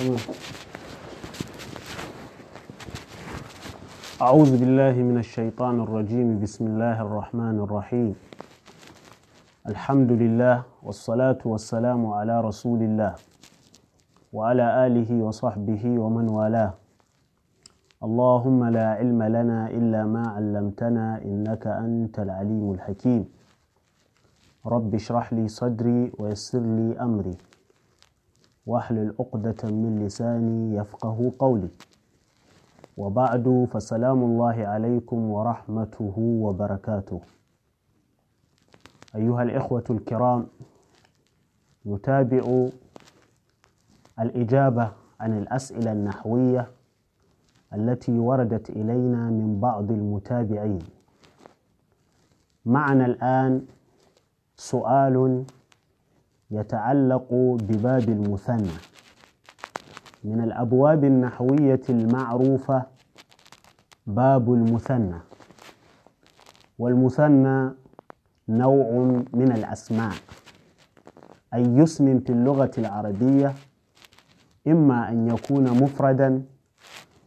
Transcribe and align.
تمام 0.00 0.16
أعوذ 4.22 4.50
بالله 4.60 4.94
من 4.96 5.18
الشيطان 5.20 5.76
الرجيم. 5.84 6.40
بسم 6.40 6.64
الله 6.72 6.96
الرحمن 7.04 7.56
الرحيم. 7.60 8.16
الحمد 9.68 10.10
لله 10.22 10.56
والصلاة 10.82 11.40
والسلام 11.44 12.00
على 12.16 12.40
رسول 12.40 12.80
الله 12.88 13.12
وعلى 14.32 14.66
آله 14.86 15.10
وصحبه 15.26 15.84
ومن 15.84 16.26
والاه. 16.32 16.72
اللهم 18.00 18.60
لا 18.76 18.86
علم 19.04 19.20
لنا 19.36 19.60
إلا 19.68 20.00
ما 20.08 20.24
علمتنا 20.36 21.20
إنك 21.28 21.64
أنت 21.66 22.16
العليم 22.24 22.72
الحكيم. 22.72 23.22
رب 24.64 24.90
اشرح 24.94 25.26
لي 25.36 25.44
صدري 25.48 26.12
ويسر 26.18 26.64
لي 26.78 26.88
أمري. 26.96 27.49
واحلل 28.70 29.14
عقدة 29.20 29.70
من 29.70 30.02
لساني 30.06 30.76
يفقه 30.76 31.32
قولي. 31.38 31.68
وبعد 32.96 33.68
فسلام 33.72 34.22
الله 34.22 34.66
عليكم 34.66 35.30
ورحمته 35.30 36.14
وبركاته. 36.18 37.20
أيها 39.16 39.42
الإخوة 39.42 39.84
الكرام 39.90 40.46
نتابع 41.86 42.68
الإجابة 44.20 44.92
عن 45.20 45.38
الأسئلة 45.38 45.92
النحوية 45.92 46.70
التي 47.74 48.18
وردت 48.18 48.70
إلينا 48.70 49.30
من 49.30 49.60
بعض 49.60 49.90
المتابعين. 49.90 50.82
معنا 52.66 53.06
الآن 53.06 53.66
سؤال 54.56 55.44
يتعلق 56.50 57.28
بباب 57.62 58.08
المثنى 58.08 58.72
من 60.24 60.40
الأبواب 60.40 61.04
النحوية 61.04 61.80
المعروفة 61.88 62.82
باب 64.06 64.52
المثنى. 64.54 65.18
والمثنى 66.78 67.70
نوع 68.48 68.90
من 69.32 69.52
الأسماء 69.52 70.12
أي 71.54 71.82
اسم 71.82 72.20
في 72.20 72.30
اللغة 72.32 72.70
العربية 72.78 73.54
إما 74.68 75.08
أن 75.08 75.28
يكون 75.28 75.64
مفردا 75.82 76.42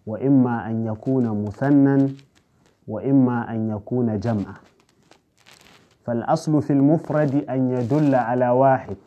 وإما 0.05 0.67
أن 0.69 0.85
يكون 0.85 1.45
مثنى 1.45 2.15
وإما 2.87 3.52
أن 3.55 3.69
يكون 3.69 4.19
جمعا. 4.19 4.55
فالأصل 6.05 6.61
في 6.61 6.73
المفرد 6.73 7.45
أن 7.49 7.71
يدل 7.71 8.15
على 8.15 8.49
واحد 8.49 8.97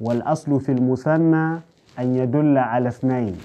والأصل 0.00 0.60
في 0.60 0.72
المثنى 0.72 1.60
أن 1.98 2.16
يدل 2.16 2.58
على 2.58 2.88
اثنين 2.88 3.36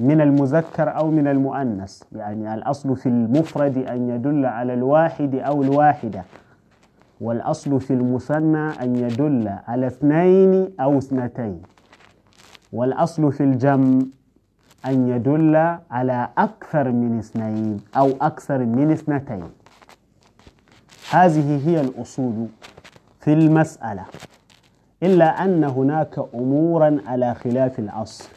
من 0.00 0.20
المذكر 0.20 0.96
أو 0.96 1.10
من 1.10 1.28
المؤنث. 1.28 2.02
يعني 2.12 2.54
الأصل 2.54 2.96
في 2.96 3.08
المفرد 3.08 3.78
أن 3.78 4.08
يدل 4.10 4.46
على 4.46 4.74
الواحد 4.74 5.34
أو 5.34 5.62
الواحدة 5.62 6.22
والأصل 7.20 7.80
في 7.80 7.92
المثنى 7.92 8.70
أن 8.82 8.96
يدل 8.96 9.48
على 9.68 9.86
اثنين 9.86 10.68
أو 10.80 10.98
اثنتين 10.98 11.62
والأصل 12.72 13.32
في 13.32 13.42
الجمع 13.42 14.02
أن 14.86 15.08
يدل 15.08 15.56
على 15.90 16.28
أكثر 16.38 16.90
من 16.92 17.18
اثنين 17.18 17.80
أو 17.96 18.10
أكثر 18.20 18.58
من 18.58 18.90
اثنتين. 18.90 19.44
هذه 21.14 21.68
هي 21.68 21.80
الأصول 21.80 22.48
في 23.20 23.32
المسألة. 23.32 24.04
إلا 25.02 25.44
أن 25.44 25.64
هناك 25.64 26.18
أمورا 26.34 27.00
على 27.06 27.34
خلاف 27.34 27.78
الأصل. 27.78 28.28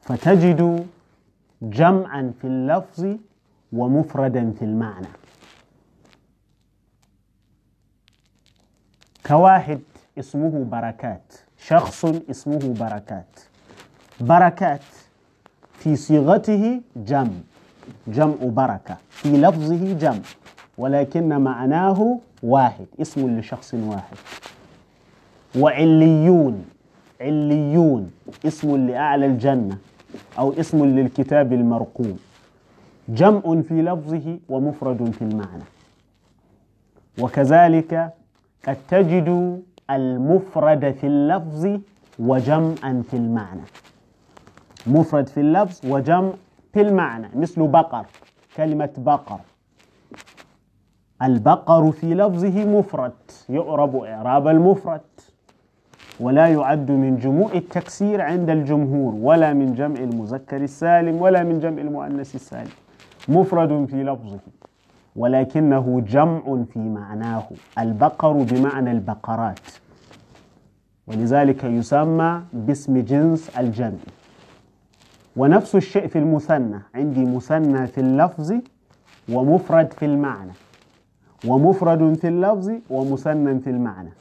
فتجد 0.00 0.86
جمعا 1.62 2.32
في 2.40 2.46
اللفظ 2.46 3.16
ومفردا 3.72 4.50
في 4.50 4.64
المعنى. 4.64 5.06
كواحد 9.26 9.80
اسمه 10.18 10.64
بركات 10.64 11.32
شخص 11.58 12.04
اسمه 12.04 12.74
بركات. 12.80 13.40
بركات 14.20 14.84
في 15.72 15.96
صيغته 15.96 16.80
جمع 16.96 17.30
جمع 18.06 18.34
بركة 18.42 18.96
في 19.10 19.36
لفظه 19.36 19.92
جمع. 19.92 20.22
ولكن 20.78 21.38
معناه 21.38 22.18
واحد 22.42 22.86
اسم 23.00 23.38
لشخص 23.38 23.74
واحد. 23.74 24.16
وعليون 25.58 26.64
عليون 27.20 28.10
اسم 28.46 28.86
لأعلى 28.86 29.26
الجنة 29.26 29.78
أو 30.38 30.52
اسم 30.52 30.84
للكتاب 30.84 31.52
المرقوم. 31.52 32.18
جمع 33.08 33.40
في 33.40 33.82
لفظه 33.82 34.38
ومفرد 34.48 35.10
في 35.10 35.22
المعنى. 35.22 35.62
وكذلك 37.20 38.12
قد 38.68 38.76
تجد 38.88 39.60
المفرد 39.90 40.94
في 41.00 41.06
اللفظ 41.06 41.80
وجمعا 42.18 43.02
في 43.10 43.16
المعنى. 43.16 43.62
مفرد 44.86 45.28
في 45.28 45.40
اللفظ 45.40 45.80
وجمع 45.90 46.32
في 46.72 46.80
المعنى 46.80 47.28
مثل 47.34 47.66
بقر 47.66 48.06
كلمة 48.56 48.90
بقر. 48.98 49.40
البقر 51.24 51.92
في 51.92 52.14
لفظه 52.14 52.64
مفرد 52.64 53.12
يعرب 53.48 53.96
إعراب 53.96 54.48
المفرد 54.48 55.00
ولا 56.20 56.48
يعد 56.48 56.90
من 56.90 57.18
جموع 57.18 57.52
التكسير 57.52 58.22
عند 58.22 58.50
الجمهور 58.50 59.14
ولا 59.14 59.52
من 59.52 59.74
جمع 59.74 60.00
المذكر 60.00 60.56
السالم 60.56 61.22
ولا 61.22 61.42
من 61.42 61.60
جمع 61.60 61.82
المؤنث 61.82 62.34
السالم. 62.34 62.70
مفرد 63.28 63.86
في 63.90 64.02
لفظه 64.02 64.38
ولكنه 65.16 66.04
جمع 66.08 66.64
في 66.72 66.78
معناه 66.78 67.44
البقر 67.78 68.32
بمعنى 68.32 68.90
البقرات. 68.90 69.66
ولذلك 71.06 71.64
يسمى 71.64 72.42
باسم 72.52 72.98
جنس 72.98 73.58
الجمع. 73.58 74.04
ونفس 75.36 75.74
الشيء 75.74 76.06
في 76.06 76.18
المثنى 76.18 76.80
عندي 76.94 77.24
مثنى 77.24 77.86
في 77.86 78.00
اللفظ 78.00 78.54
ومفرد 79.32 79.92
في 79.92 80.04
المعنى. 80.04 80.52
ومفرد 81.46 82.14
في 82.14 82.28
اللفظ 82.28 82.72
ومثنى 82.90 83.60
في 83.60 83.70
المعنى. 83.70 84.12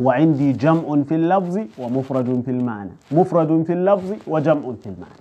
وعندي 0.00 0.52
جمع 0.52 1.02
في 1.02 1.14
اللفظ 1.14 1.58
ومفرد 1.78 2.42
في 2.44 2.50
المعنى. 2.50 2.90
مفرد 3.12 3.62
في 3.66 3.72
اللفظ 3.72 4.12
وجمع 4.26 4.72
في 4.82 4.86
المعنى. 4.86 5.20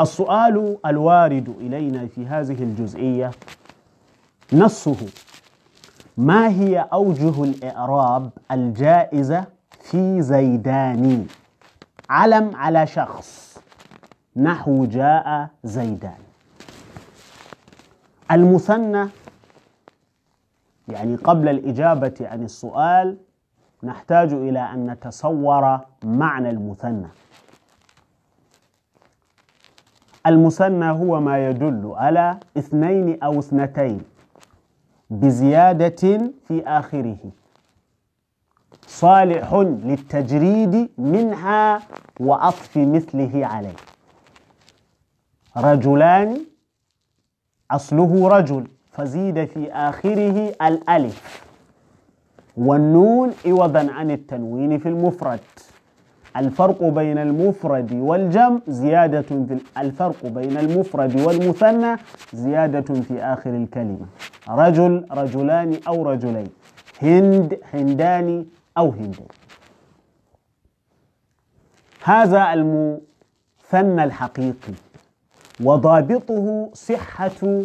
السؤال 0.00 0.76
الوارد 0.86 1.54
إلينا 1.60 2.06
في 2.06 2.26
هذه 2.26 2.62
الجزئية 2.62 3.30
نصه 4.52 4.96
ما 6.16 6.48
هي 6.48 6.88
أوجه 6.92 7.44
الإعراب 7.44 8.30
الجائزة 8.50 9.44
في 9.80 10.22
زيدان؟ 10.22 11.26
علم 12.10 12.56
على 12.56 12.86
شخص 12.86 13.58
نحو 14.36 14.84
جاء 14.84 15.48
زيدان. 15.64 16.29
المثنى 18.30 19.08
يعني 20.88 21.16
قبل 21.16 21.48
الإجابة 21.48 22.14
عن 22.20 22.42
السؤال 22.42 23.16
نحتاج 23.82 24.32
إلى 24.32 24.58
أن 24.60 24.90
نتصور 24.90 25.80
معنى 26.04 26.50
المثنى. 26.50 27.08
المثنى 30.26 30.90
هو 30.90 31.20
ما 31.20 31.48
يدل 31.48 31.92
على 31.96 32.40
اثنين 32.58 33.22
أو 33.22 33.38
اثنتين 33.38 34.02
بزيادة 35.10 36.30
في 36.48 36.62
آخره. 36.66 37.18
صالح 38.86 39.54
للتجريد 39.54 40.90
منها 40.98 41.80
وعطف 42.20 42.76
مثله 42.76 43.46
عليه. 43.46 43.76
رجلان 45.56 46.40
أصله 47.70 48.28
رجل 48.28 48.64
فزيد 48.92 49.44
في 49.44 49.72
آخره 49.72 50.54
الألف. 50.62 51.44
والنون 52.56 53.32
عوضا 53.46 53.92
عن 53.92 54.10
التنوين 54.10 54.78
في 54.78 54.88
المفرد. 54.88 55.40
الفرق 56.36 56.82
بين 56.82 57.18
المفرد 57.18 57.92
والجمع 57.92 58.58
زيادة 58.68 59.22
في 59.22 59.58
الفرق 59.78 60.26
بين 60.26 60.56
المفرد 60.56 61.20
والمثنى 61.20 61.96
زيادة 62.32 62.94
في 62.94 63.22
آخر 63.22 63.50
الكلمة. 63.50 64.06
رجل 64.48 65.06
رجلان 65.10 65.80
أو 65.88 66.10
رجلين. 66.10 66.48
هند 67.02 67.58
هندان 67.72 68.46
أو 68.78 68.90
هندين 68.90 69.28
هذا 72.04 72.52
المثنى 72.52 74.04
الحقيقي. 74.04 74.72
وضابطه 75.64 76.70
صحة 76.74 77.62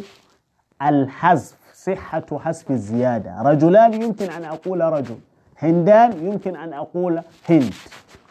الحذف 0.82 1.56
صحة 1.74 2.26
حذف 2.40 2.72
الزيادة. 2.72 3.42
رجلان 3.42 3.94
يمكن 4.02 4.30
أن 4.30 4.46
أقول 4.46 4.82
رجل 4.82 5.18
هندان 5.60 6.26
يمكن 6.26 6.56
أن 6.56 6.74
أقول 6.74 7.22
هند. 7.50 7.74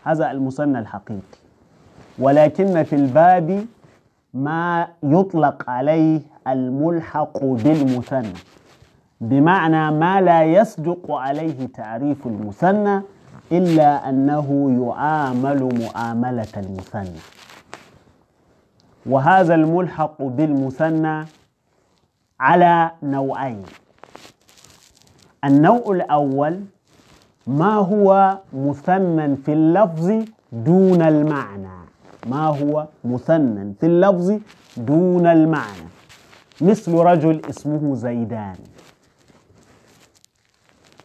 هذا 0.05 0.31
المثنى 0.31 0.79
الحقيقي. 0.79 1.39
ولكن 2.19 2.83
في 2.83 2.97
الباب 2.97 3.67
ما 4.35 4.89
يطلق 5.03 5.71
عليه 5.71 6.21
الملحق 6.49 7.45
بالمثنى. 7.45 8.33
بمعنى 9.21 9.91
ما 9.91 10.21
لا 10.21 10.45
يصدق 10.45 11.11
عليه 11.11 11.67
تعريف 11.67 12.27
المثنى 12.27 13.03
إلا 13.53 14.09
أنه 14.09 14.49
يعامل 14.81 15.63
مؤاملة 15.63 16.53
المثنى. 16.57 17.34
وهذا 19.07 19.55
الملحق 19.55 20.23
بالمثنى 20.23 21.25
على 22.41 22.91
نوعين. 23.03 23.63
النوع 25.45 25.85
الأول 25.89 26.61
ما 27.47 27.75
هو 27.75 28.39
مثنى 28.53 29.37
في 29.37 29.53
اللفظ 29.53 30.25
دون 30.53 31.03
المعنى. 31.03 31.79
ما 32.27 32.47
هو 32.47 32.87
مثنى 33.05 33.75
في 33.81 33.87
اللفظ 33.87 34.39
دون 34.77 35.27
المعنى. 35.27 35.89
مثل 36.61 36.95
رجل 36.95 37.43
اسمه 37.51 37.95
زيدان. 37.95 38.57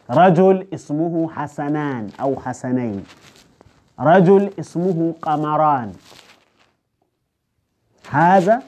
رجل 0.10 0.68
اسمه 0.74 1.30
حسنان 1.30 2.10
أو 2.22 2.36
حسنين. 2.40 3.04
رجل 4.00 4.52
اسمه 4.60 5.14
قمران. 5.22 5.92
هذا 8.10 8.62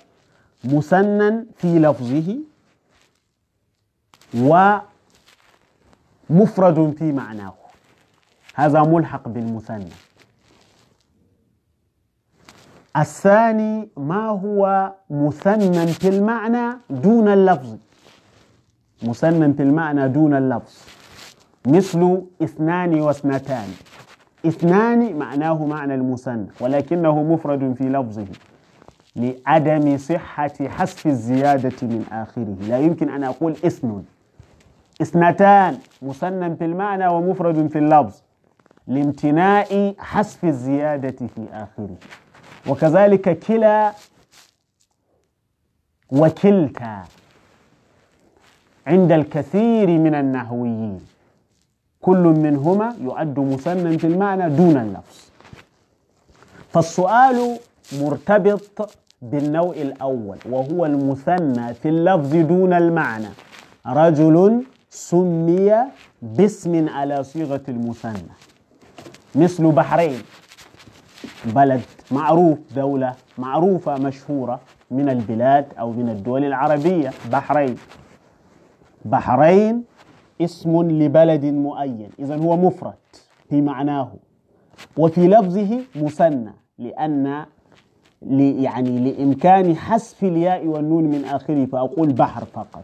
مثنى 0.63 1.45
في 1.57 1.79
لفظه 1.79 2.37
ومفرد 6.29 6.95
في 6.97 7.11
معناه. 7.11 7.53
هذا 8.55 8.83
ملحق 8.83 9.27
بالمثنى 9.27 9.89
الثاني 12.97 13.89
ما 13.97 14.27
هو 14.27 14.93
مثنى 15.09 15.87
في 15.87 16.07
المعنى 16.09 16.77
دون 16.89 17.27
اللفظ؟ 17.27 17.75
مثنى 19.03 19.53
في 19.53 19.63
المعنى 19.63 20.07
دون 20.09 20.33
اللفظ. 20.33 20.73
مثل 21.67 22.21
اثنان 22.41 23.01
واثنتان. 23.01 23.69
اثنان 24.45 25.15
معناه 25.17 25.65
معنى 25.65 25.95
المثنى 25.95 26.47
ولكنه 26.59 27.23
مفرد 27.23 27.73
في 27.77 27.83
لفظه. 27.83 28.27
لعدم 29.15 29.97
صحة 29.97 30.67
حذف 30.67 31.07
الزيادة 31.07 31.77
من 31.81 32.05
آخره. 32.11 32.57
لا 32.61 32.79
يمكن 32.79 33.09
أن 33.09 33.23
أقول 33.23 33.51
اثن 33.51 34.03
اثنتان 35.01 35.77
مثنى 36.01 36.55
في 36.55 36.65
المعنى 36.65 37.07
ومفرد 37.07 37.67
في 37.67 37.77
اللفظ 37.77 38.21
لامتناء 38.87 39.95
حذف 39.99 40.45
الزيادة 40.45 41.27
في 41.27 41.47
آخره. 41.53 41.95
وكذلك 42.67 43.39
كلا 43.39 43.93
وكلتا 46.11 47.03
عند 48.87 49.11
الكثير 49.11 49.87
من 49.87 50.15
النحويين. 50.15 50.99
كل 52.01 52.17
منهما 52.17 52.95
يعد 53.01 53.39
مثنى 53.39 53.97
في 53.97 54.07
المعنى 54.07 54.49
دون 54.49 54.77
اللفظ. 54.77 55.31
فالسؤال 56.69 57.59
مرتبط 57.93 58.97
بالنوع 59.21 59.75
الأول 59.75 60.37
وهو 60.49 60.85
المثنى 60.85 61.73
في 61.73 61.89
اللفظ 61.89 62.35
دون 62.35 62.73
المعنى. 62.73 63.27
رجل 63.87 64.63
سمي 64.89 65.71
باسم 66.21 66.89
على 66.89 67.23
صيغة 67.23 67.61
المثنى. 67.69 68.31
مثل 69.35 69.71
بحرين 69.71 70.21
بلد 71.45 71.81
معروف 72.11 72.57
دولة 72.75 73.15
معروفة 73.37 73.95
مشهورة 73.95 74.59
من 74.91 75.09
البلاد 75.09 75.65
أو 75.79 75.91
من 75.91 76.09
الدول 76.09 76.45
العربية 76.45 77.11
بحرين. 77.31 77.75
بحرين 79.05 79.83
اسم 80.41 80.81
لبلد 80.81 81.45
معين 81.45 82.09
إذا 82.19 82.35
هو 82.35 82.57
مفرد 82.57 82.93
في 83.49 83.61
معناه. 83.61 84.11
وفي 84.97 85.27
لفظه 85.27 85.79
مثنى 85.95 86.53
لأن 86.77 87.45
يعني 88.29 89.11
لإمكان 89.11 89.75
حذف 89.75 90.23
الياء 90.23 90.67
والنون 90.67 91.03
من 91.03 91.25
آخره 91.25 91.65
فأقول 91.65 92.13
بحر 92.13 92.45
فقط. 92.45 92.83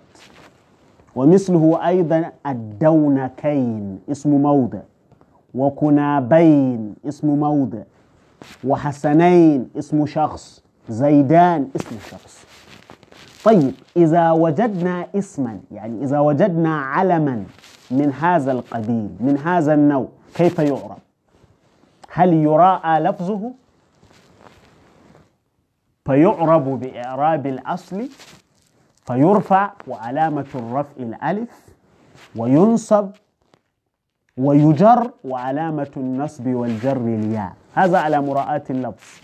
ومثله 1.15 1.87
أيضا 1.87 2.31
الدونكين 2.47 3.99
اسم 4.11 4.29
موضع. 4.29 4.79
وكنابين 5.55 6.95
اسم 7.07 7.27
موضع. 7.27 7.81
وحسنين 8.63 9.69
اسم 9.77 10.05
شخص. 10.05 10.63
زيدان 10.89 11.67
اسم 11.75 11.95
شخص. 12.11 12.45
طيب 13.45 13.73
إذا 13.97 14.31
وجدنا 14.31 15.07
اسما 15.15 15.59
يعني 15.71 16.03
إذا 16.03 16.19
وجدنا 16.19 16.75
علما 16.77 17.43
من 17.91 18.13
هذا 18.13 18.51
القبيل 18.51 19.09
من 19.19 19.37
هذا 19.37 19.73
النوع 19.73 20.07
كيف 20.35 20.59
يعرب؟ 20.59 20.97
هل 22.11 22.33
يراءى 22.33 22.99
لفظه؟ 22.99 23.51
فيعرب 26.07 26.79
بإعراب 26.79 27.47
الأصل 27.47 28.09
فيرفع 29.05 29.71
وعلامة 29.87 30.45
الرفع 30.55 30.91
الألف 30.99 31.65
وينصب 32.35 33.09
ويجر 34.37 35.11
وعلامة 35.23 35.91
النصب 35.97 36.47
والجر 36.47 36.97
الياء. 36.97 37.53
هذا 37.73 37.99
على 37.99 38.21
مراءاة 38.21 38.63
اللفظ. 38.69 39.21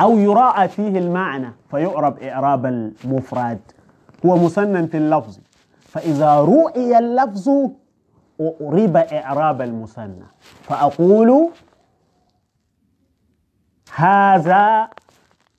أو 0.00 0.18
يراءى 0.18 0.68
فيه 0.68 0.98
المعنى 0.98 1.52
فيعرب 1.70 2.18
إعراب 2.18 2.66
المفرد 2.66 3.60
هو 4.26 4.36
مثنى 4.44 4.86
في 4.86 4.96
اللفظ. 4.96 5.38
فإذا 5.82 6.34
رؤي 6.40 6.98
اللفظ 6.98 7.48
أعرب 8.38 8.96
إعراب 8.96 9.62
المثنى. 9.62 10.26
فأقول 10.62 11.50
هذا 13.94 14.88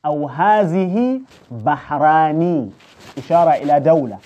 أو 0.05 0.27
هذه 0.27 1.21
بحراني. 1.51 2.71
إشارة 3.17 3.51
إلى 3.51 3.79
دولة. 3.79 4.17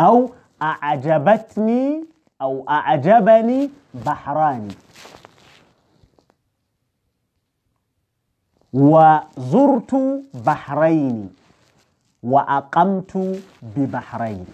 أو 0.00 0.30
أعجبتني 0.62 2.04
أو 2.42 2.64
أعجبني 2.68 3.70
بحراني. 4.06 4.74
وزرت 8.72 10.22
بحرين 10.46 11.30
وأقمت 12.22 13.42
ببحرين. 13.62 14.46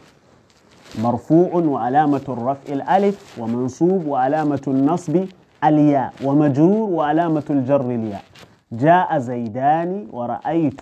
مرفوع 0.98 1.54
وعلامة 1.54 2.24
الرفع 2.28 2.72
الألف 2.72 3.38
ومنصوب 3.38 4.06
وعلامة 4.06 4.62
النصب 4.66 5.26
الياء 5.64 6.12
ومجرور 6.24 6.90
وعلامة 6.90 7.44
الجر 7.50 7.80
الياء. 7.80 8.24
جاء 8.72 9.18
زيدان 9.18 10.08
ورأيت 10.10 10.80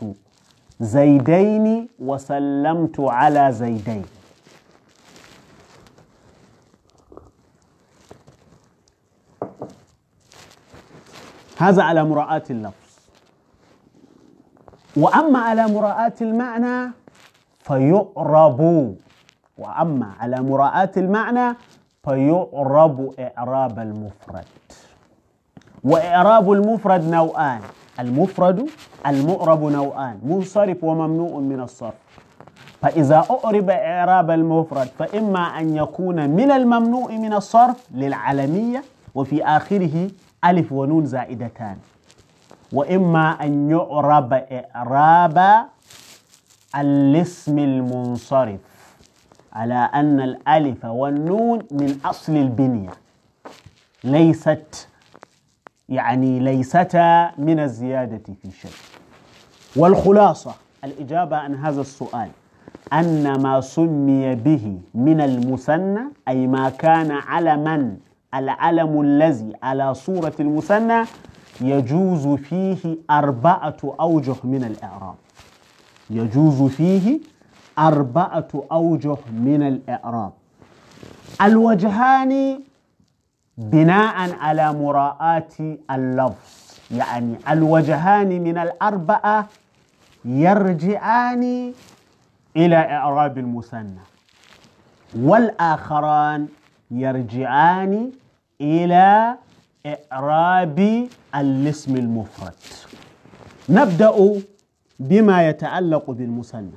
زيدين 0.81 1.89
وسلمت 1.99 3.01
على 3.01 3.53
زيدين. 3.53 4.05
هذا 11.59 11.83
على 11.83 12.05
مراعاة 12.05 12.43
اللفظ. 12.51 12.95
وأما 14.97 15.39
على 15.39 15.67
مراعاة 15.67 16.13
المعنى 16.21 16.93
فيعرب. 17.61 18.61
وأما 19.59 20.13
على 20.21 20.43
مراعاة 20.43 20.91
المعنى 20.97 21.57
فيعرب 22.05 23.15
إعراب 23.19 23.79
المفرد. 23.79 24.45
وإعراب 25.85 26.53
المفرد 26.53 27.05
نوعان. 27.11 27.61
المفرد 28.01 28.67
المعرب 29.07 29.63
نوعان. 29.65 30.19
منصرف 30.23 30.85
وممنوع 30.85 31.41
من 31.41 31.61
الصرف. 31.61 31.95
فإذا 32.83 33.25
أعرب 33.31 33.71
إعراب 33.71 34.31
المفرد 34.31 34.89
فإما 34.99 35.39
أن 35.61 35.77
يكون 35.77 36.31
من 36.31 36.51
الممنوع 36.51 37.11
من 37.11 37.33
الصرف 37.33 37.87
للعلمية 37.95 38.85
وفي 39.15 39.45
آخره 39.45 40.11
ألف 40.45 40.73
ونون 40.73 41.07
زائدتان. 41.07 41.77
وإما 42.73 43.31
أن 43.43 43.71
يعرب 43.71 44.33
إعراب 44.33 45.67
الاسم 46.77 47.59
المنصرف 47.59 48.61
على 49.53 49.91
أن 49.95 50.21
الألف 50.21 50.85
والنون 50.85 51.59
من 51.71 51.99
أصل 52.05 52.33
البنية. 52.37 52.91
ليست 54.05 54.89
يعني 55.89 56.39
ليستا 56.41 57.31
من 57.39 57.61
الزيادة 57.61 58.23
في 58.43 58.51
شيء. 58.51 58.71
والخلاصة 59.77 60.55
الإجابة 60.85 61.37
عن 61.37 61.55
هذا 61.55 61.81
السؤال 61.81 62.29
أن 62.93 63.43
ما 63.43 63.61
سمي 63.61 64.35
به 64.35 64.79
من 64.95 65.21
المثنى 65.21 66.01
أي 66.29 66.47
ما 66.47 66.71
كان 66.71 67.11
علما 67.11 67.97
العلم 68.35 69.01
الذي 69.01 69.53
على 69.63 69.95
صورة 69.95 70.33
المثنى 70.41 71.03
يجوز 71.61 72.27
فيه 72.29 72.97
أربعة 73.11 73.77
أوجه 74.01 74.35
من 74.45 74.65
الإعراب. 74.65 75.15
يجوز 76.11 76.63
فيه 76.63 77.21
أربعة 77.79 78.49
أوجه 78.73 79.17
من 79.33 79.63
الإعراب. 79.63 80.33
الوجهان 81.43 82.61
بناء 83.59 84.33
على 84.41 84.73
مراءاة 84.73 85.77
اللفظ. 85.91 86.65
يعني 86.91 87.35
الوجهان 87.49 88.29
من 88.29 88.59
الأربعة 88.59 89.49
يرجعان 90.25 91.73
إلى 92.57 92.77
إعراب 92.77 93.39
المثنى 93.39 94.05
والآخران 95.19 96.49
يرجعان 96.91 98.11
إلى 98.61 99.35
إعراب 99.87 101.09
الاسم 101.35 101.97
المفرد. 101.97 102.63
نبدأ 103.69 104.41
بما 105.01 105.49
يتعلق 105.49 106.11
بالمثنى. 106.11 106.77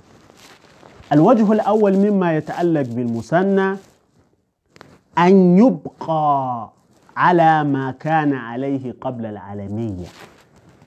الوجه 1.13 1.51
الأول 1.51 1.97
مما 1.97 2.35
يتعلق 2.35 2.87
بالمثنى 2.89 3.77
أن 5.17 5.57
يبقى 5.57 6.69
على 7.17 7.63
ما 7.63 7.91
كان 7.91 8.33
عليه 8.33 8.95
قبل 9.01 9.25
العالمية. 9.25 10.05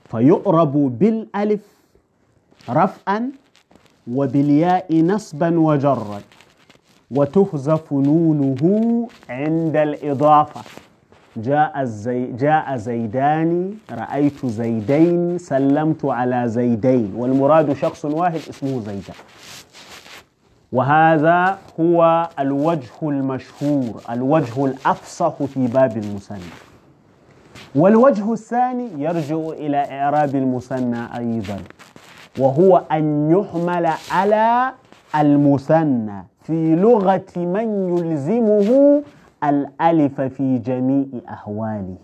فيؤرب 0.05 0.99
بالألف 0.99 1.61
رفعا 2.69 3.31
وبالياء 4.11 5.01
نصبا 5.01 5.59
وجرا 5.59 6.21
وتحذف 7.11 7.93
نونه 7.93 9.07
عند 9.29 9.75
الإضافة. 9.77 10.61
جاء 11.37 11.81
الزي 11.81 12.25
جاء 12.31 12.77
زيدان 12.77 13.73
رأيت 13.91 14.45
زيدين 14.45 15.37
سلمت 15.37 16.05
على 16.05 16.47
زيدين 16.47 17.13
والمراد 17.15 17.73
شخص 17.73 18.05
واحد 18.05 18.39
اسمه 18.49 18.79
زيدان. 18.79 19.15
وهذا 20.71 21.57
هو 21.79 22.29
الوجه 22.39 22.91
المشهور 23.03 24.01
الوجه 24.09 24.65
الأفصح 24.65 25.43
في 25.43 25.67
باب 25.67 25.97
المثنى. 25.97 26.51
والوجه 27.75 28.33
الثاني 28.33 29.03
يرجع 29.03 29.35
إلى 29.35 29.77
إعراب 29.77 30.35
المثنى 30.35 31.17
أيضا 31.17 31.57
وهو 32.39 32.77
أن 32.91 33.31
يحمل 33.31 33.89
على 34.11 34.73
المثنى 35.15 36.23
في 36.43 36.75
لغة 36.75 37.25
من 37.37 37.97
يلزمه 37.97 39.03
الألف 39.43 40.21
في 40.21 40.57
جميع 40.57 41.05
أحواله. 41.29 41.97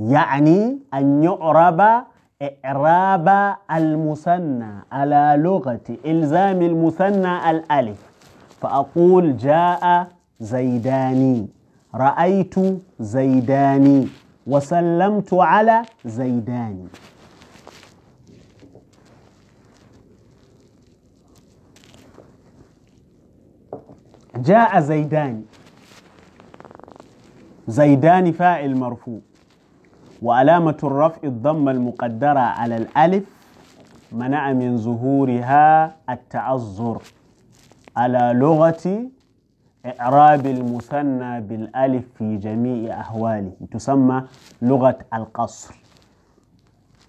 يعني 0.00 0.78
أن 0.94 1.22
يعرب 1.22 2.04
إعراب 2.42 3.56
المثنى 3.70 4.72
على 4.92 5.34
لغة 5.38 5.86
إلزام 6.06 6.62
المثنى 6.62 7.50
الألف 7.50 7.98
فأقول 8.60 9.36
جاء 9.36 10.08
زيداني 10.40 11.48
رأيت 11.94 12.54
زيداني 13.00 14.08
وسلمت 14.46 15.34
على 15.34 15.82
زيداني. 16.04 16.88
جاء 24.36 24.80
زيدان 24.80 25.44
زيدان 27.68 28.32
فاعل 28.32 28.76
مرفوع. 28.76 29.20
وعلامة 30.22 30.76
الرفع 30.84 31.18
الضمة 31.24 31.70
المقدرة 31.70 32.40
على 32.40 32.76
الألف 32.76 33.24
منع 34.12 34.52
من 34.52 34.76
ظهورها 34.76 35.96
التعذر. 36.10 37.02
على 37.96 38.32
لغة 38.34 39.06
إعراب 39.86 40.46
المثنى 40.46 41.40
بالألف 41.40 42.04
في 42.18 42.36
جميع 42.36 43.00
أحواله 43.00 43.52
تسمى 43.70 44.22
لغة 44.62 44.98
القصر. 45.14 45.74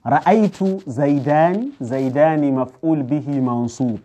رأيت 0.05 0.89
زيدان 0.89 1.69
زيدان 1.81 2.53
مفعول 2.53 3.03
به 3.03 3.39
منصوب. 3.39 3.99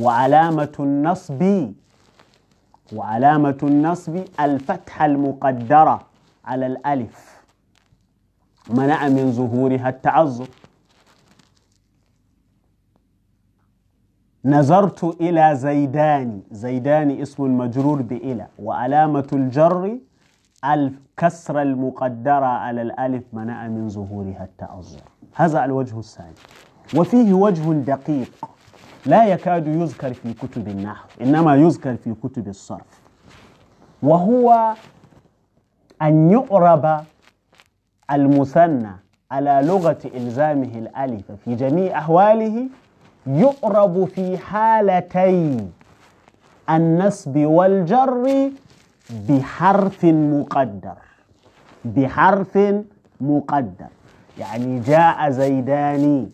وعلامة 0.00 0.72
النصب 0.80 1.72
وعلامة 2.92 3.58
النصب 3.62 4.24
الفتحة 4.40 5.06
المقدرة 5.06 6.00
على 6.44 6.66
الألف. 6.66 7.31
منع 8.72 9.08
من 9.08 9.32
ظهورها 9.32 9.88
التعذر. 9.88 10.48
نظرت 14.44 15.04
إلى 15.04 15.56
زيدان. 15.56 16.40
زيدان 16.50 17.10
اسم 17.10 17.44
المجرور 17.44 18.02
بإلى. 18.02 18.46
وعلامة 18.58 19.26
الجر 19.32 19.98
الكسر 20.64 21.62
المقدرة 21.62 22.46
على 22.46 22.82
الألف 22.82 23.24
منع 23.32 23.68
من 23.68 23.88
ظهورها 23.88 24.44
التعذر. 24.44 25.02
هذا 25.34 25.64
الوجه 25.64 25.98
الثاني. 25.98 26.34
وفيه 26.96 27.32
وجه 27.32 27.72
دقيق. 27.72 28.32
لا 29.06 29.26
يكاد 29.26 29.66
يذكر 29.66 30.12
في 30.12 30.34
كتب 30.34 30.68
النحو. 30.68 31.08
إنما 31.20 31.56
يذكر 31.56 31.96
في 31.96 32.14
كتب 32.14 32.48
الصرف. 32.48 33.00
وهو 34.02 34.74
أن 36.02 36.30
يعرب 36.30 37.04
المثنى 38.12 38.92
على 39.30 39.60
لغة 39.64 39.98
إلزامه 40.14 40.70
الألف 40.74 41.32
في 41.44 41.54
جميع 41.54 41.98
أحواله 41.98 42.66
يعرب 43.26 44.04
في 44.04 44.38
حالتي 44.38 45.66
النصب 46.70 47.36
والجر 47.36 48.50
بحرف 49.28 50.04
مقدر. 50.04 50.94
بحرف 51.84 52.58
مقدر. 53.20 53.86
يعني 54.38 54.80
جاء 54.80 55.30
زيداني 55.30 56.28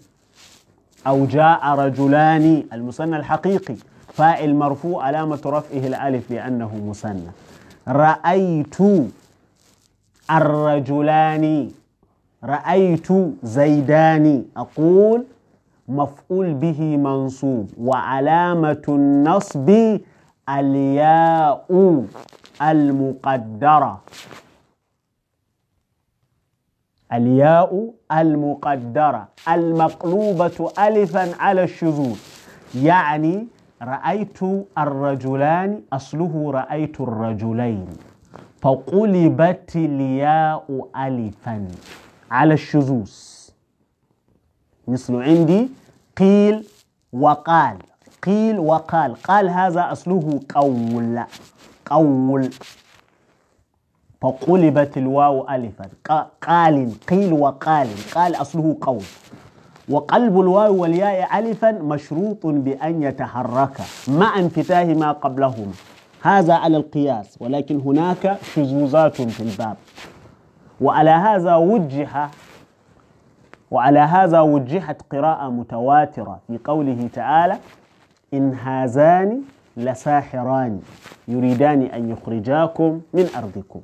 أو 1.06 1.26
جاء 1.26 1.66
رجلان 1.66 2.64
المثنى 2.72 3.16
الحقيقي 3.16 3.74
فاعل 4.12 4.54
مرفوع 4.54 5.04
علامة 5.04 5.40
رفعه 5.46 5.86
الألف 5.86 6.30
لأنه 6.30 6.84
مثنى. 6.88 7.30
رأيت 7.88 8.76
الرجلان 10.30 11.70
رأيت 12.44 13.08
زيدان. 13.42 14.44
أقول 14.56 15.24
مفعول 15.88 16.54
به 16.54 16.96
منصوب 16.96 17.70
وعلامة 17.80 18.82
النصب 18.88 19.68
الياء 20.48 21.66
المقدرة. 22.62 24.02
الياء 27.12 27.90
المقدرة. 28.12 29.28
المقلوبة 29.48 30.72
ألفا 30.78 31.42
على 31.42 31.62
الشذوذ. 31.64 32.18
يعني 32.74 33.46
رأيت 33.82 34.38
الرجلان 34.78 35.82
أصله 35.92 36.50
رأيت 36.50 37.00
الرجلين. 37.00 37.86
فقلبت 38.60 39.76
الياء 39.76 40.88
ألفا 40.96 41.68
على 42.30 42.54
الشذوذ. 42.54 43.12
مثل 44.88 45.22
عندي 45.22 45.68
قيل 46.16 46.66
وقال. 47.12 47.78
قيل 48.22 48.58
وقال. 48.58 49.14
قال 49.14 49.48
هذا 49.48 49.92
أصله 49.92 50.40
قول. 50.54 51.24
قول. 51.86 52.50
فقلبت 54.20 54.96
الواو 54.98 55.48
ألفا. 55.48 55.88
قال. 56.42 56.90
قيل 57.08 57.32
وقال. 57.32 57.88
قال 58.14 58.34
أصله 58.34 58.76
قول. 58.80 59.04
وقلب 59.88 60.40
الواو 60.40 60.82
والياء 60.82 61.38
ألفا 61.38 61.72
مشروط 61.72 62.46
بأن 62.46 63.02
يتحرك 63.02 63.80
مع 64.08 64.38
انفتاح 64.38 64.82
ما 64.82 65.12
قبلهما 65.12 65.72
هذا 66.22 66.54
على 66.54 66.76
القياس 66.76 67.36
ولكن 67.40 67.80
هناك 67.80 68.38
شذوذات 68.54 69.22
في 69.22 69.40
الباب. 69.40 69.76
وعلى 70.80 71.10
هذا 71.10 71.54
وجه 71.54 72.28
وعلى 73.70 73.98
هذا 73.98 74.40
وجهت 74.40 75.02
قراءة 75.12 75.50
متواترة 75.50 76.40
في 76.46 76.58
قوله 76.64 77.08
تعالى 77.12 77.56
إن 78.34 78.54
هذان 78.54 79.42
لساحران 79.76 80.80
يريدان 81.28 81.82
أن 81.82 82.10
يخرجاكم 82.10 83.00
من 83.14 83.26
أرضكم. 83.36 83.80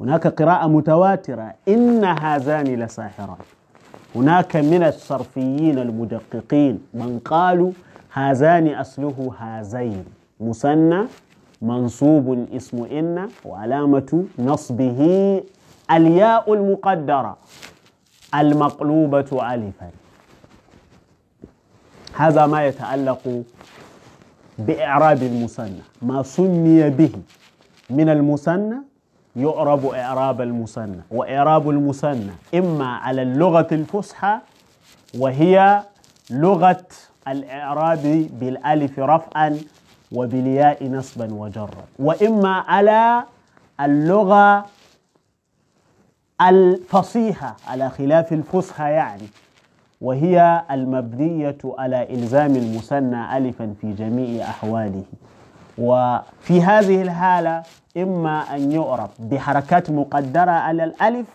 هناك 0.00 0.26
قراءة 0.26 0.66
متواترة 0.66 1.54
إن 1.68 2.04
هذان 2.04 2.66
لساحران. 2.66 3.36
هناك 4.14 4.56
من 4.56 4.82
الصرفيين 4.82 5.78
المدققين 5.78 6.82
من 6.94 7.18
قالوا 7.24 7.72
هذان 8.12 8.74
أصله 8.74 9.32
هذين 9.38 10.04
مثنى 10.40 11.04
منصوب 11.62 12.46
اسم 12.56 12.84
إن 12.84 13.28
وعلامة 13.44 14.24
نصبه 14.38 15.00
الياء 15.90 16.54
المقدرة 16.54 17.36
المقلوبة 18.34 19.54
ألفا. 19.54 19.90
هذا 22.16 22.46
ما 22.46 22.66
يتعلق 22.66 23.42
بإعراب 24.58 25.22
المثنى. 25.22 25.82
ما 26.02 26.22
سمي 26.22 26.90
به 26.90 27.12
من 27.90 28.08
المثنى 28.08 28.76
يعرب 29.36 29.86
إعراب 29.86 30.40
المثنى 30.40 31.00
وإعراب 31.10 31.70
المثنى 31.70 32.30
إما 32.54 32.86
على 32.96 33.22
اللغة 33.22 33.66
الفصحى 33.72 34.38
وهي 35.18 35.82
لغة 36.30 36.84
الإعراب 37.28 38.28
بالألف 38.40 38.98
رفعا 38.98 39.58
وبالياء 40.12 40.88
نصبا 40.88 41.34
وجرا. 41.34 41.84
وإما 41.98 42.54
على 42.54 43.22
اللغة 43.80 44.66
الفصيحة 46.42 47.56
على 47.68 47.90
خلاف 47.90 48.32
الفصحى 48.32 48.90
يعني. 48.90 49.26
وهي 50.00 50.62
المبنية 50.70 51.58
على 51.78 52.14
إلزام 52.14 52.56
المثنى 52.56 53.36
ألفا 53.36 53.74
في 53.80 53.92
جميع 53.92 54.44
أحواله. 54.50 55.02
وفي 55.78 56.62
هذه 56.62 57.02
الحالة 57.02 57.62
إما 57.96 58.54
أن 58.56 58.72
يعرب 58.72 59.10
بحركات 59.18 59.90
مقدرة 59.90 60.50
على 60.50 60.84
الألف 60.84 61.26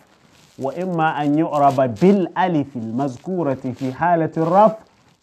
وإما 0.58 1.22
أن 1.22 1.38
يعرب 1.38 1.94
بالألف 1.94 2.76
المذكورة 2.76 3.54
في 3.54 3.92
حالة 3.92 4.30
الرفع 4.36 4.76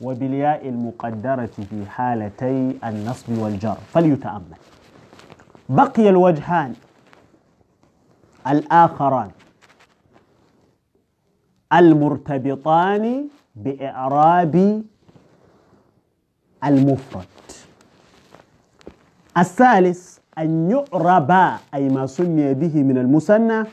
وبالياء 0.03 0.69
المقدرة 0.69 1.45
في 1.69 1.85
حالتي 1.89 2.77
النصب 2.83 3.37
والجر. 3.37 3.77
فليتأمل. 3.93 4.57
بقي 5.69 6.09
الوجهان 6.09 6.73
الآخران 8.47 9.31
المرتبطان 11.73 13.27
بإعراب 13.55 14.83
المفرد. 16.63 17.25
الثالث 19.37 20.17
أن 20.37 20.71
يعرب 20.71 21.31
أي 21.73 21.89
ما 21.89 22.05
سمي 22.05 22.53
به 22.53 22.83
من 22.83 22.97
المثنى 22.97 23.63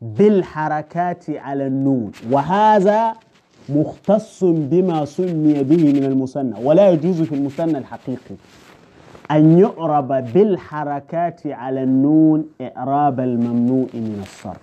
بالحركات 0.00 1.30
على 1.30 1.66
النون. 1.66 2.12
وهذا 2.30 3.14
مختص 3.68 4.44
بما 4.44 5.04
سمي 5.04 5.62
به 5.62 5.92
من 5.92 6.04
المثنى 6.04 6.54
ولا 6.62 6.90
يجوز 6.90 7.22
في 7.22 7.34
المثنى 7.34 7.78
الحقيقي. 7.78 8.34
أن 9.30 9.58
يعرب 9.58 10.08
بالحركات 10.08 11.46
على 11.46 11.82
النون 11.82 12.44
إعراب 12.60 13.20
الممنوع 13.20 13.86
من 13.94 14.18
الصرف. 14.22 14.60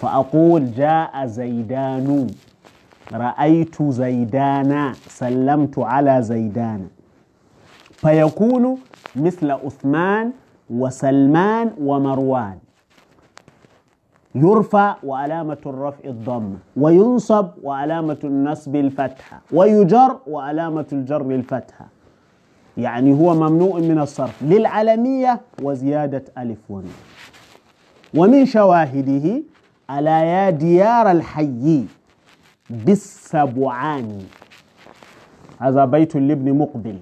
فأقول 0.00 0.74
جاء 0.74 1.26
زيدان 1.26 2.26
رأيت 3.12 3.82
زيدانا 3.82 4.92
سلمت 5.08 5.78
على 5.78 6.22
زيدان. 6.22 6.86
فيكون 7.92 8.78
مثل 9.16 9.50
عثمان 9.50 10.30
وسلمان 10.70 11.70
ومروان. 11.80 12.58
يرفع 14.34 14.96
وعلامة 15.04 15.58
الرفع 15.66 16.04
الضمة 16.04 16.58
وينصب 16.76 17.48
وعلامة 17.62 18.18
النصب 18.24 18.76
الفتحة 18.76 19.40
ويجر 19.52 20.18
وعلامة 20.26 20.86
الجر 20.92 21.30
الفتحة. 21.30 21.86
يعني 22.76 23.12
هو 23.12 23.34
ممنوع 23.34 23.78
من 23.78 23.98
الصرف. 23.98 24.42
للعلمية 24.42 25.40
وزيادة 25.62 26.24
ألف 26.38 26.58
ونون 26.68 26.94
ومن 28.14 28.46
شواهده 28.46 29.42
على 29.88 30.10
يا 30.10 30.50
ديار 30.50 31.10
الحي 31.10 31.84
بالسبعان. 32.70 34.18
هذا 35.58 35.84
بيت 35.84 36.16
لابن 36.16 36.58
مقبل. 36.58 36.98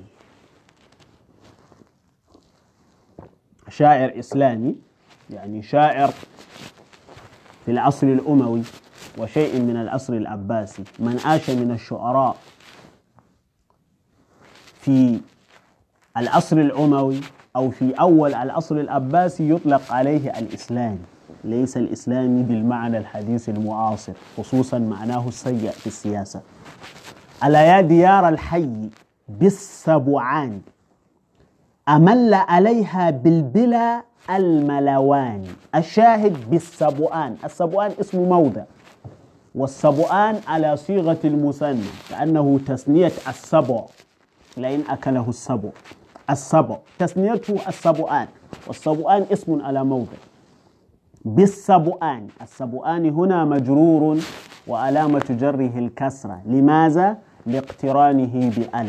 شاعر 3.69 4.19
إسلامي 4.19 4.77
يعني 5.31 5.63
شاعر 5.63 6.11
في 7.71 7.75
العصر 7.75 8.07
الأموي 8.07 8.63
وشيء 9.19 9.61
من 9.61 9.77
العصر 9.77 10.13
العباسي. 10.13 10.85
من 10.99 11.21
عاش 11.25 11.51
من 11.51 11.71
الشعراء 11.71 12.37
في 14.81 15.21
العصر 16.17 16.57
الأموي 16.59 17.21
أو 17.57 17.71
في 17.71 17.93
أول 17.93 18.35
العصر 18.35 18.75
العباسي 18.77 19.51
يطلق 19.51 19.93
عليه 19.93 20.31
الإسلام. 20.39 20.99
ليس 21.45 21.77
الإسلامي 21.77 22.43
بالمعنى 22.43 22.99
الحديث 22.99 23.49
المعاصر 23.49 24.13
خصوصا 24.37 24.79
معناه 24.79 25.29
السيء 25.29 25.71
في 25.71 25.87
السياسة. 25.87 26.41
على 27.43 27.59
يا 27.59 27.81
ديار 27.81 28.29
الحي 28.29 28.91
بالسبعان 29.29 30.61
أمل 31.89 32.35
عليها 32.35 33.11
بالبلا 33.11 34.10
الملوان. 34.31 35.45
الشاهد 35.75 36.51
بالسبؤان. 36.51 37.37
السبؤان 37.45 37.93
اسم 38.01 38.19
موضع. 38.29 38.63
والسبؤان 39.55 40.41
على 40.49 40.77
صيغة 40.77 41.19
المثنى 41.25 41.91
كأنه 42.11 42.61
تثنية 42.67 43.13
السبع. 43.29 43.81
لئن 44.57 44.83
أكله 44.89 45.29
السبع. 45.29 45.71
السبع. 46.31 46.77
تثنيته 46.99 47.69
السبؤان. 47.69 48.29
والسبؤان 48.67 49.27
اسم 49.33 49.63
على 49.63 49.85
موضع. 49.85 50.19
بالسبؤان. 51.25 52.29
السبؤان 52.43 53.11
هنا 53.11 53.45
مجرور 53.45 54.19
وعلامة 54.67 55.25
جره 55.31 55.79
الكسرة. 55.79 56.43
لماذا؟ 56.47 57.19
لاقترانه 57.47 58.51
بأل 58.57 58.89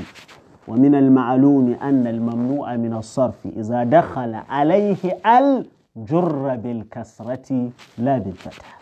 ومن 0.71 0.95
المعلوم 0.95 1.73
أن 1.81 2.07
الممنوع 2.07 2.75
من 2.75 2.93
الصرف 2.93 3.35
إذا 3.57 3.83
دخل 3.83 4.35
عليه 4.49 5.19
ال 5.25 5.65
جر 5.95 6.55
بالكسرة 6.55 7.69
لا 7.97 8.17
بالفتح. 8.17 8.79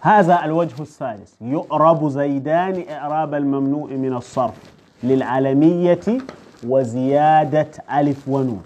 هذا 0.00 0.44
الوجه 0.44 0.82
الثالث. 0.82 1.32
يعرب 1.40 2.08
زيدان 2.08 2.84
إعراب 2.90 3.34
الممنوع 3.34 3.90
من 3.90 4.12
الصرف 4.12 4.72
للعلمية 5.02 6.18
وزيادة 6.66 7.70
ألف 7.92 8.28
ونون. 8.28 8.62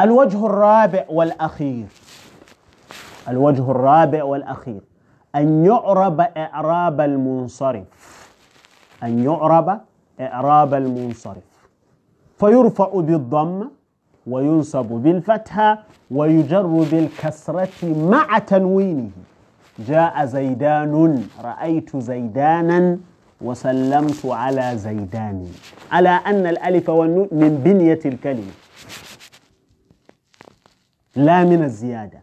الوجه 0.00 0.46
الرابع 0.46 1.04
والأخير. 1.08 1.86
الوجه 3.28 3.70
الرابع 3.70 4.24
والأخير. 4.24 4.80
أن 5.34 5.64
يعرب 5.64 6.20
إعراب 6.20 7.00
المنصرف. 7.00 8.28
أن 9.02 9.24
يعرب 9.24 9.80
إعراب 10.20 10.74
المنصرف. 10.74 11.42
فيرفع 12.38 12.88
بالضمة 12.94 13.70
وينصب 14.26 14.86
بالفتحة 14.86 15.84
ويجر 16.10 16.66
بالكسرة 16.66 17.68
مع 17.82 18.38
تنوينه. 18.38 19.10
جاء 19.78 20.24
زيدان 20.24 21.26
رأيت 21.44 21.96
زيدانا 21.96 22.98
وسلمت 23.40 24.26
على 24.26 24.72
زيدان. 24.76 25.46
على 25.92 26.08
أن 26.08 26.46
الألف 26.46 26.88
والنون 26.88 27.28
من 27.32 27.60
بنية 27.64 28.00
الكلمة. 28.06 28.52
لا 31.16 31.44
من 31.44 31.62
الزيادة. 31.62 32.20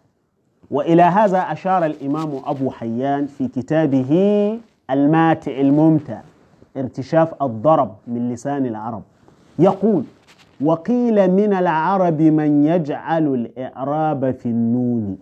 وإلى 0.71 1.01
هذا 1.01 1.37
أشار 1.37 1.85
الإمام 1.85 2.41
أبو 2.45 2.71
حيان 2.71 3.25
في 3.25 3.47
كتابه 3.47 4.11
الماتع 4.91 5.51
الممتع. 5.51 6.21
ارتشاف 6.77 7.43
الضرب 7.43 7.95
من 8.07 8.33
لسان 8.33 8.65
العرب. 8.65 9.03
يقول 9.59 10.03
وقيل 10.61 11.31
من 11.31 11.53
العرب 11.53 12.21
من 12.21 12.65
يجعل 12.65 13.27
الإعراب 13.27 14.31
في 14.31 14.45
النون. 14.45 15.17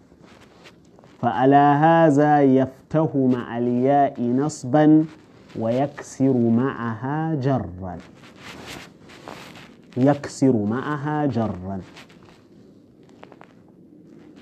فعلى 1.21 1.55
هذا 1.55 2.41
يفتح 2.41 3.15
مع 3.15 3.57
الياء 3.57 4.21
نصبا 4.21 5.05
ويكسر 5.59 6.37
معها 6.37 7.35
جرا. 7.35 7.97
يكسر 9.97 10.55
معها 10.55 11.25
جرا. 11.25 11.81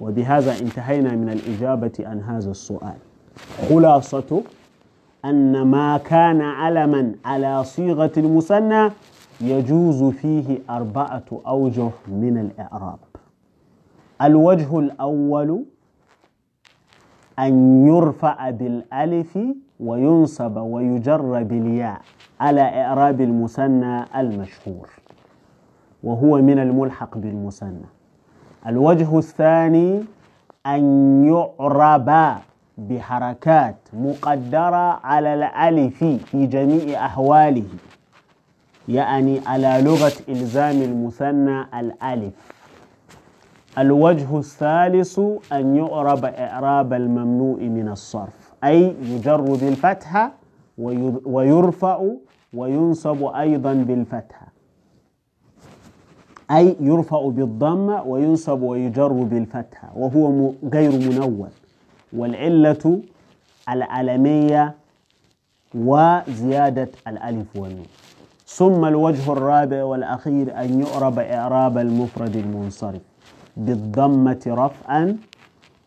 وبهذا 0.02 0.60
انتهينا 0.60 1.16
من 1.16 1.30
الإجابة 1.30 1.92
عن 2.00 2.22
هذا 2.22 2.52
السؤال. 2.52 2.98
خلاصة 3.70 4.44
أن 5.26 5.62
ما 5.62 5.98
كان 5.98 6.42
علما 6.42 7.16
على 7.26 7.64
صيغة 7.64 8.12
المثنى 8.18 8.90
يجوز 9.42 10.04
فيه 10.04 10.60
أربعة 10.70 11.24
أوجه 11.48 11.90
من 12.08 12.38
الإعراب. 12.38 13.00
الوجه 14.22 14.80
الأول 14.80 15.64
أن 17.40 17.88
يرفع 17.88 18.50
بالألف 18.50 19.40
وينصب 19.80 20.58
ويجر 20.58 21.44
بالياء 21.44 22.02
على 22.40 22.62
إعراب 22.62 23.22
المثنى 23.22 24.06
المشهور 24.20 24.90
وهو 26.04 26.42
من 26.42 26.60
الملحق 26.60 27.18
بالمثنى. 27.18 27.86
الوجه 28.68 29.18
الثاني 29.18 30.04
أن 30.66 30.84
يعرب 31.26 32.38
بحركات 32.90 33.76
مقدرة 33.94 35.06
على 35.06 35.34
الألف 35.34 36.04
في 36.04 36.46
جميع 36.46 37.06
أحواله 37.06 37.64
يعني 38.90 39.42
على 39.46 39.82
لغة 39.82 40.12
إلزام 40.30 40.82
المثنى 40.82 41.62
الألف. 41.80 42.34
الوجه 43.78 44.38
الثالث 44.38 45.20
أن 45.54 45.76
يعرب 45.76 46.26
إعراب 46.26 46.94
الممنوع 46.94 47.58
من 47.58 47.90
الصرف 47.90 48.54
أي 48.64 48.96
يجر 49.04 49.42
بالفتحة 49.42 50.32
ويرفع 51.26 52.04
وينصب 52.54 53.24
أيضا 53.24 53.74
بالفتحة. 53.74 54.48
أي 56.52 56.76
يرفع 56.80 57.30
بالضمة 57.30 58.04
وينصب 58.04 58.62
ويجر 58.62 59.14
بالفتحة 59.14 59.92
وهو 59.96 60.52
غير 60.74 60.92
منون 60.92 61.50
والعلة 62.14 63.02
العلمية 63.70 64.76
وزيادة 65.76 66.90
الألف 67.08 67.48
والنون. 67.56 67.86
ثم 68.46 68.86
الوجه 68.86 69.34
الرابع 69.34 69.84
والأخير 69.84 70.62
أن 70.62 70.82
يعرب 70.82 71.20
إعراب 71.20 71.78
المفرد 71.78 72.36
المنصرف 72.36 73.02
بالضمة 73.58 74.44
رفعا 74.48 75.18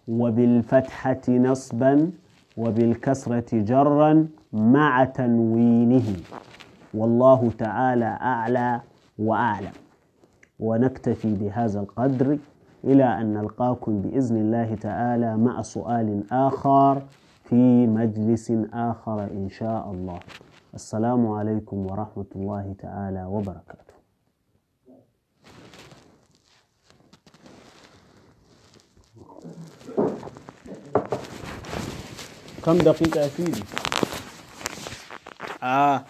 وبالفتحة 0.08 1.22
نصبا 1.28 2.10
وبالكسرة 2.56 3.50
جرا 3.52 4.26
مع 4.52 5.04
تنوينه. 5.04 6.16
والله 6.94 7.52
تعالى 7.58 8.18
أعلى 8.20 8.80
وأعلم. 9.18 9.72
ونكتفي 10.60 11.34
بهذا 11.34 11.80
القدر. 11.80 12.38
إلى 12.84 13.04
أن 13.20 13.34
نلقاكم 13.34 14.02
بإذن 14.02 14.36
الله 14.36 14.74
تعالى 14.74 15.36
مع 15.36 15.62
سؤال 15.62 16.24
آخر 16.32 17.02
في 17.44 17.86
مجلس 17.86 18.52
آخر 18.72 19.24
إن 19.24 19.48
شاء 19.48 19.90
الله. 19.90 20.20
السلام 20.74 21.26
عليكم 21.26 21.86
ورحمة 21.86 22.26
الله 22.36 22.74
تعالى 22.78 23.24
وبركاته. 23.24 23.94
كم 32.64 32.78
دقيقة 32.78 33.20
يا 33.20 33.28
سيدي؟ 33.28 33.64
آه. 35.62 36.04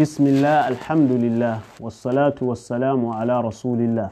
بسم 0.00 0.26
الله 0.26 0.68
الحمد 0.68 1.12
لله 1.12 1.60
والصلاة 1.80 2.38
والسلام 2.40 3.06
على 3.06 3.40
رسول 3.40 3.80
الله 3.80 4.10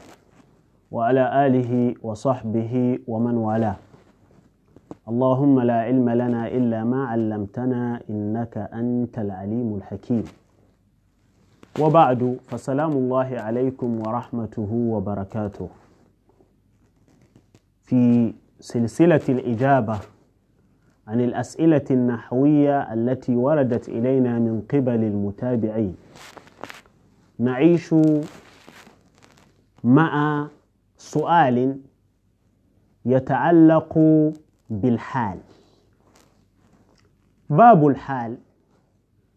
وعلى 0.91 1.23
آله 1.45 1.95
وصحبه 2.05 2.99
ومن 3.07 3.35
والاه. 3.37 3.75
اللهم 5.09 5.55
لا 5.61 5.79
علم 5.89 6.09
لنا 6.09 6.47
إلا 6.47 6.83
ما 6.83 7.05
علمتنا 7.05 8.01
إنك 8.09 8.57
أنت 8.57 9.19
العليم 9.19 9.75
الحكيم. 9.75 10.25
وبعد 11.79 12.37
فسلام 12.47 12.91
الله 12.91 13.29
عليكم 13.39 13.89
ورحمته 13.99 14.69
وبركاته. 14.93 15.69
في 17.81 18.33
سلسلة 18.59 19.25
الإجابة 19.29 19.97
عن 21.09 21.21
الأسئلة 21.21 21.85
النحوية 21.91 22.93
التي 22.93 23.35
وردت 23.35 23.89
إلينا 23.89 24.39
من 24.39 24.61
قبل 24.61 25.03
المتابعين. 25.03 25.95
نعيش 27.39 27.95
مع 29.83 30.47
سؤال 30.97 31.79
يتعلق 33.05 33.99
بالحال. 34.69 35.39
باب 37.49 37.87
الحال 37.87 38.37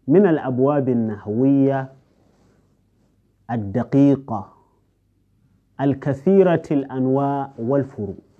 من 0.08 0.26
الأبواب 0.26 0.88
النحوية 0.88 1.92
الدقيقة 3.50 4.52
الكثيرة 5.80 6.62
الأنواع 6.70 7.52
والفروع 7.58 8.31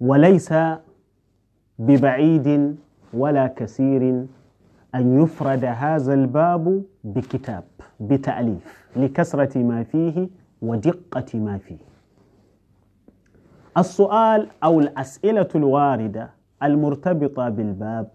وليس 0.00 0.54
ببعيد 1.78 2.76
ولا 3.14 3.46
كثير 3.46 4.26
أن 4.94 5.22
يفرد 5.22 5.64
هذا 5.64 6.14
الباب 6.14 6.82
بكتاب 7.04 7.64
بتأليف 8.00 8.86
لكثرة 8.96 9.58
ما 9.58 9.82
فيه 9.84 10.28
ودقة 10.62 11.38
ما 11.38 11.58
فيه. 11.58 11.78
السؤال 13.78 14.48
أو 14.64 14.80
الأسئلة 14.80 15.48
الواردة 15.54 16.30
المرتبطة 16.62 17.48
بالباب 17.48 18.10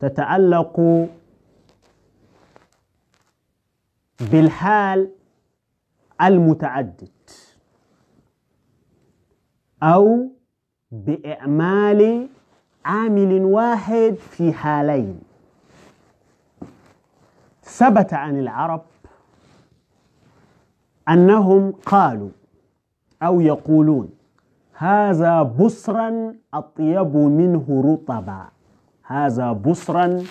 تتعلق 0.00 1.06
بالحال 4.32 5.10
المتعدد. 6.22 7.15
أو 9.82 10.30
بإعمال 10.90 12.28
عامل 12.84 13.44
واحد 13.44 14.14
في 14.20 14.52
حالين. 14.52 15.20
ثبت 17.62 18.14
عن 18.14 18.38
العرب 18.38 18.82
أنهم 21.08 21.72
قالوا 21.86 22.30
أو 23.22 23.40
يقولون 23.40 24.10
هذا 24.72 25.42
بصرا 25.42 26.34
أطيب 26.54 27.16
منه 27.16 27.82
رطبا. 27.84 28.48
هذا 29.02 29.52
بصرا 29.52 30.22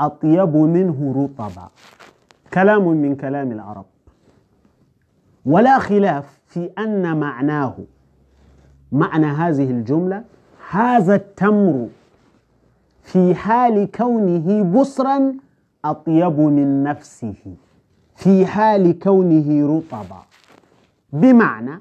أطيب 0.00 0.56
منه 0.56 1.14
رطبا. 1.16 1.68
كلام 2.54 2.88
من 2.88 3.16
كلام 3.16 3.52
العرب. 3.52 3.84
ولا 5.46 5.78
خلاف 5.78 6.40
في 6.46 6.70
أن 6.78 7.20
معناه 7.20 7.76
معنى 8.92 9.26
هذه 9.26 9.70
الجملة 9.70 10.24
هذا 10.70 11.14
التمر 11.14 11.88
في 13.02 13.34
حال 13.34 13.90
كونه 13.90 14.62
بصرا 14.62 15.32
أطيب 15.84 16.40
من 16.40 16.82
نفسه 16.82 17.34
في 18.16 18.46
حال 18.46 18.98
كونه 18.98 19.76
رطبا. 19.76 20.22
بمعنى 21.12 21.80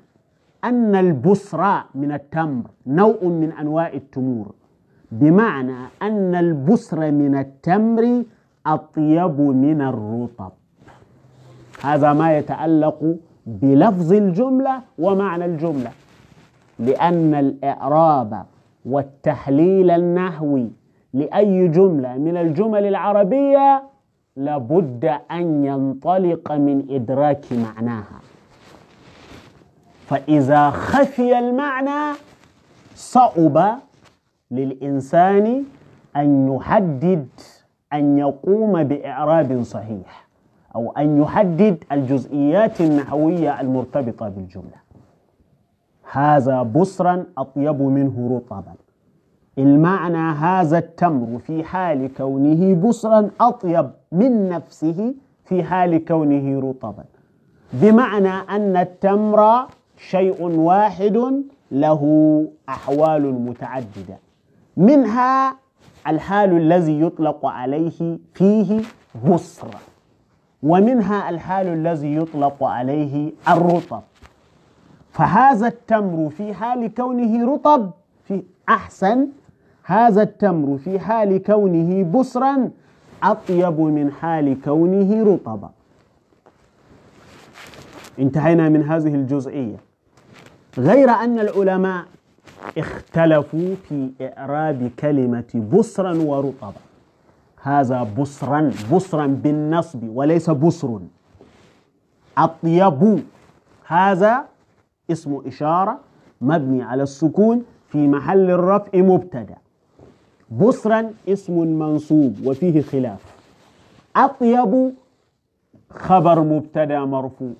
أن 0.63 0.95
البصر 0.95 1.61
من 1.95 2.11
التمر 2.11 2.63
نوع 2.87 3.23
من 3.23 3.51
أنواع 3.51 3.93
التمور. 3.93 4.51
بمعنى 5.11 5.77
أن 6.01 6.35
البصر 6.35 7.11
من 7.11 7.37
التمر 7.37 8.23
أطيب 8.65 9.41
من 9.41 9.81
الرطب. 9.81 10.51
هذا 11.81 12.13
ما 12.13 12.37
يتعلق 12.37 13.15
بلفظ 13.45 14.13
الجملة 14.13 14.81
ومعنى 14.99 15.45
الجملة. 15.45 15.91
لأن 16.81 17.35
الإعراب 17.35 18.45
والتحليل 18.85 19.91
النحوي 19.91 20.71
لأي 21.13 21.67
جملة 21.67 22.17
من 22.17 22.37
الجمل 22.37 22.85
العربية 22.85 23.83
لابد 24.35 25.05
أن 25.31 25.65
ينطلق 25.65 26.51
من 26.51 26.85
إدراك 26.89 27.45
معناها. 27.51 28.19
فإذا 30.07 30.69
خفي 30.69 31.39
المعنى 31.39 32.17
صعب 32.95 33.79
للإنسان 34.51 35.63
أن 36.15 36.55
يحدد 36.55 37.27
أن 37.93 38.17
يقوم 38.17 38.83
بإعراب 38.83 39.63
صحيح 39.63 40.27
أو 40.75 40.91
أن 40.91 41.21
يحدد 41.21 41.83
الجزئيات 41.91 42.81
النحوية 42.81 43.61
المرتبطة 43.61 44.29
بالجملة. 44.29 44.80
هذا 46.11 46.63
بصرا 46.63 47.25
أطيب 47.37 47.81
منه 47.81 48.35
رطبا. 48.35 48.73
المعنى 49.57 50.17
هذا 50.17 50.77
التمر 50.77 51.39
في 51.39 51.63
حال 51.63 52.13
كونه 52.13 52.75
بصرا 52.75 53.29
أطيب 53.41 53.89
من 54.11 54.49
نفسه 54.49 55.15
في 55.45 55.63
حال 55.63 56.05
كونه 56.05 56.69
رطبا. 56.69 57.03
بمعنى 57.73 58.29
أن 58.29 58.77
التمر 58.77 59.67
شيء 59.97 60.43
واحد 60.43 61.43
له 61.71 62.01
أحوال 62.69 63.33
متعددة. 63.33 64.17
منها 64.77 65.55
الحال 66.07 66.57
الذي 66.57 67.01
يطلق 67.01 67.45
عليه 67.45 68.17
فيه 68.33 68.81
بصر 69.29 69.67
ومنها 70.63 71.29
الحال 71.29 71.67
الذي 71.67 72.15
يطلق 72.15 72.63
عليه 72.63 73.31
الرطب. 73.47 74.01
فهذا 75.11 75.67
التمر 75.67 76.29
في 76.29 76.53
حال 76.53 76.93
كونه 76.93 77.53
رطب 77.53 77.91
في 78.27 78.43
أحسن. 78.69 79.27
هذا 79.83 80.21
التمر 80.21 80.77
في 80.77 80.99
حال 80.99 81.43
كونه 81.43 82.03
بصرا 82.03 82.69
أطيب 83.23 83.79
من 83.79 84.11
حال 84.11 84.61
كونه 84.61 85.23
رطبا. 85.33 85.69
انتهينا 88.19 88.69
من 88.69 88.83
هذه 88.83 89.15
الجزئية. 89.15 89.77
غير 90.77 91.09
أن 91.09 91.39
العلماء 91.39 92.05
اختلفوا 92.77 93.75
في 93.89 94.11
إعراب 94.21 94.91
كلمة 94.99 95.65
بصرا 95.73 96.13
ورطبا. 96.21 96.81
هذا 97.61 98.03
بصرا 98.03 98.71
بصرا 98.93 99.27
بالنصب 99.27 100.03
وليس 100.03 100.49
بصر. 100.49 100.99
أطيب. 102.37 103.19
هذا 103.87 104.50
اسم 105.11 105.41
إشارة 105.47 105.99
مبني 106.41 106.83
على 106.83 107.03
السكون 107.03 107.63
في 107.87 108.07
محل 108.07 108.49
الرفع 108.49 108.99
مبتدأ. 108.99 109.55
بصرا 110.51 111.11
اسم 111.29 111.67
منصوب 111.79 112.35
وفيه 112.45 112.81
خلاف. 112.81 113.19
أطيب 114.15 114.93
خبر 115.89 116.39
مبتدأ 116.39 117.05
مرفوع. 117.05 117.53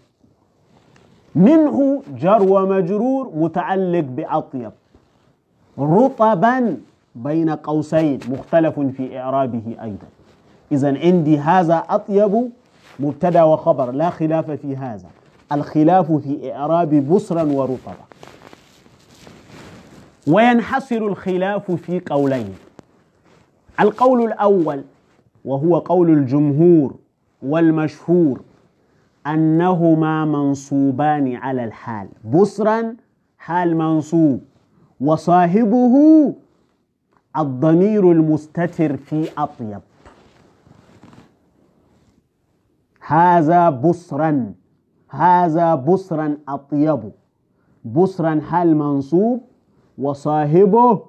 منه 1.36 2.02
جر 2.18 2.44
ومجرور 2.44 3.32
متعلق 3.36 4.00
بأطيب. 4.00 4.72
رطبا 5.80 6.78
بين 7.16 7.50
قوسين 7.50 8.20
مختلف 8.30 8.80
في 8.80 9.20
إعرابه 9.20 9.76
أيضا. 9.82 10.08
إذا 10.72 11.00
عندي 11.00 11.38
هذا 11.38 11.84
أطيب 11.90 12.50
مبتدأ 13.00 13.44
وخبر 13.44 13.92
لا 13.92 14.10
خلاف 14.10 14.52
في 14.52 14.76
هذا. 14.76 15.10
الخلاف 15.52 16.12
في 16.12 16.54
إعراب 16.54 17.08
بصرا 17.10 17.44
ورطبا. 17.44 18.06
وينحصر 20.28 20.96
الخلاف 20.98 21.72
في 21.72 22.02
قولين. 22.10 22.56
القول 23.80 24.26
الأول 24.26 24.84
وهو 25.46 25.78
قول 25.78 26.10
الجمهور 26.10 26.96
والمشهور 27.42 28.42
أنهما 29.28 30.26
منصوبان 30.26 31.36
على 31.36 31.64
الحال. 31.64 32.08
بصرا 32.34 32.96
حال 33.38 33.78
منصوب. 33.78 34.42
وصاحبه 35.02 35.96
الضمير 37.38 38.12
المستتر 38.12 38.98
في 38.98 39.30
أطيب. 39.38 39.80
هذا 43.08 43.70
بصرا 43.70 44.54
هذا 45.12 45.76
بصرا 45.76 46.38
أطيب. 46.48 47.12
بصرا 47.86 48.42
حال 48.50 48.78
منصوب؟ 48.78 49.42
وصاحبه 49.98 51.02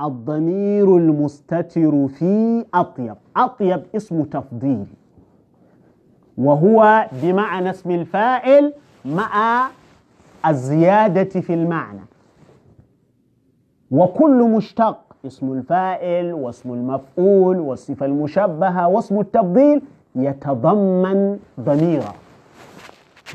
الضمير 0.00 0.96
المستتر 0.96 2.08
في 2.08 2.64
أطيب. 2.74 3.14
أطيب 3.36 3.82
اسم 3.96 4.22
تفضيل. 4.22 4.86
وهو 6.38 7.08
بمعنى 7.22 7.70
اسم 7.70 7.90
الفاعل 7.90 8.72
مع 9.04 9.66
الزيادة 10.46 11.40
في 11.40 11.54
المعنى. 11.54 12.00
وكل 13.90 14.42
مشتق 14.50 14.98
اسم 15.26 15.52
الفاعل 15.52 16.32
واسم 16.32 16.72
المفعول 16.72 17.60
والصفة 17.60 18.06
المشبهة 18.06 18.88
واسم 18.88 19.20
التفضيل 19.20 19.82
يتضمن 20.16 21.38
ضميرا 21.60 22.12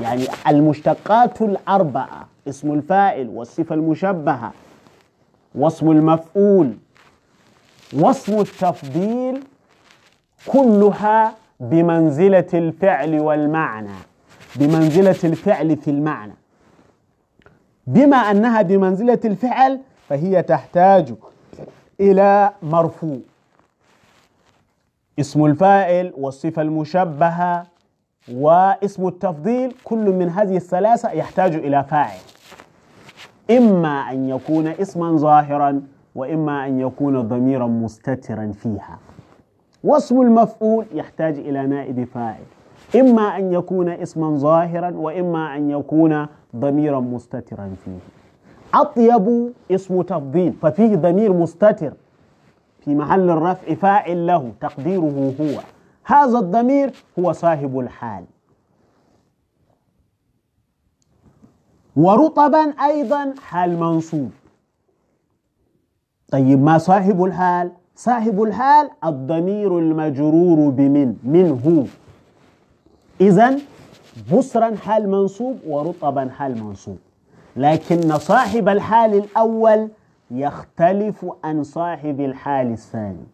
يعني 0.01 0.25
المشتقات 0.47 1.41
الأربعة 1.41 2.27
اسم 2.47 2.73
الفاعل 2.73 3.27
والصفة 3.29 3.75
المشبهة 3.75 4.53
واسم 5.55 5.91
المفعول 5.91 6.77
واسم 7.93 8.39
التفضيل 8.39 9.43
كلها 10.47 11.33
بمنزلة 11.59 12.47
الفعل 12.53 13.19
والمعنى 13.19 13.95
بمنزلة 14.55 15.15
الفعل 15.23 15.77
في 15.77 15.91
المعنى. 15.91 16.33
بما 17.87 18.17
أنها 18.17 18.61
بمنزلة 18.61 19.19
الفعل 19.25 19.79
فهي 20.09 20.41
تحتاج 20.43 21.13
إلى 21.99 22.51
مرفوع. 22.63 23.19
اسم 25.19 25.45
الفاعل 25.45 26.13
والصفة 26.17 26.61
المشبهة 26.61 27.72
واسم 28.31 29.07
التفضيل 29.07 29.75
كل 29.83 30.09
من 30.11 30.29
هذه 30.29 30.55
الثلاثة 30.55 31.11
يحتاج 31.11 31.55
إلى 31.55 31.83
فاعل. 31.83 32.19
إما 33.51 34.11
أن 34.11 34.29
يكون 34.29 34.67
اسما 34.67 35.17
ظاهرا 35.17 35.81
وإما 36.15 36.67
أن 36.67 36.79
يكون 36.79 37.21
ضميرا 37.21 37.67
مستترا 37.67 38.51
فيها. 38.51 38.99
واسم 39.83 40.21
المفعول 40.21 40.85
يحتاج 40.93 41.37
إلى 41.37 41.67
نائب 41.67 42.03
فاعل. 42.03 42.43
إما 42.95 43.37
أن 43.37 43.53
يكون 43.53 43.89
اسما 43.89 44.35
ظاهرا 44.35 44.91
وإما 44.95 45.55
أن 45.55 45.71
يكون 45.71 46.27
ضميرا 46.55 46.99
مستترا 46.99 47.75
فيه. 47.85 47.99
أطيب 48.73 49.53
اسم 49.71 50.01
تفضيل 50.01 50.53
ففيه 50.61 50.95
ضمير 50.95 51.33
مستتر 51.33 51.93
في 52.79 52.95
محل 52.95 53.29
الرفع 53.29 53.73
فاعل 53.73 54.27
له 54.27 54.51
تقديره 54.61 55.33
هو. 55.41 55.72
هذا 56.05 56.39
الضمير 56.39 56.93
هو 57.19 57.31
صاحب 57.31 57.79
الحال. 57.79 58.25
ورطبا 61.95 62.73
أيضا 62.85 63.33
حال 63.41 63.79
منصوب. 63.79 64.31
طيب 66.31 66.63
ما 66.63 66.77
صاحب 66.77 67.23
الحال؟ 67.23 67.71
صاحب 67.95 68.43
الحال 68.43 68.89
الضمير 69.03 69.79
المجرور 69.79 70.69
بمن؟ 70.69 71.15
منه 71.23 71.87
إذا 73.21 73.59
بصرا 74.33 74.75
حال 74.75 75.09
منصوب 75.09 75.59
ورطبا 75.67 76.29
حال 76.29 76.63
منصوب. 76.63 76.97
لكن 77.55 78.17
صاحب 78.17 78.69
الحال 78.69 79.13
الأول 79.13 79.89
يختلف 80.31 81.25
عن 81.43 81.63
صاحب 81.63 82.21
الحال 82.21 82.71
الثاني. 82.71 83.25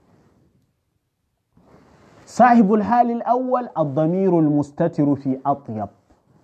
صاحب 2.29 2.73
الحال 2.73 3.11
الأول 3.11 3.69
الضمير 3.77 4.39
المستتر 4.39 5.15
في 5.15 5.37
أطيب 5.45 5.87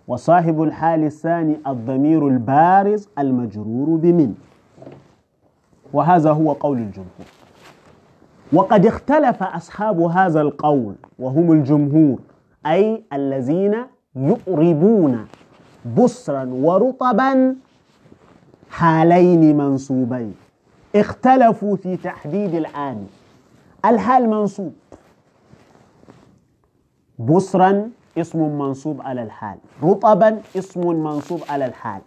وصاحب 0.08 0.64
الحال 0.64 1.04
الثاني 1.04 1.58
الضمير 1.68 2.28
البارز 2.28 3.10
المجرور 3.20 3.90
بمن. 3.90 4.34
وهذا 5.94 6.32
هو 6.32 6.52
قول 6.52 6.78
الجمهور. 6.78 7.28
وقد 8.54 8.86
اختلف 8.86 9.44
أصحاب 9.44 10.00
هذا 10.00 10.42
القول 10.42 10.96
وهم 11.20 11.52
الجمهور 11.52 12.20
أي 12.66 13.04
الذين 13.14 13.76
يؤربون 14.16 15.28
بصرا 15.98 16.50
ورطبا 16.52 17.56
حالين 18.70 19.58
منصوبين. 19.58 20.36
اختلفوا 20.96 21.76
في 21.76 21.98
تحديد 21.98 22.54
العامل 22.54 23.08
الحال 23.86 24.30
منصوب. 24.30 24.74
بصرا 27.20 27.90
اسم 28.18 28.58
منصوب 28.60 29.02
على 29.02 29.24
الحال. 29.24 29.58
رطبا 29.84 30.40
اسم 30.58 30.88
منصوب 30.88 31.40
على 31.50 31.66
الحال. 31.66 32.02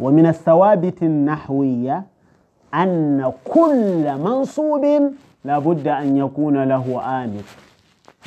ومن 0.00 0.26
الثوابت 0.26 1.02
النحوية 1.02 2.02
أن 2.74 3.32
كل 3.44 4.18
منصوب 4.18 5.12
لابد 5.44 5.88
أن 5.88 6.16
يكون 6.16 6.64
له 6.64 7.00
آمر. 7.24 7.42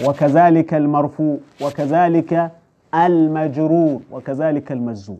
وكذلك 0.05 0.73
المرفوع 0.73 1.38
وكذلك 1.61 2.51
المجرور 2.95 4.01
وكذلك 4.11 4.71
المجزوم. 4.71 5.19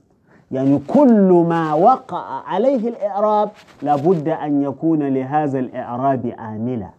يعني 0.51 0.79
كل 0.87 1.45
ما 1.49 1.73
وقع 1.73 2.43
عليه 2.47 2.89
الإعراب 2.89 3.49
لابد 3.81 4.27
أن 4.27 4.63
يكون 4.63 5.03
لهذا 5.03 5.59
الإعراب 5.59 6.25
آملا. 6.39 6.89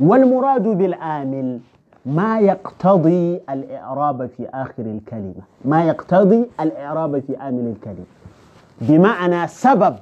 والمراد 0.00 0.62
بالآمل 0.62 1.60
ما 2.06 2.38
يقتضي 2.40 3.40
الإعراب 3.50 4.26
في 4.36 4.48
آخر 4.54 4.82
الكلمة. 4.82 5.42
ما 5.64 5.84
يقتضي 5.84 6.46
الإعراب 6.60 7.20
في 7.20 7.36
آمل 7.36 7.74
الكلمة. 7.76 8.04
بمعنى 8.80 9.48
سبب 9.48 9.96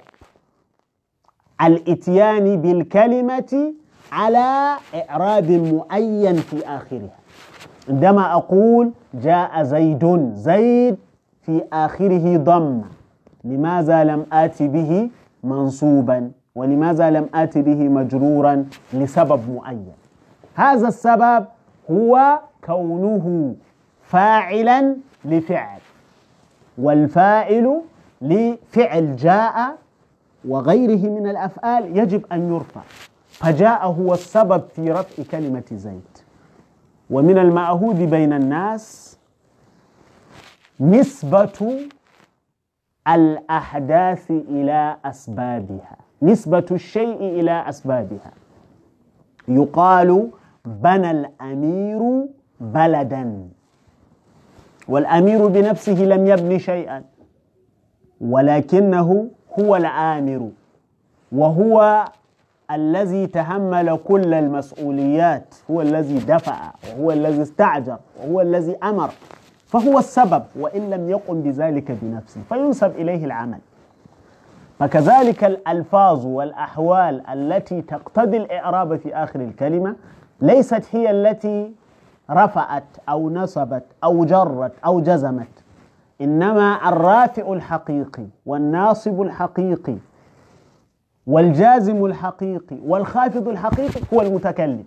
الإتيان 1.62 2.57
بالكلمة 2.62 3.73
على 4.12 4.77
إعراب 4.95 5.51
معين 5.51 6.37
في 6.37 6.67
آخرها. 6.67 7.17
عندما 7.88 8.33
أقول 8.33 8.93
جاء 9.15 9.62
زيد 9.62 10.33
زيد 10.35 10.97
في 11.43 11.62
آخره 11.73 12.37
ضم. 12.37 12.83
لماذا 13.45 14.05
لم 14.05 14.27
آت 14.33 14.62
به 14.62 15.11
منصوبا؟ 15.45 16.31
ولماذا 16.55 17.11
لم 17.11 17.29
آت 17.35 17.59
به 17.59 17.88
مجرورا؟ 17.88 18.65
لسبب 18.93 19.41
معين 19.55 19.93
هذا 20.55 20.88
السبب 20.88 21.47
هو 21.90 22.40
كونه 22.64 23.55
فاعلا 24.03 24.97
لفعل 25.25 25.81
والفاعل 26.79 27.81
لفعل 28.23 29.16
جاء 29.16 29.77
وغيره 30.49 31.11
من 31.11 31.27
الأفعال 31.27 31.99
يجب 31.99 32.25
أن 32.33 32.55
يرفع. 32.55 32.81
فجاء 33.29 33.87
هو 33.87 34.14
السبب 34.14 34.62
في 34.68 34.92
رفع 34.92 35.23
كلمة 35.31 35.64
زيد. 35.73 36.18
ومن 37.11 37.38
المعهود 37.38 37.97
بين 38.11 38.33
الناس 38.33 39.18
نسبة 40.81 41.88
الأحداث 43.09 44.31
إلى 44.31 44.97
أسبابها. 45.05 45.97
نسبة 46.23 46.66
الشيء 46.71 47.16
إلى 47.16 47.68
أسبابها. 47.68 48.33
يقال 49.49 50.31
بنى 50.64 51.11
الأمير 51.11 52.27
بلدا. 52.61 53.48
والأمير 54.88 55.46
بنفسه 55.46 55.92
لم 56.05 56.27
يبني 56.27 56.59
شيئا 56.59 57.03
ولكنه 58.20 59.31
هو 59.61 59.77
العامر 59.77 60.51
وهو 61.33 62.05
الذي 62.70 63.27
تحمل 63.27 63.98
كل 64.05 64.35
المسؤوليات 64.35 65.55
هو 65.70 65.83
الذي 65.83 66.18
دفع 66.18 66.72
وهو 66.90 67.11
الذي 67.12 67.42
استعجر 67.42 67.98
وهو 68.20 68.40
الذي 68.40 68.77
أمر 68.83 69.11
فهو 69.66 69.98
السبب 69.98 70.42
وإن 70.57 70.90
لم 70.90 71.11
يقم 71.11 71.42
بذلك 71.42 71.92
بنفسه 72.03 72.40
فينسب 72.48 72.90
إليه 72.90 73.25
العمل. 73.25 73.59
فكذلك 74.79 75.44
الألفاظ 75.44 76.27
والأحوال 76.27 77.27
التي 77.31 77.83
تقتضي 77.83 78.37
الإعراب 78.37 78.96
في 78.96 79.14
آخر 79.14 79.40
الكلمة 79.40 79.96
ليست 80.43 80.83
هي 80.93 81.11
التي 81.11 81.73
رفعت 82.31 82.85
أو 83.09 83.31
نصبت 83.31 83.85
أو 84.05 84.25
جرت 84.25 84.73
أو 84.85 85.01
جزمت 85.01 85.49
إنما 86.21 86.89
الرافع 86.89 87.53
الحقيقي 87.53 88.27
والناصب 88.47 89.23
الحقيقي 89.23 89.97
والجازم 91.27 92.05
الحقيقي 92.05 92.77
والخافض 92.87 93.49
الحقيقي 93.49 94.01
هو 94.15 94.21
المتكلم. 94.21 94.85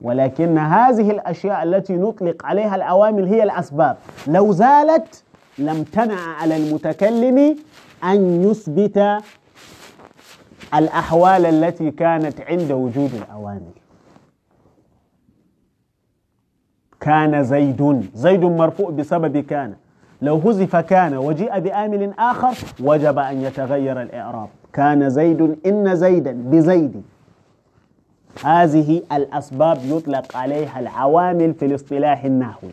ولكن 0.00 0.58
هذه 0.58 1.10
الأشياء 1.10 1.62
التي 1.62 1.96
نطلق 1.96 2.46
عليها 2.46 2.76
العوامل 2.76 3.26
هي 3.26 3.42
الأسباب. 3.42 3.96
لو 4.26 4.52
زالت 4.52 5.24
لم 5.58 5.82
تنع 5.82 6.20
على 6.40 6.56
المتكلم 6.56 7.56
أن 8.04 8.44
يثبت 8.44 9.22
الأحوال 10.74 11.46
التي 11.46 11.90
كانت 11.90 12.40
عند 12.40 12.72
وجود 12.72 13.10
العوامل 13.14 13.81
كان 17.02 17.44
زيد. 17.44 18.10
زيد 18.14 18.44
مرفوع 18.44 18.90
بسبب 18.90 19.38
كان. 19.38 19.74
لو 20.22 20.36
هزف 20.36 20.76
كان 20.76 21.16
وجيء 21.16 21.58
بآمل 21.58 22.12
آخر 22.18 22.54
وجب 22.80 23.18
أن 23.18 23.40
يتغير 23.40 24.02
الإعراب. 24.02 24.48
كان 24.72 25.10
زيد 25.10 25.56
إن 25.66 25.96
زيدا 25.96 26.32
بزيد. 26.32 27.02
هذه 28.44 29.02
الأسباب 29.12 29.78
يطلق 29.84 30.36
عليها 30.36 30.80
العوامل 30.80 31.54
في 31.54 31.64
الاصطلاح 31.66 32.24
النحوي. 32.24 32.70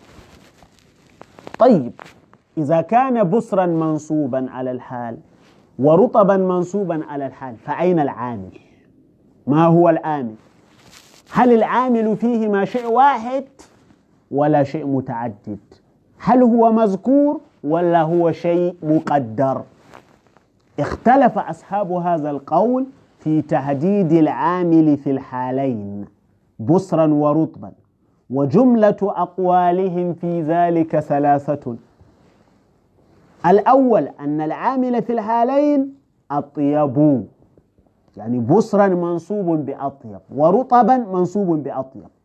طيب 1.59 1.91
إذا 2.57 2.81
كان 2.81 3.23
بصرا 3.23 3.65
منصوبا 3.65 4.47
على 4.51 4.71
الحال 4.71 5.17
ورطبا 5.79 6.37
منصوبا 6.37 7.01
على 7.09 7.25
الحال 7.25 7.55
فأين 7.65 7.99
العامل؟ 7.99 8.51
ما 9.47 9.65
هو 9.65 9.89
العامل؟ 9.89 10.35
هل 11.31 11.53
العامل 11.53 12.17
فيهما 12.17 12.65
شيء 12.65 12.85
واحد؟ 12.85 13.43
ولا 14.31 14.63
شيء 14.63 14.87
متعدد. 14.87 15.59
هل 16.19 16.43
هو 16.43 16.71
مذكور 16.71 17.41
ولا 17.63 18.01
هو 18.01 18.31
شيء 18.31 18.75
مقدر؟ 18.83 19.61
اختلف 20.79 21.37
أصحاب 21.37 21.91
هذا 21.91 22.29
القول 22.29 22.85
في 23.19 23.41
تهديد 23.41 24.11
العامل 24.11 24.97
في 24.97 25.11
الحالين 25.11 26.05
بصرا 26.59 27.13
ورطبا 27.13 27.71
وجملة 28.29 28.97
أقوالهم 29.01 30.13
في 30.13 30.41
ذلك 30.41 30.99
ثلاثة. 30.99 31.75
الأول 33.45 34.09
أن 34.19 34.41
العامل 34.41 35.01
في 35.01 35.13
الحالين 35.13 35.93
أطيب 36.31 37.23
يعني 38.17 38.39
بصرا 38.39 38.87
منصوب 38.87 39.65
بأطيب 39.65 40.19
ورطبا 40.35 40.97
منصوب 40.97 41.63
بأطيب. 41.63 42.18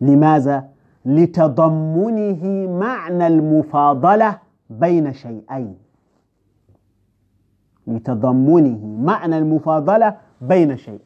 لماذا؟ 0.00 0.68
لتضمنه 1.04 2.68
معنى 2.78 3.26
المفاضلة 3.26 4.38
بين 4.70 5.12
شيئين. 5.12 5.76
لتضمنه 7.86 8.86
معنى 9.00 9.38
المفاضلة 9.38 10.16
بين 10.40 10.76
شيئين. 10.76 11.00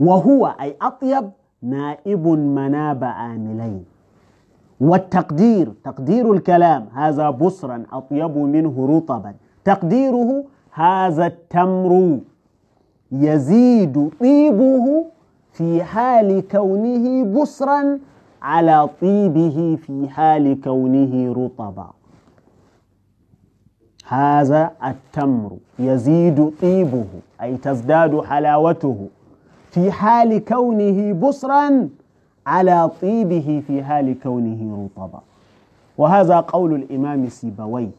وهو 0.00 0.46
أي 0.60 0.76
أطيب 0.82 1.30
نائب 1.62 2.26
مناب 2.28 3.04
عاملين 3.04 3.84
والتقدير 4.80 5.72
تقدير 5.84 6.32
الكلام 6.32 6.88
هذا 6.94 7.30
بصرا 7.30 7.82
أطيب 7.92 8.38
منه 8.38 8.96
رطبا. 8.96 9.34
تقديره 9.64 10.44
هذا 10.72 11.26
التمر 11.26 12.18
يزيد 13.12 14.10
طيبه 14.20 15.04
في 15.58 15.84
حال 15.84 16.48
كونه 16.48 17.24
بصرا 17.24 17.98
على 18.42 18.88
طيبه 19.00 19.78
في 19.86 20.08
حال 20.08 20.60
كونه 20.60 21.32
رطبا. 21.32 21.90
هذا 24.06 24.70
التمر 24.84 25.50
يزيد 25.78 26.52
طيبه 26.62 27.04
أي 27.42 27.56
تزداد 27.56 28.20
حلاوته. 28.20 29.08
في 29.70 29.92
حال 29.92 30.44
كونه 30.44 31.12
بصرا 31.12 31.88
على 32.46 32.90
طيبه 33.02 33.62
في 33.66 33.82
حال 33.82 34.20
كونه 34.22 34.88
رطبا. 34.96 35.20
وهذا 35.98 36.40
قول 36.40 36.74
الإمام 36.74 37.28
سيبوي 37.28 37.90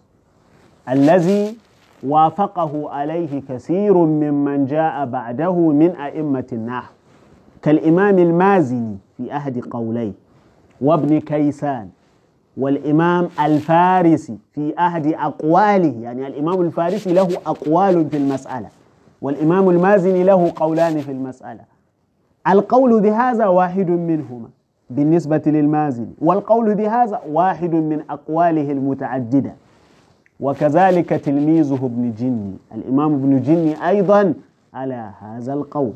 الذي 0.90 1.58
وافقه 2.04 2.90
عليه 2.90 3.42
كثير 3.50 3.98
ممن 3.98 4.66
جاء 4.66 5.06
بعده 5.06 5.54
من 5.54 5.96
أئمة 5.96 6.48
النحو. 6.54 6.99
كالإمام 7.62 8.20
المازني 8.20 8.98
في 9.18 9.36
أحد 9.36 9.60
قوليه 9.60 10.12
وابن 10.82 11.20
كيسان 11.20 11.90
والإمام 12.58 13.30
الفارسي 13.46 14.38
في 14.54 14.74
أحد 14.80 15.08
أقواله 15.08 15.96
يعني 16.02 16.28
الإمام 16.28 16.62
الفارسي 16.62 17.14
له 17.14 17.28
أقوال 17.46 18.10
في 18.10 18.18
المسألة 18.18 18.68
والإمام 19.22 19.70
المازني 19.70 20.24
له 20.24 20.52
قولان 20.56 21.00
في 21.02 21.12
المسألة. 21.12 21.62
القول 22.48 23.02
بهذا 23.02 23.48
واحد 23.48 23.90
منهما 23.90 24.50
بالنسبة 24.90 25.42
للمازني 25.46 26.14
والقول 26.22 26.76
بهذا 26.76 27.22
واحد 27.30 27.74
من 27.74 28.02
أقواله 28.10 28.72
المتعددة. 28.72 29.54
وكذلك 30.40 31.10
تلميذه 31.10 31.86
ابن 31.86 32.14
جني 32.20 32.54
الإمام 32.76 33.14
ابن 33.14 33.42
جني 33.42 33.88
أيضا 33.90 34.34
على 34.74 35.12
هذا 35.22 35.54
القول 35.54 35.94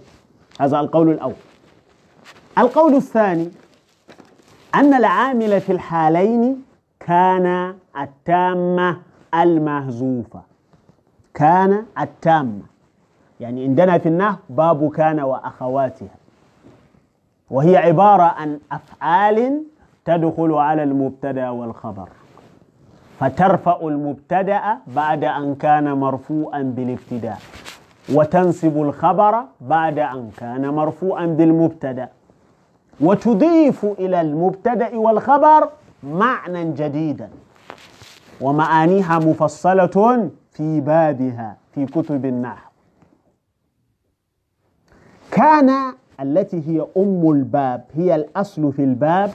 هذا 0.60 0.80
القول 0.80 1.10
الأول. 1.10 1.34
القول 2.58 2.96
الثاني 2.96 3.50
أن 4.76 4.94
العامل 4.94 5.62
في 5.62 5.72
الحالين 5.72 6.64
كان 7.00 7.76
التامة 8.02 8.98
المهزوفة. 9.34 10.42
كان 11.34 11.86
التامة. 12.00 12.62
يعني 13.40 13.64
عندنا 13.64 13.98
في 13.98 14.10
النحو 14.10 14.38
باب 14.50 14.92
كان 14.92 15.20
وأخواتها. 15.20 16.16
وهي 17.50 17.78
عبارة 17.78 18.24
عن 18.24 18.60
أفعال 18.72 19.64
تدخل 20.06 20.54
على 20.54 20.84
المبتدأ 20.84 21.50
والخبر. 21.50 22.10
فترفع 23.20 23.80
المبتدأ 23.82 24.78
بعد 24.88 25.24
أن 25.24 25.56
كان 25.56 25.94
مرفوعا 25.94 26.62
بالابتداء. 26.62 27.40
وتنصب 28.14 28.78
الخبر 28.82 29.44
بعد 29.62 30.00
أن 30.00 30.32
كان 30.38 30.70
مرفوعا 30.70 31.26
بالمبتدأ. 31.26 32.10
وتضيف 33.02 33.86
إلى 33.86 34.22
المبتدأ 34.22 34.98
والخبر 34.98 35.70
معنى 36.04 36.72
جديدا. 36.72 37.30
ومعانيها 38.42 39.20
مفصلة 39.20 40.30
في 40.52 40.82
بابها 40.82 41.58
في 41.76 41.86
كتب 41.86 42.26
النحو. 42.26 42.70
كان 45.32 45.94
التي 46.20 46.64
هي 46.68 46.86
أم 46.98 47.32
الباب 47.32 47.86
هي 47.94 48.16
الأصل 48.16 48.74
في 48.74 48.84
الباب 48.84 49.32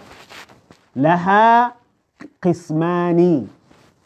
لها 0.96 1.74
قسمان 2.42 3.46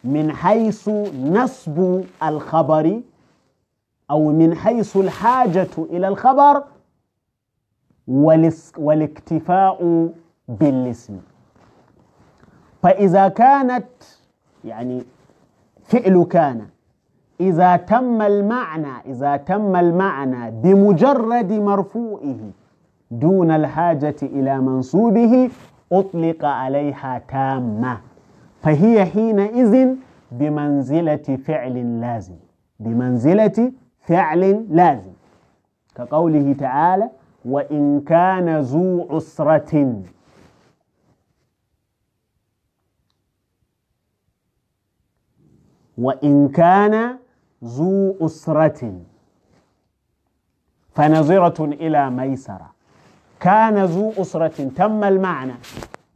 من 0.04 0.32
حيث 0.32 0.88
نصب 1.24 2.02
الخبر 2.22 3.00
أو 4.10 4.32
من 4.32 4.54
حيث 4.54 4.96
الحاجة 4.96 5.68
إلى 5.78 6.08
الخبر 6.08 6.62
والاكتفاء 8.78 10.08
بالاسم. 10.48 11.20
فإذا 12.82 13.28
كانت 13.28 13.86
يعني 14.64 15.02
فعل 15.84 16.26
كان 16.30 16.66
إذا 17.40 17.76
تم 17.76 18.22
المعنى 18.22 18.92
إذا 19.06 19.36
تم 19.36 19.76
المعنى 19.76 20.50
بمجرد 20.50 21.52
مرفوعه 21.52 22.38
دون 23.10 23.50
الحاجة 23.50 24.16
إلى 24.22 24.60
منصوبه 24.60 25.50
أطلق 25.92 26.44
عليها 26.44 27.22
تامة. 27.28 28.00
فهي 28.62 29.04
حينئذ 29.04 29.94
بمنزلة 30.32 31.38
فعل 31.46 32.00
لازم. 32.00 32.36
بمنزلة 32.80 33.72
فعل 34.00 34.66
لازم. 34.70 35.12
كقوله 35.94 36.52
تعالى 36.58 37.10
وإن 37.44 38.00
كان 38.00 38.60
ذو 38.60 39.08
عسرة. 39.10 40.02
وإن 45.98 46.48
كان 46.48 47.18
ذو 47.64 48.16
أسرة 48.20 49.00
فنظرة 50.94 51.64
إلى 51.64 52.10
ميسرة. 52.10 52.72
كان 53.40 53.84
ذو 53.84 54.12
أسرة 54.16 54.68
تم 54.76 55.04
المعنى. 55.04 55.54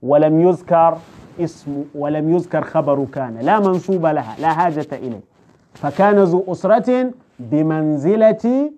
ولم 0.03 0.41
يذكر 0.41 0.99
اسم 1.41 1.85
ولم 1.95 2.35
يذكر 2.35 2.63
خبر 2.65 3.05
كان. 3.05 3.39
لا 3.39 3.61
منصوب 3.61 4.07
لها 4.07 4.37
لا 4.39 4.53
حاجة 4.53 4.89
إليه. 4.93 5.21
فكان 5.75 6.19
ذو 6.19 6.45
أسرة 6.49 7.13
بمنزلة 7.39 8.73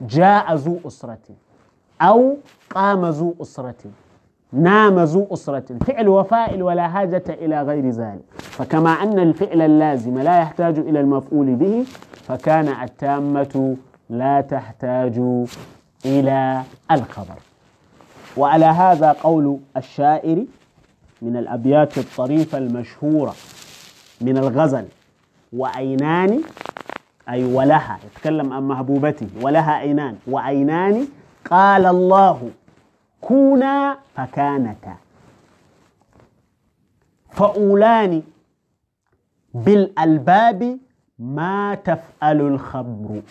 جاء 0.00 0.54
ذو 0.54 0.78
أسرة 0.86 1.18
أو 2.02 2.36
قام 2.70 3.04
ذو 3.06 3.34
أسرة 3.42 3.74
نام 4.52 4.98
ذو 4.98 5.26
أسرة 5.32 5.78
فعل 5.86 6.08
وفائل 6.08 6.62
ولا 6.62 6.88
حاجة 6.88 7.22
إلى 7.28 7.62
غير 7.62 7.90
ذلك. 7.90 8.24
فكما 8.38 8.90
أن 8.90 9.18
الفعل 9.18 9.62
اللازم 9.62 10.18
لا 10.18 10.40
يحتاج 10.40 10.78
إلى 10.78 11.00
المفعول 11.00 11.54
به 11.54 11.84
فكان 12.14 12.68
التامة 12.68 13.76
لا 14.10 14.40
تحتاج 14.40 15.22
إلى 16.06 16.62
الخبر. 16.90 17.38
وعلى 18.36 18.64
هذا 18.64 19.12
قول 19.12 19.58
الشاعر 19.76 20.44
من 21.22 21.36
الأبيات 21.36 21.98
الطريفة 21.98 22.58
المشهورة 22.58 23.34
من 24.20 24.38
الغزل 24.38 24.84
وعينان 25.52 26.40
أي 27.28 27.44
ولها 27.44 27.98
يتكلم 28.06 28.52
عن 28.52 28.68
محبوبته 28.68 29.28
ولها 29.42 29.72
عينان. 29.72 30.16
وعينان 30.28 31.08
قال 31.50 31.86
الله 31.86 32.50
كونا 33.20 33.98
فكانتا. 34.16 34.96
فأولان 37.30 38.22
بالألباب 39.54 40.78
ما 41.18 41.74
تفعل 41.74 42.40
الخبر. 42.40 43.22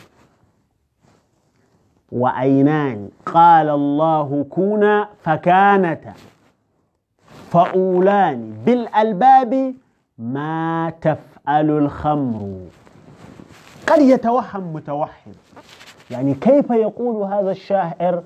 وعينان 2.11 3.09
قال 3.25 3.69
الله 3.69 4.45
كونا 4.49 5.09
فكانتا. 5.21 6.13
فأولان 7.51 8.53
بالألباب 8.65 9.75
ما 10.17 10.93
تفعل 11.01 11.69
الخمر. 11.69 12.59
قد 13.89 14.01
يتوهم 14.01 14.73
متوهم 14.73 15.33
يعني 16.11 16.33
كيف 16.33 16.69
يقول 16.69 17.33
هذا 17.33 17.51
الشاعر 17.51 18.23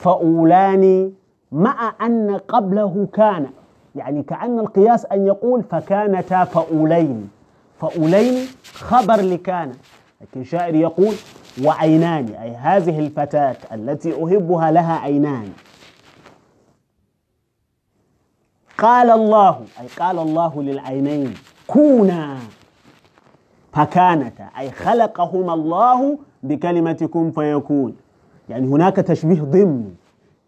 فأولان 0.00 1.12
مع 1.52 1.94
أن 2.02 2.36
قبله 2.48 3.08
كان. 3.12 3.46
يعني 3.94 4.22
كأن 4.22 4.58
القياس 4.58 5.06
أن 5.06 5.26
يقول 5.26 5.62
فكانتا 5.62 6.44
فأولين. 6.44 7.30
فأولين 7.80 8.46
خبر 8.74 9.20
لكان. 9.20 9.72
لكن 10.20 10.44
شاعر 10.44 10.74
يقول 10.74 11.14
وعينان. 11.64 12.28
أي 12.28 12.50
هذه 12.54 12.98
الفتاة 12.98 13.56
التي 13.72 14.24
أحبها 14.24 14.70
لها 14.70 14.98
عينان. 14.98 15.52
قال 18.78 19.10
الله 19.10 19.60
أي 19.80 19.86
قال 19.98 20.18
الله 20.18 20.62
للعينين 20.62 21.34
كونا. 21.66 22.38
فكانتا 23.78 24.48
أي 24.58 24.70
خلقهما 24.70 25.54
الله 25.54 26.18
بكلمة 26.42 27.08
كن 27.12 27.30
فيكون. 27.30 27.96
يعني 28.48 28.66
هناك 28.66 28.96
تشبيه 28.96 29.42
ضمني 29.42 29.94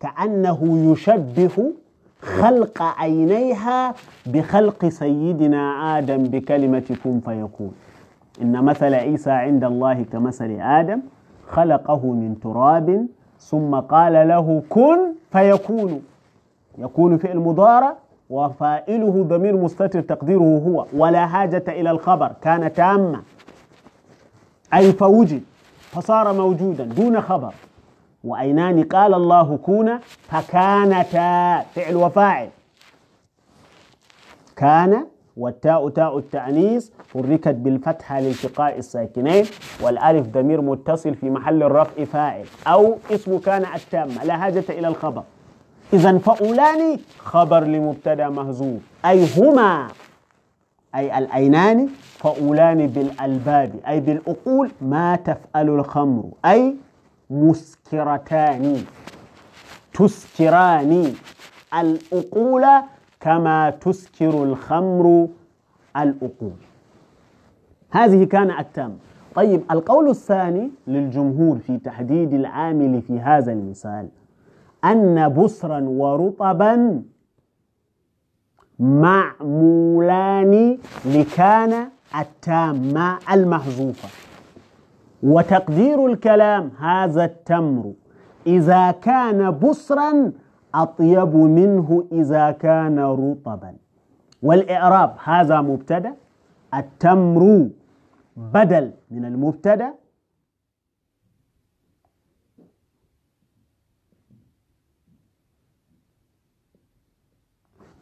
كأنه 0.00 0.90
يشبه 0.92 1.72
خلق 2.20 2.82
عينيها 2.82 3.94
بخلق 4.26 4.88
سيدنا 4.88 5.98
آدم 5.98 6.22
بكلمة 6.22 6.96
كن 7.04 7.20
فيكون. 7.20 7.72
إن 8.42 8.64
مثل 8.64 8.94
عيسى 8.94 9.30
عند 9.30 9.64
الله 9.64 10.02
كمثل 10.02 10.50
آدم 10.60 11.00
خلقه 11.48 12.06
من 12.06 12.40
تراب 12.42 13.06
ثم 13.38 13.74
قال 13.74 14.12
له 14.12 14.62
كن 14.68 14.98
فيكون. 15.32 16.02
يكون 16.78 17.16
فعل 17.18 17.38
مضارع 17.38 17.96
وفائله 18.30 19.24
ضمير 19.28 19.56
مستتر 19.56 20.00
تقديره 20.00 20.62
هو 20.66 20.86
ولا 20.92 21.26
حاجة 21.26 21.64
إلى 21.68 21.90
الخبر 21.90 22.32
كان 22.42 22.72
تاما. 22.72 23.22
أي 24.74 24.92
فوجد 24.92 25.42
فصار 25.90 26.32
موجودا 26.32 26.84
دون 26.84 27.20
خبر. 27.20 27.54
وأينان 28.24 28.84
قال 28.84 29.14
الله 29.14 29.56
كونا 29.56 30.00
فكانتا 30.28 31.60
فعل 31.74 31.96
وفاعل. 31.96 32.48
كان 34.56 35.06
والتاء 35.36 35.88
تاء 35.88 36.18
التأنيث 36.18 36.90
حركت 37.14 37.54
بالفتحة 37.54 38.20
لالتقاء 38.20 38.78
الساكنين 38.78 39.44
والألف 39.82 40.26
ضمير 40.26 40.60
متصل 40.60 41.14
في 41.14 41.30
محل 41.30 41.62
الرفع 41.62 42.04
فاعل 42.04 42.44
أو 42.66 42.96
اسم 43.10 43.38
كان 43.38 43.64
التامة 43.74 44.24
لا 44.24 44.36
حاجة 44.36 44.64
إلى 44.68 44.88
الخبر. 44.88 45.22
إذا 45.92 46.18
فأولان 46.18 46.98
خبر 47.18 47.64
لمبتدأ 47.64 48.28
مهزوم. 48.28 48.80
أي 49.04 49.26
هما؟ 49.36 49.88
أي 50.94 51.18
الأينان 51.18 51.88
فأولان 52.18 52.86
بالألباب. 52.86 53.72
أي 53.88 54.00
بالأقول 54.00 54.70
ما 54.80 55.16
تفعل 55.16 55.68
الخمر. 55.68 56.24
أي 56.44 56.76
مسكرتان. 57.30 58.84
تسكران. 59.94 61.14
الأقول 61.74 62.66
كما 63.20 63.70
تسكر 63.70 64.44
الخمر 64.44 65.28
الأقول. 65.96 66.52
هذه 67.90 68.24
كان 68.24 68.50
التام. 68.50 68.98
طيب 69.34 69.62
القول 69.70 70.08
الثاني 70.08 70.70
للجمهور 70.86 71.58
في 71.58 71.78
تحديد 71.78 72.32
العامل 72.34 73.02
في 73.02 73.20
هذا 73.20 73.52
المثال. 73.52 74.08
أن 74.84 75.34
بسرا 75.34 75.80
ورطبا 75.80 77.02
معمولان 78.78 80.78
لكان 81.04 81.88
التامة 82.20 83.18
المحذوفة. 83.32 84.08
وتقدير 85.22 86.06
الكلام 86.06 86.70
هذا 86.78 87.24
التمر 87.24 87.92
إذا 88.46 88.90
كان 88.90 89.58
بسرا 89.58 90.32
أطيب 90.74 91.36
منه 91.36 92.06
إذا 92.12 92.50
كان 92.50 92.98
رطبا. 92.98 93.74
والإعراب 94.42 95.14
هذا 95.24 95.60
مبتدأ 95.60 96.14
التمر 96.74 97.68
بدل 98.36 98.92
من 99.10 99.24
المبتدأ 99.24 99.94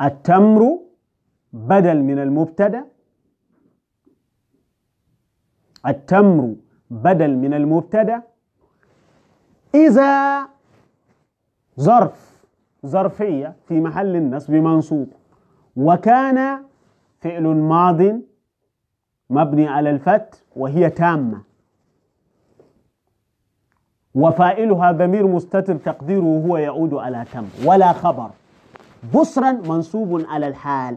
التمر 0.02 0.78
بدل 1.52 2.02
من 2.02 2.18
المبتدأ. 2.18 2.84
التمر 5.86 6.54
بدل 6.90 7.36
من 7.36 7.54
المبتدأ. 7.54 8.22
إذا 9.74 10.42
ظرف 11.80 12.44
ظرفية 12.86 13.56
في 13.68 13.80
محل 13.80 14.16
النصب 14.16 14.52
منصوب 14.52 15.12
وكان 15.76 16.64
فعل 17.20 17.42
ماض 17.46 18.02
مبني 19.30 19.68
على 19.68 19.90
الفتح 19.90 20.38
وهي 20.56 20.90
تامة. 20.90 21.42
وفائلها 24.14 24.92
ضمير 24.92 25.26
مستتر 25.26 25.76
تقديره 25.76 26.42
هو 26.46 26.56
يعود 26.56 26.94
على 26.94 27.24
تم 27.32 27.46
ولا 27.64 27.92
خبر. 27.92 28.30
بصرا 29.14 29.52
منصوب 29.52 30.24
على 30.28 30.48
الحال 30.48 30.96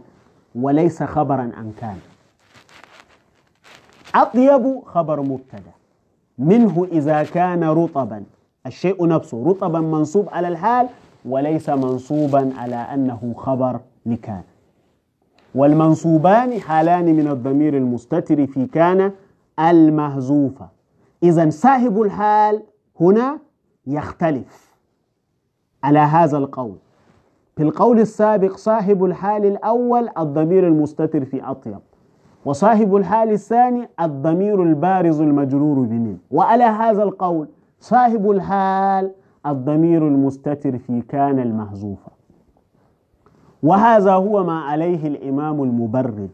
وليس 0.55 1.03
خبرا 1.03 1.51
عن 1.57 1.73
كان. 1.81 1.97
أطيب 4.15 4.81
خبر 4.85 5.21
مبتدأ. 5.21 5.71
منه 6.37 6.87
إذا 6.91 7.23
كان 7.23 7.63
رطبا. 7.63 8.23
الشيء 8.65 9.07
نفسه 9.07 9.47
رطبا 9.47 9.79
منصوب 9.79 10.29
على 10.31 10.47
الحال 10.47 10.87
وليس 11.25 11.69
منصوبا 11.69 12.53
على 12.57 12.75
أنه 12.75 13.33
خبر 13.37 13.79
لكان. 14.05 14.43
والمنصوبان 15.55 16.61
حالان 16.61 17.05
من 17.05 17.27
الضمير 17.27 17.77
المستتر 17.77 18.47
في 18.47 18.65
كان 18.65 19.11
المهزوفة 19.59 20.67
إذا 21.23 21.49
صاحب 21.49 22.01
الحال 22.01 22.63
هنا 22.99 23.39
يختلف. 23.87 24.71
على 25.83 25.99
هذا 25.99 26.37
القول. 26.37 26.77
في 27.55 27.63
القول 27.63 27.99
السابق 27.99 28.55
صاحب 28.57 29.05
الحال 29.05 29.45
الأول 29.45 30.09
الضمير 30.17 30.67
المستتر 30.67 31.25
في 31.25 31.43
أطيب 31.43 31.79
وصاحب 32.45 32.95
الحال 32.95 33.31
الثاني 33.31 33.89
الضمير 33.99 34.63
البارز 34.63 35.21
المجرور 35.21 35.79
بمن 35.79 36.17
وعلى 36.31 36.63
هذا 36.63 37.03
القول 37.03 37.47
صاحب 37.79 38.31
الحال 38.31 39.11
الضمير 39.45 40.07
المستتر 40.07 40.77
في 40.77 41.01
كان 41.01 41.39
المحذوفة 41.39 42.11
وهذا 43.63 44.11
هو 44.13 44.43
ما 44.43 44.59
عليه 44.59 45.07
الإمام 45.07 45.63
المبرد 45.63 46.29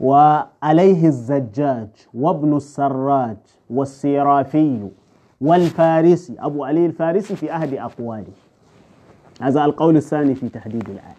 وعليه 0.00 1.06
الزجاج 1.06 1.88
وابن 2.14 2.56
السراج 2.56 3.36
والسيرافي 3.70 4.88
والفارسي 5.40 6.36
أبو 6.38 6.64
علي 6.64 6.86
الفارسي 6.86 7.36
في 7.36 7.56
أحد 7.56 7.74
أقواله. 7.74 8.32
هذا 9.44 9.64
القول 9.64 9.96
الثاني 9.96 10.34
في 10.34 10.48
تحديد 10.48 10.90
العامل. 10.90 11.14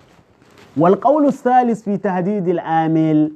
والقول 0.77 1.25
الثالث 1.25 1.81
في 1.83 1.97
تحديد 1.97 2.47
العامل 2.47 3.31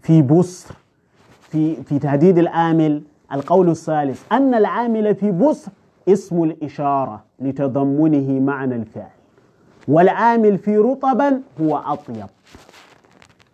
في 0.00 0.22
بصر 0.22 0.74
في 1.40 1.82
في 1.82 1.98
تهديد 1.98 2.38
العامل 2.38 3.02
القول 3.32 3.68
الثالث 3.70 4.32
أن 4.32 4.54
العامل 4.54 5.14
في 5.14 5.30
بصر 5.30 5.72
اسم 6.08 6.42
الإشارة 6.42 7.24
لتضمنه 7.40 8.40
معنى 8.40 8.74
الفعل. 8.74 9.10
والعامل 9.88 10.58
في 10.58 10.76
رطبا 10.76 11.40
هو 11.60 11.76
أطيب. 11.76 12.26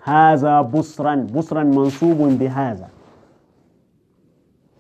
هذا 0.03 0.61
بصرا 0.61 1.15
بصرا 1.15 1.63
منصوب 1.63 2.19
بهذا. 2.19 2.89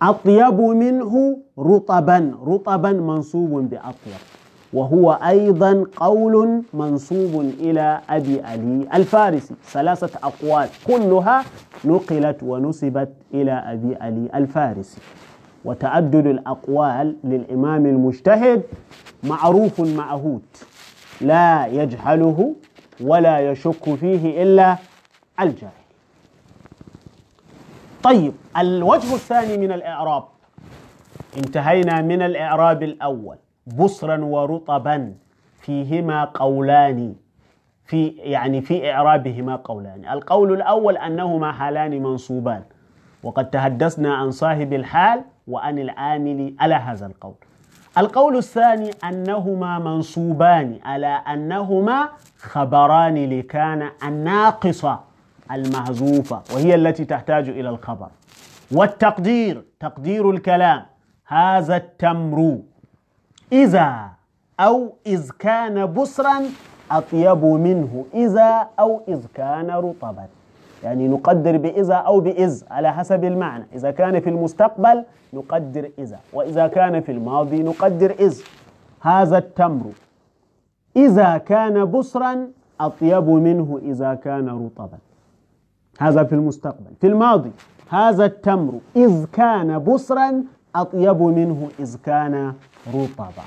أطيب 0.02 0.60
منه 0.60 1.38
رطبا 1.58 2.38
رطبا 2.46 2.92
منصوب 2.92 3.70
بأطيب. 3.70 4.35
وهو 4.72 5.12
أيضا 5.12 5.86
قول 5.96 6.62
منصوب 6.74 7.40
إلى 7.60 8.00
أبي 8.10 8.40
علي 8.42 8.88
الفارسي. 8.94 9.54
ثلاثة 9.64 10.18
أقوال 10.22 10.68
كلها 10.86 11.44
نقلت 11.84 12.42
ونسبت 12.42 13.12
إلى 13.34 13.52
أبي 13.52 13.96
علي 13.96 14.28
الفارسي. 14.34 15.00
وتعدد 15.64 16.26
الأقوال 16.26 17.16
للإمام 17.24 17.86
المجتهد 17.86 18.62
معروف 19.22 19.80
معهود. 19.80 20.42
لا 21.20 21.66
يجهله 21.66 22.54
ولا 23.00 23.50
يشك 23.50 23.94
فيه 23.94 24.42
إلا 24.42 24.76
الجاهل. 25.40 25.70
طيب 28.02 28.32
الوجه 28.58 29.14
الثاني 29.14 29.58
من 29.58 29.72
الإعراب. 29.72 30.24
انتهينا 31.36 32.02
من 32.02 32.22
الإعراب 32.22 32.82
الأول. 32.82 33.36
بصرا 33.66 34.24
ورطبا. 34.24 35.14
فيهما 35.60 36.24
قولان. 36.24 37.14
في 37.84 38.08
يعني 38.08 38.60
في 38.60 38.92
إعرابهما 38.92 39.56
قولان. 39.56 40.08
القول 40.08 40.52
الأول 40.52 40.96
أنهما 40.96 41.52
حالان 41.52 42.02
منصوبان. 42.02 42.62
وقد 43.22 43.50
تحدثنا 43.50 44.14
عن 44.14 44.30
صاحب 44.30 44.72
الحال 44.72 45.20
وعن 45.48 45.78
العامل 45.78 46.54
على 46.60 46.74
هذا 46.74 47.06
القول. 47.06 47.34
القول 47.98 48.36
الثاني 48.36 48.90
أنهما 49.04 49.78
منصوبان 49.78 50.78
على 50.84 51.06
أنهما 51.06 52.08
خبران 52.38 53.14
لكان 53.38 53.90
الناقصة 54.04 55.00
المحذوفة 55.52 56.42
وهي 56.54 56.74
التي 56.74 57.04
تحتاج 57.04 57.48
إلى 57.48 57.68
الخبر. 57.68 58.08
والتقدير 58.72 59.64
تقدير 59.80 60.30
الكلام. 60.30 60.82
هذا 61.26 61.76
التمر. 61.76 62.58
إذا 63.52 64.08
أو 64.60 64.92
إذ 65.06 65.30
كان 65.38 65.86
بصرا 65.86 66.42
أطيب 66.90 67.44
منه. 67.44 68.04
إذا 68.14 68.68
أو 68.80 69.00
إذ 69.08 69.20
كان 69.34 69.70
رطبا. 69.70 70.26
يعني 70.84 71.08
نقدر 71.08 71.56
بإذا 71.56 71.94
أو 71.94 72.20
بإذ 72.20 72.64
على 72.70 72.92
حسب 72.92 73.24
المعنى. 73.24 73.66
إذا 73.74 73.90
كان 73.90 74.20
في 74.20 74.30
المستقبل 74.30 75.04
نقدر 75.32 75.90
إذا 75.98 76.18
وإذا 76.32 76.66
كان 76.66 77.00
في 77.00 77.12
الماضي 77.12 77.62
نقدر 77.62 78.10
إذ. 78.10 78.40
هذا 79.00 79.38
التمر. 79.38 79.92
إذا 80.96 81.38
كان 81.38 81.84
بصرا 81.84 82.48
أطيب 82.80 83.28
منه. 83.28 83.80
إذا 83.82 84.14
كان 84.14 84.48
رطبا. 84.48 84.98
هذا 85.98 86.24
في 86.24 86.34
المستقبل. 86.34 86.92
في 87.00 87.06
الماضي. 87.06 87.50
هذا 87.88 88.24
التمر. 88.24 88.72
إذ 88.96 89.24
كان 89.32 89.78
بصرا 89.78 90.44
أطيب 90.74 91.22
منه. 91.22 91.68
إذ 91.80 91.96
كان 92.04 92.54
رطبا. 92.94 93.44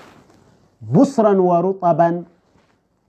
بصرا 0.92 1.42
ورطبا 1.42 2.24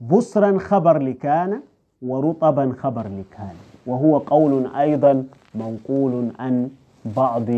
بصرا 0.01 0.59
خبر 0.59 0.97
لكان 0.97 1.61
ورطبا 2.01 2.73
خبر 2.81 3.07
لكان. 3.07 3.55
وهو 3.87 4.17
قول 4.17 4.75
أيضا 4.75 5.25
منقول 5.55 6.31
عن 6.39 6.69
بعض 7.05 7.49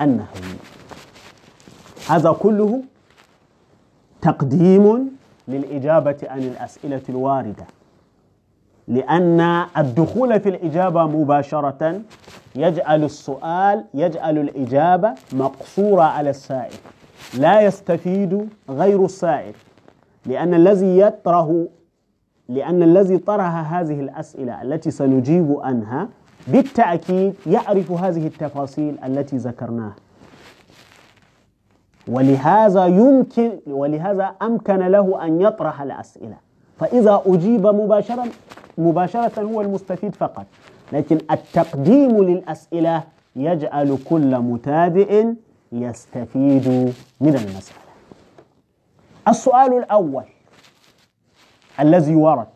النحويين 0.00 0.58
هذا 2.08 2.32
كله 2.32 2.82
تقديم 4.22 5.16
للإجابة 5.48 6.16
عن 6.22 6.38
الأسئلة 6.38 7.02
الواردة. 7.08 7.66
لأن 8.88 9.40
الدخول 9.76 10.40
في 10.40 10.48
الإجابة 10.48 11.06
مباشرة 11.06 12.00
يجعل 12.54 13.04
السؤال 13.04 13.84
يجعل 13.94 14.38
الإجابة 14.38 15.14
مقصورة 15.32 16.02
على 16.02 16.30
السائل. 16.30 16.78
لا 17.38 17.60
يستفيد 17.60 18.48
غير 18.70 19.04
السائل 19.04 19.54
لأن 20.26 20.54
الذي 20.54 20.98
يطرح 20.98 21.64
لأن 22.48 22.82
الذي 22.82 23.18
طرح 23.18 23.74
هذه 23.74 24.00
الأسئلة 24.00 24.62
التي 24.62 24.90
سنجيب 24.90 25.56
عنها 25.60 26.08
بالتأكيد 26.48 27.34
يعرف 27.46 27.92
هذه 27.92 28.26
التفاصيل 28.26 28.98
التي 29.04 29.36
ذكرناها. 29.36 29.94
ولهذا 32.08 32.86
يمكن 32.86 33.50
ولهذا 33.66 34.24
أمكن 34.42 34.78
له 34.78 35.24
أن 35.24 35.40
يطرح 35.40 35.82
الأسئلة. 35.82 36.36
فإذا 36.78 37.22
أجيب 37.26 37.66
مباشرة 37.66 38.24
مباشرة 38.78 39.42
هو 39.42 39.60
المستفيد 39.60 40.14
فقط 40.14 40.46
لكن 40.92 41.18
التقديم 41.30 42.24
للأسئلة 42.24 43.02
يجعل 43.36 43.98
كل 44.10 44.38
متابع 44.38 45.24
يستفيد 45.72 46.68
من 47.20 47.34
المسألة. 47.34 47.80
السؤال 49.28 49.78
الأول 49.78 50.24
الذي 51.80 52.14
ورد 52.14 52.46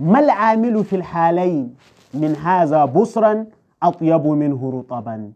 ما 0.00 0.18
العامل 0.18 0.84
في 0.84 0.96
الحالين؟ 0.96 1.74
من 2.14 2.36
هذا 2.36 2.84
بصرا 2.84 3.46
أطيب 3.82 4.26
منه 4.26 4.70
رطبا. 4.78 5.32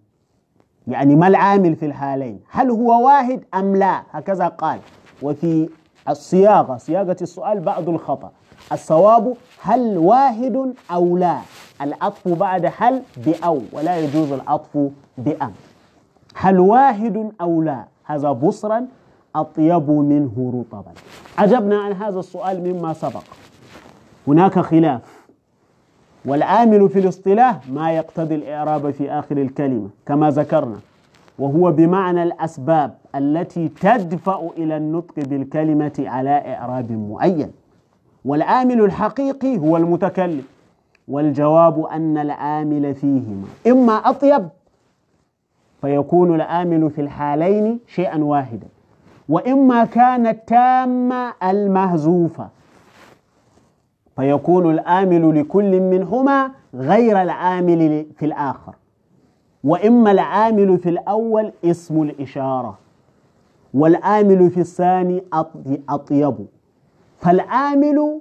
يعني 0.88 1.16
ما 1.16 1.26
العامل 1.28 1.76
في 1.76 1.86
الحالين؟ 1.86 2.40
هل 2.50 2.70
هو 2.70 3.06
واحد 3.06 3.44
أم 3.54 3.76
لا؟ 3.76 4.02
هكذا 4.10 4.48
قال. 4.48 4.80
وفي 5.22 5.68
الصياغة 6.08 6.76
صياغة 6.76 7.16
السؤال 7.22 7.60
بعض 7.60 7.88
الخطأ. 7.88 8.32
الصواب 8.72 9.36
هل 9.62 9.98
واحد 9.98 10.74
أو 10.90 11.16
لا؟ 11.16 11.38
العطف 11.80 12.28
بعد 12.28 12.72
هل 12.78 13.02
بأو 13.16 13.62
ولا 13.72 13.98
يجوز 13.98 14.32
العطف 14.32 14.90
بأم. 15.18 15.52
هل 16.34 16.60
واحد 16.60 17.32
أو 17.40 17.62
لا؟ 17.62 17.84
هذا 18.04 18.32
بصرا 18.32 18.86
أطيب 19.36 19.90
منه 19.90 20.64
رطبا. 20.72 20.92
عجبنا 21.38 21.78
عن 21.78 21.92
هذا 21.92 22.18
السؤال 22.18 22.72
مما 22.72 22.92
سبق. 22.92 23.22
هناك 24.28 24.58
خلاف. 24.58 25.24
والعامل 26.24 26.88
في 26.88 26.98
الاصطلاح 26.98 27.68
ما 27.70 27.92
يقتضي 27.92 28.34
الإعراب 28.34 28.90
في 28.90 29.10
آخر 29.10 29.36
الكلمة 29.36 29.88
كما 30.06 30.30
ذكرنا 30.30 30.76
وهو 31.38 31.72
بمعنى 31.72 32.22
الأسباب 32.22 32.94
التي 33.14 33.68
تدفع 33.68 34.40
إلى 34.58 34.76
النطق 34.76 35.14
بالكلمة 35.16 35.92
على 35.98 36.54
إعراب 36.54 36.92
معين. 36.92 37.50
والعامل 38.24 38.80
الحقيقي 38.80 39.58
هو 39.58 39.76
المتكلم 39.76 40.42
والجواب 41.08 41.84
أن 41.84 42.18
العامل 42.18 42.94
فيهما. 42.94 43.46
إما 43.66 43.92
أطيب 43.92 44.48
فيكون 45.84 46.34
العامل 46.34 46.90
في 46.90 47.00
الحالين 47.00 47.80
شيئا 47.86 48.24
واحدا. 48.24 48.66
وإما 49.28 49.84
كانت 49.84 50.48
تامة 50.48 51.32
المهزوفة 51.42 52.48
فيكون 54.16 54.70
العامل 54.70 55.40
لكل 55.40 55.80
منهما 55.80 56.50
غير 56.74 57.22
العامل 57.22 58.06
في 58.16 58.26
الآخر. 58.26 58.74
وإما 59.64 60.10
العامل 60.10 60.78
في 60.78 60.88
الأول 60.88 61.52
اسم 61.64 62.02
الإشارة 62.02 62.78
والعامل 63.74 64.50
في 64.50 64.60
الثاني 64.60 65.22
أطيب. 65.88 66.34
فالعامل 67.18 68.20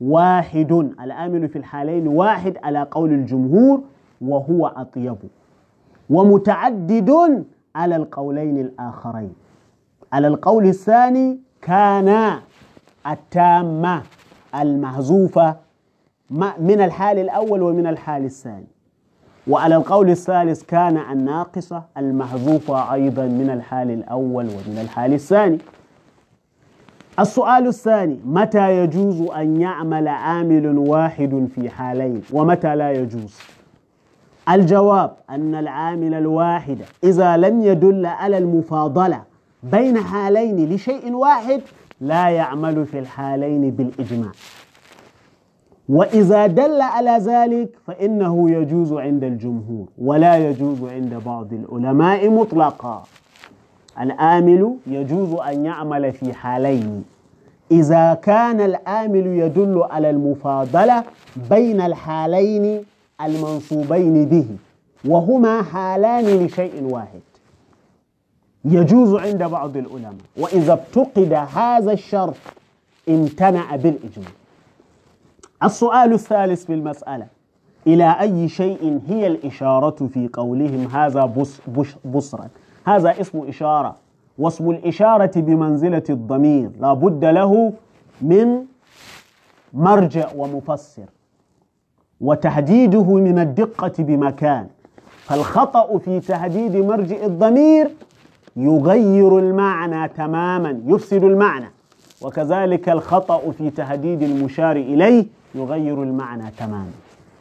واحد 0.00 0.72
العامل 1.00 1.48
في 1.48 1.58
الحالين 1.58 2.08
واحد 2.08 2.58
على 2.62 2.82
قول 2.90 3.12
الجمهور 3.12 3.80
وهو 4.20 4.66
أطيب. 4.66 5.16
ومتعدد 6.10 7.44
على 7.74 7.96
القولين 7.96 8.58
الآخرين. 8.58 9.32
على 10.12 10.28
القول 10.28 10.66
الثاني 10.66 11.38
كان 11.62 12.40
التامة 13.06 14.02
المحذوفة 14.54 15.56
من 16.58 16.80
الحال 16.80 17.18
الأول 17.18 17.62
ومن 17.62 17.86
الحال 17.86 18.24
الثاني. 18.24 18.66
وعلى 19.48 19.76
القول 19.76 20.10
الثالث 20.10 20.62
كان 20.62 20.96
الناقصة 20.96 21.82
المحذوفة 21.96 22.92
أيضا 22.94 23.26
من 23.26 23.50
الحال 23.50 23.90
الأول 23.90 24.46
ومن 24.46 24.78
الحال 24.80 25.14
الثاني. 25.14 25.58
السؤال 27.18 27.66
الثاني 27.66 28.20
متى 28.24 28.76
يجوز 28.84 29.20
أن 29.20 29.60
يعمل 29.60 30.08
عامل 30.08 30.78
واحد 30.78 31.48
في 31.54 31.70
حالين؟ 31.70 32.22
ومتى 32.32 32.76
لا 32.76 32.92
يجوز؟ 32.92 33.38
الجواب 34.54 35.12
أن 35.30 35.54
العامل 35.54 36.14
الواحد 36.14 36.78
إذا 37.04 37.36
لم 37.36 37.62
يدل 37.62 38.06
على 38.06 38.38
المفاضلة 38.38 39.22
بين 39.62 39.98
حالين 39.98 40.74
لشيء 40.74 41.12
واحد 41.12 41.60
لا 42.00 42.28
يعمل 42.28 42.86
في 42.86 42.98
الحالين 42.98 43.70
بالإجماع. 43.70 44.30
وإذا 45.88 46.46
دل 46.46 46.80
على 46.80 47.10
ذلك 47.10 47.68
فإنه 47.86 48.50
يجوز 48.50 48.92
عند 48.92 49.24
الجمهور 49.24 49.86
ولا 49.98 50.48
يجوز 50.48 50.84
عند 50.84 51.14
بعض 51.26 51.52
العلماء 51.52 52.30
مطلقا. 52.30 53.02
الآمل 54.00 54.74
يجوز 54.86 55.34
أن 55.34 55.64
يعمل 55.64 56.12
في 56.12 56.32
حالين. 56.32 57.04
إذا 57.70 58.14
كان 58.14 58.60
الآمل 58.60 59.26
يدل 59.26 59.82
على 59.90 60.10
المفاضلة 60.10 61.04
بين 61.50 61.80
الحالين 61.80 62.84
المنصوبين 63.26 64.24
به 64.24 64.46
وهما 65.04 65.62
حالان 65.62 66.24
لشيء 66.24 66.82
واحد. 66.82 67.20
يجوز 68.64 69.14
عند 69.14 69.42
بعض 69.42 69.76
العلماء 69.76 70.14
وإذا 70.36 70.72
افتقد 70.72 71.32
هذا 71.32 71.92
الشرط 71.92 72.36
امتنع 73.08 73.76
بالإجماع. 73.76 74.32
السؤال 75.62 76.12
الثالث 76.12 76.64
في 76.64 76.74
المسألة 76.74 77.26
إلى 77.86 78.20
أي 78.20 78.48
شيء 78.48 79.00
هي 79.08 79.26
الإشارة 79.26 80.06
في 80.06 80.28
قولهم 80.32 80.86
هذا 80.86 81.24
بص 81.24 81.60
بش 81.68 81.96
بصرا 82.14 82.48
هذا 82.86 83.20
اسم 83.20 83.48
إشارة 83.48 83.96
واسم 84.38 84.70
الإشارة 84.70 85.40
بمنزلة 85.40 86.02
الضمير 86.10 86.70
لا 86.80 86.92
بد 86.92 87.24
له 87.24 87.72
من 88.22 88.64
مرجع 89.72 90.28
ومفسر. 90.36 91.04
وتحديده 92.20 93.02
من 93.14 93.38
الدقة 93.38 93.92
بمكان. 93.98 94.66
فالخطأ 95.24 95.98
في 95.98 96.20
تحديد 96.20 96.76
مرجع 96.76 97.24
الضمير 97.24 97.90
يغير 98.56 99.38
المعنى 99.38 100.08
تماما 100.08 100.80
يفسد 100.86 101.24
المعنى. 101.24 101.70
وكذلك 102.22 102.88
الخطأ 102.88 103.50
في 103.50 103.70
تهديد 103.70 104.22
المشار 104.22 104.76
إليه 104.76 105.26
يغير 105.54 106.02
المعنى 106.02 106.50
تماما. 106.58 106.92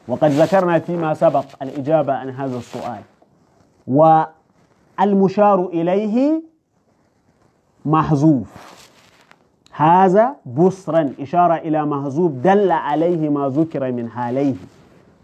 وقد 0.08 0.32
ذكرنا 0.32 0.80
فيما 0.80 1.14
سبق 1.14 1.46
الإجابة 1.62 2.14
عن 2.14 2.30
هذا 2.30 2.58
السؤال. 2.58 3.02
والمشار 3.88 5.66
إليه 5.66 6.44
محذوف. 7.86 8.69
هذا 9.80 10.36
بصرا 10.46 11.10
إشارة 11.20 11.54
إلى 11.56 11.86
محذوف 11.86 12.32
دل 12.32 12.72
عليه 12.72 13.30
ما 13.30 13.50
ذكر 13.50 13.92
من 13.92 14.10
حاليه 14.10 14.54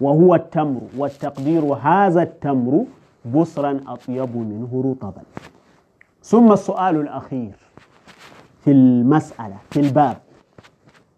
وهو 0.02 0.36
التمر 0.36 0.82
والتقدير 0.98 1.64
هذا 1.64 2.24
التمر 2.24 2.84
بصرا 3.36 3.80
أطيب 3.88 4.38
منه 4.38 4.84
رطبا. 4.86 5.22
ثم 6.24 6.52
السؤال 6.52 6.96
الأخير 6.96 7.56
في 8.64 8.72
المسألة 8.72 9.56
في 9.72 9.80
الباب. 9.80 10.18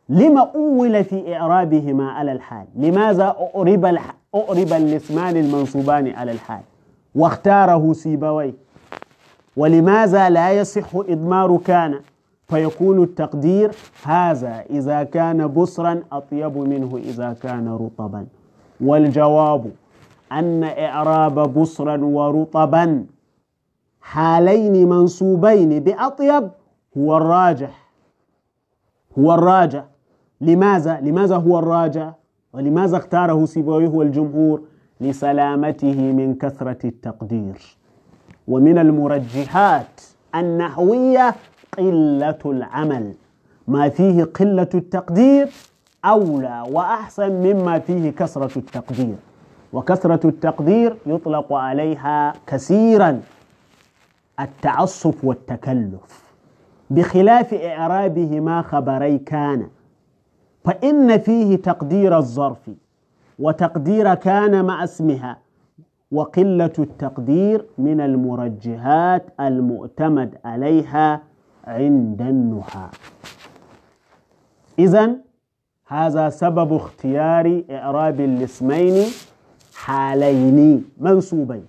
لما 0.10 0.52
أول 0.56 1.04
في 1.04 1.36
إعرابهما 1.36 2.12
على 2.12 2.32
الحال؟ 2.32 2.66
لماذا 2.76 3.24
أعرب, 3.56 3.86
أعرب 4.36 4.74
الاسمان 4.74 5.38
المنصوبان 5.38 6.08
على 6.08 6.32
الحال؟ 6.32 6.62
واختاره 7.16 7.94
سيبوي 7.94 8.54
ولماذا 9.58 10.30
لا 10.30 10.52
يصح 10.52 10.96
إضمار 10.96 11.58
كان؟ 11.58 12.00
فيكون 12.48 13.04
التقدير 13.04 13.72
هذا 14.04 14.64
إذا 14.70 15.04
كان 15.04 15.48
بصرا 15.48 16.04
أطيب 16.12 16.58
منه 16.58 16.98
إذا 16.98 17.34
كان 17.34 17.68
رطبا 17.70 18.26
والجواب 18.82 19.72
أن 20.32 20.64
إعراب 20.64 21.54
بصرا 21.54 21.98
ورطبا 22.06 23.06
حالين 24.02 24.90
منصوبين 24.90 25.80
بأطيب 25.80 26.50
هو 26.98 27.18
الراجح 27.18 27.88
هو 29.20 29.34
الراجح 29.34 29.86
لماذا؟ 30.42 31.00
لماذا 31.02 31.36
هو 31.36 31.60
الراجح؟ 31.60 32.14
ولماذا 32.54 32.98
اختاره 32.98 33.46
سيبويه 33.46 33.90
والجمهور؟ 33.90 34.62
لسلامته 35.02 36.12
من 36.12 36.36
كثرة 36.36 36.88
التقدير 36.88 37.78
ومن 38.48 38.78
المرجحات 38.78 40.02
النحوية 40.36 41.36
قلة 41.78 42.40
العمل. 42.46 43.14
ما 43.68 43.90
فيه 43.90 44.24
قلة 44.24 44.70
التقدير 44.74 45.48
أولى 46.06 46.64
وأحسن 46.72 47.32
مما 47.32 47.80
فيه 47.80 48.10
كثرة 48.10 48.60
التقدير. 48.60 49.16
وكثرة 49.74 50.28
التقدير 50.28 50.96
يطلق 51.06 51.54
عليها 51.54 52.34
كثيرا 52.48 53.22
التعصف 54.40 55.26
والتكلف. 55.26 56.24
بخلاف 56.90 57.54
إعرابهما 57.54 58.62
خبري 58.62 59.18
كان. 59.18 59.68
فإن 60.66 61.18
فيه 61.18 61.56
تقدير 61.56 62.18
الظرف 62.18 62.70
وتقدير 63.40 64.16
كان 64.16 64.66
مع 64.66 64.84
اسمها. 64.84 65.38
وقلة 66.12 66.74
التقدير 66.80 67.66
من 67.78 68.02
المرجحات 68.02 69.26
المؤتمد 69.40 70.38
عليها 70.46 71.22
عند 71.68 72.22
النحاة 72.22 72.90
إذا 74.80 75.16
هذا 75.88 76.30
سبب 76.30 76.74
اختيار 76.74 77.64
إعراب 77.72 78.20
الاسمين 78.20 79.06
حالين 79.76 80.86
منصوبين. 80.98 81.66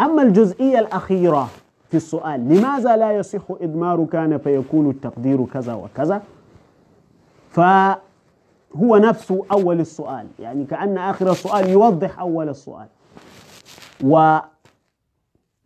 أما 0.00 0.22
الجزئية 0.22 0.78
الأخيرة 0.78 1.48
في 1.90 1.96
السؤال 1.96 2.48
لماذا 2.48 2.96
لا 2.96 3.12
يصح 3.12 3.42
إدمار 3.50 4.04
كان 4.04 4.38
فيكون 4.38 4.90
التقدير 4.90 5.44
كذا 5.44 5.74
وكذا؟ 5.74 6.22
فهو 7.50 8.96
نفس 8.96 9.34
أول 9.52 9.80
السؤال 9.80 10.26
يعني 10.38 10.64
كأن 10.64 10.98
آخر 10.98 11.30
السؤال 11.30 11.68
يوضح 11.68 12.18
أول 12.18 12.48
السؤال. 12.48 12.86
و 14.04 14.38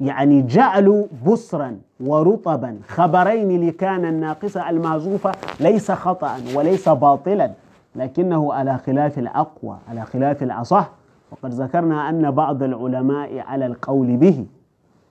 يعني 0.00 0.42
جعلوا 0.42 1.06
بصرا 1.26 1.78
ورطبا. 2.00 2.78
خبرين 2.88 3.66
لكان 3.66 4.04
الناقصة 4.04 4.70
المعزوفة 4.70 5.32
ليس 5.60 5.90
خطأ 5.90 6.36
وليس 6.54 6.88
باطلا 6.88 7.50
لكنه 7.96 8.52
على 8.52 8.78
خلاف 8.78 9.18
الأقوى 9.18 9.78
على 9.88 10.04
خلاف 10.04 10.42
الأصح. 10.42 10.90
وقد 11.30 11.50
ذكرنا 11.52 12.08
أن 12.08 12.30
بعض 12.30 12.62
العلماء 12.62 13.38
على 13.38 13.66
القول 13.66 14.16
به 14.16 14.46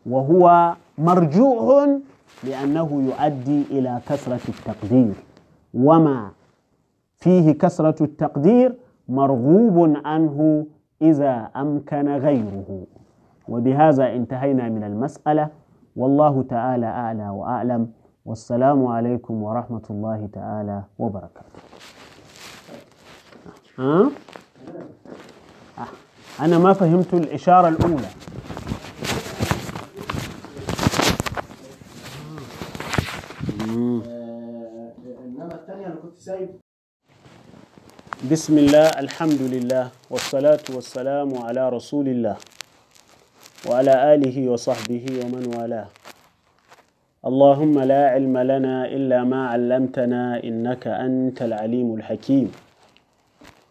وهو 0.05 0.73
مرجوع 0.97 1.87
لأنه 2.43 3.03
يؤدي 3.09 3.63
إلى 3.71 3.99
كثرة 4.09 4.39
التقدير. 4.49 5.13
وما 5.73 6.29
فيه 7.17 7.51
كثرة 7.51 8.03
التقدير 8.03 8.75
مرغوب 9.09 9.97
عنه 10.05 10.65
إذا 11.01 11.49
أمكن 11.55 12.07
غيره. 12.07 12.85
وبهذا 13.49 14.15
انتهينا 14.15 14.69
من 14.69 14.83
المسألة. 14.83 15.49
والله 15.95 16.43
تعالى 16.43 16.85
أعلى 16.85 17.29
وأعلم. 17.29 17.91
والسلام 18.25 18.85
عليكم 18.85 19.43
ورحمة 19.43 19.85
الله 19.89 20.29
تعالى 20.33 20.83
وبركاته. 20.99 21.61
ها؟ 23.79 24.09
أنا 26.41 26.57
ما 26.59 26.73
فهمت 26.73 27.13
الإشارة 27.13 27.67
الأولى. 27.67 28.09
انما 35.25 35.55
الثانية 35.55 35.85
أنا 35.87 35.95
كنت 35.95 36.17
سايب 36.17 36.49
بسم 38.31 38.57
الله 38.57 38.87
الحمد 38.99 39.41
لله 39.41 39.89
والصلاة 40.09 40.65
والسلام 40.75 41.37
على 41.37 41.69
رسول 41.69 42.07
الله. 42.07 42.37
وعلى 43.69 44.13
آله 44.13 44.49
وصحبه 44.49 45.05
ومن 45.25 45.43
والاه. 45.57 45.87
اللهم 47.25 47.79
لا 47.79 48.09
علم 48.09 48.37
لنا 48.37 48.85
إلا 48.87 49.23
ما 49.23 49.47
علمتنا 49.47 50.43
إنك 50.43 50.87
أنت 50.87 51.41
العليم 51.41 51.95
الحكيم. 51.95 52.51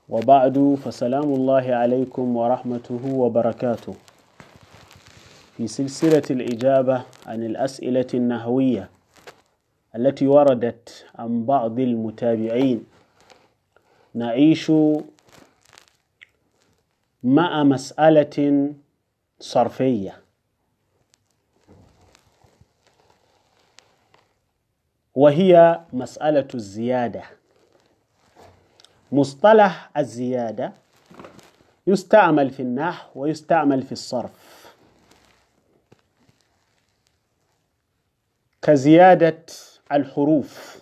وبعد 0.08 0.76
فسلام 0.84 1.28
الله 1.34 1.74
عليكم 1.74 2.36
ورحمته 2.36 3.02
وبركاته. 3.14 3.94
في 5.56 5.66
سلسلة 5.66 6.22
الإجابة 6.30 7.02
عن 7.26 7.42
الأسئلة 7.42 8.06
النحوية 8.14 8.88
التي 9.96 10.26
وردت 10.26 11.06
عن 11.14 11.44
بعض 11.46 11.78
المتابعين 11.78 12.84
نعيش 14.14 14.72
مع 17.24 17.64
مسألة 17.64 18.70
صرفية. 19.40 20.20
وهي 25.14 25.80
مسألة 25.92 26.48
الزيادة. 26.54 27.22
مصطلح 29.12 29.90
الزيادة 29.96 30.72
يستعمل 31.86 32.50
في 32.50 32.62
النحو 32.62 33.20
ويستعمل 33.20 33.82
في 33.82 33.92
الصرف. 33.92 34.74
كزيادة 38.62 39.42
الحروف. 39.92 40.78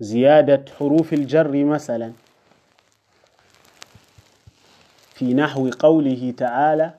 زيادة 0.00 0.64
حروف 0.78 1.12
الجر 1.12 1.64
مثلا. 1.64 2.12
في 5.14 5.34
نحو 5.34 5.70
قوله 5.70 6.34
تعالى 6.36 6.94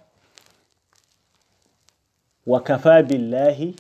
وكفى 2.48 3.02
بالله 3.02 3.74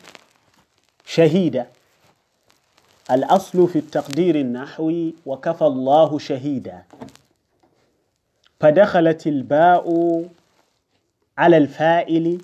شهيدا. 1.05 1.67
الأصل 3.11 3.67
في 3.67 3.79
التقدير 3.79 4.35
النحوي 4.35 5.13
وكفى 5.25 5.65
الله 5.65 6.19
شهيدا. 6.19 6.83
فدخلت 8.59 9.27
الباء 9.27 9.85
على 11.37 11.57
الفائل 11.57 12.41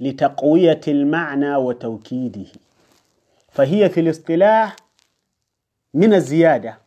لتقوية 0.00 0.80
المعنى 0.88 1.56
وتوكيده. 1.56 2.46
فهي 3.52 3.90
في 3.90 4.00
الاصطلاح 4.00 4.76
من 5.94 6.14
الزيادة. 6.14 6.78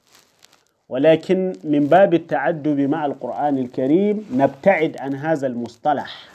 ولكن 0.91 1.53
من 1.63 1.87
باب 1.87 2.13
التعدب 2.13 2.79
مع 2.79 3.05
القرآن 3.05 3.57
الكريم 3.57 4.27
نبتعد 4.33 4.97
عن 4.99 5.15
هذا 5.15 5.47
المصطلح. 5.47 6.29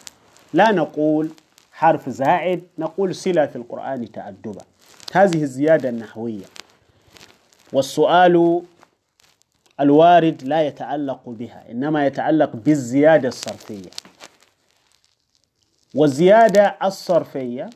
لا 0.55 0.73
نقول 0.73 1.31
حرف 1.73 2.09
زائد 2.09 2.63
نقول 2.79 3.15
صلة 3.15 3.47
في 3.47 3.57
القرآن 3.57 4.13
تعدبا 4.13 4.63
هذه 5.13 5.43
الزيادة 5.43 5.89
النحوية. 5.89 6.45
والسؤال 7.73 8.63
الوارد 9.81 10.43
لا 10.43 10.63
يتعلق 10.63 11.21
بها 11.27 11.71
إنما 11.71 12.07
يتعلق 12.07 12.57
بالزيادة 12.57 13.29
الصرفية. 13.29 13.91
والزيادة 15.95 16.77
الصرفية 16.83 17.71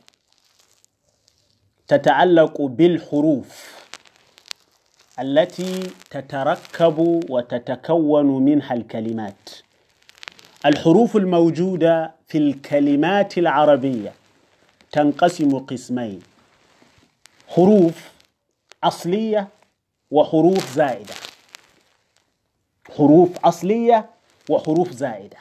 تتعلق 1.89 2.63
بالحروف. 2.63 3.80
التي 5.21 5.91
تتركب 6.11 6.99
وتتكون 7.31 8.45
منها 8.45 8.75
الكلمات. 8.75 9.51
الحروف 10.67 11.17
الموجودة 11.17 12.15
في 12.29 12.39
الكلمات 12.39 13.39
العربية 13.39 14.13
تنقسم 14.93 15.59
قسمين 15.59 16.23
حروف 17.49 18.11
أصلية 18.85 19.49
وحروف 20.11 20.75
زائدة. 20.75 21.15
حروف 22.97 23.39
أصلية 23.39 24.11
وحروف 24.51 24.91
زائدة. 24.91 25.37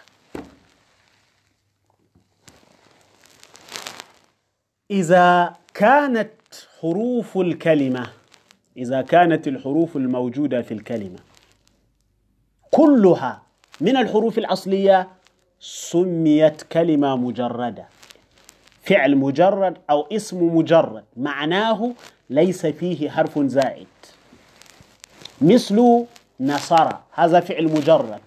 إذا 4.91 5.53
كانت 5.73 6.31
حروف 6.81 7.37
الكلمة 7.37 8.18
إذا 8.77 9.01
كانت 9.01 9.47
الحروف 9.47 9.97
الموجودة 9.97 10.61
في 10.61 10.73
الكلمة. 10.73 11.19
كلها 12.71 13.41
من 13.81 13.97
الحروف 13.97 14.37
الأصلية 14.37 15.07
سميت 15.59 16.61
كلمة 16.63 17.15
مجردة. 17.15 17.85
فعل 18.83 19.15
مجرد 19.15 19.77
أو 19.89 20.07
اسم 20.11 20.57
مجرد. 20.57 21.03
معناه 21.17 21.93
ليس 22.29 22.65
فيه 22.65 23.09
حرف 23.09 23.39
زائد. 23.39 23.87
مثل 25.41 26.05
نصر 26.39 26.89
هذا 27.11 27.39
فعل 27.39 27.63
مجرد. 27.63 28.21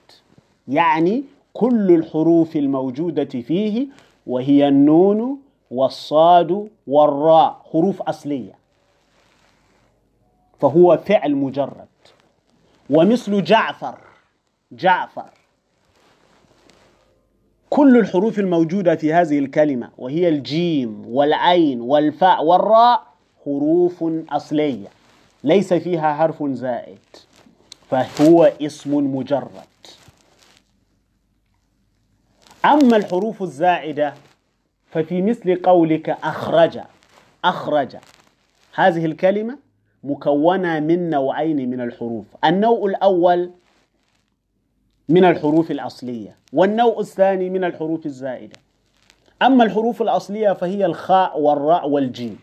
يعني 0.69 1.25
كل 1.53 1.91
الحروف 1.91 2.57
الموجودة 2.57 3.25
فيه 3.25 3.87
وهي 4.27 4.69
النون 4.69 5.39
والصاد 5.71 6.69
والراء 6.87 7.63
حروف 7.73 8.03
أصلية. 8.03 8.62
فهو 10.63 10.97
فعل 10.97 11.35
مجرد. 11.35 11.89
ومثل 12.91 13.43
جعفر 13.45 13.99
جعفر. 14.73 15.31
كل 17.71 17.97
الحروف 17.99 18.39
الموجودة 18.39 18.97
في 18.97 19.13
هذه 19.13 19.39
الكلمة 19.39 19.91
وهي 19.99 20.29
الجيم 20.29 21.05
والعين 21.07 21.81
والفاء 21.81 22.45
والراء 22.45 23.07
حروف 23.45 24.05
أصلية. 24.31 24.89
ليس 25.45 25.75
فيها 25.75 26.15
حرف 26.15 26.43
زائد. 26.43 26.99
فهو 27.91 28.53
اسم 28.63 29.17
مجرد. 29.17 29.73
أما 32.65 32.97
الحروف 32.97 33.43
الزائدة 33.43 34.15
ففي 34.91 35.23
مثل 35.23 35.63
قولك 35.63 36.09
أخرج 36.09 36.79
أخرج. 37.45 37.97
هذه 38.75 39.07
الكلمة 39.07 39.72
مكونة 40.05 40.81
من 40.81 41.11
نوعين 41.11 41.71
من 41.71 41.81
الحروف. 41.81 42.27
النوع 42.45 42.87
الأول 42.87 43.51
من 45.09 45.25
الحروف 45.25 45.71
الأصلية 45.71 46.37
والنوع 46.53 47.01
الثاني 47.01 47.51
من 47.51 47.65
الحروف 47.65 48.07
الزائدة. 48.07 48.57
أما 49.43 49.65
الحروف 49.65 50.03
الأصلية 50.03 50.53
فهي 50.53 50.87
الخاء 50.87 51.41
والراء 51.41 51.89
والجيم 51.89 52.39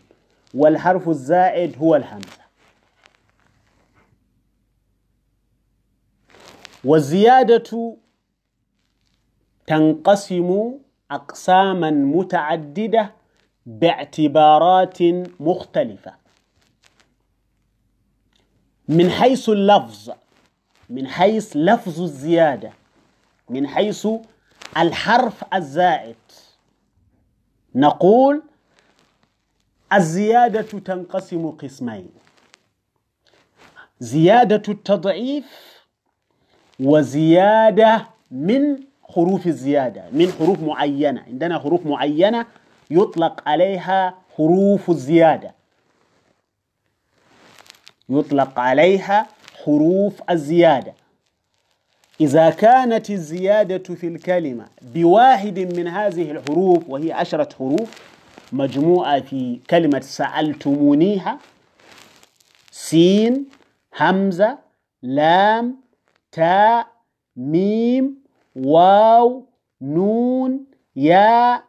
والحرف 0.54 1.08
الزائد 1.08 1.78
هو 1.78 1.96
الهمزة. 1.96 2.40
والزيادة 6.84 7.96
تنقسم 9.66 10.72
أقساما 11.10 11.90
متعددة 11.90 13.12
باعتبارات 13.66 14.98
مختلفة. 15.40 16.19
من 18.90 19.10
حيث 19.10 19.48
اللفظ 19.48 20.10
من 20.88 21.06
حيث 21.06 21.56
لفظ 21.56 22.02
الزيادة 22.02 22.72
من 23.48 23.66
حيث 23.66 24.08
الحرف 24.76 25.44
الزائد. 25.54 26.16
نقول 27.74 28.42
الزيادة 29.92 30.62
تنقسم 30.62 31.50
قسمين 31.50 32.10
زيادة 34.00 34.62
التضعيف 34.68 35.80
وزيادة 36.80 38.06
من 38.30 38.80
حروف 39.14 39.46
الزيادة 39.46 40.04
من 40.12 40.32
حروف 40.32 40.60
معينة. 40.60 41.22
عندنا 41.22 41.58
حروف 41.58 41.86
معينة 41.86 42.46
يطلق 42.90 43.48
عليها 43.48 44.14
حروف 44.36 44.90
الزيادة. 44.90 45.59
يطلق 48.10 48.58
عليها 48.58 49.26
حروف 49.64 50.22
الزيادة. 50.30 50.94
إذا 52.20 52.50
كانت 52.50 53.10
الزيادة 53.10 53.94
في 53.94 54.06
الكلمة 54.06 54.66
بواحد 54.82 55.58
من 55.58 55.88
هذه 55.88 56.30
الحروف 56.30 56.88
وهي 56.88 57.12
عشرة 57.12 57.48
حروف 57.58 58.02
مجموعة 58.52 59.20
في 59.20 59.60
كلمة 59.70 60.00
سألتمونيها 60.00 61.38
سين 62.70 63.46
همزة 64.00 64.58
لام 65.02 65.76
تاء 66.32 66.86
ميم 67.36 68.14
واو 68.56 69.46
نون 69.82 70.64
ياء 70.96 71.64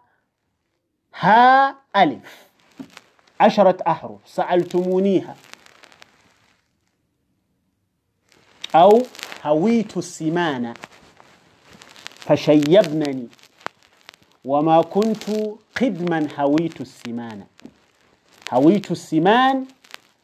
ها 1.20 1.76
ألف. 1.96 2.48
عشرة 3.40 3.78
أحرف 3.88 4.20
سألتمونيها. 4.26 5.36
أو 8.76 9.04
هويت 9.44 9.98
السمان 9.98 10.74
فشيبنني. 12.16 13.28
وما 14.46 14.82
كنت 14.82 15.24
قدما 15.82 16.28
هويت 16.40 16.82
السمان 16.82 17.44
هويت 18.54 18.92
السمان 18.92 19.66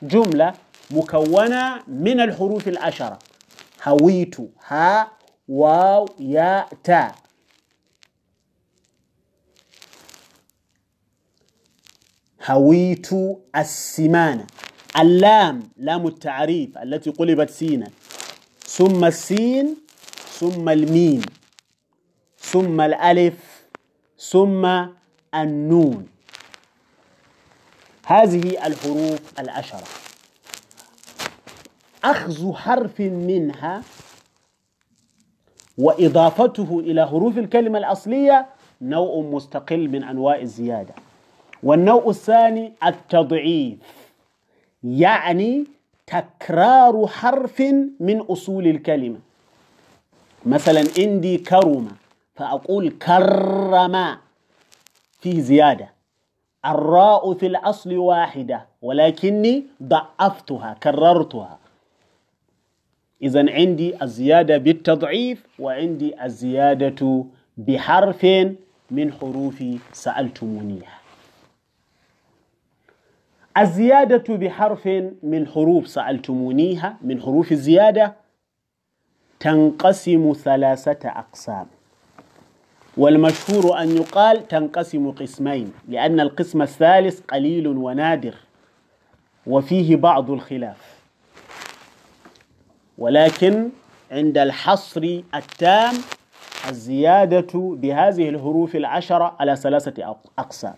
جملة 0.02 0.54
مكونة 0.91 1.84
من 1.88 2.20
الحروف 2.20 2.68
العشرة. 2.68 3.20
هويت 3.84 4.36
ها 4.68 5.12
واو 5.48 6.06
ياء 6.20 6.70
تاء 6.84 7.16
هويت 12.45 13.10
السمان 13.56 14.48
اللام 15.00 15.70
لام 15.78 16.08
التعريف 16.08 16.78
التي 16.78 17.10
قلبت 17.10 17.50
سينا. 17.50 17.91
ثم 18.68 19.05
السين 19.05 19.78
ثم 20.39 20.70
الميم 20.70 21.22
ثم 22.38 22.82
الألف 22.82 23.68
ثم 24.20 24.65
النون. 25.36 26.07
هذه 28.05 28.68
الحروف 28.68 29.39
العشرة. 29.39 29.88
أخذ 32.03 32.53
حرف 32.53 32.99
منها 32.99 33.84
وإضافته 35.78 36.80
إلى 36.80 37.07
حروف 37.07 37.38
الكلمة 37.38 37.78
الأصلية 37.78 38.45
نوع 38.82 39.22
مستقل 39.22 39.89
من 39.89 40.03
أنواع 40.03 40.41
الزيادة. 40.41 40.93
والنوع 41.63 42.09
الثاني 42.09 42.74
التضعيف 42.86 43.78
يعني 44.84 45.76
تكرار 46.08 47.08
حرف 47.08 47.62
من 47.99 48.20
أصول 48.20 48.68
الكلمة. 48.68 49.20
مثلا 50.45 50.84
عندي 50.97 51.38
كرم 51.38 51.88
فأقول 52.36 52.89
كرم 52.89 54.18
فيه 55.20 55.41
زيادة. 55.41 55.89
الراء 56.66 57.34
في 57.34 57.47
الأصل 57.47 57.97
واحدة 57.97 58.66
ولكني 58.82 59.64
ضعفتها 59.84 60.74
كررتها. 60.84 61.60
إذا 63.22 63.51
عندي 63.51 64.03
الزيادة 64.03 64.58
بالتضعيف 64.58 65.45
وعندي 65.60 66.26
الزيادة 66.26 67.26
بحرف 67.58 68.26
من 68.91 69.14
حروف 69.14 69.64
سألتمونيها. 69.93 70.97
الزيادة 73.58 74.36
بحرف 74.36 74.88
من 75.24 75.47
حروف 75.47 75.88
سألتمونيها 75.88 76.97
من 77.01 77.22
حروف 77.22 77.51
الزيادة 77.51 78.16
تنقسم 79.39 80.34
ثلاثة 80.34 81.10
أقسام. 81.10 81.68
والمشهور 82.97 83.82
أن 83.82 83.97
يقال 83.97 84.47
تنقسم 84.47 85.12
قسمين 85.12 85.74
لأن 85.88 86.20
القسم 86.20 86.62
الثالث 86.62 87.22
قليل 87.22 87.68
ونادر 87.68 88.36
وفيه 89.47 89.95
بعض 89.95 90.32
الخلاف. 90.32 90.97
ولكن 92.97 93.70
عند 94.12 94.38
الحصر 94.38 95.22
التام 95.36 95.93
الزيادة 96.70 97.47
بهذه 97.53 98.30
الحروف 98.30 98.76
العشرة 98.76 99.36
على 99.39 99.55
ثلاثة 99.55 100.16
أقسام. 100.39 100.76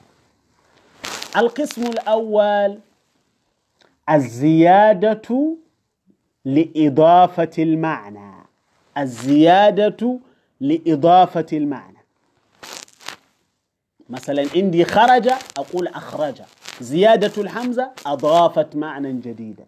القسم 1.38 1.84
الأول 1.84 2.80
الزيادة 4.10 5.56
لإضافة 6.46 7.50
المعنى. 7.60 8.46
الزيادة 8.98 10.20
لإضافة 10.62 11.46
المعنى. 11.54 11.98
مثلا 14.10 14.46
عندي 14.56 14.86
خرج 14.86 15.30
أقول 15.58 15.88
أخرج. 15.88 16.42
زيادة 16.82 17.42
الحمزة 17.42 17.92
أضافت 18.06 18.76
معنى 18.76 19.14
جديدا. 19.14 19.66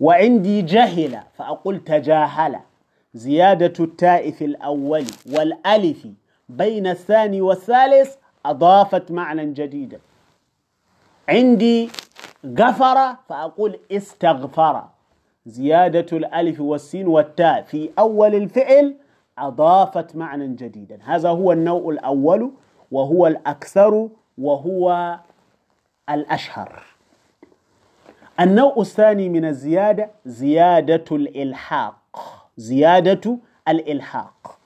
وعندي 0.00 0.62
جهل 0.62 1.20
فأقول 1.38 1.84
تجاهل. 1.84 2.60
زيادة 3.14 3.84
التاء 3.84 4.30
في 4.30 4.44
الأول 4.44 5.04
والألف 5.32 6.06
بين 6.48 6.86
الثاني 6.86 7.40
والثالث 7.40 8.14
أضافت 8.46 9.10
معنى 9.10 9.52
جديدا. 9.52 10.00
عندي 11.28 11.90
غفر 12.58 13.16
فأقول 13.28 13.78
استغفر. 13.92 14.84
زيادة 15.46 16.16
الألف 16.16 16.60
والسين 16.60 17.06
والتاء 17.06 17.62
في 17.62 17.90
أول 17.98 18.34
الفعل 18.34 18.96
أضافت 19.38 20.16
معنى 20.16 20.48
جديدا. 20.48 20.98
هذا 21.04 21.28
هو 21.28 21.52
النوع 21.52 21.92
الأول 21.92 22.50
وهو 22.92 23.26
الأكثر 23.26 24.08
وهو 24.38 25.18
الأشهر. 26.10 26.82
النوع 28.40 28.74
الثاني 28.78 29.28
من 29.28 29.44
الزيادة 29.44 30.10
زيادة 30.26 31.16
الإلحاق. 31.16 31.96
زيادة 32.56 33.38
الإلحاق. 33.68 34.58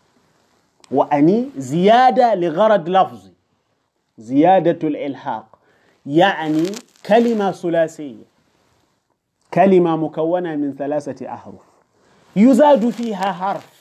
وأني 0.91 1.49
زيادة 1.57 2.35
لغرض 2.35 2.89
لفظي. 2.89 3.38
زيادة 4.19 4.89
الإلحاق. 4.89 5.59
يعني 6.07 6.65
كلمة 7.07 7.51
ثلاثية. 7.53 8.25
كلمة 9.55 9.97
مكونة 9.97 10.57
من 10.57 10.75
ثلاثة 10.75 11.35
أحرف. 11.35 11.63
يزاد 12.37 12.89
فيها 12.89 13.33
حرف. 13.33 13.79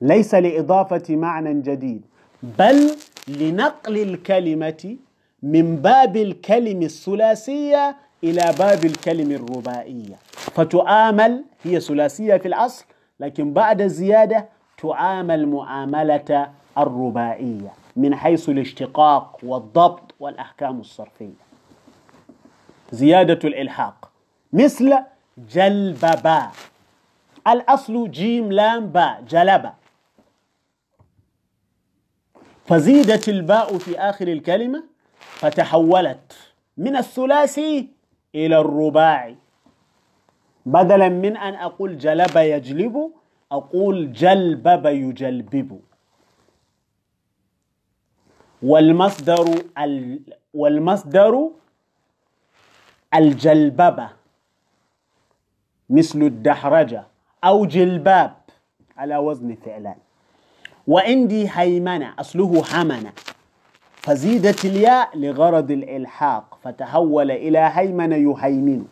ليس 0.00 0.34
لإضافة 0.34 1.16
معنى 1.16 1.60
جديد 1.60 2.02
بل 2.42 2.90
لنقل 3.28 3.98
الكلمة 3.98 4.96
من 5.42 5.76
باب 5.76 6.16
الكلمة 6.16 6.84
الثلاثية 6.84 7.96
إلى 8.24 8.54
باب 8.58 8.84
الكلمة 8.84 9.34
الرباعية. 9.34 10.16
فتعامل 10.32 11.44
هي 11.64 11.80
ثلاثية 11.80 12.36
في 12.36 12.48
الأصل 12.48 12.84
لكن 13.20 13.52
بعد 13.52 13.80
الزيادة 13.80 14.48
تعامل 14.82 15.46
معاملة 15.48 16.50
الرباعية. 16.78 17.72
من 17.98 18.14
حيث 18.14 18.48
الاشتقاق 18.48 19.38
والضبط 19.42 20.14
والأحكام 20.20 20.80
الصرفية. 20.80 21.42
زيادة 22.92 23.48
الإلحاق. 23.48 24.10
مثل 24.52 24.94
جلببا. 25.50 26.50
الأصل 27.48 28.10
جيم 28.10 28.52
لام 28.52 28.86
باء 28.86 29.24
جلب 29.28 29.72
فزيدت 32.66 33.28
الباء 33.28 33.78
في 33.78 33.98
آخر 33.98 34.28
الكلمة 34.28 34.84
فتحولت 35.18 36.52
من 36.76 36.96
الثلاثي 36.96 37.88
إلى 38.34 38.58
الرباعي. 38.60 39.36
بدلا 40.66 41.08
من 41.08 41.36
أن 41.36 41.54
أقول 41.54 41.98
جلب 41.98 42.36
يجلب 42.36 43.10
أقول 43.52 44.12
جلبب 44.12 44.86
يجلبب. 44.86 45.80
والمصدر 48.62 49.62
ال 49.78 50.20
والمصدر 50.54 51.50
الجلببة 53.14 54.08
مثل 55.90 56.22
الدحرجة 56.22 57.04
أو 57.44 57.66
جلباب 57.66 58.34
على 58.96 59.16
وزن 59.16 59.54
فعلان. 59.64 59.96
وعندي 60.86 61.48
هيمنة 61.52 62.14
أصله 62.18 62.62
حمنة 62.62 63.12
فزيدت 63.96 64.64
الياء 64.64 65.18
لغرض 65.18 65.70
الإلحاق 65.70 66.58
فتحول 66.62 67.30
إلى 67.30 67.70
هيمن 67.72 68.12
يهيمن. 68.12 68.86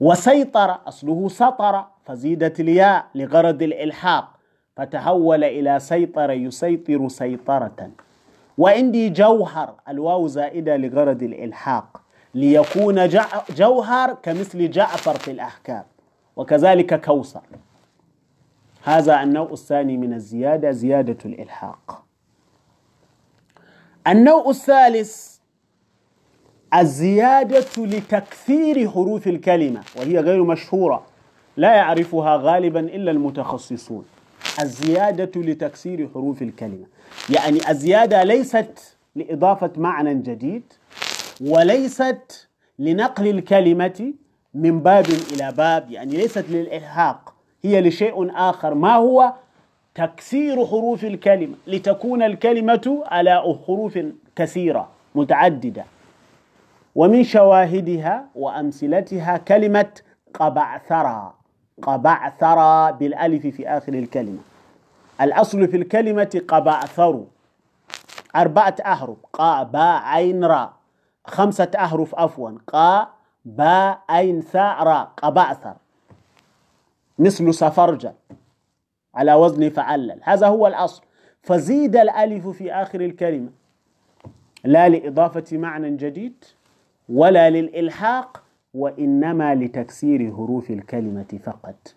وسيطر 0.00 0.78
أصله 0.88 1.28
سطر 1.28 1.84
فزيدت 2.04 2.60
الياء 2.60 3.06
لغرض 3.14 3.62
الإلحاق 3.62 4.28
فتحول 4.76 5.44
إلى 5.44 5.78
سيطر 5.80 6.30
يسيطر 6.30 7.08
سيطرة. 7.08 7.90
وعندي 8.58 9.08
جوهر 9.10 9.74
الواو 9.88 10.26
زائدة 10.26 10.76
لغرض 10.76 11.22
الإلحاق 11.22 12.02
ليكون 12.34 13.08
جوهر 13.56 14.14
كمثل 14.22 14.70
جعفر 14.70 15.18
في 15.18 15.30
الأحكام 15.30 15.84
وكذلك 16.36 17.04
كوثر. 17.04 17.42
هذا 18.82 19.22
النوع 19.22 19.50
الثاني 19.52 19.96
من 19.96 20.12
الزيادة 20.12 20.70
زيادة 20.70 21.18
الإلحاق. 21.24 22.04
النوع 24.06 24.48
الثالث 24.48 25.36
الزيادة 26.74 27.64
لتكثير 27.78 28.90
حروف 28.90 29.26
الكلمة 29.26 29.80
وهي 29.96 30.18
غير 30.18 30.44
مشهورة 30.44 31.02
لا 31.56 31.74
يعرفها 31.74 32.36
غالبا 32.36 32.80
إلا 32.80 33.10
المتخصصون. 33.10 34.04
الزيادة 34.60 35.40
لتكسير 35.40 36.08
حروف 36.14 36.42
الكلمة. 36.42 36.86
يعني 37.30 37.70
الزيادة 37.70 38.22
ليست 38.22 38.96
لإضافة 39.16 39.70
معنى 39.76 40.14
جديد 40.14 40.62
وليست 41.40 42.48
لنقل 42.78 43.28
الكلمة 43.28 44.12
من 44.54 44.80
باب 44.80 45.06
إلى 45.32 45.52
باب 45.52 45.90
يعني 45.90 46.16
ليست 46.16 46.44
للإلحاق. 46.48 47.34
هي 47.64 47.80
لشيء 47.80 48.36
آخر. 48.36 48.74
ما 48.74 48.94
هو؟ 48.94 49.32
تكسير 49.94 50.66
حروف 50.66 51.04
الكلمة. 51.04 51.54
لتكون 51.66 52.22
الكلمة 52.22 53.02
على 53.06 53.58
حروف 53.66 53.98
كثيرة 54.36 54.88
متعددة. 55.14 55.84
ومن 56.94 57.24
شواهدها 57.24 58.26
وأمثلتها 58.34 59.36
كلمة 59.36 59.90
قبعثرة 60.34 61.34
قبعثرة 61.82 62.90
بالألف 62.90 63.46
في 63.46 63.68
آخر 63.68 63.94
الكلمة. 63.94 64.38
الأصل 65.20 65.68
في 65.68 65.76
الكلمة 65.76 66.42
قبعثر. 66.48 67.24
أربعة 68.36 68.76
أحرف 68.80 69.16
قا 69.32 69.62
باء 69.62 70.02
عين 70.02 70.44
را. 70.44 70.72
خمسة 71.26 71.70
أحرف 71.76 72.14
عفوا. 72.14 72.50
قا 72.66 73.08
باء 73.44 74.00
عين 74.08 74.40
ثاء 74.40 74.82
را. 74.82 75.02
قبعثر. 75.16 75.74
مثل 77.18 77.54
سفرجة 77.54 78.14
على 79.14 79.34
وزن 79.34 79.70
فعلل. 79.70 80.20
هذا 80.22 80.46
هو 80.46 80.66
الأصل. 80.66 81.02
فزيد 81.42 81.96
الألف 81.96 82.48
في 82.48 82.72
آخر 82.72 83.00
الكلمة. 83.00 83.50
لا 84.64 84.88
لإضافة 84.88 85.56
معنى 85.56 85.96
جديد 85.96 86.44
ولا 87.08 87.50
للإلحاق 87.50 88.45
وإنما 88.76 89.54
لتكسير 89.54 90.32
حروف 90.36 90.70
الكلمة 90.70 91.40
فقط. 91.44 91.94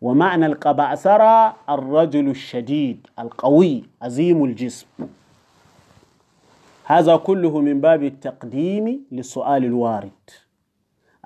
ومعنى 0.00 0.46
القبعثرة 0.46 1.56
الرجل 1.68 2.28
الشديد 2.28 3.06
القوي 3.18 3.84
عظيم 4.02 4.44
الجسم. 4.44 4.86
هذا 6.84 7.16
كله 7.16 7.60
من 7.60 7.80
باب 7.80 8.02
التقديم 8.02 9.06
للسؤال 9.12 9.64
الوارد. 9.64 10.30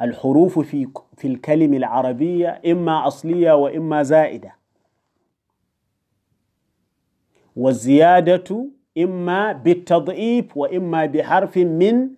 الحروف 0.01 0.59
في 0.59 0.89
في 1.17 1.29
الكلمة 1.29 1.77
العربية 1.77 2.61
إما 2.67 3.07
أصلية 3.07 3.53
وإما 3.53 4.03
زائدة. 4.03 4.55
والزيادة 7.57 8.67
إما 8.99 9.53
بالتضعيف 9.53 10.57
وإما 10.57 11.07
بحرف 11.07 11.57
من 11.57 12.09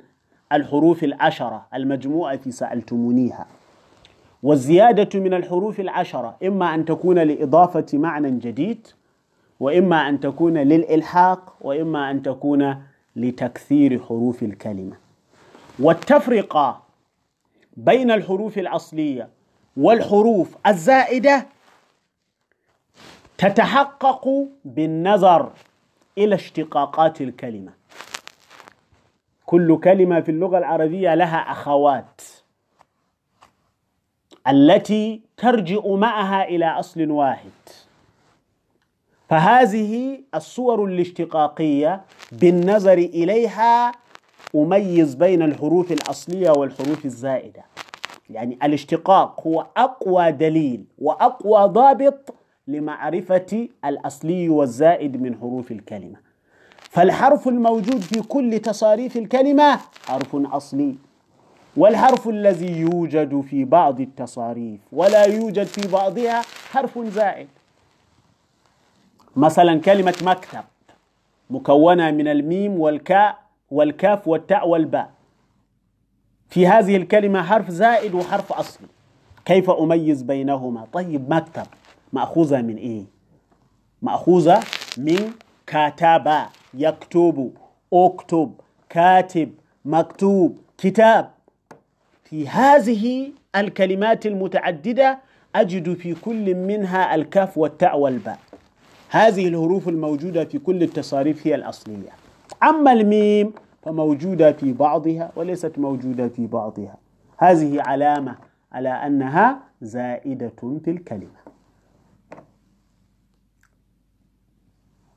الحروف 0.52 1.04
العشرة 1.04 1.66
المجموعة 1.74 2.50
سألتمونيها. 2.50 3.46
والزيادة 4.42 5.20
من 5.20 5.34
الحروف 5.34 5.80
العشرة 5.80 6.36
إما 6.44 6.74
أن 6.74 6.84
تكون 6.84 7.18
لإضافة 7.18 7.86
معنى 7.92 8.30
جديد 8.30 8.86
وإما 9.60 10.08
أن 10.08 10.20
تكون 10.20 10.58
للإلحاق 10.58 11.54
وإما 11.60 12.10
أن 12.10 12.22
تكون 12.22 12.82
لتكثير 13.16 14.02
حروف 14.02 14.42
الكلمة. 14.42 14.96
والتفرقة 15.78 16.82
بين 17.76 18.10
الحروف 18.10 18.58
الأصلية 18.58 19.28
والحروف 19.76 20.56
الزائدة 20.66 21.46
تتحقق 23.38 24.48
بالنظر 24.64 25.52
إلى 26.18 26.34
اشتقاقات 26.34 27.20
الكلمة. 27.20 27.72
كل 29.46 29.80
كلمة 29.80 30.20
في 30.20 30.30
اللغة 30.30 30.58
العربية 30.58 31.14
لها 31.14 31.36
أخوات 31.36 32.20
التي 34.48 35.22
ترجع 35.36 35.86
معها 35.86 36.44
إلى 36.48 36.66
أصل 36.66 37.10
واحد. 37.10 37.50
فهذه 39.28 40.20
الصور 40.34 40.84
الاشتقاقية 40.84 42.04
بالنظر 42.32 42.98
إليها 42.98 43.92
أميز 44.54 45.14
بين 45.14 45.42
الحروف 45.42 45.92
الأصلية 45.92 46.50
والحروف 46.50 47.04
الزائدة. 47.04 47.64
يعني 48.30 48.58
الاشتقاق 48.62 49.46
هو 49.46 49.66
أقوى 49.76 50.32
دليل 50.32 50.84
وأقوى 50.98 51.68
ضابط 51.68 52.34
لمعرفة 52.66 53.68
الأصلي 53.84 54.48
والزائد 54.48 55.22
من 55.22 55.38
حروف 55.38 55.72
الكلمة. 55.72 56.25
فالحرف 56.96 57.48
الموجود 57.48 58.00
في 58.00 58.22
كل 58.22 58.58
تصاريف 58.58 59.16
الكلمة 59.16 59.80
حرف 60.06 60.36
أصلي 60.36 60.94
والحرف 61.76 62.28
الذي 62.28 62.80
يوجد 62.80 63.40
في 63.40 63.64
بعض 63.64 64.00
التصاريف 64.00 64.80
ولا 64.92 65.24
يوجد 65.24 65.64
في 65.64 65.88
بعضها 65.88 66.42
حرف 66.70 66.98
زائد. 66.98 67.48
مثلا 69.36 69.80
كلمة 69.80 70.14
مكتب 70.22 70.64
مكونة 71.50 72.10
من 72.10 72.28
الميم 72.28 72.80
والكاء 72.80 73.38
والكاف 73.70 74.28
والتاء 74.28 74.68
والباء. 74.68 75.10
في 76.48 76.66
هذه 76.66 76.96
الكلمة 76.96 77.42
حرف 77.42 77.70
زائد 77.70 78.14
وحرف 78.14 78.52
أصلي. 78.52 78.88
كيف 79.44 79.70
أميز 79.70 80.22
بينهما؟ 80.22 80.86
طيب 80.92 81.30
مكتب 81.30 81.66
مأخوذة 82.12 82.62
من 82.62 82.76
إيه؟ 82.76 83.04
مأخوذة 84.02 84.60
من 84.98 85.32
كتب 85.66 86.46
يكتب 86.76 87.52
اكتب 87.92 88.52
كاتب 88.88 89.52
مكتوب 89.84 90.58
كتاب. 90.78 91.30
في 92.24 92.48
هذه 92.48 93.32
الكلمات 93.56 94.26
المتعددة 94.26 95.18
أجد 95.54 95.94
في 95.94 96.14
كل 96.14 96.54
منها 96.54 97.14
الكاف 97.14 97.58
والتاء 97.58 97.98
والباء. 97.98 98.38
هذه 99.10 99.48
الحروف 99.48 99.88
الموجودة 99.88 100.44
في 100.44 100.58
كل 100.58 100.82
التصاريف 100.82 101.46
هي 101.46 101.54
الأصلية. 101.54 102.10
أما 102.62 102.92
الميم 102.92 103.52
فموجودة 103.82 104.52
في 104.52 104.72
بعضها 104.72 105.30
وليست 105.36 105.78
موجودة 105.78 106.28
في 106.28 106.46
بعضها. 106.46 106.96
هذه 107.38 107.82
علامة 107.82 108.36
على 108.72 108.88
أنها 108.88 109.58
زائدة 109.82 110.52
في 110.84 110.90
الكلمة. 110.90 111.45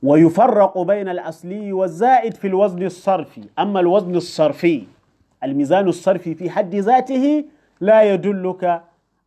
ويفرق 0.03 0.81
بين 0.81 1.09
الأصلي 1.09 1.73
والزائد 1.73 2.33
في 2.33 2.47
الوزن 2.47 2.83
الصرفي. 2.83 3.43
أما 3.59 3.79
الوزن 3.79 4.15
الصرفي 4.15 4.83
الميزان 5.43 5.87
الصرفي 5.87 6.35
في 6.35 6.49
حد 6.49 6.75
ذاته 6.75 7.45
لا 7.81 8.13
يدلك 8.13 8.83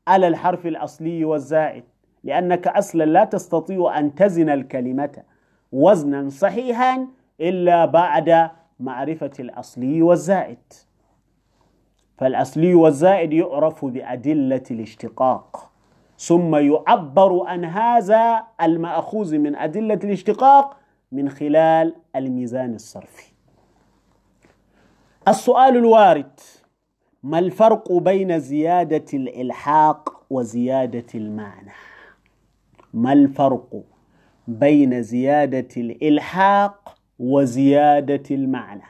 على 0.08 0.28
الحرف 0.28 0.66
الأصلي 0.66 1.24
والزائد 1.24 1.84
لأنك 2.24 2.68
أصلا 2.68 3.04
لا 3.04 3.24
تستطيع 3.24 3.98
أن 3.98 4.14
تزن 4.14 4.50
الكلمة 4.50 5.22
وزنا 5.72 6.28
صحيحا 6.28 7.06
إلا 7.40 7.84
بعد 7.84 8.50
معرفة 8.80 9.30
الأصلي 9.40 10.02
والزائد. 10.02 10.58
فالأصلي 12.18 12.74
والزائد 12.74 13.32
يعرف 13.32 13.84
بأدلة 13.84 14.62
الاشتقاق. 14.70 15.71
ثم 16.26 16.56
يعبر 16.56 17.46
عن 17.46 17.64
هذا 17.64 18.42
المأخوذ 18.62 19.38
من 19.38 19.56
أدلة 19.56 19.98
الاشتقاق 20.04 20.76
من 21.12 21.28
خلال 21.28 21.94
الميزان 22.16 22.74
الصرفي. 22.74 23.32
السؤال 25.28 25.76
الوارد 25.76 26.40
ما 27.22 27.38
الفرق 27.38 27.92
بين 27.92 28.38
زيادة 28.40 29.04
الإلحاق 29.14 30.22
وزيادة 30.30 31.06
المعنى 31.14 31.72
ما 32.94 33.12
الفرق 33.12 33.82
بين 34.48 35.02
زيادة 35.02 35.68
الإلحاق 35.76 36.94
وزيادة 37.18 38.22
المعنى 38.30 38.82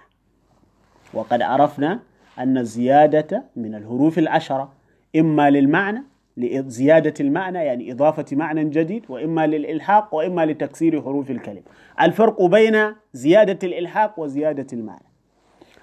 وقد 1.15 1.43
عرفنا 1.43 2.01
أن 2.39 2.59
الزيادة 2.59 3.45
من 3.57 3.75
الحروف 3.75 4.19
العشرة 4.19 4.73
إما 5.17 5.51
للمعنى 5.51 6.12
لزيادة 6.37 7.15
المعنى 7.21 7.59
يعني 7.59 7.93
إضافة 7.93 8.25
معنى 8.33 8.65
جديد 8.65 9.05
وإما 9.09 9.47
للإلحاق 9.47 10.15
وإما 10.15 10.47
لتكسير 10.47 11.03
حروف 11.03 11.31
الكلمة 11.31 11.63
الفرق 12.01 12.43
بين 12.43 12.95
زيادة 13.13 13.59
الإلحاق 13.69 14.19
وزيادة 14.21 14.67
المعنى. 14.73 15.05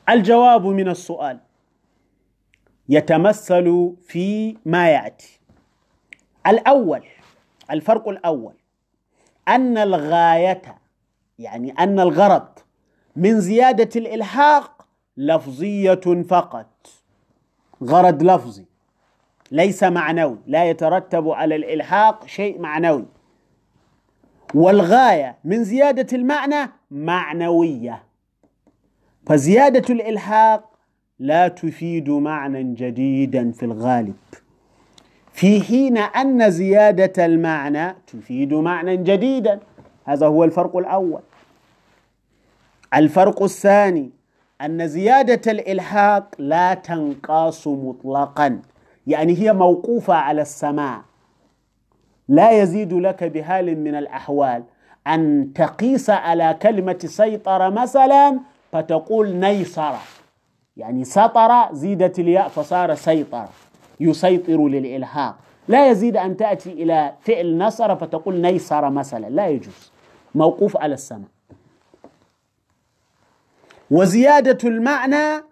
الجواب 0.10 0.66
من 0.66 0.89
السؤال 0.89 1.39
يتمثل 2.89 3.93
في 4.08 4.58
ما 4.66 4.89
يأتي. 4.89 5.39
الأول 6.47 7.04
الفرق 7.72 8.08
الأول 8.10 8.54
أن 9.47 9.78
الغاية 9.78 10.62
يعني 11.39 11.72
أن 11.72 12.00
الغرض 12.00 12.47
من 13.16 13.39
زيادة 13.39 13.89
الإلحاق 13.95 14.86
لفظية 15.18 16.24
فقط. 16.30 16.88
غرض 17.84 18.24
لفظي. 18.24 18.66
ليس 19.52 19.84
معنوي 19.84 20.38
لا 20.47 20.70
يترتب 20.70 21.30
على 21.30 21.56
الإلحاق 21.56 22.28
شيء 22.28 22.60
معنوي 22.60 23.06
والغاية 24.54 25.38
من 25.43 25.64
زيادة 25.64 26.18
المعنى 26.18 26.72
معنوية. 26.91 28.04
فزيادة 29.26 29.93
الإلحاق 29.93 30.70
لا 31.20 31.47
تفيد 31.47 32.10
معنى 32.10 32.64
جديدا 32.64 33.52
في 33.52 33.64
الغالب. 33.66 34.16
في 35.34 35.62
حين 35.62 35.97
أن 35.97 36.52
زيادة 36.52 37.26
المعنى 37.26 37.95
تفيد 38.08 38.54
معنى 38.54 38.97
جديدا. 38.97 39.60
هذا 40.06 40.28
هو 40.28 40.43
الفرق 40.43 40.78
الأول. 40.78 41.22
الفرق 42.93 43.43
الثاني 43.43 44.10
أن 44.62 44.88
زيادة 44.88 45.52
الإلحاق 45.52 46.36
لا 46.38 46.74
تنقاس 46.74 47.68
مطلقا. 47.68 48.62
يعني 49.08 49.38
هي 49.38 49.54
موقوفة 49.54 50.14
على 50.14 50.41
السماع 50.41 51.02
لا 52.28 52.52
يزيد 52.52 52.93
لك 52.93 53.24
بحال 53.24 53.80
من 53.80 53.95
الأحوال. 53.95 54.64
أن 55.08 55.52
تقيس 55.56 56.10
على 56.10 56.58
كلمة 56.62 57.00
سيطر 57.06 57.72
مثلا 57.72 58.39
فتقول 58.72 59.36
نيصر 59.36 59.93
يعني 60.78 61.04
سطر 61.04 61.74
زيدت 61.74 62.20
الياء 62.20 62.47
فصار 62.47 62.95
سيطر. 62.95 63.45
يسيطر 64.00 64.68
للإلحاق 64.68 65.36
لا 65.68 65.89
يزيد 65.89 66.18
أن 66.18 66.38
تأتي 66.38 66.72
إلى 66.72 67.14
فعل 67.22 67.58
نصر 67.58 67.95
فتقول 67.95 68.41
نيصر 68.41 68.89
مثلا. 68.89 69.30
لا 69.30 69.47
يجوز. 69.47 69.91
موقوف 70.36 70.78
على 70.78 70.93
السماء. 70.93 71.30
وزيادة 73.91 74.70
المعنى 74.70 75.43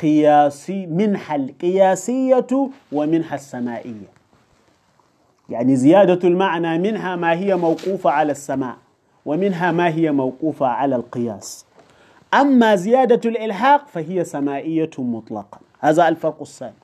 قياسي 0.00 0.86
منها 0.86 1.36
القياسية 1.36 2.70
ومنها 2.92 3.34
السمائية. 3.34 4.12
يعني 5.48 5.76
زيادة 5.76 6.28
المعنى 6.28 6.78
منها 6.78 7.16
ما 7.16 7.32
هي 7.32 7.56
موقوفة 7.56 8.10
على 8.10 8.32
السماء 8.32 8.76
ومنها 9.26 9.72
ما 9.72 9.88
هي 9.88 10.10
موقوفة 10.10 10.66
على 10.66 10.96
القياس. 10.96 11.66
أما 12.34 12.76
زيادة 12.76 13.30
الإلحاق 13.30 13.88
فهي 13.88 14.24
سمائية 14.24 14.90
مطلقا 14.98 15.58
هذا 15.80 16.08
الفرق 16.08 16.40
الثاني 16.40 16.74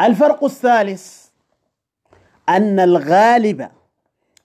الفرق 0.00 0.44
الثالث 0.44 1.28
أن 2.48 2.80
الغالب 2.80 3.68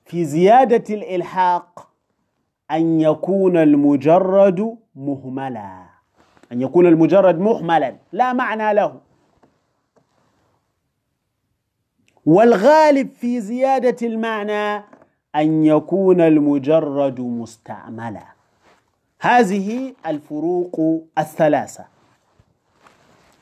في 0.05 0.25
زيادة 0.25 0.95
الإلحاق 0.95 1.89
أن 2.71 3.01
يكون 3.01 3.57
المجرد 3.57 4.77
مهملا. 4.95 5.82
أن 6.53 6.61
يكون 6.61 6.87
المجرد 6.87 7.39
مهملا. 7.39 7.95
لا 8.11 8.33
معنى 8.33 8.73
له. 8.73 8.99
والغالب 12.25 13.09
في 13.13 13.41
زيادة 13.41 14.07
المعنى 14.07 14.83
أن 15.35 15.65
يكون 15.65 16.21
المجرد 16.21 17.19
مستعملا. 17.19 18.23
هذه 19.19 19.93
الفروق 20.05 21.03
الثلاثة. 21.17 21.85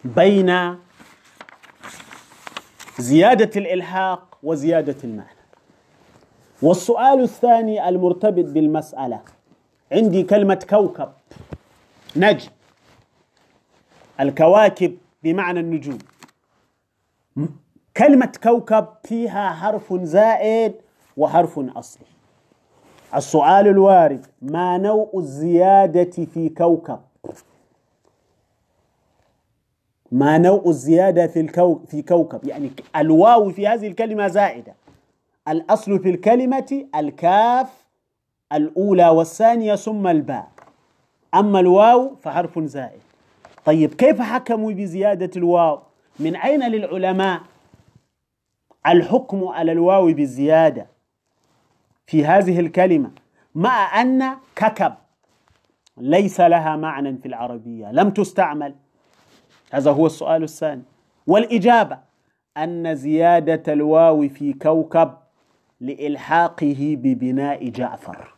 بين 0.04 0.78
زيادة 3.00 3.52
الإلحاق 3.60 4.38
وزيادة 4.44 4.98
المعنى. 5.04 5.42
والسؤال 6.62 7.22
الثاني 7.22 7.90
المرتبط 7.90 8.46
بالمسألة. 8.46 9.22
عندي 9.92 10.24
كلمة 10.24 10.66
كوكب. 10.70 11.12
نجم 12.16 12.50
الكواكب 14.22 14.98
بمعنى 15.24 15.60
النجوم. 15.60 15.98
كلمة 17.98 18.32
كوكب 18.44 18.88
فيها 19.04 19.50
حرف 19.50 19.94
زائد 19.94 20.74
وحرف 21.18 21.60
أصلي 21.60 22.06
السؤال 23.16 23.68
الوارد 23.68 24.26
ما 24.42 24.78
نوع 24.78 25.12
الزيادة 25.16 26.26
في 26.26 26.50
كوكب؟ 26.50 27.00
ما 30.12 30.38
نوع 30.38 30.64
الزيادة 30.66 31.28
في 31.28 31.40
الكو 31.40 31.80
في 31.88 32.02
كوكب؟ 32.02 32.48
يعني 32.48 32.72
الواو 32.96 33.50
في 33.50 33.68
هذه 33.68 33.88
الكلمة 33.88 34.28
زائدة. 34.28 34.74
الأصل 35.48 36.00
في 36.00 36.10
الكلمة 36.10 36.88
الكاف 36.96 37.88
الأولى 38.54 39.10
والثانية 39.10 39.76
ثم 39.76 40.08
الباء. 40.08 40.48
أما 41.36 41.60
الواو 41.60 42.16
فحرف 42.16 42.60
زائد. 42.60 43.02
طيب 43.66 43.94
كيف 43.94 44.22
حكموا 44.22 44.72
بزيادة 44.72 45.32
الواو؟ 45.36 45.82
من 46.20 46.36
أين 46.36 46.64
للعلماء؟ 46.72 47.42
الحكم 48.88 49.48
على 49.48 49.72
الواو 49.72 50.14
بالزيادة 50.14 50.88
في 52.08 52.26
هذه 52.26 52.60
الكلمة 52.60 53.12
مع 53.56 54.02
أن 54.02 54.38
ككب 54.56 54.94
ليس 55.98 56.42
لها 56.42 56.76
معنى 56.76 57.18
في 57.18 57.28
العربية 57.28 57.92
لم 57.92 58.10
تستعمل. 58.10 58.76
هذا 59.72 59.92
هو 59.92 60.06
السؤال 60.06 60.44
الثاني. 60.44 60.84
والإجابة 61.28 62.00
أن 62.58 62.96
زيادة 62.96 63.74
الواو 63.74 64.30
في 64.30 64.54
كوكب 64.54 65.14
لإلحاقه 65.82 66.96
ببناء 67.00 67.70
جعفر. 67.70 68.34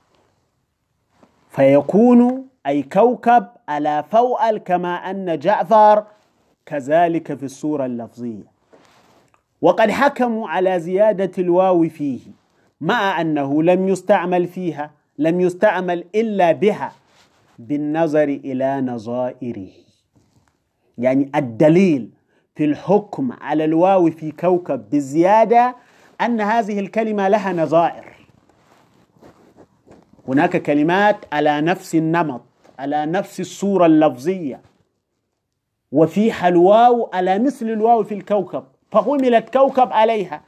فيكون 1.50 2.48
أي 2.66 2.84
كوكب 2.84 3.48
على 3.68 4.04
فوأل 4.12 4.58
كما 4.58 4.96
أن 4.96 5.40
جعفر 5.40 6.04
كذلك 6.66 7.34
في 7.34 7.44
الصورة 7.44 7.86
اللفظية. 7.86 8.54
وقد 9.62 9.92
حكموا 9.92 10.50
على 10.50 10.80
زيادة 10.80 11.32
الواو 11.38 11.90
فيه 11.90 12.20
مع 12.82 13.22
أنه 13.22 13.64
لم 13.64 13.88
يستعمل 13.88 14.48
فيها 14.48 14.92
لم 15.18 15.42
يستعمل 15.42 16.06
إلا 16.16 16.52
بها 16.52 16.92
بالنظر 17.60 18.24
إلى 18.24 18.82
نظائره. 18.82 19.70
يعني 20.98 21.32
الدليل 21.36 22.10
في 22.56 22.66
الحكم 22.66 23.32
على 23.42 23.66
الواو 23.66 24.12
في 24.12 24.32
كوكب 24.32 24.90
بالزيادة 24.90 25.76
أن 26.22 26.42
هذه 26.42 26.80
الكلمة 26.80 27.28
لها 27.28 27.54
نظائر. 27.54 28.06
هناك 30.28 30.58
كلمات 30.62 31.18
على 31.34 31.62
نفس 31.62 31.96
النمط. 31.96 32.42
على 32.80 33.06
نفس 33.06 33.40
الصورة 33.40 33.86
اللفظية. 33.86 34.62
وفيها 35.92 36.48
الواو 36.48 37.10
على 37.14 37.40
مثل 37.40 37.66
الواو 37.66 38.04
في 38.04 38.14
الكوكب. 38.14 38.64
فحملت 38.92 39.58
كوكب 39.58 39.94
عليها. 39.94 40.42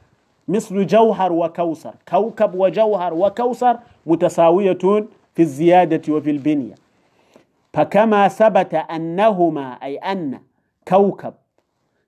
مثل 0.48 0.86
جوهر 0.86 1.32
وكوثر 1.32 1.94
كوكب 2.08 2.54
وجوهر 2.54 3.14
وكوثر 3.14 3.78
متساوية 4.06 4.78
في 5.34 5.42
الزيادة 5.42 6.12
وفي 6.12 6.30
البنية. 6.30 6.74
فكما 7.72 8.28
ثبت 8.28 8.74
أنهما 8.74 9.72
أي 9.82 9.96
أن 9.96 10.40
كوكب 10.88 11.34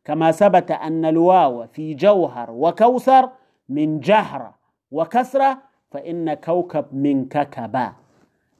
كما 0.04 0.32
ثبت 0.32 0.70
أن 0.70 1.04
الواو 1.04 1.66
في 1.66 1.94
جوهر 1.94 2.50
وكوثر 2.50 3.28
من 3.68 4.00
جهرة 4.00 4.54
وكسرة 4.92 5.58
فإن 5.90 6.34
كوكب 6.34 6.84
من 6.92 7.24
ككبا 7.28 7.92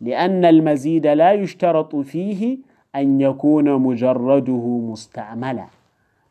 لأن 0.01 0.45
المزيد 0.45 1.07
لا 1.07 1.33
يشترط 1.33 1.97
فيه 1.97 2.59
أن 2.95 3.21
يكون 3.21 3.73
مجرده 3.83 4.67
مستعملا. 4.93 5.67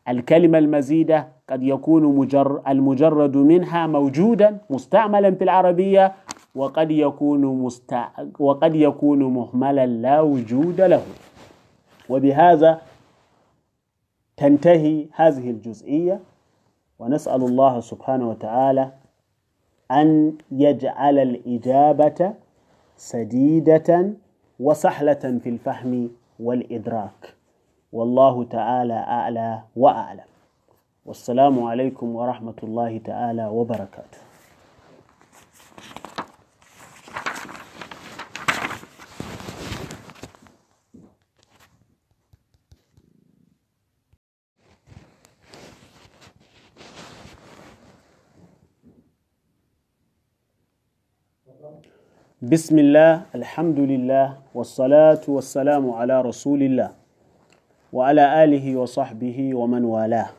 الكلمة 0.08 0.58
المزيدة 0.58 1.28
قد 1.50 1.62
يكون 1.62 2.02
مجر 2.16 2.62
المجرد 2.68 3.36
منها 3.36 3.86
موجودا 3.86 4.58
مستعملا 4.70 5.30
في 5.34 5.44
العربية 5.44 6.12
وقد 6.54 6.90
يكون 6.90 7.40
مستع... 7.46 8.08
وقد 8.38 8.74
يكون 8.74 9.22
مهملا 9.22 9.86
لا 9.86 10.20
وجود 10.20 10.80
له. 10.80 11.02
وبهذا 12.08 12.80
تنتهي 14.36 15.06
هذه 15.14 15.50
الجزئية. 15.50 16.20
ونسأل 16.98 17.42
الله 17.42 17.80
سبحانه 17.80 18.28
وتعالى 18.30 18.92
أن 19.90 20.32
يجعل 20.52 21.18
الإجابة 21.18 22.32
سديدة 22.98 24.10
وسهلة 24.60 25.38
في 25.42 25.48
الفهم 25.48 26.10
والإدراك. 26.40 27.34
والله 27.92 28.44
تعالى 28.44 28.94
أعلى 28.94 29.62
وأعلم. 29.76 30.28
والسلام 31.06 31.62
عليكم 31.62 32.16
ورحمة 32.16 32.58
الله 32.62 32.98
تعالى 32.98 33.46
وبركاته. 33.46 34.27
بسم 52.48 52.78
الله 52.78 53.22
الحمد 53.34 53.78
لله 53.92 54.26
والصلاة 54.56 55.20
والسلام 55.28 55.90
على 55.90 56.16
رسول 56.22 56.62
الله 56.62 56.90
وعلى 57.92 58.44
آله 58.44 58.76
وصحبه 58.76 59.38
ومن 59.54 59.84
والاه 59.84 60.30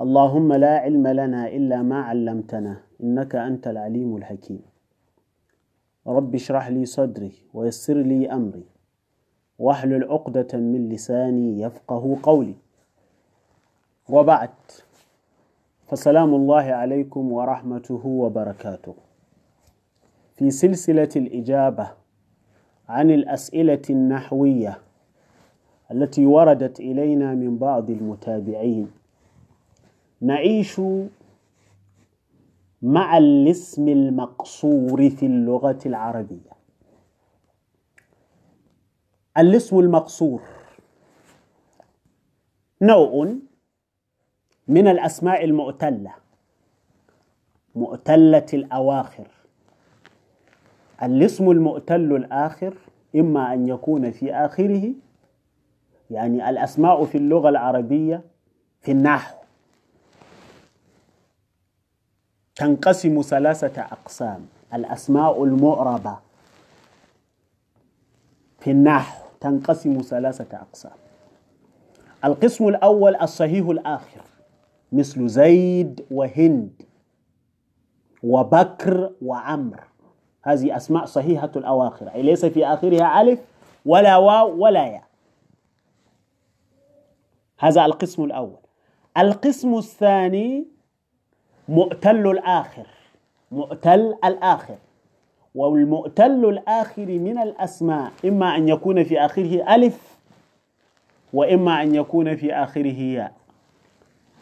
اللهم 0.00 0.52
لا 0.52 0.74
علم 0.78 1.06
لنا 1.06 1.48
إلا 1.48 1.82
ما 1.82 1.98
علمتنا 2.02 2.74
إنك 3.02 3.34
أنت 3.34 3.66
العليم 3.66 4.16
الحكيم 4.16 4.62
رب 6.06 6.34
اشرح 6.34 6.68
لي 6.68 6.86
صدري 6.86 7.32
ويسر 7.54 7.98
لي 7.98 8.30
أمري 8.30 8.64
واحلل 9.58 10.04
عقدة 10.04 10.50
من 10.54 10.88
لساني 10.88 11.60
يفقه 11.60 12.18
قولي 12.22 12.54
وبعد 14.08 14.54
فسلام 15.88 16.34
الله 16.34 16.64
عليكم 16.72 17.32
ورحمته 17.32 18.02
وبركاته 18.06 18.94
في 20.34 20.50
سلسلة 20.50 21.08
الإجابة 21.16 21.90
عن 22.88 23.10
الأسئلة 23.10 23.82
النحوية 23.90 24.78
التي 25.90 26.26
وردت 26.26 26.80
إلينا 26.80 27.34
من 27.34 27.58
بعض 27.58 27.90
المتابعين. 27.90 28.90
نعيش 30.20 30.80
مع 32.82 33.18
الاسم 33.18 33.88
المقصور 33.88 35.10
في 35.10 35.26
اللغة 35.26 35.78
العربية. 35.86 36.52
الاسم 39.38 39.78
المقصور 39.78 40.42
نوع 42.82 43.34
من 44.68 44.88
الأسماء 44.88 45.44
المؤتلة 45.44 46.14
مؤتلة 47.74 48.46
الأواخر. 48.54 49.41
الاسم 51.02 51.50
المؤتل 51.50 52.16
الآخر 52.16 52.74
إما 53.16 53.54
أن 53.54 53.68
يكون 53.68 54.10
في 54.10 54.34
آخره 54.34 54.92
يعني 56.10 56.50
الأسماء 56.50 57.04
في 57.04 57.18
اللغة 57.18 57.48
العربية 57.48 58.22
في 58.80 58.92
النحو. 58.92 59.36
تنقسم 62.56 63.22
ثلاثة 63.22 63.82
أقسام 63.82 64.46
الأسماء 64.74 65.44
المعربة 65.44 66.18
في 68.60 68.70
النحو 68.70 69.24
تنقسم 69.40 70.00
ثلاثة 70.02 70.56
أقسام. 70.56 70.92
القسم 72.24 72.68
الأول 72.68 73.16
الصحيح 73.16 73.66
الآخر 73.68 74.20
مثل 74.92 75.28
زيد 75.28 76.04
وهند 76.10 76.82
وبكر 78.22 79.12
وعمر 79.22 79.91
هذه 80.42 80.76
أسماء 80.76 81.04
صحيحة 81.04 81.50
الأواخر 81.56 82.08
أي 82.14 82.22
ليس 82.22 82.44
في 82.44 82.66
آخرها 82.66 83.20
ألف 83.22 83.40
ولا 83.86 84.16
واو 84.16 84.64
ولا 84.64 84.86
ياء. 84.86 85.04
هذا 87.58 87.84
القسم 87.84 88.24
الأول. 88.24 88.56
القسم 89.18 89.74
الثاني 89.78 90.66
مؤتل 91.68 92.26
الآخر 92.26 92.86
مؤتل 93.52 94.14
الآخر. 94.24 94.76
والمؤتل 95.54 96.44
الآخر 96.44 97.06
من 97.06 97.38
الأسماء 97.38 98.12
إما 98.24 98.56
أن 98.56 98.68
يكون 98.68 99.04
في 99.04 99.20
آخره 99.20 99.74
ألف 99.74 100.16
وإما 101.32 101.82
أن 101.82 101.94
يكون 101.94 102.36
في 102.36 102.54
آخره 102.54 103.00
ياء. 103.00 103.32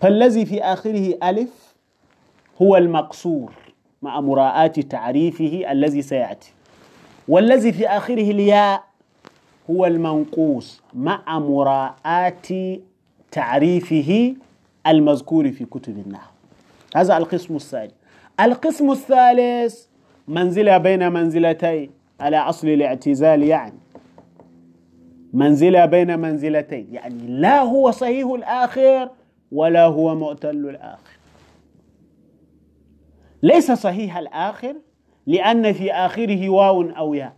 فالذي 0.01 0.47
في 0.47 0.63
آخره 0.63 1.19
ألف 1.23 1.75
هو 2.63 2.77
المقصور. 2.77 3.53
مع 4.03 4.21
مراعاة 4.21 4.67
تعريفه 4.67 5.73
الذي 5.73 6.03
سيأتي. 6.03 6.53
والذي 7.29 7.73
في 7.73 7.89
آخره 7.89 8.31
الياء 8.31 8.85
هو 9.71 9.87
المنقوص 9.87 10.83
مع 10.95 11.39
مراعاة 11.39 12.79
تعريفه 13.33 14.35
المذكور 14.87 15.53
في 15.53 15.65
كتب 15.65 15.99
النحو. 16.07 16.31
هذا 16.97 17.17
القسم 17.17 17.57
الثاني. 17.57 17.93
القسم 18.41 18.91
الثالث 18.91 19.85
منزلة 20.29 20.79
بين 20.79 21.13
منزلتين 21.13 21.91
على 22.21 22.37
أصل 22.37 22.69
الاعتزال 22.69 23.43
يعني. 23.43 23.79
منزلة 25.33 25.87
بين 25.87 26.19
منزلتين 26.19 26.89
يعني 26.93 27.27
لا 27.27 27.61
هو 27.61 27.91
صحيح 27.91 28.27
الآخر 28.27 29.11
ولا 29.53 29.85
هو 29.85 30.15
مؤتل 30.15 30.51
الآخر. 30.51 31.10
ليس 33.43 33.73
صحيح 33.73 34.17
الآخر 34.17 34.77
لأن 35.27 35.73
في 35.73 35.93
آخره 35.93 36.49
واو 36.49 36.83
أو 36.83 37.15
ياء. 37.15 37.37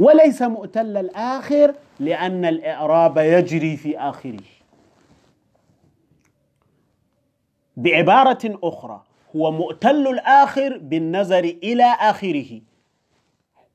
وليس 0.00 0.42
مؤتل 0.42 0.96
الآخر 0.96 1.74
لأن 2.00 2.44
الإعراب 2.44 3.18
يجري 3.18 3.76
في 3.76 3.98
آخره. 3.98 4.40
بعبارة 7.76 8.58
أخرى 8.62 9.02
هو 9.36 9.50
مؤتل 9.52 10.06
الآخر 10.06 10.78
بالنظر 10.78 11.44
إلى 11.44 11.84
آخره. 11.84 12.60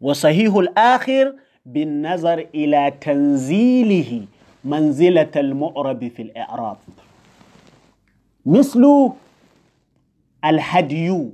وصحيح 0.02 0.56
الآخر 0.56 1.36
بالنظر 1.66 2.48
إلى 2.56 2.94
تنزيله 3.02 4.26
منزلة 4.64 5.32
المعرب 5.36 6.08
في 6.08 6.22
الإعراب. 6.22 6.78
مثل 8.46 9.12
الهدي. 10.46 11.30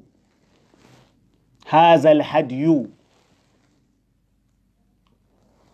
هذا 1.68 2.12
الهدي. 2.12 2.86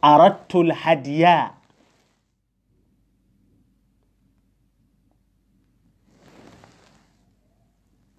أردت 0.03 0.55
الهدي. 0.55 1.47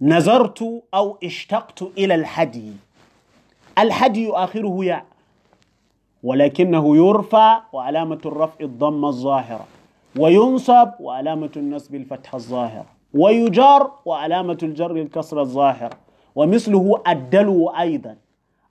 نظرت 0.00 0.62
أو 0.94 1.18
اشتقت 1.24 1.82
إلى 1.82 2.14
الهدي. 2.14 2.72
الهدي 3.78 4.30
آخره 4.30 4.84
ياء 4.84 5.06
ولكنه 6.22 6.96
يرفع 6.96 7.62
وعلامة 7.72 8.20
الرفع 8.26 8.64
الضمة 8.64 9.08
الظاهرة 9.08 9.66
وينصب 10.16 10.90
وعلامة 11.00 11.50
النصب 11.56 11.94
الفتحة 11.94 12.36
الظاهرة. 12.36 12.97
ويجر 13.14 13.90
وعلامة 14.04 14.58
الجر 14.62 14.96
الكسرة 14.96 15.40
الظاهرة 15.40 15.98
ومثله 16.34 17.02
الدلو 17.08 17.68
أيضا. 17.68 18.16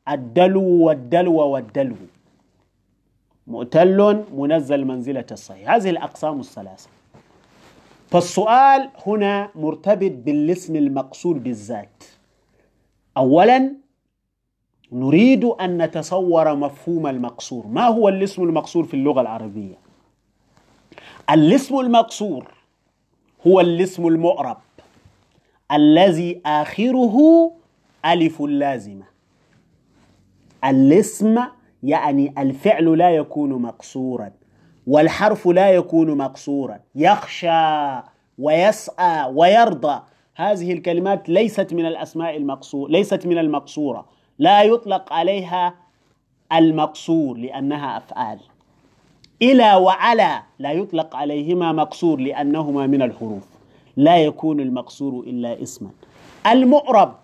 الدلو 0.09 0.63
والدلو 0.63 1.35
والدلو. 1.35 1.95
مؤتل 3.47 4.23
منزل 4.33 4.85
منزلة 4.85 5.25
الصحيح. 5.31 5.71
هذه 5.71 5.89
الأقسام 5.89 6.39
الثلاثة. 6.39 6.89
فالسؤال 8.07 8.89
هنا 9.07 9.49
مرتبط 9.55 10.11
بالاسم 10.11 10.75
المقصور 10.75 11.37
بالذات. 11.37 12.03
أولا 13.17 13.71
نريد 14.91 15.43
أن 15.45 15.81
نتصور 15.81 16.55
مفهوم 16.55 17.07
المقصور. 17.07 17.67
ما 17.67 17.87
هو 17.87 18.09
الاسم 18.09 18.43
المقصور 18.43 18.83
في 18.83 18.93
اللغة 18.93 19.21
العربية؟ 19.21 19.75
الاسم 21.29 21.79
المقصور 21.79 22.56
هو 23.47 23.59
الاسم 23.59 24.07
المعرب 24.07 24.57
الذي 25.71 26.41
آخره 26.45 27.51
ألف 28.05 28.41
لازمة. 28.41 29.05
الاسم 30.65 31.39
يعني 31.83 32.33
الفعل 32.37 32.97
لا 32.97 33.09
يكون 33.09 33.61
مقصورا 33.61 34.31
والحرف 34.87 35.47
لا 35.47 35.71
يكون 35.71 36.17
مقصورا. 36.17 36.79
يخشى 36.95 38.01
ويسعى 38.37 39.31
ويرضى. 39.33 40.01
هذه 40.35 40.73
الكلمات 40.73 41.29
ليست 41.29 41.73
من 41.73 41.85
الأسماء 41.85 42.37
المقصور 42.37 42.89
ليست 42.89 43.25
من 43.25 43.37
المقصورة. 43.37 44.05
لا 44.39 44.63
يطلق 44.63 45.13
عليها 45.13 45.75
المقصور 46.53 47.37
لأنها 47.37 47.97
أفعال. 47.97 48.39
إلى 49.41 49.75
وعلى 49.75 50.41
لا 50.59 50.71
يطلق 50.71 51.15
عليهما 51.15 51.71
مقصور 51.71 52.19
لأنهما 52.19 52.87
من 52.87 53.01
الحروف. 53.01 53.43
لا 53.97 54.17
يكون 54.17 54.59
المقصور 54.59 55.23
إلا 55.27 55.61
اسما. 55.61 55.89
المعرب 56.47 57.15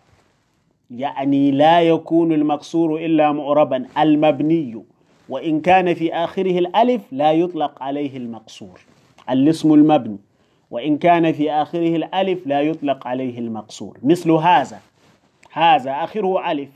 يعني 0.92 1.52
لا 1.52 1.82
يكون 1.82 2.34
المقصور 2.34 3.06
إلا 3.06 3.32
معربا 3.32 3.86
المبني. 3.98 4.84
وإن 5.30 5.62
كان 5.62 5.94
في 5.94 6.14
آخره 6.14 6.60
الألف 6.60 7.02
لا 7.12 7.32
يطلق 7.32 7.84
عليه 7.84 8.18
المقصور 8.18 8.80
الاسم 9.30 9.74
المبني. 9.74 10.18
وإن 10.72 10.98
كان 10.98 11.34
في 11.34 11.52
آخره 11.52 11.96
الألف 11.96 12.48
لا 12.48 12.62
يطلق 12.62 13.08
عليه 13.08 13.40
المقصور. 13.40 13.98
مثل 14.04 14.32
هذا 14.32 14.80
هذا 15.52 15.92
آخره 15.92 16.52
ألف 16.52 16.70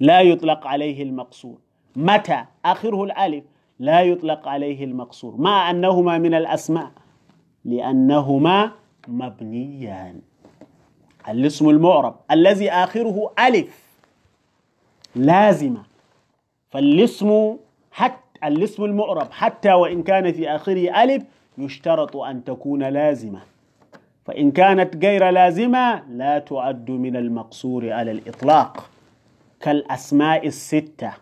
لا 0.00 0.20
يطلق 0.20 0.66
عليه 0.66 1.02
المقصور. 1.02 1.58
متى 1.96 2.44
آخره 2.64 3.04
الألف؟ 3.04 3.44
لا 3.82 4.00
يطلق 4.02 4.48
عليه 4.48 4.84
المقصور. 4.84 5.36
مع 5.36 5.70
أنهما 5.70 6.18
من 6.18 6.34
الأسماء؟ 6.34 6.90
لأنهما 7.64 8.72
مبنيان. 9.08 10.20
الاسم 11.28 11.68
المعرب 11.68 12.14
الذي 12.30 12.70
آخره 12.70 13.32
ألف. 13.38 13.82
لازمة. 15.16 15.82
فالاسم 16.70 17.56
حتى 17.92 18.38
الاسم 18.44 18.84
المعرب 18.84 19.32
حتى 19.32 19.72
وإن 19.72 20.02
كان 20.02 20.32
في 20.32 20.48
آخره 20.48 21.02
ألف 21.02 21.22
يشترط 21.58 22.16
أن 22.16 22.44
تكون 22.44 22.82
لازمة. 22.82 23.40
فإن 24.24 24.50
كانت 24.50 25.04
غير 25.04 25.30
لازمة 25.30 26.02
لا 26.08 26.38
تعد 26.38 26.90
من 26.90 27.16
المقصور 27.16 27.92
على 27.92 28.10
الإطلاق. 28.10 28.90
كالأسماء 29.60 30.46
الستة. 30.46 31.21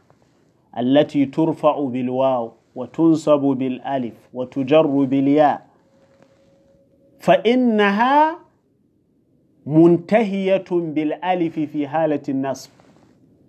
التي 0.78 1.26
ترفع 1.26 1.84
بالواو 1.84 2.52
وتنصب 2.74 3.40
بالألف 3.40 4.14
وتجر 4.34 4.86
بالياء. 4.86 5.66
فإنها 7.18 8.38
منتهية 9.66 10.64
بالألف 10.70 11.58
في 11.58 11.88
حالة 11.88 12.22
النصب. 12.28 12.70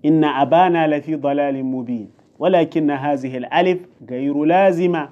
إن 0.06 0.24
أبانا 0.24 0.88
لفي 0.88 1.16
ضلال 1.16 1.66
مبين. 1.66 2.10
ولكن 2.40 2.92
هذه 2.92 3.38
الألف 3.38 3.80
غير 4.10 4.44
لازمة. 4.44 5.10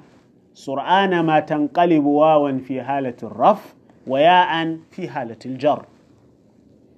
سرعان 0.54 1.20
ما 1.20 1.40
تنقلب 1.40 2.06
واوا 2.06 2.58
في 2.58 2.84
حالة 2.84 3.16
الرف 3.24 3.76
وياء 4.08 4.78
في 4.92 5.10
حالة 5.10 5.38
الجر. 5.46 5.86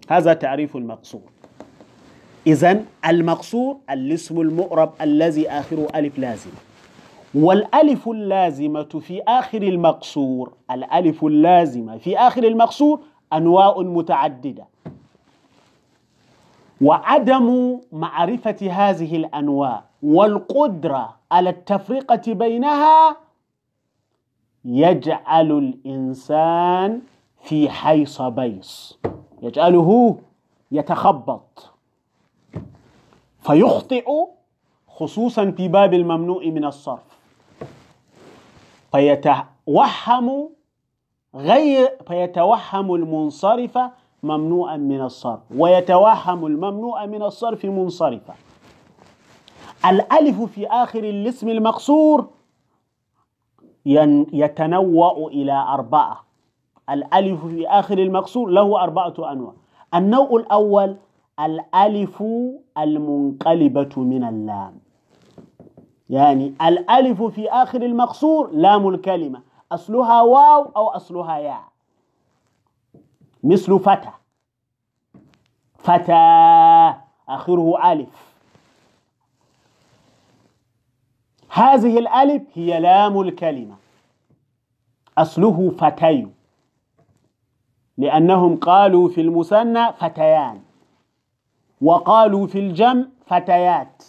هذا 0.09 0.33
تعريف 0.33 0.75
المقصور 0.75 1.21
إذا 2.47 2.85
المقصور 3.05 3.77
الاسم 3.89 4.41
المؤرب 4.41 4.91
الذي 5.01 5.49
آخره 5.49 5.87
ألف 5.95 6.19
لازمة. 6.19 6.53
والألف 7.35 8.07
اللازمة 8.09 8.83
في 8.83 9.21
آخر 9.27 9.61
المقصور 9.61 10.53
الألف 10.71 11.25
اللازمة 11.25 11.97
في 11.97 12.17
آخر 12.17 12.43
المقصور 12.43 12.99
أنواع 13.33 13.77
متعددة. 13.77 14.67
وعدم 16.81 17.79
معرفة 17.91 18.57
هذه 18.71 19.15
الأنواع 19.15 19.83
والقدرة 20.03 21.15
على 21.31 21.49
التفرقة 21.49 22.33
بينها 22.33 23.17
يجعل 24.65 25.51
الإنسان 25.51 27.01
في 27.43 27.69
حيص 27.69 28.21
بيص. 28.21 28.99
يجعله 29.41 30.17
يتخبط. 30.71 31.71
فيخطئ 33.41 34.05
خصوصا 34.87 35.51
في 35.51 35.67
باب 35.67 35.93
الممنوع 35.93 36.43
من 36.45 36.65
الصرف. 36.65 37.03
فيتوهم 38.91 40.49
غير 41.35 41.97
فيتوهم 42.07 42.95
المنصرف 42.95 43.79
ممنوعا 44.23 44.77
من 44.77 45.01
الصرف. 45.01 45.39
ويتوهم 45.57 46.45
الممنوع 46.45 47.05
من 47.05 47.23
الصرف 47.23 47.65
منصرفا. 47.65 48.33
الألف 49.85 50.41
في 50.41 50.67
آخر 50.67 51.03
الاسم 51.03 51.49
المقصور 51.49 52.27
يتنوع 54.33 55.27
إلى 55.27 55.53
أربعة. 55.53 56.23
الألف 56.89 57.45
في 57.45 57.67
آخر 57.67 57.97
المقصور 57.97 58.49
له 58.49 58.83
أربعة 58.83 59.13
أنواع. 59.31 59.53
النوع 59.95 60.29
الأول 60.39 60.97
الألف 61.45 62.23
المنقلبة 62.77 63.89
من 63.97 64.23
اللام. 64.23 64.79
يعني 66.09 66.53
الألف 66.61 67.23
في 67.23 67.49
آخر 67.49 67.81
المقصور 67.81 68.51
لام 68.51 68.87
الكلمة. 68.87 69.41
أصلها 69.71 70.21
واو 70.21 70.63
أو 70.75 70.87
أصلها 70.87 71.37
ياء. 71.37 71.63
مثل 73.43 73.79
فتى. 73.79 74.11
فتى 75.77 76.13
آخره 77.29 77.91
ألف. 77.91 78.31
هذه 81.49 81.99
الألف 81.99 82.43
هي 82.53 82.79
لام 82.79 83.21
الكلمة. 83.21 83.75
أصله 85.17 85.69
فتي 85.69 86.27
لأنهم 87.97 88.57
قالوا 88.57 89.09
في 89.09 89.21
المثنى 89.21 89.93
فتيان. 89.93 90.61
وقالوا 91.81 92.47
في 92.47 92.59
الجمع 92.59 93.05
فتيات 93.25 94.03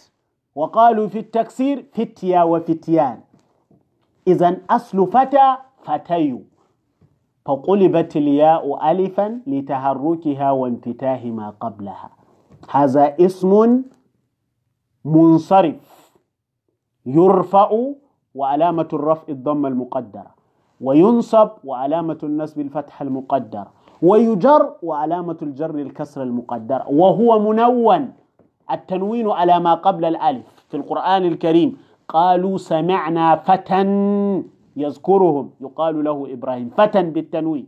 وقالوا 0.55 1.07
في 1.07 1.19
التكسير 1.19 1.85
فتيا 1.93 2.43
وفتيان. 2.43 3.19
إذا 4.27 4.57
أصل 4.69 5.07
فتى 5.07 5.55
فتي 5.83 6.39
فقلبت 7.45 8.17
الياء 8.17 8.91
ألفا 8.91 9.41
لتحركها 9.47 10.51
وانفتاح 10.51 11.23
ما 11.25 11.49
قبلها. 11.49 12.09
هذا 12.69 13.15
اسم 13.19 13.83
منصرف 15.05 16.11
يرفع 17.05 17.69
وعلامة 18.35 18.87
الرفع 18.93 19.23
الضمة 19.29 19.67
المقدرة 19.67 20.35
وينصب 20.81 21.49
وعلامة 21.63 22.17
النصب 22.23 22.59
الفتح 22.59 23.01
المقدر 23.01 23.67
ويجر 24.03 24.73
وعلامة 24.83 25.37
الجر 25.41 25.75
الكسر 25.75 26.23
المقدرة 26.23 26.89
وهو 26.89 27.39
منون. 27.39 28.13
التنوين 28.71 29.29
على 29.29 29.59
ما 29.59 29.73
قبل 29.73 30.05
الألف 30.05 30.45
في 30.69 30.77
القرآن 30.77 31.25
الكريم 31.25 31.77
قالوا 32.07 32.57
سمعنا 32.57 33.35
فتى 33.35 33.81
يذكرهم 34.75 35.49
يقال 35.61 36.03
له 36.03 36.33
إبراهيم 36.33 36.69
فتى 36.77 37.01
بالتنوين. 37.03 37.67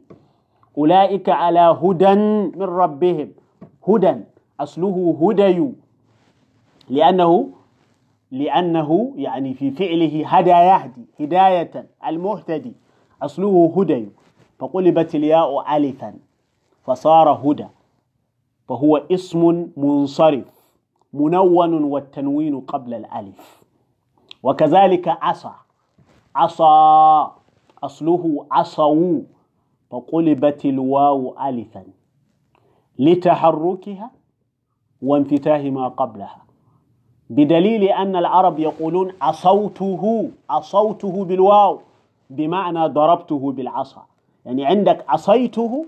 أولئك 0.77 1.29
على 1.29 1.59
هدى 1.59 2.15
من 2.59 2.67
ربهم. 2.83 3.29
هدى 3.87 4.15
أصله 4.59 5.17
هدي. 5.21 5.71
لأنه 6.89 7.49
لأنه 8.31 9.13
يعني 9.15 9.53
في 9.53 9.71
فعله 9.71 10.27
هدى 10.27 10.49
يهدي 10.49 11.05
هداية 11.19 11.87
المهتدي 12.07 12.73
أصله 13.21 13.73
هدي. 13.77 14.09
فقلبت 14.59 15.15
الياء 15.15 15.77
ألفا. 15.77 16.13
فصار 16.85 17.29
هدى. 17.29 17.67
فهو 18.67 18.97
اسم 18.97 19.69
منصرف 19.77 20.45
منون 21.13 21.83
والتنوين 21.83 22.59
قبل 22.61 22.93
الألف. 22.93 23.63
وكذلك 24.43 25.07
عصى. 25.07 25.51
عصى 26.35 27.31
أصله 27.83 28.45
عصوا 28.51 29.21
فقلبت 29.91 30.65
الواو 30.65 31.35
ألفا. 31.39 31.83
لتحركها 32.99 34.11
وانفتاح 35.01 35.61
ما 35.61 35.87
قبلها. 35.87 36.41
بدليل 37.29 37.83
أن 37.83 38.15
العرب 38.15 38.59
يقولون 38.59 39.11
عصوته 39.21 40.29
عصوته 40.49 41.25
بالواو 41.25 41.79
بمعنى 42.29 42.87
ضربته 42.87 43.51
بالعصا. 43.51 44.05
يعني 44.45 44.65
عندك 44.65 45.05
عصيته 45.07 45.85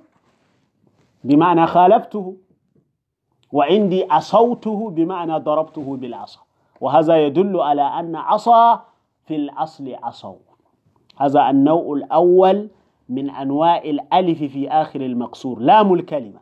بمعنى 1.27 1.67
خالفته 1.67 2.37
وعندي 3.51 4.03
عصوته 4.09 4.89
بمعنى 4.89 5.37
ضربته 5.37 5.97
بالعصا. 5.97 6.39
وهذا 6.81 7.25
يدل 7.25 7.59
على 7.59 7.81
أن 7.81 8.15
عصا 8.15 8.85
في 9.25 9.35
الأصل 9.35 9.95
عصوا 10.03 10.37
هذا 11.17 11.49
النوع 11.49 11.95
الأول 11.97 12.69
من 13.09 13.29
أنواع 13.29 13.77
الألف 13.77 14.43
في 14.43 14.69
آخر 14.69 15.01
المقصور. 15.01 15.59
لام 15.59 15.93
الكلمة. 15.93 16.39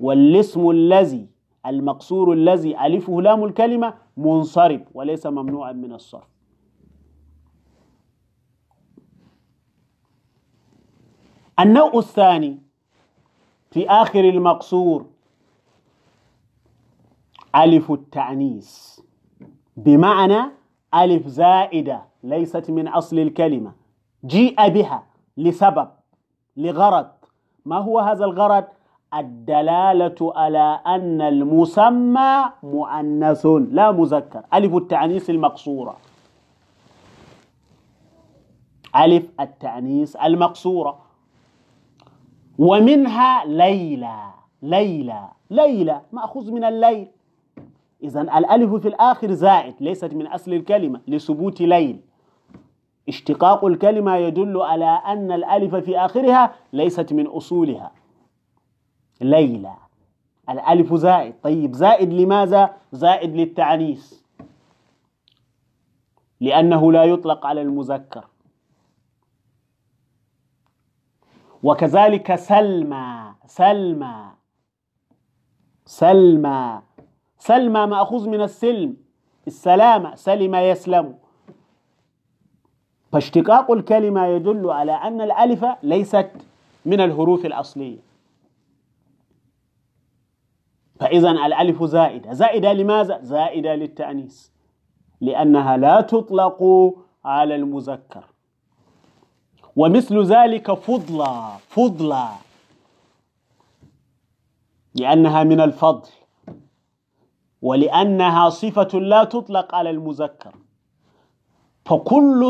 والاسم 0.00 0.70
الذي 0.70 1.26
المقصور 1.66 2.32
الذي 2.32 2.86
ألفه 2.86 3.22
لام 3.22 3.44
الكلمة 3.44 3.94
منصرف 4.16 4.80
وليس 4.94 5.26
ممنوعا 5.26 5.72
من 5.72 5.92
الصرف. 5.92 6.28
النوع 11.60 11.92
الثاني 11.94 12.67
في 13.70 13.90
آخر 13.90 14.20
المقصور 14.20 15.06
ألف 17.56 17.92
التعنيس. 17.92 19.02
بمعنى 19.76 20.40
ألف 20.94 21.26
زائدة 21.26 22.02
ليست 22.22 22.70
من 22.70 22.88
أصل 22.88 23.18
الكلمة. 23.18 23.72
جيء 24.24 24.68
بها 24.68 25.02
لسبب 25.36 25.88
لغرض. 26.56 27.08
ما 27.64 27.78
هو 27.78 27.98
هذا 27.98 28.24
الغرض؟ 28.24 28.64
الدلالة 29.14 30.32
على 30.36 30.80
أن 30.86 31.20
المسمى 31.22 32.44
مؤنث 32.62 33.46
لا 33.46 33.92
مذكر. 33.92 34.42
ألف 34.54 34.74
التعنيس 34.74 35.30
المقصورة. 35.30 35.96
ألف 38.96 39.28
التعنيس 39.40 40.16
المقصورة. 40.16 41.07
ومنها 42.58 43.44
ليلى 43.44 44.30
ليلى 44.62 45.28
ليلى 45.50 46.00
مأخوذ 46.12 46.52
من 46.52 46.64
الليل. 46.64 47.08
إذا 48.02 48.20
الألف 48.20 48.74
في 48.74 48.88
الآخر 48.88 49.32
زائد 49.32 49.74
ليست 49.80 50.14
من 50.14 50.26
أصل 50.26 50.52
الكلمة 50.52 51.00
لثبوت 51.08 51.60
ليل. 51.60 52.00
اشتقاق 53.08 53.64
الكلمة 53.64 54.16
يدل 54.16 54.62
على 54.62 55.02
أن 55.06 55.32
الألف 55.32 55.74
في 55.74 55.98
آخرها 55.98 56.54
ليست 56.72 57.12
من 57.12 57.26
أصولها. 57.26 57.90
ليلى. 59.20 59.74
الألف 60.50 60.94
زائد. 60.94 61.34
طيب 61.42 61.72
زائد 61.72 62.12
لماذا؟ 62.12 62.76
زائد 62.92 63.36
للتعنيس. 63.36 64.24
لأنه 66.40 66.92
لا 66.92 67.04
يطلق 67.04 67.46
على 67.46 67.62
المذكر. 67.62 68.24
وكذلك 71.62 72.34
سلمى 72.34 73.34
سلمى 73.46 74.30
سلمى 75.84 76.82
سلمى 77.38 77.86
مأخوذ 77.86 78.28
من 78.28 78.40
السلم 78.40 78.96
السلامة 79.46 80.14
سلم 80.14 80.54
يسلم. 80.54 81.18
فاشتقاق 83.12 83.70
الكلمة 83.70 84.26
يدل 84.26 84.70
على 84.70 84.92
أن 84.92 85.20
الألف 85.20 85.66
ليست 85.82 86.30
من 86.86 87.00
الحروف 87.00 87.46
الأصلية. 87.46 87.98
فإذا 91.00 91.30
الألف 91.30 91.84
زائدة. 91.84 92.32
زائدة 92.32 92.72
لماذا؟ 92.72 93.20
زائدة 93.22 93.74
للتأنيس 93.74 94.52
لأنها 95.20 95.76
لا 95.76 96.00
تطلق 96.00 96.62
على 97.24 97.54
المذكر. 97.54 98.24
ومثل 99.78 100.22
ذلك 100.22 100.72
فضلا 100.72 101.56
فضلا. 101.68 102.28
لأنها 104.94 105.44
من 105.44 105.60
الفضل 105.60 106.08
ولأنها 107.62 108.48
صفة 108.48 108.98
لا 108.98 109.24
تطلق 109.24 109.74
على 109.74 109.90
المذكر. 109.90 110.54
فكل 111.84 112.42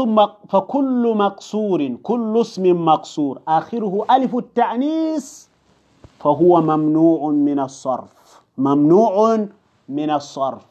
فكل 0.48 1.14
مقصور 1.16 1.96
كل 2.02 2.40
اسم 2.40 2.84
مقصور. 2.84 3.40
آخره 3.48 4.06
ألف 4.10 4.36
التأنيث 4.36 5.46
فهو 6.18 6.60
ممنوع 6.60 7.30
من 7.30 7.60
الصرف. 7.60 8.42
ممنوع 8.58 9.46
من 9.88 10.10
الصرف. 10.10 10.66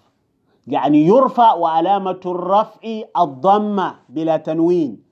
يعني 0.68 1.06
يرفع 1.06 1.54
وعلامة 1.54 2.22
الرفع 2.26 3.02
الضمة 3.18 3.96
بلا 4.10 4.38
تنوين. 4.38 5.07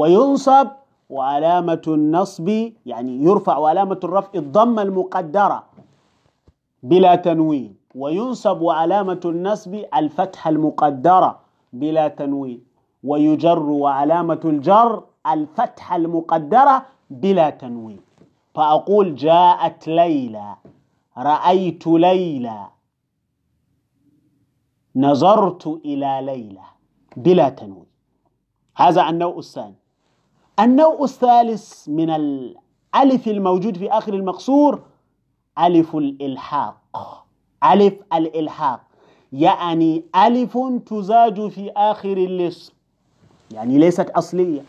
وينصب 0.00 0.68
وعلامة 1.10 1.82
النصب 1.88 2.48
يعني 2.86 3.24
يرفع 3.24 3.56
وعلامة 3.58 4.00
الرفع 4.04 4.30
الضمة 4.34 4.82
المقدرة 4.82 5.64
بلا 6.82 7.14
تنوين 7.14 7.76
وينصب 7.94 8.60
وعلامة 8.60 9.20
النصب 9.24 9.74
الفتحة 9.96 10.50
المقدرة 10.50 11.40
بلا 11.72 12.08
تنوين 12.08 12.60
ويجر 13.04 13.62
وعلامة 13.62 14.40
الجر 14.44 15.04
الفتحة 15.26 15.96
المقدرة 15.96 16.86
بلا 17.10 17.50
تنوين. 17.50 18.00
فأقول 18.54 19.14
جاءت 19.14 19.88
ليلى 19.88 20.56
رأيت 21.18 21.86
ليلى 21.86 22.66
نظرت 24.96 25.66
إلى 25.66 26.20
ليلى 26.22 26.66
بلا 27.16 27.48
تنوين. 27.48 27.86
هذا 28.76 29.08
النوع 29.08 29.38
الثاني. 29.38 29.85
النوع 30.60 30.98
الثالث 31.04 31.88
من 31.88 32.10
الألف 32.10 33.28
الموجود 33.28 33.76
في 33.76 33.90
آخر 33.90 34.14
المقصور 34.14 34.82
ألف 35.58 35.96
الإلحاق. 35.96 36.76
ألف 37.64 37.94
الإلحاق. 38.14 38.80
يعني 39.32 40.04
ألف 40.16 40.58
تزاد 40.86 41.48
في 41.48 41.70
آخر 41.76 42.12
الاسم. 42.12 42.72
يعني 43.52 43.78
ليست 43.78 44.10
أصلية. 44.10 44.62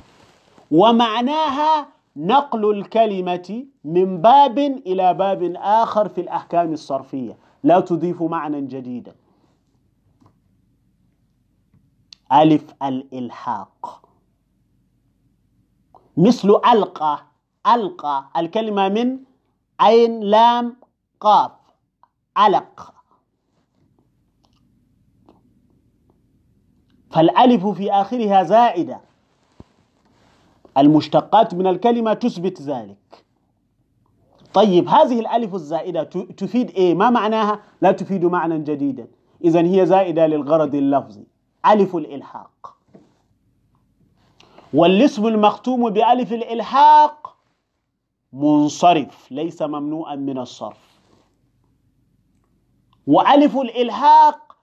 ومعناها 0.71 1.87
نقل 2.17 2.71
الكلمة 2.71 3.65
من 3.83 4.21
باب 4.21 4.57
إلى 4.59 5.13
باب 5.13 5.53
آخر 5.57 6.09
في 6.09 6.21
الأحكام 6.21 6.73
الصرفية. 6.73 7.37
لا 7.63 7.79
تضيف 7.79 8.23
معنى 8.23 8.61
جديدا. 8.61 9.15
ألف 12.33 12.73
الإلحاق. 12.83 14.06
مثل 16.17 16.49
ألقى 16.73 17.19
ألقى 17.67 18.29
الكلمة 18.37 18.89
من 18.89 19.19
عين 19.79 20.19
لام 20.19 20.75
قاف 21.19 21.51
علق. 22.35 22.93
فالألف 27.11 27.67
في 27.67 27.91
آخرها 27.91 28.43
زائدة. 28.43 29.01
المشتقات 30.77 31.53
من 31.53 31.67
الكلمة 31.67 32.13
تثبت 32.13 32.61
ذلك. 32.61 33.25
طيب 34.53 34.87
هذه 34.87 35.19
الألف 35.19 35.55
الزائدة 35.55 36.03
تفيد 36.37 36.69
إيه؟ 36.69 36.95
ما 36.95 37.09
معناها؟ 37.09 37.59
لا 37.81 37.91
تفيد 37.91 38.25
معنى 38.25 38.59
جديدا. 38.59 39.07
إذا 39.43 39.61
هي 39.61 39.85
زائدة 39.85 40.27
للغرض 40.27 40.75
اللفظي. 40.75 41.27
ألف 41.65 41.95
الإلحاق. 41.95 42.76
والاسم 44.73 45.27
المختوم 45.27 45.89
بألف 45.89 46.33
الإلحاق 46.33 47.37
منصرف 48.33 49.31
ليس 49.31 49.61
ممنوعا 49.61 50.15
من 50.15 50.37
الصرف. 50.37 50.77
وألف 53.07 53.57
الإلحاق 53.57 54.55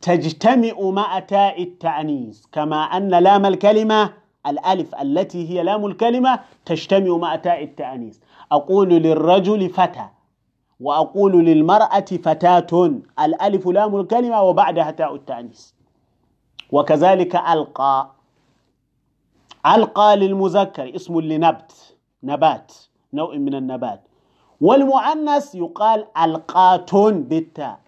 تجتمع 0.00 0.80
مع 0.80 1.18
تاء 1.18 1.62
التأنيث 1.62 2.46
كما 2.52 2.82
أن 2.82 3.08
لام 3.08 3.46
الكلمة 3.46 4.12
الألف 4.46 4.94
التي 4.94 5.50
هي 5.50 5.62
لام 5.62 5.86
الكلمة 5.86 6.40
تجتمع 6.66 7.16
مع 7.16 7.36
تاء 7.36 7.64
التأنيث. 7.64 8.18
أقول 8.52 8.88
للرجل 8.88 9.70
فتى 9.70 10.08
وأقول 10.80 11.44
للمرأة 11.44 12.00
فتاة 12.00 12.90
الألف 13.20 13.66
لام 13.66 13.96
الكلمة 14.00 14.42
وبعدها 14.42 14.90
تاء 14.90 15.14
التأنيث. 15.14 15.70
وكذلك 16.72 17.36
ألقى. 17.36 18.10
ألقى 19.66 20.16
للمذكر 20.16 20.94
اسم 20.96 21.20
لنبت 21.20 21.96
نبات 22.22 22.72
نوع 23.12 23.36
من 23.36 23.54
النبات. 23.54 24.02
والمؤنث 24.60 25.54
يقال 25.54 26.06
ألقات 26.18 26.94
بالتاء. 26.94 27.80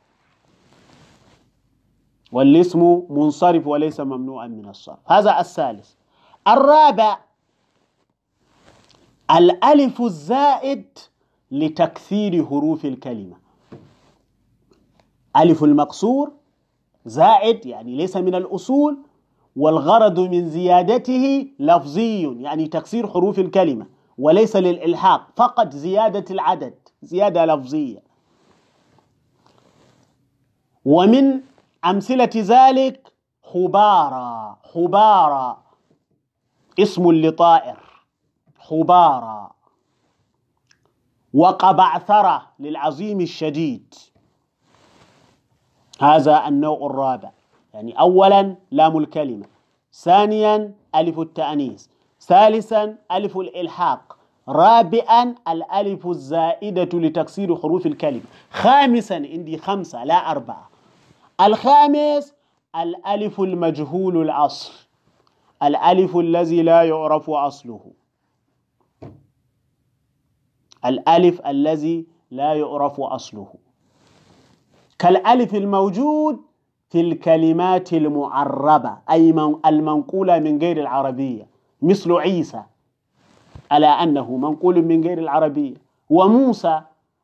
والاسم 2.32 3.02
منصرف 3.10 3.66
وليس 3.66 4.00
ممنوعا 4.00 4.46
من 4.46 4.68
الصرف. 4.68 4.98
هذا 5.06 5.40
الثالث. 5.40 5.90
الرابع. 6.48 7.18
الألف 9.30 10.00
الزائد 10.00 10.98
لتكثير 11.50 12.46
حروف 12.46 12.84
الكلمة. 12.84 13.36
ألف 15.36 15.64
المقصور 15.64 16.32
زائد 17.06 17.66
يعني 17.66 17.96
ليس 17.96 18.16
من 18.16 18.34
الأصول 18.34 18.98
والغرض 19.56 20.20
من 20.20 20.48
زيادته 20.48 21.48
لفظي 21.58 22.42
يعني 22.42 22.66
تكسير 22.66 23.08
حروف 23.08 23.38
الكلمة 23.38 23.86
وليس 24.18 24.56
للإلحاق 24.56 25.28
فقط 25.36 25.72
زيادة 25.72 26.24
العدد 26.30 26.74
زيادة 27.02 27.44
لفظية. 27.44 28.02
ومن 30.84 31.40
أمثلة 31.84 32.30
ذلك 32.36 33.12
حبارا 33.54 34.58
حبارا 34.74 35.62
اسم 36.78 37.12
لطائر 37.12 37.78
حبارا 38.58 39.52
وقبعثرة 41.34 42.42
للعظيم 42.58 43.20
الشديد. 43.20 43.94
هذا 46.00 46.48
النوع 46.48 46.86
الرابع. 46.86 47.35
يعني 47.76 48.00
أولا 48.00 48.56
لام 48.70 48.98
الكلمة 48.98 49.46
ثانيا 49.92 50.74
ألف 50.94 51.18
التأنيث 51.20 51.86
ثالثا 52.20 52.98
ألف 53.12 53.36
الإلحاق 53.38 54.16
رابعا 54.48 55.34
الألف 55.48 56.06
الزائدة 56.06 56.98
لتكسير 56.98 57.56
حروف 57.56 57.86
الكلمة 57.86 58.22
خامسا 58.50 59.14
عندي 59.14 59.58
خمسة 59.58 60.04
لا 60.04 60.30
أربعة 60.30 60.70
الخامس 61.40 62.34
الألف 62.76 63.40
المجهول 63.40 64.22
الأصل 64.22 64.72
الألف 65.62 66.16
الذي 66.16 66.62
لا 66.62 66.82
يعرف 66.82 67.30
أصله 67.30 67.92
الألف 70.86 71.46
الذي 71.46 72.06
لا 72.30 72.54
يعرف 72.54 73.00
أصله 73.00 73.54
كالألف 74.98 75.54
الموجود 75.54 76.40
في 76.96 77.02
الكلمات 77.02 77.92
المعربة 77.92 78.96
أي 79.10 79.30
المنقولة 79.66 80.38
من 80.38 80.58
غير 80.58 80.80
العربية. 80.80 81.46
مثل 81.82 82.12
عيسى 82.12 82.62
على 83.70 83.86
أنه 83.86 84.36
منقول 84.36 84.82
من 84.82 85.04
غير 85.04 85.18
العربية. 85.18 85.74
وموسى 86.10 86.80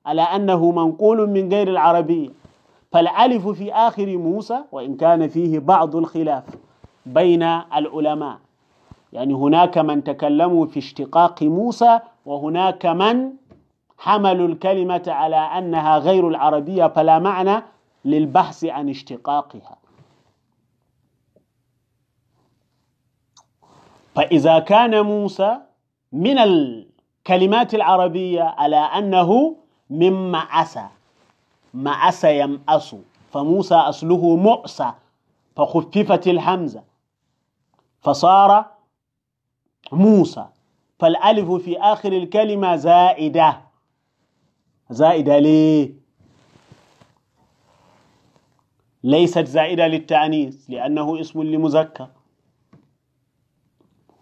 على 0.07 0.23
أنه 0.23 0.71
منقول 0.71 1.31
من 1.31 1.53
غير 1.53 1.69
العربية. 1.69 2.29
فالألف 2.91 3.49
في 3.49 3.73
آخر 3.73 4.17
موسى 4.17 4.59
وإن 4.73 4.97
كان 4.97 5.29
فيه 5.29 5.59
بعض 5.59 5.97
الخلاف 5.97 6.45
بين 7.07 7.43
العلماء. 7.77 8.39
يعني 9.13 9.35
هناك 9.35 9.79
من 9.79 10.05
تكلموا 10.05 10.67
في 10.67 10.79
اشتقاق 10.79 11.43
موسى 11.43 12.01
وهناك 12.27 12.87
من 12.87 13.31
حملوا 13.99 14.49
الكلمة 14.49 15.03
على 15.07 15.37
أنها 15.37 15.99
غير 15.99 16.29
العربية. 16.29 16.87
فلا 16.87 17.19
معنى 17.19 17.63
للبحث 18.05 18.65
عن 18.65 18.89
اشتقاقها. 18.89 19.77
فإذا 24.15 24.59
كان 24.59 25.01
موسى 25.01 25.59
من 26.13 26.39
الكلمات 26.39 27.75
العربية 27.75 28.43
على 28.43 28.77
أنه 28.77 29.57
من 29.91 30.31
معسى 30.31 30.89
معسى 31.75 32.39
يمأس 32.39 32.97
فموسى 33.33 33.75
أصله 33.75 34.37
مؤسى 34.37 34.93
فخففت 35.57 36.29
الهمزة 36.29 36.83
فصار 38.01 38.67
موسى. 39.93 40.47
فالألف 40.99 41.51
في 41.53 41.81
آخر 41.81 42.13
الكلمة 42.13 42.77
زائدة. 42.77 43.61
زائدة 44.91 45.39
ليه؟ 45.39 46.02
ليست 49.05 49.47
زائدة 49.47 49.87
للتأنيث 49.87 50.71
لأنه 50.71 51.21
اسم 51.21 51.43
لمذكر. 51.43 52.09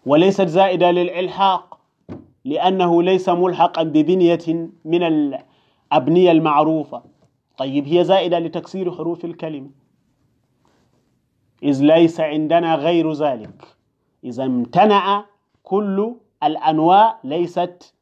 وليست 0.05 0.47
زائدة 0.47 0.91
للإلحاق 0.91 1.79
لأنه 2.45 3.03
ليس 3.03 3.29
ملحقا 3.29 3.83
ببنية 3.83 4.69
من 4.85 5.03
الأبنية 5.03 6.31
المعروفة. 6.31 7.03
طيب 7.57 7.87
هي 7.87 8.03
زائدة 8.03 8.39
لتكسير 8.39 8.91
حروف 8.91 9.25
الكلمة. 9.25 9.69
إذ 11.63 11.81
ليس 11.83 12.19
عندنا 12.19 12.75
غير 12.75 13.13
ذلك. 13.13 13.67
إذا 14.23 14.43
امتنع 14.43 15.25
كل 15.63 16.15
الأنواع 16.43 17.19
ليست 17.23 17.93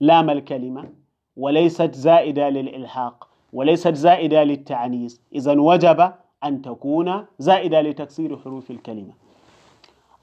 لام 0.00 0.30
الكلمة 0.30 0.92
وليست 1.36 1.94
زائدة 1.94 2.48
للإلحاق. 2.48 3.25
وليست 3.52 3.94
زائدة 3.94 4.44
للتعنيس. 4.44 5.20
إذا 5.34 5.60
وجب 5.60 6.12
أن 6.44 6.62
تكون 6.62 7.26
زائدة 7.38 7.80
لتكسير 7.80 8.38
حروف 8.38 8.70
الكلمة. 8.70 9.12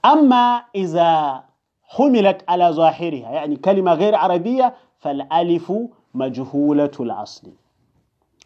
أما 0.06 0.64
إذا 0.76 1.44
حملت 1.84 2.44
على 2.50 2.70
ظاهرها 2.70 3.32
يعني 3.32 3.56
كلمة 3.56 3.94
غير 3.94 4.16
عربية 4.16 4.74
فالألف 5.00 5.74
مجهولة 6.14 6.92
الأصل. 7.00 7.52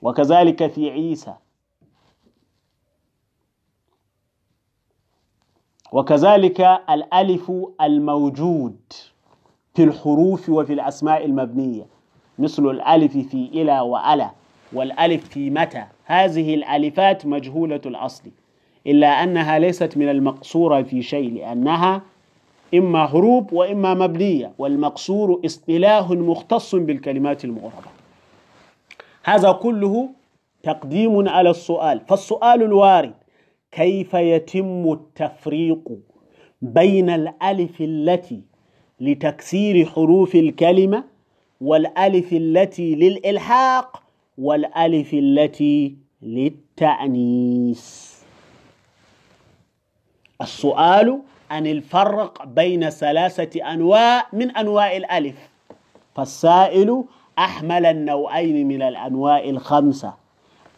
وكذلك 0.02 0.68
في 0.68 0.92
عيسى. 0.92 1.36
وكذلك 5.92 6.62
الألف 6.90 7.52
الموجود 7.82 8.80
في 9.74 9.84
الحروف 9.84 10.50
وفي 10.50 10.74
الأسماء 10.74 11.26
المبنية. 11.26 11.88
مثل 12.40 12.66
الألف 12.66 13.18
في 13.18 13.50
إلى 13.54 13.80
وألا. 13.80 14.32
والألف 14.74 15.30
في 15.30 15.50
متى؟ 15.50 15.84
هذه 16.06 16.56
الألفات 16.56 17.26
مجهولة 17.26 17.82
الأصل 17.86 18.24
إلا 18.88 19.08
أنها 19.24 19.60
ليست 19.60 19.98
من 19.98 20.10
المقصورة 20.10 20.82
في 20.82 21.02
شيء 21.02 21.34
لأنها 21.34 22.02
إما 22.74 23.08
حروف 23.08 23.54
وإما 23.54 23.94
مبنية 23.94 24.52
والمقصور 24.58 25.42
اصطلاح 25.46 26.10
مختص 26.10 26.76
بالكلمات 26.76 27.46
المعربة 27.46 27.88
هذا 29.24 29.52
كله 29.52 30.10
تقديم 30.64 31.28
على 31.30 31.50
السؤال. 31.50 32.02
فالسؤال 32.08 32.64
الوارد 32.64 33.14
كيف 33.72 34.14
يتم 34.14 34.92
التفريق 34.92 35.80
بين 36.62 37.10
الألف 37.10 37.82
التي 37.82 38.42
لتكسير 39.00 39.86
حروف 39.86 40.36
الكلمة 40.36 41.04
والألف 41.62 42.34
التي 42.34 42.96
للإلحاق 42.96 44.04
والألف 44.38 45.14
التي 45.14 45.96
للتأنيث. 46.22 48.14
السؤال 50.42 51.22
أن 51.52 51.68
الفرق 51.68 52.46
بين 52.46 52.90
ثلاثة 52.90 53.74
أنواع 53.74 54.28
من 54.34 54.58
أنواع 54.58 54.96
الألف. 54.96 55.50
فالسائل 56.16 57.04
أحمل 57.40 57.86
النوعين 57.86 58.68
من 58.68 58.82
الأنواع 58.82 59.44
الخمسة. 59.44 60.14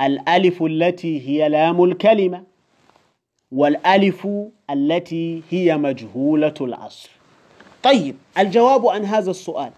الألف 0.02 0.64
التي 0.64 1.28
هي 1.30 1.50
لام 1.50 1.84
الكلمة 1.84 2.44
والألف 3.52 4.28
التي 4.70 5.42
هي 5.50 5.78
مجهولة 5.78 6.54
الأصل. 6.62 7.10
طيب 7.84 8.16
الجواب 8.38 8.88
عن 8.88 9.06
هذا 9.06 9.32
السؤال. 9.32 9.72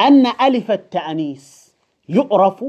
أن 0.00 0.26
ألف 0.26 0.70
التأنيث 0.70 1.65
يعرف 2.08 2.64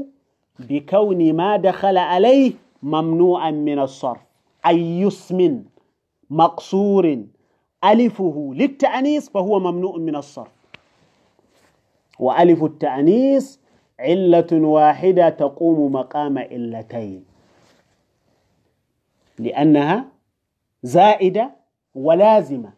بكون 0.58 1.32
ما 1.32 1.56
دخل 1.56 1.96
عليه 1.96 2.52
ممنوعا 2.82 3.50
من 3.50 3.78
الصرف 3.78 4.20
أي 4.66 5.06
اسم 5.06 5.62
مقصور 6.30 7.24
ألفه 7.84 8.50
للتأنيث 8.54 9.28
فهو 9.28 9.58
ممنوع 9.58 9.96
من 9.96 10.16
الصرف. 10.16 10.48
وألف 12.18 12.64
التأنيث 12.64 13.56
علة 14.00 14.46
واحدة 14.52 15.28
تقوم 15.28 15.92
مقام 15.92 16.38
علتين. 16.38 17.24
لأنها 19.38 20.04
زائدة 20.82 21.50
ولازمة 21.94 22.72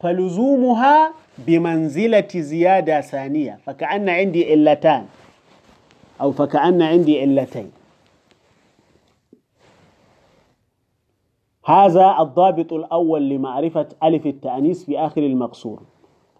فلزومها 0.00 1.12
بمنزلة 1.38 2.28
زيادة 2.34 3.00
ثانية 3.00 3.58
فكأن 3.66 4.08
عندي 4.08 4.52
علتان. 4.52 5.06
أو 6.20 6.32
فكأن 6.32 6.82
عندي 6.82 7.20
علتين. 7.20 7.72
هذا 11.64 12.16
الضابط 12.20 12.72
الأول 12.72 13.28
لمعرفة 13.28 13.86
ألف 14.02 14.26
التأنيث 14.26 14.84
في 14.84 14.98
آخر 14.98 15.20
المقصور. 15.20 15.82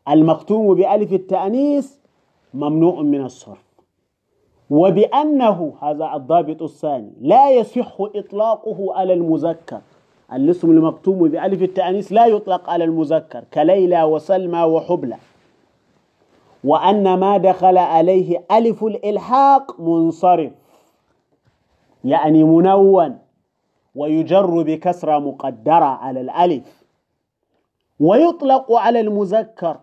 المختوم 0.09 0.75
بألف 0.75 1.13
التأنيث 1.13 1.93
ممنوع 2.55 3.03
من 3.03 3.25
الصرف. 3.25 3.67
وبأنه 4.71 5.75
هذا 5.83 6.13
الضابط 6.15 6.63
الثاني 6.63 7.13
لا 7.21 7.51
يصح 7.51 7.97
إطلاقه 8.01 8.95
على 8.95 9.13
المذكر. 9.13 9.81
الاسم 10.33 10.71
المكتوم 10.71 11.29
بألف 11.29 11.63
التأنيث 11.63 12.13
لا 12.13 12.27
يطلق 12.27 12.71
على 12.71 12.85
المذكر 12.85 13.45
كليلى 13.55 14.03
وسلمى 14.03 14.63
وحبلى. 14.63 15.17
وأن 16.67 17.15
ما 17.15 17.37
دخل 17.37 17.79
عليه 17.79 18.45
ألف 18.51 18.85
الإلحاق 18.85 19.81
منصرف 19.81 20.53
يعني 22.05 22.45
منون 22.45 23.19
ويجر 23.95 24.63
بكسرة 24.63 25.19
مقدرة 25.19 25.85
على 25.85 26.21
الألف 26.21 26.85
ويطلق 28.01 28.73
على 28.73 29.01
المذكر 29.01 29.77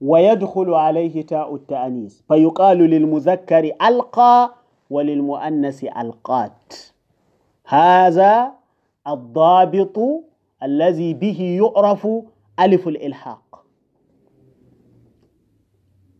ويدخل 0.00 0.74
عليه 0.74 1.22
تاء 1.26 1.54
التأنيث 1.54 2.20
فيقال 2.28 2.78
للمذكر 2.78 3.72
ألقى 3.82 4.54
وللمؤنث 4.90 5.84
ألقات. 5.84 6.74
هذا 7.66 8.52
الضابط 9.08 9.98
الذي 10.62 11.14
به 11.14 11.60
يعرف 11.62 12.08
ألف 12.60 12.88
الإلحاق. 12.88 13.51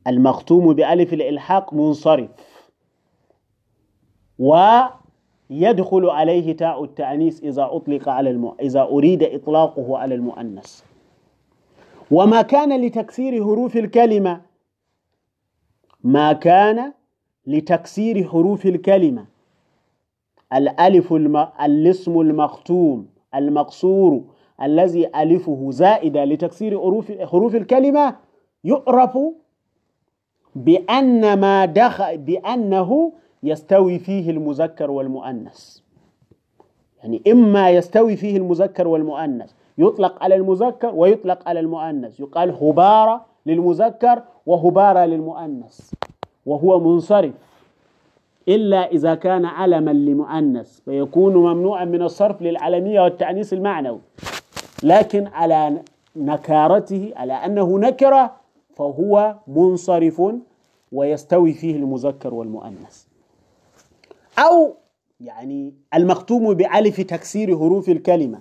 المختوم 0.06 0.72
بألف 0.74 1.12
الإلحاق 1.12 1.74
منصرف. 1.74 2.30
ويدخل 4.38 6.10
عليه 6.10 6.56
تاء 6.56 6.84
التأنيث 6.84 7.42
إذا 7.44 7.68
أطلق 7.72 8.08
على 8.08 8.30
الم... 8.30 8.52
إذا 8.60 8.82
أريد 8.82 9.22
إطلاقه 9.22 9.98
على 9.98 10.14
المؤنث. 10.14 10.82
وما 12.10 12.42
كان 12.42 12.80
لتكسير 12.80 13.44
حروف 13.44 13.76
الكلمة 13.76 14.40
ما 16.04 16.32
كان 16.32 16.92
لتكسير 17.46 18.28
حروف 18.28 18.66
الكلمة. 18.66 19.26
الألف 20.52 21.12
الم... 21.12 21.36
الاسم 21.62 22.20
المختوم 22.20 23.06
المقصور 23.34 24.24
الذي 24.62 25.06
ألفه 25.22 25.66
زائدة 25.70 26.24
لتكسير 26.24 26.80
حروف 26.80 27.12
حروف 27.12 27.54
الكلمة 27.54 28.16
يعرف 28.64 29.18
بأن 30.54 31.40
ما 31.40 31.64
دخل 31.64 32.18
بأنه 32.18 33.12
يستوي 33.42 33.98
فيه 33.98 34.30
المذكر 34.30 34.90
والمؤنث. 34.90 35.78
يعني 37.02 37.22
إما 37.32 37.70
يستوي 37.70 38.16
فيه 38.16 38.36
المذكر 38.36 38.88
والمؤنث 38.88 39.52
يطلق 39.78 40.22
على 40.22 40.34
المذكر 40.34 40.94
ويطلق 40.94 41.48
على 41.48 41.60
المؤنث. 41.60 42.20
يقال 42.20 42.50
هبارة 42.50 43.24
للمذكر 43.46 44.22
وهبارة 44.46 45.04
للمؤنث 45.04 45.92
وهو 46.46 46.80
منصرف. 46.80 47.34
إلا 48.48 48.90
إذا 48.90 49.14
كان 49.14 49.44
علما 49.44 49.90
لمؤنث 49.90 50.80
فيكون 50.80 51.34
ممنوعا 51.34 51.84
من 51.84 52.02
الصرف 52.02 52.42
للعلمية 52.42 53.00
والتأنيث 53.00 53.52
المعنوي. 53.52 54.00
لكن 54.82 55.26
على 55.26 55.76
نكارته 56.16 57.12
على 57.16 57.32
أنه 57.32 57.78
نكرة 57.78 58.41
فهو 58.76 59.36
منصرف 59.46 60.22
ويستوي 60.92 61.52
فيه 61.52 61.76
المذكر 61.76 62.34
والمؤنث. 62.34 63.04
أو 64.38 64.74
يعني 65.20 65.74
المختوم 65.94 66.54
بألف 66.54 67.00
تكسير 67.00 67.58
حروف 67.58 67.88
الكلمة. 67.88 68.40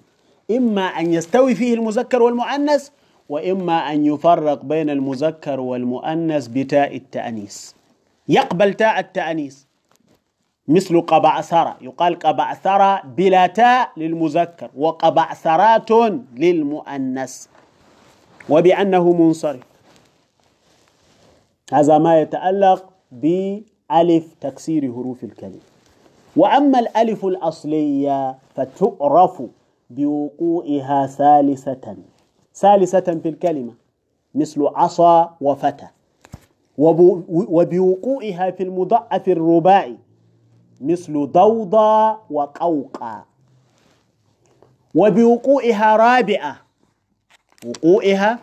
إما 0.51 0.81
أن 0.81 1.13
يستوي 1.13 1.55
فيه 1.55 1.73
المذكر 1.73 2.21
والمؤنث 2.21 2.89
وإما 3.29 3.91
أن 3.91 4.05
يفرق 4.05 4.65
بين 4.65 4.89
المذكر 4.89 5.59
والمؤنث 5.59 6.47
بتاء 6.47 6.95
التأنيث. 6.95 7.71
يقبل 8.27 8.73
تاء 8.73 8.99
التأنيث. 8.99 9.63
مثل 10.67 11.01
قبعثرة 11.01 11.77
يقال 11.81 12.19
قبعثرة 12.19 13.01
بلا 13.01 13.47
تاء 13.47 13.91
للمذكر 13.97 14.69
وقبعثرات 14.77 15.91
للمؤنث. 16.35 17.45
وبأنه 18.49 19.13
منصرف. 19.13 19.70
هذا 21.71 21.97
ما 21.97 22.21
يتعلق 22.21 22.85
بألف 23.11 24.33
تكسير 24.41 24.93
حروف 24.93 25.23
الكلمة. 25.23 25.59
وأما 26.35 26.79
الألف 26.79 27.25
الأصلية 27.25 28.37
فتعرف 28.55 29.41
بوقوعها 29.89 31.07
ثالثة. 31.07 31.95
ثالثة 32.55 33.15
في 33.19 33.29
الكلمة 33.29 33.73
مثل 34.35 34.67
عصا 34.75 35.35
وفتى. 35.41 35.87
وبو- 36.77 37.21
وبوقوعها 37.29 38.51
في 38.51 38.63
المضاعف 38.63 39.27
الرباعي 39.29 39.95
مثل 40.81 41.25
ضوضى 41.31 42.17
وقوقى. 42.29 43.23
وبوقوعها 44.95 45.95
رابعة 45.95 46.57
وقوعها 47.65 48.39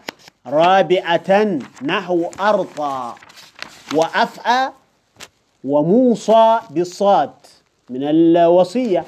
رابعة 0.51 1.59
نحو 1.83 2.31
أرطى 2.41 3.13
وأفعى 3.95 4.71
وموصى 5.65 6.59
بالصاد 6.71 7.31
من 7.91 8.03
الوصية 8.03 9.05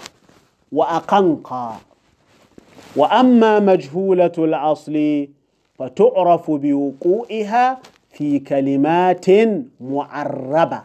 وأقنقى. 0.72 1.72
وأما 2.96 3.60
مجهولة 3.60 4.32
الأصل 4.38 5.28
فتعرف 5.78 6.50
بوقوعها 6.50 7.78
في 8.10 8.38
كلمات 8.38 9.26
معربة 9.80 10.82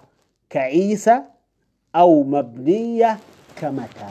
كعيسى 0.49 1.21
أو 1.95 2.23
مبنية 2.23 3.17
كمتى. 3.55 4.09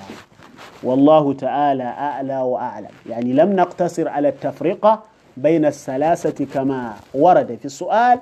والله 0.82 1.32
تعالى 1.32 1.82
أعلى 1.84 2.38
وأعلم. 2.38 2.88
يعني 3.06 3.32
لم 3.32 3.52
نقتصر 3.52 4.08
على 4.08 4.28
التفرقة 4.28 5.13
بين 5.36 5.64
الثلاثة 5.64 6.44
كما 6.44 6.94
ورد 7.14 7.56
في 7.56 7.64
السؤال 7.64 8.20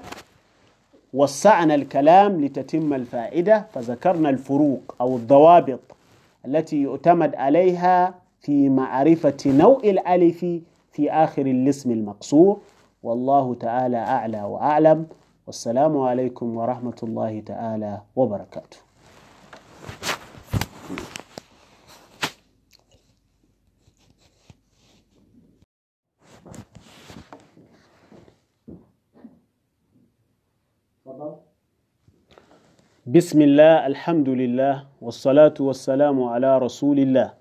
وسعنا 1.14 1.74
الكلام 1.74 2.44
لتتم 2.44 2.94
الفائدة 2.94 3.66
فذكرنا 3.74 4.30
الفروق 4.30 4.94
أو 5.00 5.16
الضوابط 5.16 5.80
التي 6.46 6.82
يعتمد 6.82 7.34
عليها 7.34 8.14
في 8.40 8.68
معرفة 8.68 9.36
نوع 9.46 9.80
الألف 9.84 10.38
في 10.92 11.10
آخر 11.10 11.46
الاسم 11.46 11.90
المقصور. 11.90 12.60
والله 13.02 13.54
تعالى 13.54 13.96
أعلى 13.96 14.42
وأعلم. 14.42 15.06
والسلام 15.46 15.98
عليكم 15.98 16.56
ورحمة 16.56 16.96
الله 17.02 17.42
تعالى 17.46 18.00
وبركاته. 18.16 18.76
بسم 33.06 33.42
الله 33.42 33.86
الحمد 33.86 34.28
لله 34.28 34.86
والصلاة 35.00 35.54
والسلام 35.60 36.22
على 36.22 36.58
رسول 36.58 36.98
الله 36.98 37.34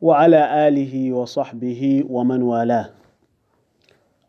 وعلى 0.00 0.68
آله 0.68 1.12
وصحبه 1.12 2.04
ومن 2.08 2.42
والاه. 2.42 2.88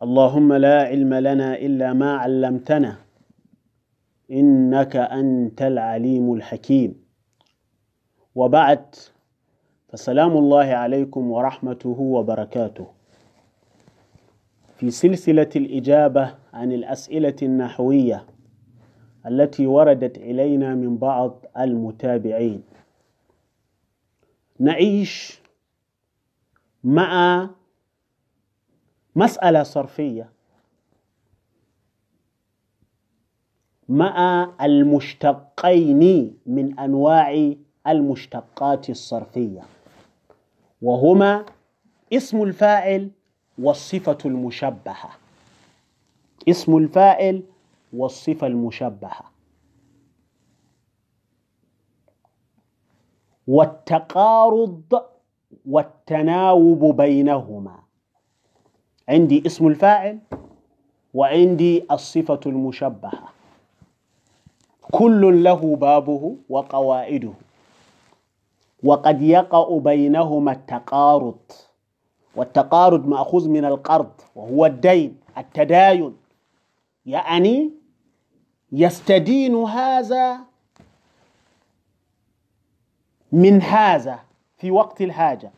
اللهم 0.03 0.53
لا 0.53 0.83
علم 0.83 1.13
لنا 1.13 1.55
إلا 1.55 1.93
ما 1.93 2.17
علمتنا 2.17 2.95
إنك 4.31 4.95
أنت 4.95 5.61
العليم 5.61 6.33
الحكيم. 6.33 6.91
وبعد 8.35 8.95
فسلام 9.87 10.37
الله 10.37 10.65
عليكم 10.65 11.31
ورحمته 11.31 11.97
وبركاته. 11.99 12.98
في 14.79 14.91
سلسلة 14.91 15.49
الإجابة 15.55 16.35
عن 16.53 16.71
الأسئلة 16.71 17.35
النحوية 17.41 18.25
التي 19.25 19.67
وردت 19.67 20.17
إلينا 20.17 20.75
من 20.75 20.97
بعض 20.97 21.45
المتابعين. 21.57 22.63
نعيش 24.59 25.41
مع 26.83 27.49
مسألة 29.15 29.63
صرفية 29.63 30.29
مع 33.89 34.51
المشتقين 34.61 36.37
من 36.45 36.79
أنواع 36.79 37.53
المشتقات 37.87 38.89
الصرفية 38.89 39.61
وهما 40.81 41.45
اسم 42.13 42.43
الفاعل 42.43 43.11
والصفة 43.59 44.17
المشبهة. 44.25 45.09
اسم 46.49 46.77
الفاعل 46.77 47.43
والصفة 47.93 48.47
المشبهة. 48.47 49.23
والتقارض 53.47 55.03
والتناوب 55.65 56.97
بينهما. 57.01 57.79
عندي 59.09 59.43
اسم 59.45 59.67
الفاعل 59.67 60.19
وعندي 61.13 61.85
الصفة 61.91 62.39
المشبهة. 62.45 63.29
كل 64.91 65.43
له 65.43 65.75
بابه 65.75 66.35
وقوائده. 66.49 67.33
وقد 68.83 69.21
يقع 69.21 69.77
بينهما 69.77 70.51
التقارض. 70.51 71.39
والتقارض 72.35 73.07
مأخوذ 73.07 73.49
من 73.49 73.65
القرض 73.65 74.11
وهو 74.35 74.65
الدين 74.65 75.17
التداين. 75.37 76.17
يعني 77.05 77.71
يستدين 78.71 79.55
هذا 79.55 80.37
من 83.31 83.61
هذا 83.61 84.19
في 84.57 84.71
وقت 84.71 85.01
الحاجة 85.01 85.51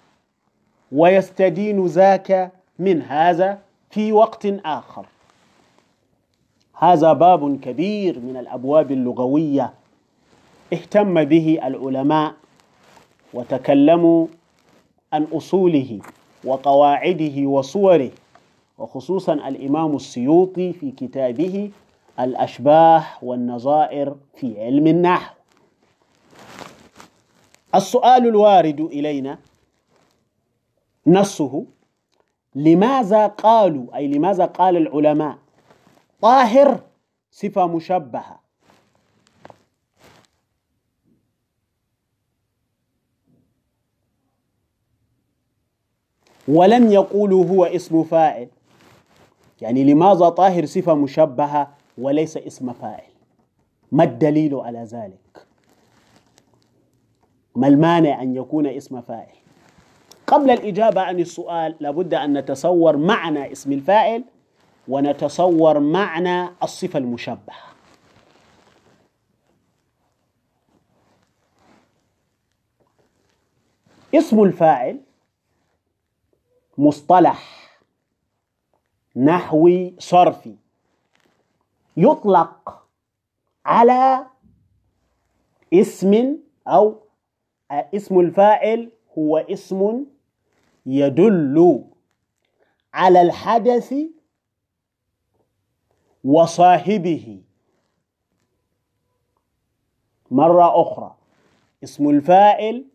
ويستدين 0.92 1.86
ذاك 1.86 2.52
من 2.80 3.02
هذا 3.02 3.62
في 3.90 4.12
وقت 4.12 4.46
آخر. 4.46 5.06
هذا 6.74 7.14
باب 7.14 7.60
كبير 7.60 8.20
من 8.20 8.38
الأبواب 8.38 8.92
اللغوية. 8.92 9.74
اهتم 10.74 11.24
به 11.24 11.60
العلماء 11.64 12.34
وتكلموا 13.34 14.28
عن 15.14 15.24
أصوله. 15.24 16.00
وقواعده 16.44 17.46
وصوره. 17.46 18.12
وخصوصا 18.78 19.34
الإمام 19.34 19.96
السيوطي 19.96 20.74
في 20.74 20.92
كتابه 20.92 21.72
الأشباه 22.20 23.04
والنظائر 23.22 24.16
في 24.36 24.62
علم 24.62 24.88
النحو. 24.88 25.36
السؤال 27.76 28.28
الوارد 28.28 28.80
إلينا 28.82 29.38
نصه 31.08 31.66
لماذا 32.56 33.28
قالوا 33.28 33.96
أي 33.96 34.08
لماذا 34.08 34.46
قال 34.46 34.78
العلماء 34.78 35.38
طاهر 36.22 36.80
صفة 37.32 37.68
مشبهة؟ 37.68 38.41
ولم 46.48 46.92
يقولوا 46.92 47.46
هو 47.46 47.66
اسم 47.66 48.04
فاعل. 48.04 48.48
يعني 49.62 49.84
لماذا 49.84 50.30
طاهر 50.30 50.66
صفة 50.66 50.94
مشبهة 50.94 51.72
وليس 51.98 52.38
اسم 52.38 52.74
فاعل؟ 52.74 53.12
ما 53.92 54.04
الدليل 54.04 54.56
على 54.56 54.84
ذلك؟ 54.84 55.46
ما 57.56 57.68
المانع 57.68 58.22
أن 58.22 58.36
يكون 58.36 58.68
اسم 58.68 59.02
فاعل؟ 59.02 59.36
قبل 60.28 60.52
الإجابة 60.52 61.02
عن 61.02 61.20
السؤال 61.20 61.76
لابد 61.80 62.14
أن 62.14 62.38
نتصور 62.38 62.98
معنى 62.98 63.52
اسم 63.52 63.72
الفاعل 63.72 64.24
ونتصور 64.88 65.80
معنى 65.80 66.50
الصفة 66.64 67.00
المشبهة. 67.00 67.72
اسم 74.16 74.44
الفاعل 74.44 75.00
مصطلح 76.82 77.72
نحوي 79.16 79.96
صرفي 80.00 80.56
يطلق 81.98 82.88
على 83.66 84.28
اسم 85.74 86.38
أو 86.68 87.00
اسم 87.72 88.20
الفاعل 88.20 88.92
هو 89.18 89.38
اسم 89.38 90.06
يدل 90.86 91.86
على 92.94 93.22
الحدث 93.22 93.94
وصاحبه. 96.24 97.44
مرة 100.32 100.82
أخرى 100.82 101.16
اسم 101.84 102.10
الفاعل 102.10 102.86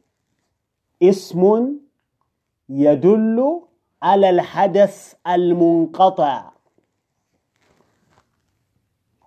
اسم 1.03 1.77
يدل 2.69 3.63
على 4.03 4.31
الحدث 4.31 5.15
المنقطع. 5.27 6.51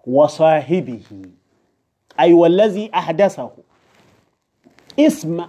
وصاحبه 0.07 1.01
أي 2.19 2.33
والذي 2.33 2.91
أحدثه. 2.95 3.51
اسم 4.99 5.45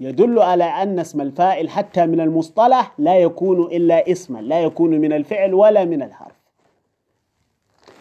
يدل 0.00 0.38
على 0.38 0.64
أن 0.64 0.98
اسم 0.98 1.20
الفاعل 1.20 1.70
حتى 1.70 2.06
من 2.06 2.20
المصطلح 2.20 2.92
لا 2.98 3.18
يكون 3.18 3.62
إلا 3.62 4.12
اسما 4.12 4.38
لا 4.38 4.60
يكون 4.60 4.90
من 4.90 5.12
الفعل 5.12 5.54
ولا 5.54 5.84
من 5.84 6.02
الحرف. 6.02 6.36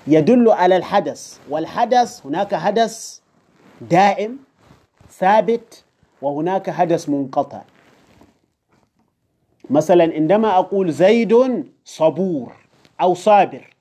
يدل 0.08 0.50
على 0.50 0.78
الحدث 0.78 1.40
والحدث 1.50 2.26
هناك 2.26 2.56
حدث 2.56 3.20
دائم 3.82 4.40
ثابت 5.10 5.84
وهناك 6.22 6.70
حدث 6.70 7.10
منقطع. 7.10 7.62
مثلا 9.70 10.14
عندما 10.14 10.60
أقول 10.60 10.92
زيد 10.92 11.64
صبور 11.86 12.54
أو 13.02 13.14
صابر 13.14 13.74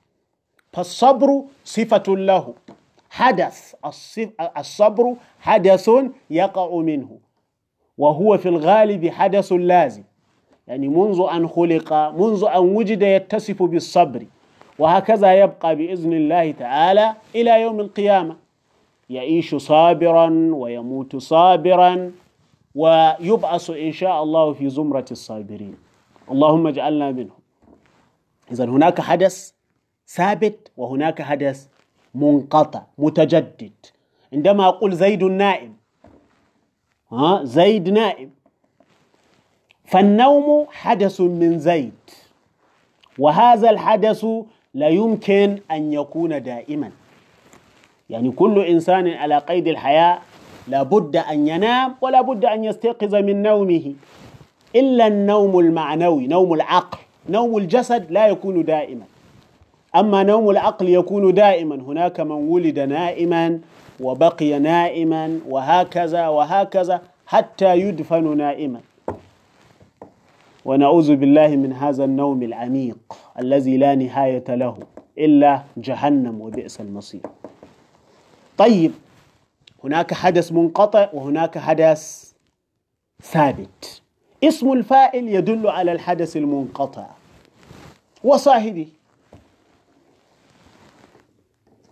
فالصبر 0.73 1.43
صفة 1.63 2.03
له. 2.07 2.53
حدث 3.09 3.73
الصبر 4.57 5.15
حدث 5.39 5.89
يقع 6.29 6.75
منه. 6.75 7.17
وهو 7.97 8.37
في 8.37 8.49
الغالب 8.49 9.07
حدث 9.09 9.51
لازم. 9.53 10.03
يعني 10.67 10.87
منذ 10.87 11.27
أن 11.31 11.47
خلق 11.47 11.93
منذ 11.93 12.45
أن 12.55 12.75
وجد 12.75 13.01
يتصف 13.01 13.63
بالصبر. 13.63 14.25
وهكذا 14.79 15.33
يبقى 15.33 15.75
بإذن 15.75 16.13
الله 16.13 16.51
تعالى 16.51 17.13
إلى 17.35 17.61
يوم 17.61 17.79
القيامة. 17.79 18.35
يعيش 19.09 19.55
صابرا 19.55 20.49
ويموت 20.53 21.15
صابرا. 21.15 22.11
ويبعث 22.77 23.69
إن 23.69 23.91
شاء 23.91 24.23
الله 24.23 24.53
في 24.53 24.69
زمرة 24.69 25.05
الصابرين. 25.11 25.75
اللهم 26.31 26.67
اجعلنا 26.67 27.11
منهم. 27.11 27.41
إذا 28.51 28.65
هناك 28.65 29.01
حدث 29.01 29.51
ثابت 30.07 30.71
وهناك 30.77 31.21
حدث 31.21 31.67
منقطع 32.15 32.83
متجدد. 32.97 33.73
عندما 34.33 34.67
أقول 34.67 34.95
زيد 34.95 35.23
نائم 35.23 35.73
ها 37.11 37.43
زيد 37.43 37.89
نائم 37.89 38.29
فالنوم 39.85 40.67
حدث 40.71 41.21
من 41.21 41.59
زيد 41.59 41.93
وهذا 43.19 43.69
الحدث 43.69 44.25
لا 44.73 44.87
يمكن 44.87 45.59
أن 45.71 45.93
يكون 45.93 46.43
دائما. 46.43 46.91
يعني 48.09 48.31
كل 48.31 48.59
إنسان 48.59 49.07
على 49.07 49.37
قيد 49.37 49.67
الحياة 49.67 50.21
لابد 50.67 51.15
أن 51.15 51.47
ينام 51.47 51.95
ولا 52.01 52.21
بد 52.21 52.45
أن 52.45 52.63
يستيقظ 52.63 53.15
من 53.15 53.41
نومه. 53.41 53.93
إلا 54.75 55.07
النوم 55.07 55.59
المعنوي 55.59 56.27
نوم 56.27 56.53
العقل 56.53 56.97
نوم 57.29 57.57
الجسد 57.57 58.11
لا 58.11 58.27
يكون 58.27 58.63
دائما. 58.65 59.05
أما 59.95 60.23
نوم 60.23 60.49
العقل 60.49 60.89
يكون 60.89 61.33
دائما 61.33 61.75
هناك 61.75 62.19
من 62.19 62.31
ولد 62.31 62.79
نائما 62.79 63.59
وبقي 63.99 64.59
نائما 64.59 65.39
وهكذا 65.49 66.27
وهكذا 66.27 67.01
حتى 67.27 67.75
يدفن 67.79 68.37
نائما. 68.37 68.81
ونعوذ 70.65 71.15
بالله 71.15 71.47
من 71.47 71.73
هذا 71.73 72.03
النوم 72.03 72.43
العميق 72.43 72.97
الذي 73.39 73.77
لا 73.77 73.95
نهاية 73.95 74.43
له 74.49 74.77
إلا 75.17 75.61
جهنم 75.77 76.41
وبئس 76.41 76.81
المصير. 76.81 77.21
طيب 78.57 78.91
هناك 79.87 80.13
حدث 80.13 80.51
منقطع 80.51 81.09
وهناك 81.13 81.57
حدث 81.57 82.33
ثابت. 83.21 84.01
اسم 84.43 84.71
الفاعل 84.71 85.27
يدل 85.27 85.67
على 85.67 85.91
الحدث 85.91 86.37
المنقطع. 86.37 87.07
وصاحبه. 88.23 88.87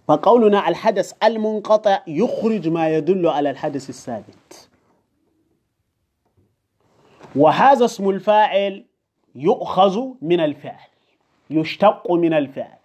فقولنا 0.07 0.67
الحدث 0.67 1.13
المنقطع 1.23 2.01
يخرج 2.07 2.67
ما 2.67 2.89
يدل 2.89 3.27
على 3.27 3.49
الحدث 3.49 3.89
الثابت. 3.89 4.69
وهذا 7.35 7.85
اسم 7.85 8.09
الفاعل 8.09 8.85
يؤخذ 9.35 10.07
من 10.21 10.39
الفعل 10.39 10.89
يشتق 11.49 12.11
من 12.11 12.33
الفعل. 12.33 12.77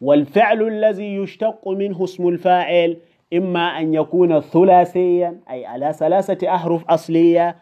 والفعل 0.00 0.62
الذي 0.62 1.14
يشتق 1.16 1.68
منه 1.68 2.04
اسم 2.04 2.28
الفاعل 2.28 2.96
إما 3.32 3.78
أن 3.80 3.94
يكون 3.94 4.40
ثلاثيا 4.40 5.40
أي 5.50 5.66
على 5.66 5.92
ثلاثة 5.92 6.54
أحرف 6.54 6.84
أصلية 6.90 7.56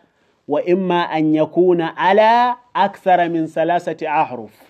وإما 0.49 1.01
أن 1.01 1.35
يكون 1.35 1.81
على 1.81 2.55
أكثر 2.77 3.29
من 3.29 3.47
ثلاثة 3.47 4.09
أحرف. 4.09 4.63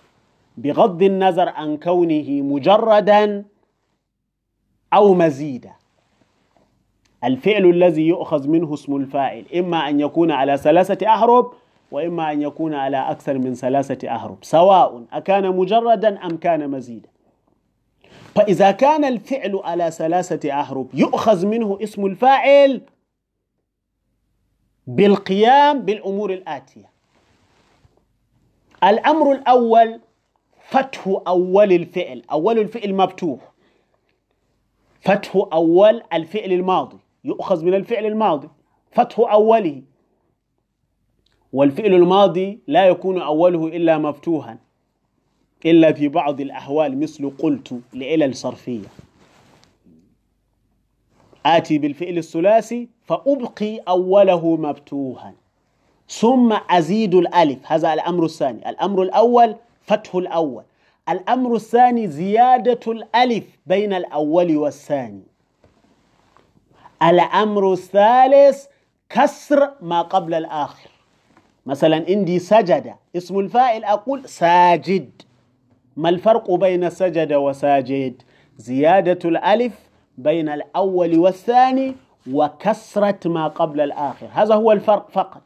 بغض 0.57 1.03
النظر 1.03 1.49
عن 1.49 1.77
كونه 1.77 2.43
مجردا 2.43 3.45
أو 4.93 5.15
مزيدا. 5.15 5.71
الفعل 7.25 7.67
الذي 7.67 8.07
يؤخذ 8.07 8.49
منه 8.49 8.75
اسم 8.75 8.97
الفاعل 8.97 9.45
إما 9.57 9.89
أن 9.89 10.01
يكون 10.01 10.31
على 10.31 10.57
ثلاثة 10.57 11.07
أحرف 11.07 11.47
وإما 11.91 12.33
أن 12.33 12.43
يكون 12.43 12.75
على 12.75 12.97
أكثر 12.97 13.39
من 13.39 13.55
ثلاثة 13.55 14.17
أحرف 14.17 14.39
سواء 14.43 15.05
أكان 15.13 15.57
مجردا 15.57 16.27
أم 16.27 16.37
كان 16.37 16.71
مزيدا. 16.71 17.09
فإذا 18.39 18.71
كان 18.71 19.05
الفعل 19.05 19.61
على 19.65 19.91
ثلاثة 19.91 20.61
أحرف 20.61 20.87
يؤخذ 20.95 21.47
منه 21.47 21.79
اسم 21.83 22.07
الفاعل 22.07 22.81
بالقيام 24.87 25.83
بالأمور 25.83 26.33
الآتية. 26.33 26.91
الأمر 28.85 29.33
الأول 29.33 30.01
فتح 30.69 31.09
أول 31.27 31.73
الفعل. 31.73 32.23
أول 32.31 32.59
الفعل 32.59 32.95
مفتوح. 32.95 33.41
فتح 35.01 35.37
أول 35.53 36.03
الفعل 36.13 36.53
الماضي. 36.53 36.99
يؤخذ 37.25 37.65
من 37.65 37.75
الفعل 37.75 38.07
الماضي. 38.07 38.49
فتح 38.91 39.19
أوله. 39.19 39.83
والفعل 41.53 41.95
الماضي 41.95 42.61
لا 42.67 42.87
يكون 42.87 43.23
أوله 43.23 43.67
إلا 43.67 43.99
مفتوحا. 43.99 44.59
إلا 45.67 45.93
في 45.93 46.09
بعض 46.09 46.41
الأحوال 46.41 47.01
مثل 47.01 47.31
قلت 47.39 47.81
لعلل 47.93 48.37
صرفية 48.37 48.87
آتي 51.47 51.79
بالفعل 51.79 52.19
الثلاثي 52.19 52.89
فأبقي 53.05 53.79
أوله 53.79 54.57
مفتوحا 54.57 55.35
ثم 56.09 56.57
أزيد 56.71 57.15
الألف. 57.15 57.59
هذا 57.73 57.95
الأمر 57.95 58.25
الثاني. 58.25 58.71
الأمر 58.71 59.03
الأول 59.03 59.57
فتح 59.83 60.15
الأول. 60.15 60.65
الأمر 61.09 61.55
الثاني 61.55 62.09
زيادة 62.09 62.93
الألف 62.93 63.45
بين 63.67 63.93
الأول 63.93 64.57
والثاني. 64.57 65.23
الأمر 67.03 67.73
الثالث 67.73 68.67
كسر 69.09 69.71
ما 69.83 70.03
قبل 70.03 70.35
الآخر. 70.35 70.91
مثلا 71.67 72.05
عندي 72.09 72.39
سجد. 72.39 72.95
اسم 73.17 73.39
الفاعل 73.39 73.85
أقول 73.85 74.29
ساجد. 74.29 75.23
ما 75.99 76.09
الفرق 76.09 76.51
بين 76.51 76.91
سجد 76.91 77.33
وساجد؟ 77.33 78.23
زيادة 78.57 79.29
الألف 79.29 79.79
بين 80.19 80.49
الأول 80.49 81.19
والثاني 81.19 81.95
وكسرة 82.33 83.29
ما 83.29 83.49
قبل 83.49 83.81
الآخر. 83.81 84.27
هذا 84.33 84.55
هو 84.55 84.73
الفرق 84.73 85.11
فقط. 85.11 85.43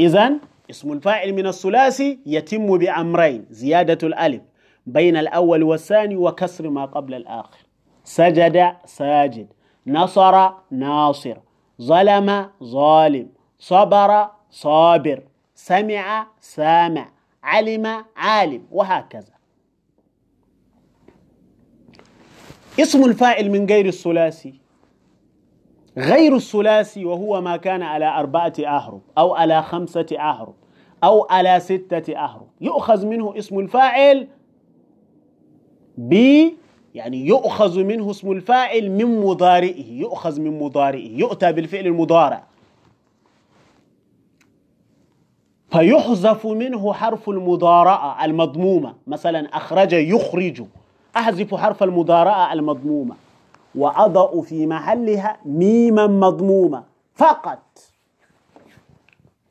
إذا 0.00 0.32
اسم 0.70 0.92
الفاعل 0.92 1.32
من 1.32 1.46
الثلاثي 1.46 2.18
يتم 2.26 2.78
بأمرين 2.78 3.46
زيادة 3.50 4.08
الألف 4.08 4.42
بين 4.86 5.16
الأول 5.16 5.62
والثاني 5.62 6.16
وكسر 6.16 6.70
ما 6.70 6.84
قبل 6.84 7.14
الآخر. 7.14 7.58
سجد 8.04 8.72
ساجد 8.84 9.46
نصر 9.86 10.50
ناصر 10.70 11.36
ظلم 11.82 12.50
ظالم 12.64 13.28
صبر 13.58 14.28
صابر 14.50 15.22
سمع 15.54 16.26
سامع. 16.40 17.19
علم 17.42 18.04
عالم 18.16 18.66
وهكذا. 18.70 19.32
اسم 22.80 23.04
الفاعل 23.04 23.50
من 23.50 23.66
غير 23.66 23.86
الثلاثي. 23.86 24.60
غير 25.98 26.36
الثلاثي 26.36 27.04
وهو 27.04 27.40
ما 27.40 27.56
كان 27.56 27.82
على 27.82 28.06
أربعة 28.06 28.52
أحرف 28.60 29.02
أو 29.18 29.34
على 29.34 29.62
خمسة 29.62 30.06
أحرف 30.18 30.54
أو 31.04 31.26
على 31.30 31.60
ستة 31.60 32.24
أحرف 32.24 32.46
يؤخذ 32.60 33.06
منه 33.06 33.38
اسم 33.38 33.58
الفاعل 33.58 34.28
ب 35.98 36.14
يعني 36.94 37.26
يؤخذ 37.26 37.82
منه 37.82 38.10
اسم 38.10 38.32
الفاعل 38.32 38.90
من 38.90 39.20
مضارئه 39.20 39.92
يؤخذ 39.92 40.40
من 40.40 40.58
مضارئه 40.58 41.18
يؤتى 41.18 41.52
بالفعل 41.52 41.86
المضارع. 41.86 42.49
فيحذف 45.72 46.46
منه 46.46 46.92
حرف 46.92 47.28
المضارعة 47.28 48.24
المضمومة. 48.24 48.94
مثلا 49.06 49.56
أخرج 49.56 49.92
يخرج. 49.92 50.62
أحذف 51.16 51.54
حرف 51.54 51.82
المضارعة 51.82 52.52
المضمومة. 52.52 53.14
وأضع 53.74 54.40
في 54.40 54.66
محلها 54.66 55.38
ميما 55.44 56.06
مضمومة. 56.06 56.84
فقط. 57.14 57.78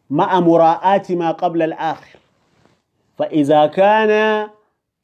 مع 0.10 0.40
مراعاة 0.40 1.04
ما 1.10 1.32
قبل 1.32 1.62
الآخر. 1.62 2.20
فإذا 3.18 3.66
كان 3.66 4.48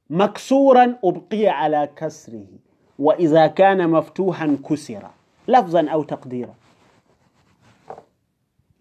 مكسورا 0.09 0.95
أبقي 1.03 1.47
على 1.47 1.89
كسره. 1.95 2.45
وإذا 2.99 3.47
كان 3.47 3.89
مفتوحا 3.89 4.57
كسر. 4.69 5.03
لفظا 5.47 5.87
أو 5.89 6.03
تقديرا. 6.03 6.53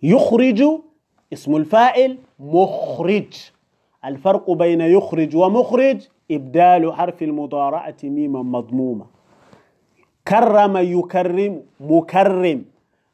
يخرج 0.03 0.63
اسم 1.35 1.57
الفاعل 1.57 2.19
مخرج. 2.41 3.51
الفرق 4.05 4.51
بين 4.51 4.81
يخرج 4.81 5.37
ومخرج 5.37 6.09
إبدال 6.31 6.93
حرف 6.93 7.23
المضارعة 7.23 7.97
ميما 8.05 8.43
مضمومة. 8.43 9.07
كرم 10.29 10.77
يكرم 10.77 11.63
مكرم. 11.81 12.65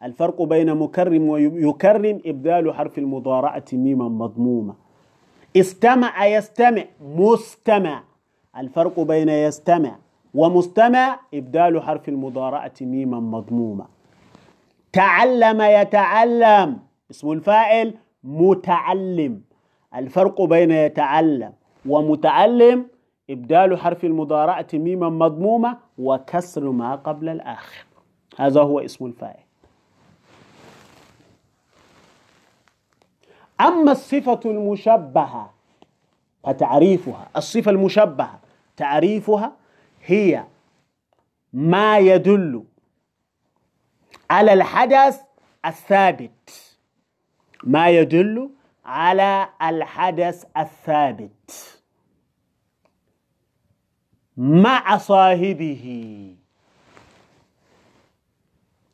الفرق 0.03 0.43
بين 0.43 0.75
مكرم 0.75 1.29
ويكرم 1.29 2.21
إبدال 2.27 2.75
حرف 2.75 2.99
المضارعة 2.99 3.65
ميما 3.73 4.09
مضمومة. 4.09 4.75
استمع 5.57 6.27
يستمع 6.27 6.85
مستمع. 7.17 8.03
الفرق 8.57 9.01
بين 9.01 9.29
يستمع 9.29 9.97
ومستمع 10.35 11.21
إبدال 11.35 11.83
حرف 11.83 12.09
المضارعة 12.09 12.75
ميما 12.81 13.21
مضمومة. 13.21 13.87
تعلم 14.93 15.61
يتعلم. 15.61 16.79
اسم 17.11 17.33
الفاعل 17.33 17.95
متعلم. 18.25 19.43
الفرق 19.95 20.43
بين 20.43 20.71
يتعلم 20.71 21.53
ومتعلم 21.87 22.87
إبدال 23.31 23.79
حرف 23.79 24.05
المضارعة 24.05 24.67
ميما 24.75 25.09
مضمومة 25.09 25.79
وكسر 25.99 26.71
ما 26.71 26.95
قبل 26.95 27.29
الآخر. 27.29 27.85
هذا 28.39 28.61
هو 28.61 28.81
اسم 28.81 29.07
الفاعل. 29.07 29.45
أما 33.61 33.93
الصفة 33.93 34.41
المشبهة 34.45 35.51
فتعريفها 36.45 37.29
الصفة 37.37 37.71
المشبهة 37.71 38.41
تعريفها 38.77 39.53
هي 40.07 40.45
ما 41.53 41.99
يدل 41.99 42.65
على 44.31 44.53
الحدث 44.53 45.21
الثابت. 45.67 46.70
ما 47.65 47.89
يدل 47.89 48.51
على 48.85 49.49
الحدث 49.63 50.45
الثابت. 50.57 51.81
مع 54.37 54.97
صاحبه. 54.97 55.85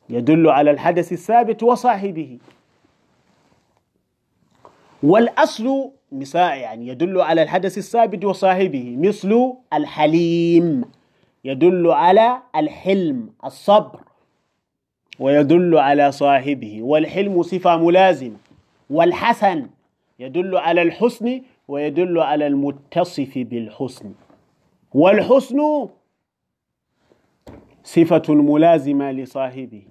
يدل 0.09 0.49
على 0.49 0.71
الحدث 0.71 1.11
الثابت 1.13 1.63
وصاحبه. 1.63 2.39
والأصل 5.03 5.91
مثال 6.11 6.57
يعني 6.57 6.87
يدل 6.87 7.21
على 7.21 7.43
الحدث 7.43 7.77
الثابت 7.77 8.25
وصاحبه. 8.25 8.95
مثل 8.99 9.53
الحليم. 9.73 10.85
يدل 11.43 11.91
على 11.91 12.41
الحلم 12.55 13.29
الصبر. 13.45 13.99
ويدل 15.19 15.77
على 15.77 16.11
صاحبه. 16.11 16.83
والحلم 16.83 17.43
صفة 17.43 17.77
ملازمة. 17.77 18.46
والحسن 18.89 19.69
يدل 20.19 20.57
على 20.57 20.81
الحسن 20.81 21.41
ويدل 21.67 22.19
على 22.19 22.47
المتصف 22.47 23.37
بالحسن. 23.37 24.13
والحسن 24.93 25.87
صفة 27.83 28.33
ملازمة 28.33 29.11
لصاحبه. 29.11 29.83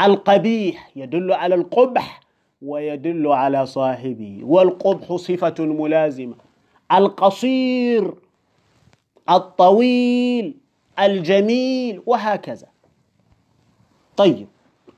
القبيح 0.00 0.90
يدل 0.96 1.32
على 1.32 1.54
القبح 1.54 2.20
ويدل 2.62 3.26
على 3.32 3.66
صاحبه. 3.66 4.40
والقبح 4.42 5.16
صفة 5.16 5.54
ملازمة. 5.64 6.34
القصير 6.92 8.14
الطويل 9.30 10.54
الجميل 10.98 12.02
وهكذا. 12.06 12.66
طيب 14.16 14.48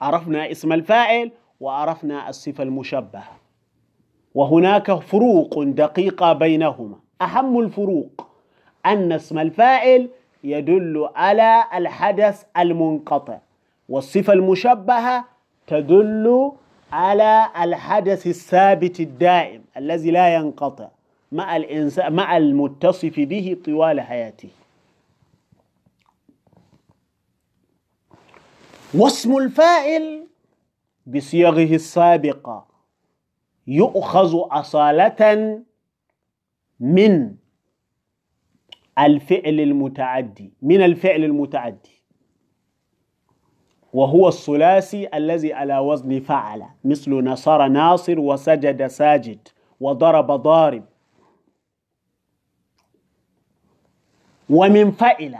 عرفنا 0.01 0.51
اسم 0.51 0.73
الفاعل 0.73 1.31
وعرفنا 1.61 2.29
الصفة 2.29 2.63
المشبهة. 2.63 3.37
وهناك 4.35 4.93
فروق 4.93 5.63
دقيقة 5.63 6.33
بينهما. 6.33 6.97
أهم 7.23 7.59
الفروق 7.59 8.27
أن 8.87 9.13
اسم 9.13 9.39
الفاعل 9.39 10.09
يدل 10.45 11.09
على 11.15 11.65
الحدث 11.75 12.45
المنقطع 12.59 13.39
والصفة 13.89 14.33
المشبهة 14.33 15.25
تدل 15.67 16.53
على 16.93 17.49
الحدث 17.63 18.27
الثابت 18.27 19.01
الدائم 19.01 19.63
الذي 19.77 20.11
لا 20.11 20.35
ينقطع 20.35 20.89
مع 21.33 21.57
الإنسان 21.57 22.13
مع 22.13 22.37
المتصف 22.37 23.21
به 23.21 23.57
طوال 23.65 24.01
حياته. 24.01 24.49
واسم 28.95 29.37
الفاعل 29.37 30.28
بصيغه 31.09 31.75
السابقة 31.75 32.67
يؤخذ 33.67 34.35
أصالة 34.51 35.63
من 36.81 37.37
الفعل 38.99 39.61
المتعدي 39.61 40.53
من 40.63 40.83
الفعل 40.83 41.25
المتعدي. 41.25 42.03
وهو 43.93 44.29
الثلاثي 44.29 45.17
الذي 45.17 45.53
على 45.53 45.79
وزن 45.79 46.21
فعل 46.21 46.65
مثل 46.85 47.11
نصر 47.25 47.67
ناصر 47.69 48.21
وسجد 48.21 48.87
ساجد 48.87 49.49
وضرب 49.81 50.27
ضارب. 50.31 50.85
ومن 54.51 54.91
فعل 54.91 55.39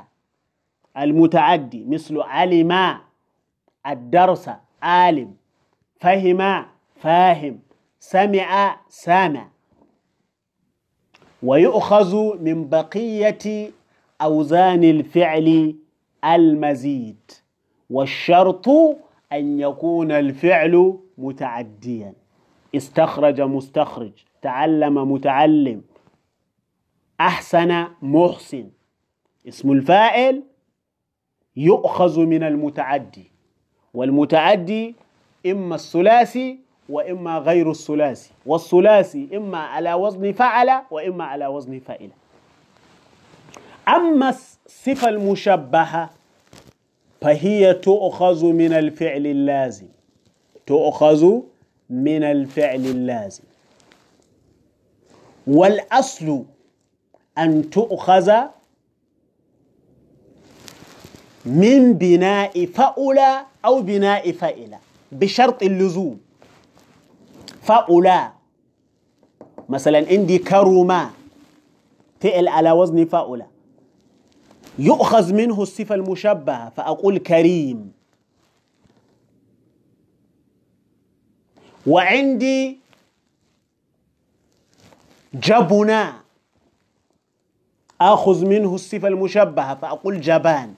المتعدي 0.97 1.85
مثل 1.85 2.21
علم 2.21 3.01
الدرس 3.87 4.51
عالم. 4.83 5.38
فهم 6.01 6.67
فاهم 6.97 7.61
سمع 8.01 8.81
سامع 8.89 9.49
ويؤخذ 11.43 12.43
من 12.43 12.69
بقية 12.69 13.71
أوزان 14.23 14.85
الفعل 14.85 15.75
المزيد 16.25 17.31
والشرط 17.91 18.69
أن 19.33 19.61
يكون 19.61 20.13
الفعل 20.13 20.99
متعديا. 21.19 22.15
استخرج 22.75 23.41
مستخرج 23.41 24.13
تعلم 24.43 25.13
متعلم. 25.13 25.83
أحسن 27.21 27.87
محسن 28.03 28.71
اسم 29.49 29.73
الفاعل 29.73 30.43
يؤخذ 31.57 32.21
من 32.21 32.43
المتعدي. 32.43 33.31
والمتعدي 33.95 34.95
إما 35.47 35.75
الثلاثي 35.75 36.59
وإما 36.89 37.39
غير 37.39 37.71
الثلاثي 37.71 38.31
والثلاثي 38.47 39.29
إما 39.37 39.59
على 39.59 39.95
وزن 39.95 40.33
فعل 40.33 40.83
وإما 40.91 41.25
على 41.25 41.47
وزن 41.47 41.79
فائل 41.79 42.11
أما 43.89 44.29
الصفة 44.29 45.09
المشبهة 45.09 46.11
فهي 47.21 47.75
تؤخذ 47.75 48.45
من 48.45 48.73
الفعل 48.73 49.27
اللازم 49.27 49.87
تؤخذ 50.69 51.41
من 51.91 52.23
الفعل 52.25 52.87
اللازم. 52.87 53.45
والأصل 55.47 56.45
أن 57.39 57.71
تؤخذ 57.71 58.33
من 61.47 61.93
بناء 61.93 62.67
فأولى 62.67 63.43
أو 63.65 63.83
بناء 63.83 64.33
فائلة. 64.33 64.79
بشرط 65.13 65.63
اللزوم. 65.63 66.21
فأولى 67.63 68.33
مثلا 69.69 70.07
عندي 70.09 70.39
كرما 70.39 71.11
فعل 72.21 72.49
على 72.49 72.73
وزن 72.73 73.05
فأولى 73.05 73.47
يؤخذ 74.79 75.33
منه 75.35 75.63
الصفة 75.63 75.95
المشبهة 75.95 76.71
فأقول 76.71 77.19
كريم. 77.19 77.93
وعندي 81.87 82.79
جبنا 85.35 86.21
آخذ 88.01 88.47
منه 88.47 88.75
الصفة 88.75 89.09
المشبهة 89.09 89.75
فأقول 89.75 90.21
جبان. 90.21 90.75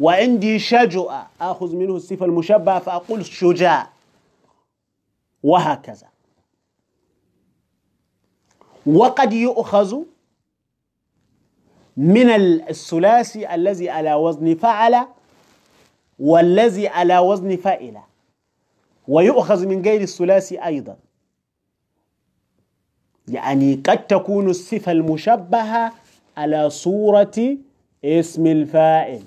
وعندي 0.00 0.58
شجع 0.58 1.26
آخذ 1.40 1.76
منه 1.76 1.96
الصفة 1.96 2.26
المشبهة 2.26 2.78
فأقول 2.78 3.24
شجاع. 3.26 3.90
وهكذا. 5.42 6.06
وقد 8.86 9.32
يؤخذ 9.32 10.02
من 11.96 12.30
الثلاثي 12.30 13.54
الذي 13.54 13.90
على 13.90 14.14
وزن 14.14 14.54
فعل 14.54 15.06
والذي 16.18 16.88
على 16.88 17.18
وزن 17.18 17.56
فائلة 17.56 18.04
ويؤخذ 19.08 19.66
من 19.66 19.82
غير 19.82 20.00
الثلاثي 20.00 20.64
أيضا. 20.64 20.96
يعني 23.28 23.74
قد 23.74 24.06
تكون 24.06 24.50
الصفة 24.50 24.92
المشبهة 24.92 25.92
على 26.36 26.70
صورة 26.70 27.56
اسم 28.04 28.46
الفاعل. 28.46 29.22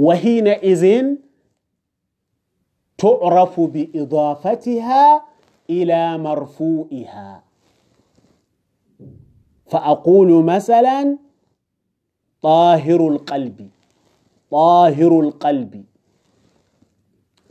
وحينئذ 0.00 0.84
تعرف 2.98 3.60
بإضافتها 3.60 5.24
إلى 5.70 6.18
مرفوئها 6.18 7.44
فأقول 9.66 10.44
مثلا 10.44 11.18
طاهر 12.42 13.08
القلب 13.08 13.70
طاهر 14.50 15.20
القلب. 15.20 15.84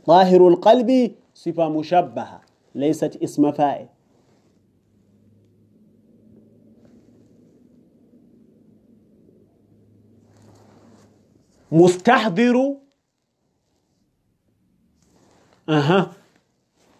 طاهر 0.06 0.48
القلب 0.48 1.14
صفة 1.34 1.68
مشبهة 1.68 2.40
ليست 2.74 3.18
اسم 3.22 3.52
فاعل. 3.52 3.88
مستحضر. 11.72 12.74
أها. 15.68 16.12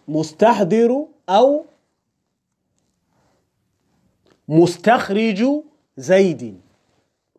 مستحضر 0.07 1.05
أو 1.29 1.65
مستخرج 4.47 5.45
زيد. 5.97 6.61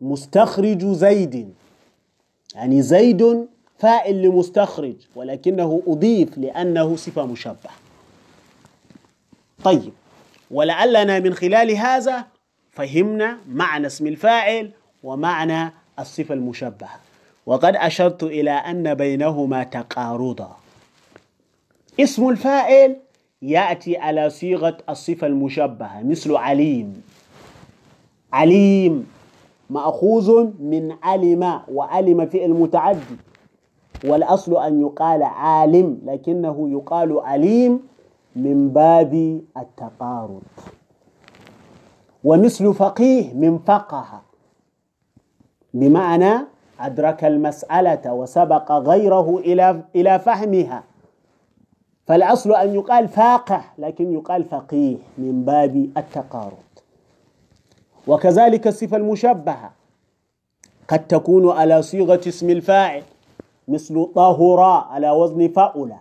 مستخرج 0.01 0.85
زيد. 0.85 1.53
يعني 2.55 2.81
زيد 2.81 3.47
فاعل 3.79 4.21
لمستخرج 4.21 4.95
ولكنه 5.15 5.83
أضيف 5.87 6.37
لأنه 6.37 6.95
صفة 6.95 7.25
مشبهة. 7.25 7.73
طيب. 9.63 9.93
ولعلنا 10.51 11.19
من 11.19 11.33
خلال 11.33 11.71
هذا 11.71 12.27
فهمنا 12.71 13.37
معنى 13.47 13.87
اسم 13.87 14.07
الفاعل 14.07 14.71
ومعنى 15.03 15.73
الصفة 15.99 16.33
المشبهة. 16.33 17.02
وقد 17.45 17.75
أشرت 17.75 18.23
إلى 18.23 18.51
أن 18.51 18.93
بينهما 18.93 19.63
تقارضا. 19.63 20.55
اسم 21.99 22.29
الفاعل 22.29 22.95
يأتي 23.41 23.97
على 23.97 24.29
صيغة 24.29 24.77
الصفة 24.89 25.27
المشبهة 25.27 26.03
مثل 26.03 26.35
عليم. 26.35 27.01
عليم 28.33 29.07
مأخوذ 29.69 30.43
من 30.59 30.95
علم 31.03 31.61
وعلم 31.71 32.25
فعل 32.25 32.49
متعدي 32.49 33.17
والأصل 34.05 34.63
أن 34.63 34.81
يقال 34.81 35.23
عالم 35.23 36.01
لكنه 36.05 36.69
يقال 36.71 37.19
عليم 37.19 37.79
من 38.35 38.69
باب 38.69 39.41
التقارب 39.57 40.41
ومثل 42.23 42.73
فقيه 42.73 43.33
من 43.33 43.57
فقه 43.57 44.21
بمعنى 45.73 46.52
أدرك 46.79 47.23
المسألة 47.23 48.13
وسبق 48.13 48.71
غيره 48.71 49.37
إلى 49.37 49.81
إلى 49.95 50.19
فهمها. 50.19 50.83
فالأصل 52.07 52.55
أن 52.55 52.75
يقال 52.75 53.07
فاقه 53.07 53.61
لكن 53.77 54.13
يقال 54.13 54.43
فقيه 54.43 54.97
من 55.17 55.43
باب 55.45 55.89
التقارب. 55.97 56.57
وكذلك 58.07 58.67
الصفة 58.67 58.97
المشبهة. 58.97 59.71
قد 60.87 61.07
تكون 61.07 61.49
على 61.51 61.81
صيغة 61.81 62.21
اسم 62.27 62.49
الفاعل 62.49 63.03
مثل 63.67 64.07
طهراء 64.15 64.87
على 64.87 65.11
وزن 65.11 65.47
فأولى. 65.47 65.97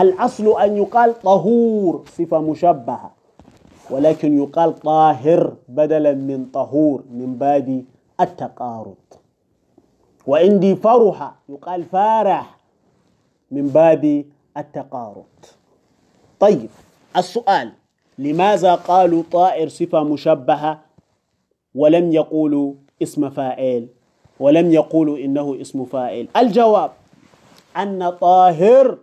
الأصل 0.00 0.60
أن 0.60 0.76
يقال 0.76 1.18
طهور 1.20 2.04
صفة 2.18 2.40
مشبهة. 2.40 3.10
ولكن 3.90 4.42
يقال 4.42 4.74
طاهر 4.74 5.54
بدلا 5.68 6.14
من 6.14 6.44
طهور 6.52 7.02
من 7.12 7.34
باب 7.38 7.84
التقارب. 8.20 8.96
وعندي 10.26 10.76
فرح 10.76 11.34
يقال 11.48 11.84
فارح 11.84 12.58
من 13.50 13.68
باب 13.68 14.24
التقارب. 14.56 15.24
طيب 16.40 16.68
السؤال 17.16 17.72
لماذا 18.18 18.74
قالوا 18.74 19.22
طائر 19.32 19.68
صفة 19.68 20.02
مشبهة 20.02 20.80
ولم 21.74 22.12
يقولوا 22.12 22.74
اسم 23.02 23.30
فاعل 23.30 23.88
ولم 24.40 24.72
يقولوا 24.72 25.18
إنه 25.18 25.60
اسم 25.60 25.84
فاعل؟ 25.84 26.28
الجواب 26.36 26.90
أن 27.76 28.10
طاهر 28.10 28.98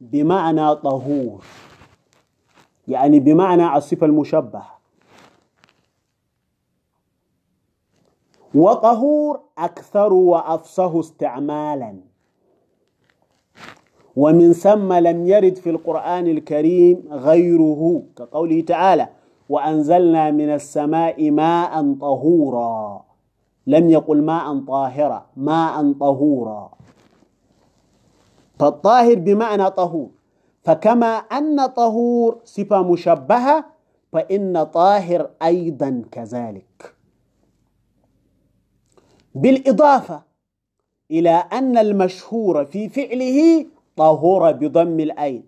بمعنى 0.00 0.74
طهور 0.74 1.44
يعني 2.88 3.20
بمعنى 3.20 3.76
الصفة 3.76 4.06
المشبهة. 4.06 4.77
وطهور 8.54 9.40
أكثر 9.58 10.12
وأفصه 10.12 11.00
استعمالا. 11.00 11.94
ومن 14.16 14.52
ثم 14.52 14.92
لم 14.92 15.26
يرد 15.26 15.56
في 15.56 15.70
القرآن 15.70 16.26
الكريم 16.26 17.08
غيره 17.10 18.02
كقوله 18.16 18.60
تعالى 18.60 19.08
وأنزلنا 19.48 20.30
من 20.30 20.54
السماء 20.54 21.30
ماء 21.30 21.94
طهورا. 22.00 23.04
لم 23.66 23.90
يقل 23.90 24.22
ماء 24.22 24.64
طاهرا 24.64 25.26
ماء 25.36 25.92
طهورا. 25.92 26.70
فالطاهر 28.58 29.14
بمعنى 29.14 29.70
طهور. 29.70 30.08
فكما 30.62 31.06
أن 31.16 31.66
طهور 31.66 32.38
صفة 32.44 32.82
مشبهة 32.82 33.64
فإن 34.12 34.64
طاهر 34.64 35.30
أيضا 35.42 36.02
كذلك. 36.12 36.97
بالإضافة 39.42 40.22
إلى 41.10 41.30
أن 41.30 41.78
المشهور 41.78 42.64
في 42.64 42.88
فعله 42.88 43.66
طهور 43.96 44.52
بضم 44.52 45.00
الأين 45.00 45.44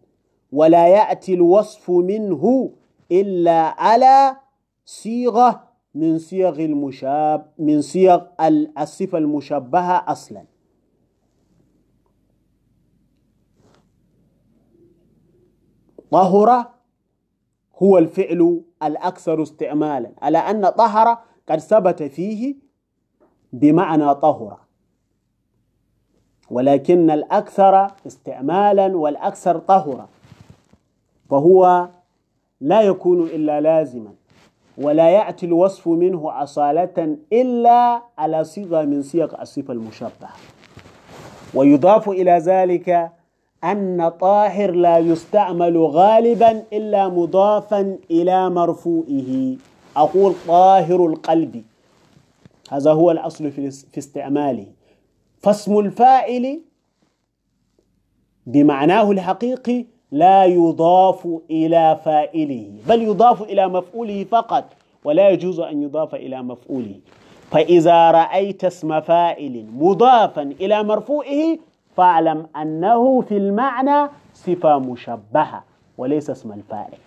ولا 0.52 0.88
يأتي 0.88 1.34
الوصف 1.34 1.90
منه 1.90 2.70
إلا 3.12 3.82
على 3.82 4.36
صيغة 4.84 5.68
من 5.94 6.18
صيغ 6.18 6.60
المشاب 6.60 7.46
من 7.58 7.82
صيغ 7.82 8.22
الصفة 8.78 9.18
المشبهة 9.18 10.04
أصلا. 10.12 10.44
طهر 16.10 16.70
هو 17.82 17.98
الفعل 17.98 18.62
الأكثر 18.82 19.42
استعمالا 19.42 20.12
على 20.22 20.38
أن 20.38 20.68
طهر 20.68 21.18
قد 21.48 21.58
ثبت 21.58 22.02
فيه 22.02 22.69
بمعنى 23.52 24.14
طهر. 24.14 24.56
ولكن 26.50 27.10
الأكثر 27.10 27.86
استعمالا 28.06 28.96
والأكثر 28.96 29.58
طهرا 29.58 30.08
فهو 31.30 31.88
لا 32.60 32.80
يكون 32.82 33.22
إلا 33.26 33.60
لازما 33.60 34.12
ولا 34.78 35.10
يأتي 35.10 35.46
الوصف 35.46 35.88
منه 35.88 36.42
أصالة 36.42 37.16
إلا 37.32 38.02
على 38.18 38.44
صيغة 38.44 38.82
من 38.84 39.02
صيغ 39.02 39.40
الصفة 39.42 39.72
المشبهة. 39.72 40.30
ويضاف 41.54 42.08
إلى 42.08 42.30
ذلك 42.38 43.10
أن 43.64 44.08
طاهر 44.20 44.70
لا 44.70 44.98
يستعمل 44.98 45.78
غالبا 45.78 46.62
إلا 46.72 47.08
مضافا 47.08 47.98
إلى 48.10 48.50
مرفوئه 48.50 49.56
أقول 49.96 50.34
طاهر 50.46 51.06
القلب. 51.06 51.62
هذا 52.70 52.92
هو 52.92 53.10
الأصل 53.10 53.50
في 53.50 53.98
استعماله. 53.98 54.66
فاسم 55.38 55.78
الفاعل 55.78 56.60
بمعناه 58.46 59.10
الحقيقي 59.10 59.86
لا 60.12 60.44
يضاف 60.44 61.28
إلى 61.50 62.00
فاعله 62.04 62.72
بل 62.88 63.02
يضاف 63.02 63.42
إلى 63.42 63.68
مفعوله 63.68 64.24
فقط 64.24 64.64
ولا 65.04 65.28
يجوز 65.28 65.60
أن 65.60 65.82
يضاف 65.82 66.14
إلى 66.14 66.42
مفعوله. 66.42 67.00
فإذا 67.50 68.10
رأيت 68.10 68.64
اسم 68.64 69.00
فاعل 69.00 69.66
مضافا 69.74 70.42
إلى 70.42 70.82
مرفوعه 70.82 71.58
فاعلم 71.96 72.46
أنه 72.56 73.20
في 73.20 73.36
المعنى 73.36 74.10
صفة 74.34 74.78
مشبهة 74.78 75.64
وليس 75.98 76.30
اسم 76.30 76.52
الفاعل. 76.52 76.98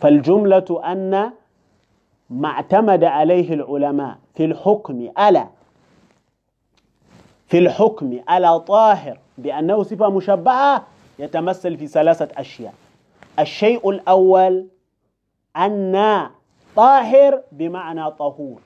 فالجملة 0.00 0.80
أن 0.84 1.30
ما 2.30 2.48
اعتمد 2.48 3.04
عليه 3.04 3.54
العلماء 3.54 4.18
في 4.34 4.44
الحكم 4.44 5.08
على 5.16 5.46
في 7.46 7.58
الحكم 7.58 8.20
على 8.28 8.60
طاهر 8.60 9.18
بأنه 9.38 9.82
صفة 9.82 10.10
مشبهة 10.10 10.82
يتمثل 11.18 11.76
في 11.76 11.86
ثلاثة 11.86 12.28
أشياء. 12.40 12.74
الشيء 13.38 13.90
الأول 13.90 14.66
أن 15.56 16.26
طاهر 16.76 17.42
بمعنى 17.52 18.10
طهور. 18.10 18.60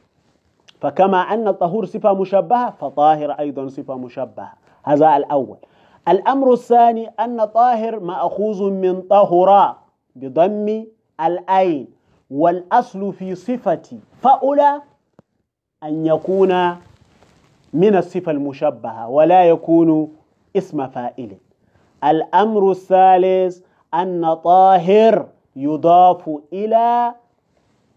فكما 0.81 1.19
أن 1.19 1.51
طهور 1.51 1.85
صفة 1.85 2.13
مشبهة 2.13 2.71
فطاهر 2.71 3.31
أيضا 3.31 3.69
صفة 3.69 3.95
مشبهة. 3.97 4.53
هذا 4.83 5.17
الأول. 5.17 5.57
الأمر 6.09 6.53
الثاني 6.53 7.09
أن 7.21 7.45
طاهر 7.45 8.01
مأخوذ 8.01 8.71
من 8.71 9.03
طهراء 9.03 9.77
بضم 10.17 10.85
الأين 11.21 12.00
والأصل 12.31 13.13
في 13.13 13.35
صفة 13.35 13.99
فأولى 14.21 14.83
أن 15.83 16.07
يكون 16.07 16.77
من 17.73 17.97
الصفة 17.97 18.33
المشبهة 18.33 19.09
ولا 19.09 19.45
يكون 19.45 20.13
اسم 20.57 20.87
فاعل. 20.89 21.37
الأمر 22.05 22.71
الثالث 22.71 23.61
أن 23.95 24.35
طاهر 24.35 25.27
يضاف 25.57 26.31
إلى 26.53 27.15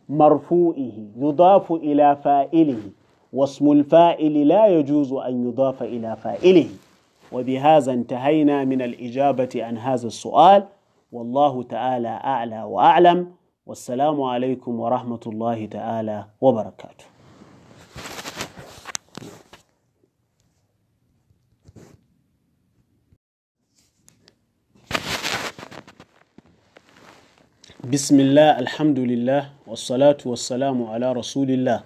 مرفوئه 0.10 1.08
يضاف 1.18 1.72
إلى 1.72 2.16
فائله 2.16 2.80
واسم 3.34 3.72
الفاعل 3.72 4.48
لا 4.48 4.68
يجوز 4.68 5.14
أن 5.14 5.48
يضاف 5.48 5.84
إلى 5.84 6.16
فائله 6.16 6.68
وبهذا 7.32 7.94
انتهينا 7.94 8.66
من 8.66 8.82
الإجابة 8.82 9.50
عن 9.56 9.78
هذا 9.78 10.08
السؤال. 10.08 10.64
والله 11.12 11.64
تعالى 11.64 12.08
أعلى 12.08 12.64
وأعلم. 12.64 13.32
والسلام 13.66 14.22
عليكم 14.22 14.80
ورحمة 14.80 15.20
الله 15.28 15.66
تعالى 15.66 16.26
وبركاته. 16.42 17.06
بسم 27.92 28.20
الله 28.20 28.60
الحمد 28.60 29.00
لله 29.00 29.50
والصلاة 29.68 30.18
والسلام 30.26 30.84
على 30.84 31.14
رسول 31.14 31.52
الله 31.52 31.84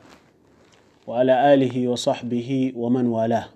وعلى 1.07 1.53
آله 1.53 1.87
وصحبه 1.87 2.73
ومن 2.75 3.05
والاه. 3.07 3.47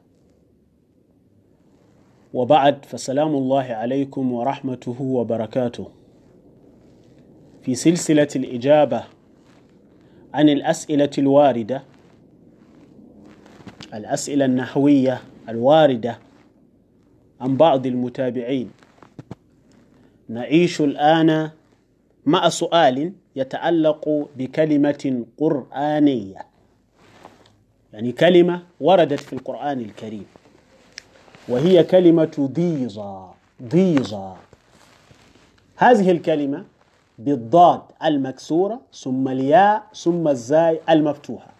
وبعد 2.33 2.85
فسلام 2.85 3.33
الله 3.35 3.63
عليكم 3.63 4.31
ورحمته 4.31 4.97
وبركاته. 5.01 6.00
في 7.63 7.75
سلسلة 7.75 8.27
الإجابة 8.35 9.03
عن 10.33 10.49
الأسئلة 10.49 11.09
الواردة 11.17 11.83
الأسئلة 13.93 14.45
النحوية 14.45 15.21
الواردة 15.49 16.19
عن 17.41 17.57
بعض 17.57 17.85
المتابعين. 17.85 18.71
نعيش 20.29 20.81
الآن 20.81 21.49
مع 22.25 22.49
سؤال 22.49 23.13
يتعلق 23.35 24.29
بكلمة 24.37 25.25
قرآنية. 25.37 26.45
يعني 27.93 28.11
كلمة 28.11 28.63
وردت 28.79 29.19
في 29.19 29.33
القرآن 29.33 29.79
الكريم 29.79 30.25
وهي 31.47 31.83
كلمة 31.83 32.49
ضيظة 32.53 33.33
ضيظة 33.63 34.35
هذه 35.75 36.11
الكلمة 36.11 36.65
بالضاد 37.25 37.81
المكسورة 38.03 38.81
ثم 38.93 39.27
الياء 39.27 39.83
ثم 39.95 40.27
الزاي 40.27 40.79
المفتوحة. 40.89 41.51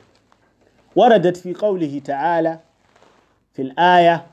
وردت 0.96 1.38
في 1.38 1.54
قوله 1.54 2.02
تعالى 2.06 2.60
في 3.54 3.62
الآية 3.62 4.26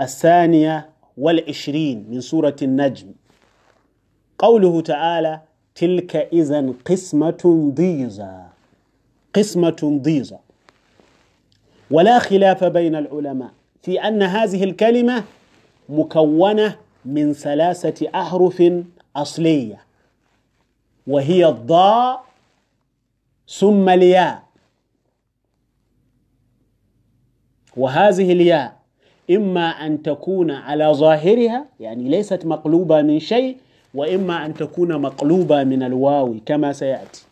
الثانية 0.00 0.88
والعشرين 1.18 2.06
من 2.10 2.20
سورة 2.20 2.56
النجم. 2.62 3.12
قوله 4.38 4.80
تعالى 4.80 5.40
تلك 5.74 6.16
إذا 6.16 6.72
قسمة 6.86 7.70
ضيزى. 7.74 8.42
قسمة 9.34 10.00
ضيزى. 10.02 10.38
ولا 11.90 12.18
خلاف 12.18 12.64
بين 12.64 12.94
العلماء 12.94 13.50
في 13.82 14.00
أن 14.00 14.22
هذه 14.22 14.64
الكلمة 14.64 15.24
مكونة 15.88 16.76
من 17.04 17.32
ثلاثة 17.32 18.08
أحرف 18.14 18.62
أصلية. 19.16 19.85
وهي 21.06 21.46
الضاء 21.48 22.24
ثم 23.48 23.88
الياء. 23.88 24.42
وهذه 27.76 28.32
الياء 28.32 28.76
إما 29.30 29.68
أن 29.86 30.02
تكون 30.02 30.50
على 30.50 30.86
ظاهرها 30.86 31.66
يعني 31.80 32.08
ليست 32.08 32.46
مقلوبة 32.46 33.02
من 33.02 33.20
شيء 33.20 33.56
وإما 33.94 34.46
أن 34.46 34.54
تكون 34.54 35.00
مقلوبة 35.00 35.64
من 35.64 35.82
الواو 35.82 36.36
كما 36.46 36.72
سيأتي. 36.72 37.22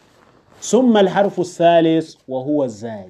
ثم 0.61 0.97
الحرف 0.97 1.41
الثالث 1.41 2.15
وهو 2.29 2.65
الزاي 2.65 3.09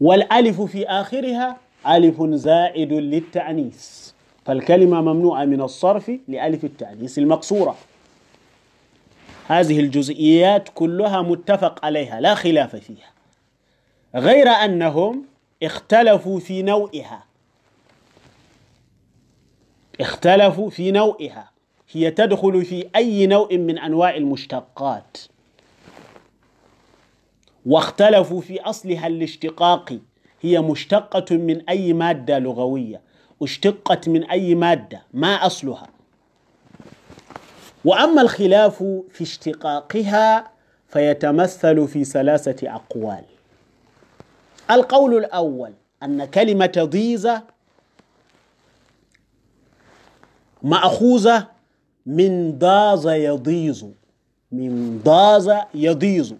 والألف 0.00 0.60
في 0.60 0.86
آخرها 0.86 1.56
ألف 1.86 2.22
زائد 2.22 2.92
للتأنيث. 2.92 4.13
فالكلمة 4.44 5.00
ممنوعة 5.00 5.44
من 5.44 5.60
الصرف 5.60 6.12
لألف 6.28 6.64
التأنيث 6.64 7.18
المقصورة. 7.18 7.76
هذه 9.46 9.80
الجزئيات 9.80 10.68
كلها 10.74 11.22
متفق 11.22 11.84
عليها 11.84 12.20
لا 12.20 12.34
خلاف 12.34 12.76
فيها. 12.76 13.10
غير 14.14 14.48
أنهم 14.48 15.24
اختلفوا 15.62 16.40
في 16.40 16.62
نوعها. 16.62 17.24
اختلفوا 20.00 20.70
في 20.70 20.90
نوعها. 20.90 21.50
هي 21.92 22.10
تدخل 22.10 22.64
في 22.64 22.88
أي 22.96 23.26
نوع 23.26 23.48
من 23.52 23.78
أنواع 23.78 24.16
المشتقات. 24.16 25.16
واختلفوا 27.66 28.40
في 28.40 28.60
أصلها 28.60 29.06
الاشتقاقي 29.06 29.98
هي 30.40 30.60
مشتقة 30.60 31.36
من 31.36 31.68
أي 31.68 31.92
مادة 31.92 32.38
لغوية. 32.38 33.00
اشتقت 33.44 34.08
من 34.08 34.24
أي 34.24 34.54
مادة 34.54 35.02
ما 35.14 35.46
أصلها. 35.46 35.86
وأما 37.84 38.22
الخلاف 38.22 38.82
في 39.10 39.22
اشتقاقها 39.22 40.50
فيتمثل 40.88 41.88
في 41.88 42.04
ثلاثة 42.04 42.74
أقوال. 42.74 43.24
القول 44.70 45.16
الأول 45.16 45.72
أن 46.02 46.24
كلمة 46.24 46.72
ضيزة 46.78 47.42
مأخوذة 50.62 51.46
من 52.06 52.58
ضاز 52.58 53.06
يضيز. 53.06 53.86
من 54.52 55.00
ضاز 55.04 55.50
يضيز. 55.74 56.34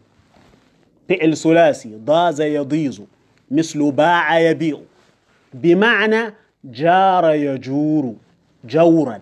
فعل 1.09 1.37
ثلاثي 1.37 1.97
ضاز 1.97 2.41
يضيز. 2.41 3.03
مثل 3.51 3.93
باع 3.93 4.39
يبيع. 4.39 4.81
بمعنى 5.55 6.35
جار 6.65 7.35
يجور 7.35 8.15
جورا. 8.65 9.21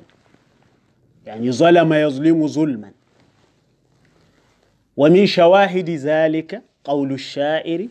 يعني 1.27 1.52
ظلم 1.52 1.93
يظلم 1.93 2.47
ظلما. 2.47 2.90
ومن 4.97 5.27
شواهد 5.27 5.90
ذلك 5.90 6.62
قول 6.85 7.12
الشاعر 7.12 7.89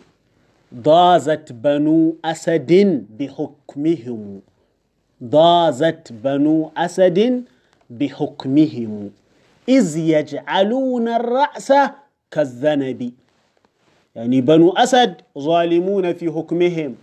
ضازت 0.75 1.51
بنو 1.51 2.15
أسد 2.25 3.05
بحكمهم. 3.19 4.41
ضازت 5.23 6.11
بنو 6.11 6.71
أسد 6.77 7.43
بحكمهم. 7.89 9.11
إذ 9.69 9.97
يجعلون 9.97 11.07
الرأس 11.07 11.73
كالذنب. 12.31 13.11
يعني 14.15 14.41
بنو 14.41 14.69
أسد 14.69 15.15
ظالمون 15.39 16.13
في 16.13 16.31
حكمهم. 16.31 16.95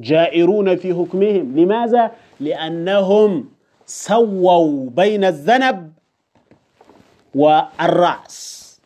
جائرون 0.00 0.76
في 0.76 0.94
حكمهم. 0.94 1.58
لماذا؟ 1.58 2.10
لأنهم 2.40 3.48
سووا 3.86 4.90
بين 4.90 5.24
الذنب 5.24 5.92
والرأس. 7.34 8.80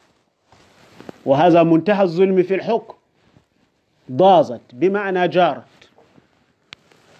وهذا 1.26 1.62
منتهى 1.62 2.02
الظلم 2.02 2.42
في 2.42 2.54
الحكم. 2.54 2.94
ضازت 4.12 4.60
بمعنى 4.72 5.28
جارت. 5.28 5.64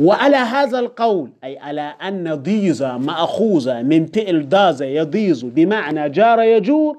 وعلى 0.00 0.36
هذا 0.36 0.78
القول 0.78 1.30
أي 1.44 1.58
على 1.58 1.94
أن 2.02 2.34
ضيزة 2.34 2.98
مأخوذة 2.98 3.82
من 3.82 4.06
فعل 4.06 4.48
ضاز 4.48 4.82
يضيز 4.82 5.44
بمعنى 5.44 6.08
جار 6.08 6.42
يجور 6.42 6.98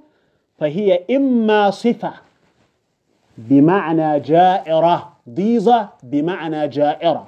فهي 0.59 0.99
إما 1.11 1.71
صفة 1.71 2.13
بمعنى 3.37 4.19
جائرة. 4.19 5.10
ضيزة 5.29 5.89
بمعنى 6.03 6.67
جائرة 6.67 7.27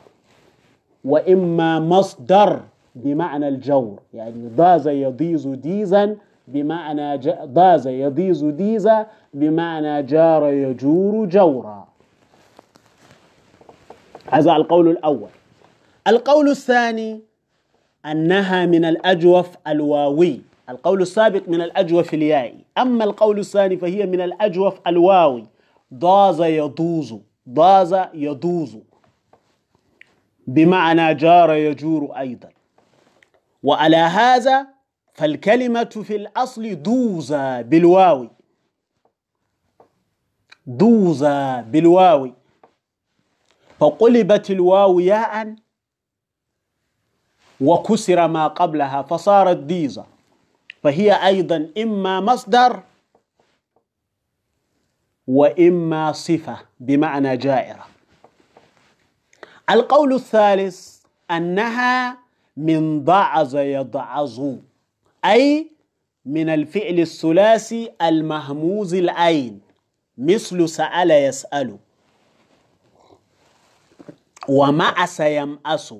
وإما 1.06 1.80
مصدر 1.80 2.60
بمعنى 2.96 3.48
الجور 3.48 4.00
يعني 4.14 4.48
ضاز 4.56 4.88
يضيز 4.88 5.48
ديزا 5.48 6.16
بمعنى 6.48 7.18
ضاز 7.46 7.88
يضيز 7.88 8.44
ديزا 8.44 9.08
بمعنى 9.34 10.04
جار 10.04 10.54
يجور 10.54 11.26
جورا. 11.26 11.88
هذا 14.32 14.52
القول 14.56 14.88
الأول. 14.88 15.30
القول 16.08 16.50
الثاني 16.50 17.22
أنها 18.06 18.66
من 18.66 18.86
الأجوف 18.86 19.50
الواوي 19.68 20.42
القول 20.70 21.02
السابق 21.02 21.50
من 21.50 21.62
الأجوف 21.62 22.14
اليائي 22.14 22.66
أما 22.78 23.04
القول 23.04 23.40
الثاني 23.40 23.78
فهي 23.78 24.06
من 24.06 24.22
الأجوف 24.22 24.80
الواوي 24.88 25.46
ضاز 25.94 26.42
يضوز. 26.42 27.16
ضاز 27.50 27.94
يضوز 28.14 28.78
بمعنى 30.48 31.14
جار 31.14 31.54
يجور 31.54 32.18
أيضا. 32.18 32.50
وعلى 33.64 33.98
هذا 33.98 34.68
فالكلمة 35.14 35.84
في 35.84 36.16
الأصل 36.16 36.82
دوزة 36.84 37.62
بالواو. 37.62 38.28
دوزا 40.68 41.62
بالواو. 41.62 42.32
فقلبت 43.80 44.52
الواو 44.52 45.00
ياء 45.00 45.56
وكسر 47.62 48.28
ما 48.28 48.48
قبلها 48.48 49.02
فصارت 49.02 49.58
ديزا. 49.58 50.06
فهي 50.84 51.28
أيضا 51.28 51.70
إما 51.78 52.20
مصدر 52.20 52.84
وإما 55.28 56.12
صفة 56.12 56.58
بمعنى 56.80 57.38
جائرة. 57.38 57.88
القول 59.70 60.14
الثالث 60.14 60.98
أنها 61.32 62.18
من 62.58 63.04
ضعز 63.04 63.56
يضعز 63.56 64.42
أي 65.26 65.72
من 66.26 66.50
الفعل 66.50 67.00
الثلاثي 67.00 67.92
المهموز 68.02 68.94
العين 68.94 69.62
مثل 70.18 70.70
سأل 70.70 71.12
يسأل. 71.12 71.78
ومأس 74.50 75.20
يمأس. 75.20 75.94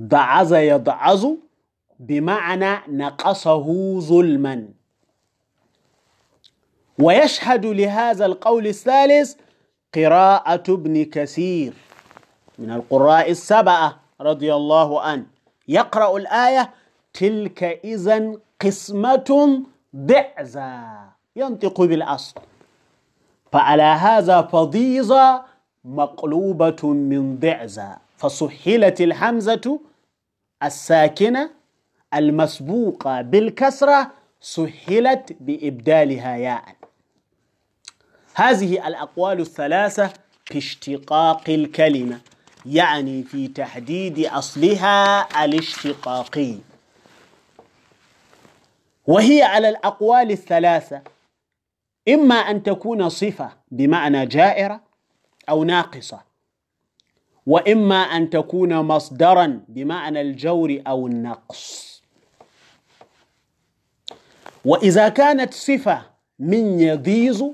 ضعز 0.00 0.52
يضعز 0.54 1.28
بمعنى 2.00 2.78
نقصه 2.88 4.00
ظلما. 4.00 4.68
ويشهد 6.98 7.66
لهذا 7.66 8.26
القول 8.26 8.66
الثالث 8.66 9.34
قراءة 9.94 10.62
ابن 10.68 11.04
كثير 11.04 11.72
من 12.58 12.70
القراء 12.70 13.30
السبعة 13.30 14.00
رضي 14.20 14.54
الله 14.54 15.00
عنه. 15.00 15.26
يقرأ 15.68 16.16
الآية 16.16 16.70
تلك 17.12 17.80
إذا 17.84 18.32
قسمة 18.60 19.62
ضعزى 19.96 20.82
ينطق 21.36 21.80
بالأصل. 21.80 22.40
فعلى 23.52 23.82
هذا 23.82 24.42
فضيظة 24.42 25.42
مقلوبة 25.84 26.86
من 26.88 27.36
ضعزى 27.38 27.88
فسهلت 28.16 29.00
الحمزة 29.00 29.80
الساكنة 30.62 31.50
المسبوقة 32.14 33.22
بالكسرة 33.22 34.10
سهلت 34.40 35.36
بإبدالها 35.40 36.36
ياء. 36.36 36.75
هذه 38.38 38.88
الأقوال 38.88 39.40
الثلاثة 39.40 40.12
في 40.44 40.58
اشتقاق 40.58 41.50
الكلمة 41.50 42.20
يعني 42.66 43.22
في 43.22 43.48
تحديد 43.48 44.26
أصلها 44.26 45.44
الاشتقاقي. 45.44 46.54
وهي 49.06 49.42
على 49.42 49.68
الأقوال 49.68 50.30
الثلاثة 50.30 51.02
إما 52.08 52.34
أن 52.34 52.62
تكون 52.62 53.08
صفة 53.08 53.50
بمعنى 53.70 54.26
جائرة 54.26 54.80
أو 55.48 55.64
ناقصة 55.64 56.20
وإما 57.46 57.96
أن 57.96 58.30
تكون 58.30 58.74
مصدرا 58.74 59.60
بمعنى 59.68 60.20
الجور 60.20 60.82
أو 60.86 61.06
النقص. 61.06 62.02
وإذا 64.64 65.08
كانت 65.08 65.54
صفة 65.54 66.02
من 66.38 66.80
يضيز 66.80 67.44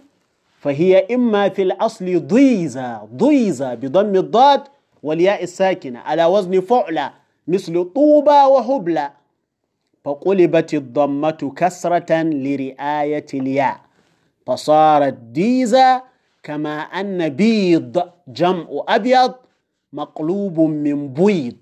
فهي 0.62 1.06
إما 1.14 1.48
في 1.48 1.62
الأصل 1.62 2.26
ضيزة 2.26 3.04
ضيزة 3.04 3.74
بضم 3.74 4.16
الضاد 4.16 4.62
والياء 5.02 5.42
الساكنة 5.42 5.98
على 5.98 6.24
وزن 6.24 6.60
فعلة 6.60 7.12
مثل 7.48 7.84
طوبى 7.84 8.30
وهبلة. 8.30 9.12
فقلبت 10.04 10.74
الضمة 10.74 11.52
كسرة 11.56 12.22
لرعاية 12.22 13.26
الياء. 13.34 13.80
فصارت 14.46 15.14
ديزة 15.14 16.02
كما 16.42 16.78
أن 16.80 17.28
بيض 17.28 18.10
جمع 18.28 18.66
أبيض 18.88 19.34
مقلوب 19.92 20.60
من 20.60 21.08
بيض. 21.08 21.56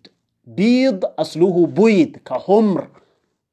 بيض 0.44 1.04
أصله 1.18 1.66
بيض 1.66 2.16
كحمر 2.16 2.88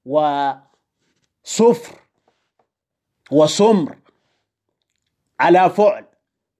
وصفر 0.05 1.95
وسمر. 3.31 3.95
على 5.39 5.69
فعل. 5.69 6.05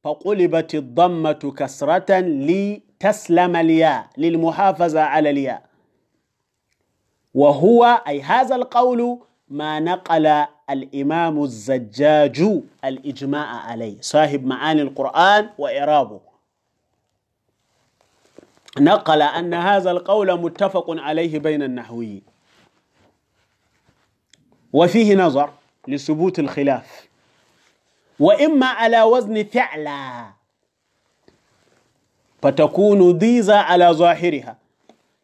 فقلبت 0.03 0.75
الضمة 0.75 1.53
كسرة 1.57 2.19
لتسلم 2.19 3.55
الياء 3.55 4.09
للمحافظة 4.17 5.01
على 5.01 5.29
الياء. 5.29 5.65
وهو 7.33 8.01
أي 8.07 8.21
هذا 8.21 8.55
القول 8.55 9.19
ما 9.49 9.79
نقل 9.79 10.45
الإمام 10.69 11.43
الزجاج 11.43 12.61
الإجماع 12.85 13.47
عليه 13.47 13.97
صاحب 14.01 14.45
معاني 14.45 14.81
القرآن 14.81 15.49
وإعرابه. 15.57 16.19
نقل 18.79 19.21
أن 19.21 19.53
هذا 19.53 19.91
القول 19.91 20.41
متفق 20.41 20.85
عليه 20.89 21.39
بين 21.39 21.63
النحويين. 21.63 22.21
وفيه 24.73 25.15
نظر 25.15 25.49
لثبوت 25.87 26.39
الخلاف. 26.39 27.06
وإما 28.19 28.65
على 28.67 29.01
وزن 29.01 29.43
فعلا. 29.43 30.25
فتكون 32.41 33.17
ديزا 33.17 33.55
على 33.55 33.89
ظاهرها. 33.89 34.57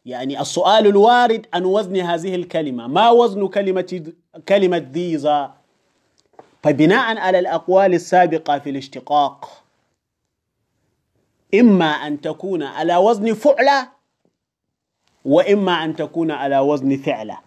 يعني 0.06 0.40
السؤال 0.40 0.86
الوارد 0.86 1.46
عن 1.54 1.64
وزن 1.64 1.96
هذه 1.96 2.34
الكلمة. 2.34 2.86
ما 2.86 3.10
وزن 3.10 3.48
كلمة 3.48 4.12
كلمة 4.48 4.78
ديزا 4.78 5.54
فبناء 6.62 7.18
على 7.18 7.38
الأقوال 7.38 7.94
السابقة 7.94 8.58
في 8.58 8.70
الاشتقاق 8.70 9.62
إما 11.54 11.86
أن 11.86 12.20
تكون 12.20 12.62
على 12.62 12.96
وزن 12.96 13.34
فعلة 13.34 13.88
وإما 15.24 15.84
أن 15.84 15.96
تكون 15.96 16.30
على 16.30 16.58
وزن 16.58 16.96
فعلة. 16.96 17.38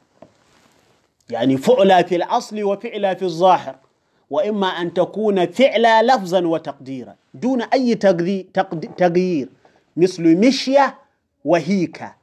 يعني 1.29 1.57
فعلة 1.57 2.01
في 2.01 2.15
الأصل 2.15 2.63
وفعلة 2.63 3.13
في 3.13 3.25
الظاهر. 3.25 3.75
وإما 4.29 4.67
أن 4.67 4.93
تكون 4.93 5.45
فعلة 5.45 6.01
لفظا 6.01 6.45
وتقديرا 6.47 7.15
دون 7.33 7.61
أي 7.61 7.95
تغيير 8.97 9.49
مثل 9.97 10.37
مشية 10.37 10.95
وهيكة. 11.45 12.15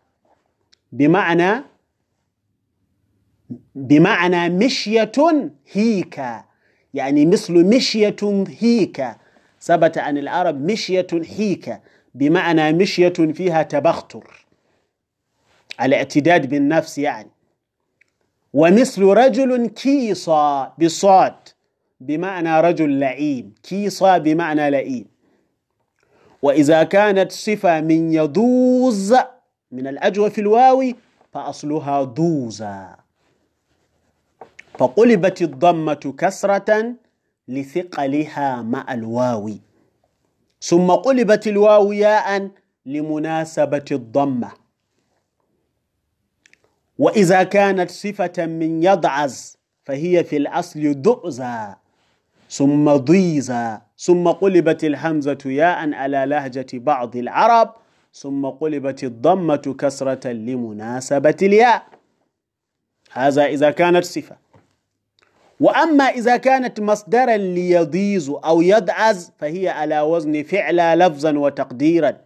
بمعنى 0.92 1.62
بمعنى 3.74 4.48
مشية 4.48 5.12
هيكة. 5.72 6.44
يعني 6.94 7.26
مثل 7.26 7.52
مشية 7.52 8.44
هيكة. 8.60 9.16
ثبت 9.60 9.98
عن 9.98 10.18
العرب 10.18 10.64
مشية 10.70 11.06
حيكة 11.36 11.80
بمعنى 12.14 12.72
مشية 12.72 13.08
فيها 13.34 13.62
تبختر. 13.62 14.46
الاعتداد 15.82 16.48
بالنفس 16.48 16.98
يعني. 16.98 17.30
ومثل 18.52 19.02
رجل 19.02 19.66
كيصى 19.66 20.70
بصاد. 20.78 21.34
بمعنى 22.00 22.60
رجل 22.60 22.90
لئيم 22.90 23.54
كيصى 23.62 24.18
بمعنى 24.18 24.70
لئيم 24.70 25.06
وإذا 26.42 26.82
كانت 26.82 27.32
صفة 27.32 27.80
من 27.80 28.12
يدوز 28.12 29.14
من 29.72 29.86
الأجوف 29.86 30.38
الواو 30.38 30.92
فأصلها 31.32 32.04
دوزا 32.04 32.96
فقلبت 34.78 35.42
الضمة 35.42 36.14
كسرة 36.18 36.94
لثقلها 37.48 38.62
مع 38.62 38.94
الواو. 38.94 39.50
ثم 40.62 40.90
قلبت 40.90 41.46
الواو 41.46 41.92
ياء 41.92 42.50
لمناسبة 42.86 43.84
الضمة. 43.92 44.50
وإذا 46.98 47.42
كانت 47.42 47.90
صفة 47.90 48.46
من 48.46 48.82
يضعز 48.82 49.58
فهي 49.84 50.24
في 50.24 50.36
الأصل 50.36 51.02
دؤزا 51.02 51.76
ثم 52.56 52.90
ضيزا 52.96 53.80
ثم 53.98 54.28
قلبت 54.28 54.84
الحمزة 54.84 55.38
ياء 55.46 55.92
على 55.94 56.24
لهجة 56.26 56.66
بعض 56.74 57.16
العرب 57.16 57.74
ثم 58.14 58.46
قلبت 58.46 59.04
الضمة 59.04 59.74
كسرة 59.78 60.28
لمناسبة 60.32 61.36
الياء. 61.42 61.82
هذا 63.12 63.44
إذا 63.46 63.70
كانت 63.70 64.04
صفة. 64.04 64.36
وأما 65.60 66.04
إذا 66.04 66.36
كانت 66.36 66.80
مصدرا 66.80 67.36
ليضيز 67.36 68.28
أو 68.44 68.62
يدعز 68.62 69.32
فهي 69.38 69.68
على 69.68 70.00
وزن 70.00 70.42
فعل 70.42 70.98
لفظا 70.98 71.38
وتقديرا 71.38 72.16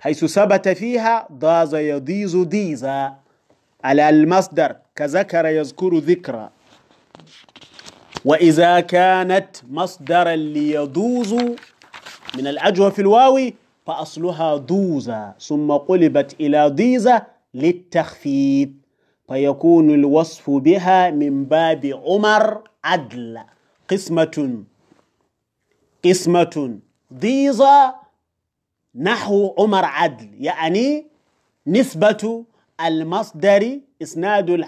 حيث 0.00 0.24
ثبت 0.24 0.68
فيها 0.68 1.28
ضاز 1.32 1.74
يضيز 1.74 2.36
ديزا 2.36 3.14
على 3.84 4.08
المصدر 4.08 4.76
كذكر 4.96 5.46
يذكر 5.46 5.98
ذكرى 5.98 6.50
وإذا 8.24 8.80
كانت 8.80 9.56
مصدرا 9.70 10.36
ليدوز 10.36 11.32
من 12.36 12.46
الأجوف 12.46 13.00
الواو 13.00 13.50
فأصلها 13.86 14.56
دوزا 14.56 15.34
ثم 15.40 15.72
قلبت 15.72 16.36
إلى 16.40 16.68
ضيزة 16.68 17.26
للتخفيف 17.54 18.68
فيكون 19.28 19.90
الوصف 19.90 20.50
بها 20.50 21.10
من 21.10 21.44
باب 21.44 21.86
عمر 22.06 22.62
عدل. 22.84 23.38
قسمة 23.90 24.64
قسمة 26.04 26.78
ضيزة 27.14 27.94
نحو 28.94 29.54
عمر 29.58 29.84
عدل 29.84 30.28
يعني 30.34 31.06
نسبة 31.66 32.44
المصدر 32.86 33.80
إسناد 34.02 34.64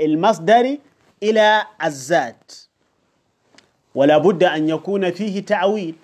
المصدر 0.00 0.76
إلى 1.22 1.62
الذات. 1.84 2.67
ولا 3.98 4.18
بد 4.18 4.44
أن 4.44 4.68
يكون 4.68 5.10
فيه 5.10 5.44
تعويل. 5.44 5.94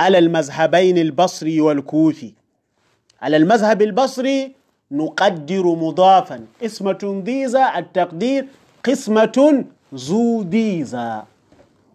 على 0.00 0.18
المذهبين 0.18 0.98
البصري 0.98 1.60
والكوفي. 1.60 2.32
على 3.22 3.36
المذهب 3.36 3.82
البصري 3.82 4.54
نقدر 4.90 5.66
مضافا. 5.66 6.46
اسمة 6.62 7.22
ضيزة 7.24 7.78
التقدير 7.78 8.46
قسمة 8.84 9.64
ذو 9.94 10.42
ضيزة 10.42 11.24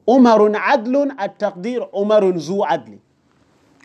عمر 0.10 0.52
عدل 0.56 1.12
التقدير 1.22 1.88
عمر 1.94 2.30
ذو 2.30 2.64
عدل. 2.64 2.98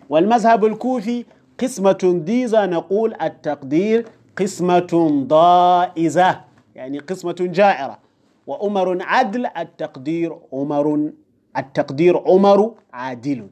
والمذهب 0.09 0.65
الكوفي 0.65 1.25
قسمة 1.61 2.23
ضيزة 2.27 2.67
نقول 2.67 3.15
التقدير 3.23 4.07
قسمة 4.37 5.25
ضائزة 5.27 6.41
يعني 6.75 6.99
قسمة 6.99 7.37
جائرة. 7.41 8.10
وعمر 8.47 8.99
عدل 9.03 9.47
التقدير 9.47 10.39
عمر 10.53 11.11
التقدير 11.57 12.19
عمر 12.19 12.75
عادل. 12.93 13.49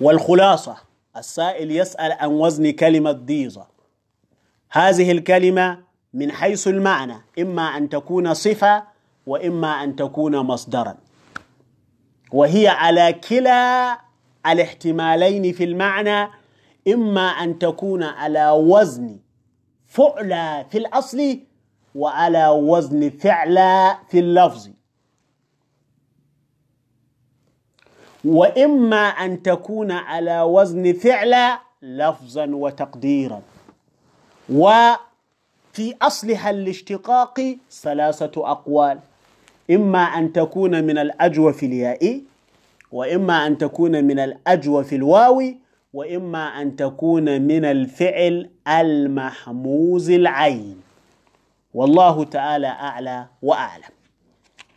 والخلاصة 0.00 0.76
السائل 1.16 1.70
يسأل 1.70 2.12
عن 2.12 2.28
وزن 2.28 2.70
كلمة 2.70 3.12
ضيزة. 3.12 3.66
هذه 4.70 5.12
الكلمة 5.12 5.78
من 6.14 6.32
حيث 6.32 6.68
المعنى 6.68 7.16
إما 7.38 7.62
أن 7.62 7.88
تكون 7.88 8.34
صفة 8.34 8.84
وإما 9.26 9.84
أن 9.84 9.96
تكون 9.96 10.36
مصدرا. 10.36 10.96
وهي 12.32 12.68
على 12.68 13.12
كلا 13.12 13.98
الاحتمالين 14.46 15.52
في 15.52 15.64
المعنى 15.64 16.28
إما 16.88 17.28
أن 17.28 17.58
تكون 17.58 18.02
على 18.02 18.50
وزن 18.50 19.18
فعلى 19.86 20.66
في 20.70 20.78
الأصل 20.78 21.40
وعلى 21.94 22.48
وزن 22.48 23.10
فعلى 23.10 23.96
في 24.08 24.18
اللفظ. 24.18 24.68
وإما 28.24 28.96
أن 28.96 29.42
تكون 29.42 29.90
على 29.92 30.40
وزن 30.42 30.92
فعل 30.92 31.58
لفظا 31.82 32.46
وتقديرا. 32.46 33.42
وفي 34.52 35.94
أصلها 36.02 36.50
الاشتقاق 36.50 37.56
ثلاثة 37.70 38.50
أقوال. 38.50 38.98
إما 39.70 40.02
أن 40.02 40.32
تكون 40.32 40.84
من 40.84 40.98
الأجوف 40.98 41.62
الياء 41.62 42.20
وإما 42.92 43.46
أن 43.46 43.58
تكون 43.58 44.04
من 44.04 44.18
الأجوف 44.18 44.92
الواو 44.92 45.42
وإما 45.92 46.44
أن 46.62 46.76
تكون 46.76 47.42
من 47.42 47.64
الفعل 47.64 48.50
المحموز 48.68 50.10
العين. 50.10 50.83
والله 51.74 52.24
تعالى 52.24 52.66
أعلى 52.66 53.26
وأعلم. 53.42 53.94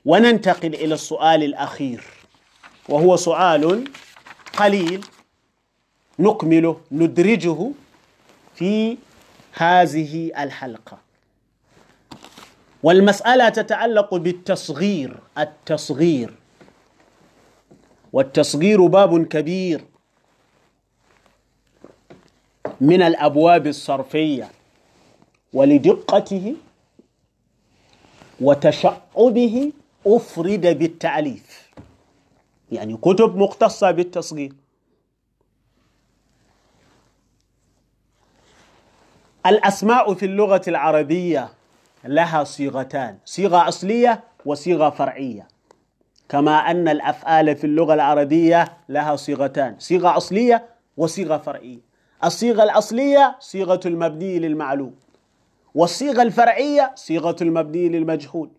وننتقل 0.06 0.74
إلى 0.74 0.94
السؤال 0.94 1.44
الأخير 1.44 2.04
وهو 2.90 3.16
سؤال 3.16 3.88
قليل 4.58 5.06
نكمله 6.20 6.82
ندرجه 6.92 7.72
في 8.56 8.98
هذه 9.54 10.32
الحلقة. 10.44 10.98
والمسألة 12.84 13.50
تتعلق 13.50 14.16
بالتصغير 14.16 15.20
التصغير. 15.38 16.34
والتصغير 18.14 18.86
باب 18.88 19.26
كبير 19.26 19.82
من 22.82 23.02
الأبواب 23.02 23.68
الصرفية 23.68 24.52
ولدقته 25.54 26.56
وتشعبه 28.42 29.72
أفرد 30.08 30.78
بالتعليف 30.80 31.72
يعني 32.72 32.98
كتب 32.98 33.36
مختصة 33.36 33.92
بالتصغير. 33.92 34.54
الأسماء 39.46 40.14
في 40.14 40.26
اللغة 40.26 40.62
العربية 40.68 41.50
لها 42.04 42.44
صيغتان 42.44 43.18
صيغة 43.26 43.68
أصلية 43.68 44.24
وصيغة 44.46 44.90
فرعية. 44.90 45.48
كما 46.30 46.58
أن 46.72 46.88
الأفعال 46.88 47.56
في 47.56 47.64
اللغة 47.64 47.94
العربية 47.94 48.78
لها 48.90 49.16
صيغتان 49.16 49.76
صيغة 49.80 50.18
أصلية 50.18 50.66
وصيغة 50.98 51.38
فرعية. 51.38 51.80
الصيغة 52.24 52.64
الأصلية 52.64 53.36
صيغة 53.40 53.80
المبني 53.86 54.40
للمعلوم. 54.40 54.96
والصيغة 55.78 56.22
الفرعية 56.22 56.92
صيغة 56.96 57.36
المبني 57.42 57.90
للمجهول 57.90 58.50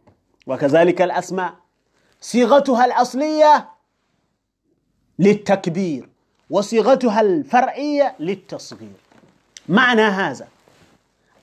وكذلك 0.47 1.03
الأسماء. 1.03 1.55
صيغتها 2.21 2.85
الأصلية 2.85 3.69
للتكبير 5.19 6.09
وصيغتها 6.51 7.21
الفرعية 7.21 8.15
للتصغير. 8.21 8.99
معنى 9.69 10.03
هذا 10.03 10.49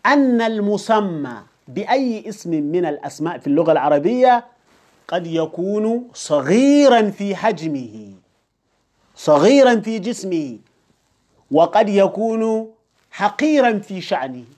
أن 0.05 0.41
المسمى 0.41 1.37
بأي 1.67 2.29
اسم 2.29 2.49
من 2.49 2.85
الأسماء 2.85 3.37
في 3.37 3.47
اللغة 3.47 3.71
العربية 3.71 4.45
قد 5.07 5.27
يكون 5.27 6.07
صغيرا 6.13 7.09
في 7.09 7.35
حجمه 7.35 8.13
صغيرا 9.15 9.79
في 9.79 9.99
جسمه 9.99 10.57
وقد 11.51 11.89
يكون 11.89 12.71
حقيرا 13.11 13.79
في 13.79 14.01
شأنه. 14.01 14.54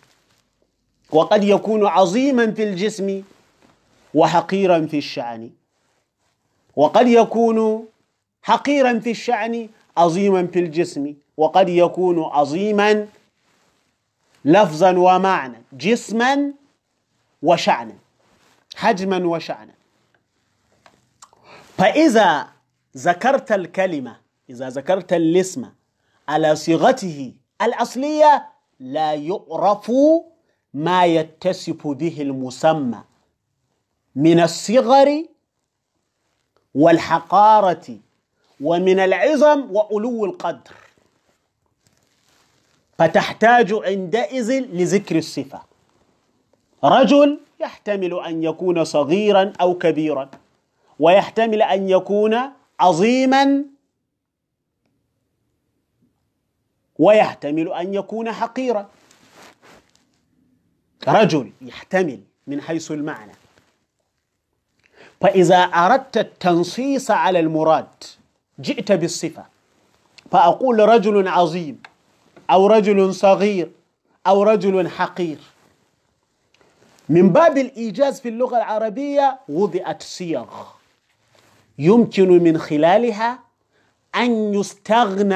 وقد 1.12 1.44
يكون 1.44 1.86
عظيما 1.86 2.52
في 2.52 2.64
الجسم 2.64 3.24
وحقيرا 4.14 4.86
في 4.86 4.98
الشأن. 4.98 5.50
وقد 6.76 7.08
يكون 7.08 7.88
حقيرا 8.42 9.00
في 9.00 9.12
الشأن 9.12 9.70
عظيما 9.98 10.48
في 10.48 10.60
الجسم. 10.60 11.16
وقد 11.38 11.70
يكون 11.70 12.24
عظيما 12.24 13.08
لفظا 14.46 14.98
ومعنى 14.98 15.58
جسما 15.74 16.54
وشأنا 17.44 17.94
حجما 18.76 19.26
وشأنا. 19.28 19.74
فإذا 21.78 22.48
ذكرت 22.98 23.52
الكلمة 23.52 24.18
إذا 24.50 24.70
ذكرت 24.70 25.14
الاسم 25.14 25.70
على 26.30 26.56
صيغته 26.56 27.34
الأصلية 27.62 28.48
لا 28.80 29.14
يعرف 29.14 29.92
ما 30.78 31.06
يتصف 31.06 31.88
به 31.88 32.22
المسمى 32.22 33.04
من 34.16 34.40
الصغر 34.40 35.26
والحقارة 36.76 37.98
ومن 38.62 39.00
العظم 39.00 39.76
وعلو 39.76 40.26
القدر. 40.26 40.76
فتحتاج 42.98 43.74
عندئذ 43.74 44.50
لذكر 44.52 45.18
الصفة. 45.18 45.62
رجل 46.84 47.40
يحتمل 47.60 48.20
أن 48.20 48.44
يكون 48.44 48.84
صغيرا 48.84 49.54
أو 49.62 49.78
كبيرا 49.78 50.30
ويحتمل 51.00 51.62
أن 51.62 51.90
يكون 51.90 52.40
عظيما 52.80 53.66
ويحتمل 57.00 57.74
أن 57.74 57.94
يكون 57.94 58.32
حقيرا. 58.32 58.90
رجل 61.08 61.52
يحتمل 61.62 62.20
من 62.48 62.62
حيث 62.62 62.92
المعنى. 62.92 63.32
فإذا 65.22 65.58
أردت 65.58 66.18
التنصيص 66.18 67.12
على 67.12 67.40
المراد 67.40 68.04
جئت 68.60 68.92
بالصفة. 68.92 69.46
فأقول 70.32 70.80
رجل 70.80 71.28
عظيم 71.28 71.82
أو 72.50 72.68
رجل 72.68 73.14
صغير 73.14 73.72
أو 74.28 74.44
رجل 74.44 74.90
حقير. 74.90 75.38
من 77.10 77.30
باب 77.30 77.58
الإيجاز 77.58 78.20
في 78.22 78.30
اللغة 78.30 78.58
العربية 78.58 79.40
وضعت 79.50 80.04
صيغ. 80.04 80.46
يمكن 81.80 82.44
من 82.44 82.58
خلالها 82.58 83.40
أن 84.16 84.54
يستغنى 84.54 85.36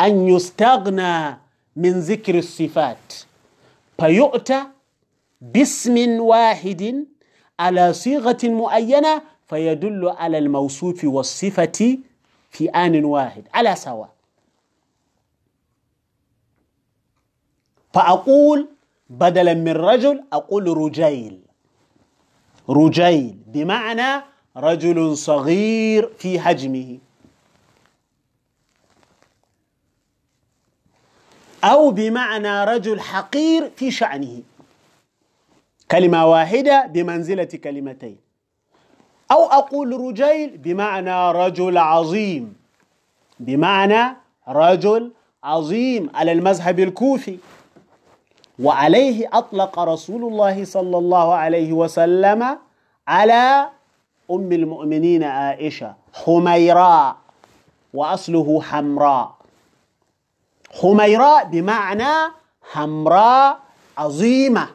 أن 0.00 0.28
يستغنى 0.28 1.36
من 1.78 2.00
ذكر 2.00 2.38
الصفات. 2.38 3.14
فيؤتى 4.00 4.62
باسم 5.40 6.20
واحد 6.20 7.06
على 7.60 7.92
صيغة 7.92 8.38
معينة 8.44 9.22
فيدل 9.46 10.08
على 10.08 10.38
الموصوف 10.38 11.04
والصفة 11.04 11.98
في 12.50 12.68
آن 12.68 13.04
واحد. 13.04 13.44
على 13.54 13.76
سواء. 13.76 14.10
فأقول 17.94 18.68
بدلا 19.10 19.54
من 19.54 19.72
رجل 19.72 20.24
أقول 20.32 20.76
رجيل. 20.78 21.40
رجيل 22.70 23.36
بمعنى 23.46 24.24
رجل 24.56 25.16
صغير 25.16 26.12
في 26.18 26.40
حجمه. 26.40 26.98
أو 31.64 31.90
بمعنى 31.90 32.64
رجل 32.64 33.00
حقير 33.00 33.70
في 33.76 33.90
شأنه. 33.90 34.42
كلمة 35.90 36.26
واحدة 36.26 36.86
بمنزلة 36.86 37.44
كلمتين. 37.44 38.16
أو 39.32 39.44
أقول 39.44 40.00
رجيل 40.00 40.56
بمعنى 40.56 41.30
رجل 41.30 41.78
عظيم. 41.78 42.56
بمعنى 43.40 44.16
رجل 44.48 45.12
عظيم 45.44 46.10
على 46.14 46.32
المذهب 46.32 46.80
الكوفي. 46.80 47.38
وعليه 48.58 49.28
أطلق 49.32 49.78
رسول 49.78 50.24
الله 50.24 50.64
صلى 50.64 50.98
الله 50.98 51.34
عليه 51.34 51.72
وسلم 51.72 52.58
على 53.08 53.68
أم 54.30 54.52
المؤمنين 54.52 55.24
عائشة 55.24 55.94
حميراء 56.14 57.16
وأصله 57.94 58.62
حمراء. 58.62 59.37
حميراء 60.80 61.44
بمعنى 61.44 62.32
حمراء 62.62 63.58
عظيمة. 63.98 64.68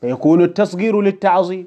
فيكون 0.00 0.42
التصغير 0.42 1.00
للتعظيم. 1.00 1.66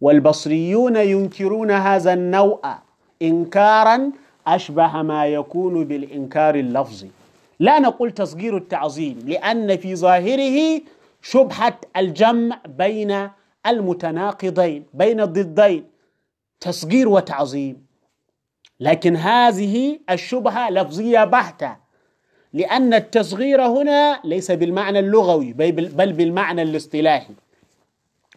والبصريون 0.00 0.96
ينكرون 0.96 1.70
هذا 1.70 2.12
النوع 2.12 2.78
إنكارا 3.22 4.10
أشبه 4.46 5.02
ما 5.02 5.26
يكون 5.26 5.84
بالإنكار 5.84 6.54
اللفظي. 6.54 7.10
لا 7.60 7.78
نقول 7.78 8.10
تصغير 8.10 8.56
التعظيم 8.56 9.18
لأن 9.26 9.76
في 9.76 9.96
ظاهره 9.96 10.80
شبهة 11.22 11.78
الجمع 11.96 12.58
بين 12.68 13.30
المتناقضين 13.66 14.84
بين 14.94 15.20
الضدين 15.20 15.84
تصغير 16.60 17.08
وتعظيم. 17.08 17.81
لكن 18.82 19.16
هذه 19.16 19.98
الشبهة 20.10 20.70
لفظية 20.70 21.24
بحتة 21.24 21.76
لأن 22.52 22.94
التصغير 22.94 23.66
هنا 23.66 24.20
ليس 24.24 24.50
بالمعنى 24.50 24.98
اللغوي 24.98 25.52
بل 25.52 26.12
بالمعنى 26.12 26.62
الاصطلاحي. 26.62 27.34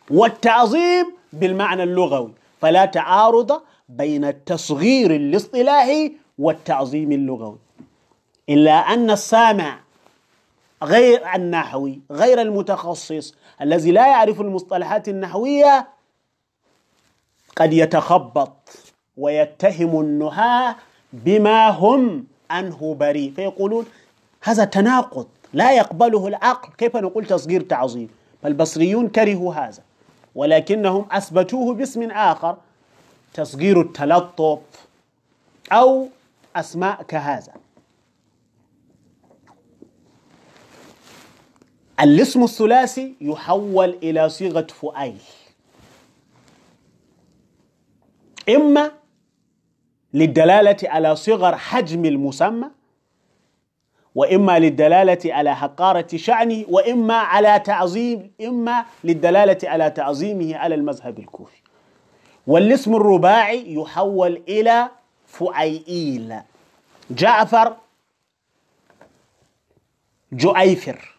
والتعظيم 0.10 1.06
بالمعنى 1.34 1.84
اللغوي 1.84 2.34
فلا 2.62 2.86
تعارض 2.86 3.62
بين 3.90 4.26
التصغير 4.26 5.16
الاصطلاحي 5.16 6.14
والتعظيم 6.40 7.12
اللغوي. 7.12 7.58
إلا 8.50 8.72
أن 8.72 9.12
السامع 9.12 9.80
غير 10.84 11.36
النحوي 11.36 12.02
غير 12.12 12.42
المتخصص 12.42 13.36
الذي 13.62 13.92
لا 13.92 14.08
يعرف 14.08 14.42
المصطلحات 14.42 15.10
النحوية 15.10 15.88
قد 17.56 17.74
يتخبط. 17.74 18.85
ويتهم 19.18 20.02
النهاة 20.02 20.76
بما 21.14 21.70
هم 21.70 22.26
عنه 22.50 22.96
بريء. 23.00 23.34
فيقولون 23.34 23.86
هذا 24.42 24.66
تناقض 24.66 25.28
لا 25.54 25.72
يقبله 25.72 26.28
العقل. 26.28 26.74
كيف 26.78 26.96
نقول 26.96 27.26
تصغير 27.26 27.62
تعظيم؟ 27.62 28.10
فالبصريون 28.44 29.10
كرهوا 29.10 29.54
هذا 29.54 29.84
ولكنهم 30.36 31.06
أثبتوه 31.12 31.74
باسم 31.74 32.12
آخر 32.12 32.58
تصغير 33.34 33.82
التلطف 33.82 34.60
أو 35.72 36.08
أسماء 36.56 37.04
كهذا. 37.04 37.54
الاسم 42.00 42.44
الثلاثي 42.44 43.16
يحول 43.22 43.98
إلى 44.04 44.30
صيغة 44.30 44.68
فؤيل. 44.82 45.22
إما 48.50 48.92
للدلالة 50.16 50.78
على 50.84 51.16
صغر 51.16 51.56
حجم 51.58 52.06
المسمى 52.06 52.68
وإما 54.16 54.60
للدلالة 54.60 55.20
على 55.34 55.56
حقارة 55.56 56.08
شأنه 56.16 56.66
وإما 56.70 57.14
على 57.16 57.60
تعظيم 57.60 58.32
إما 58.42 58.86
للدلالة 59.04 59.58
على 59.64 59.90
تعظيمه 59.90 60.56
على 60.58 60.76
المذهب 60.76 61.20
الكوفي. 61.20 61.62
والاسم 62.48 62.96
الرباعي 62.96 63.74
يحول 63.74 64.42
إلى 64.48 64.90
فؤيئيل 65.28 66.36
جعفر 67.10 67.76
جؤيفر 70.32 71.16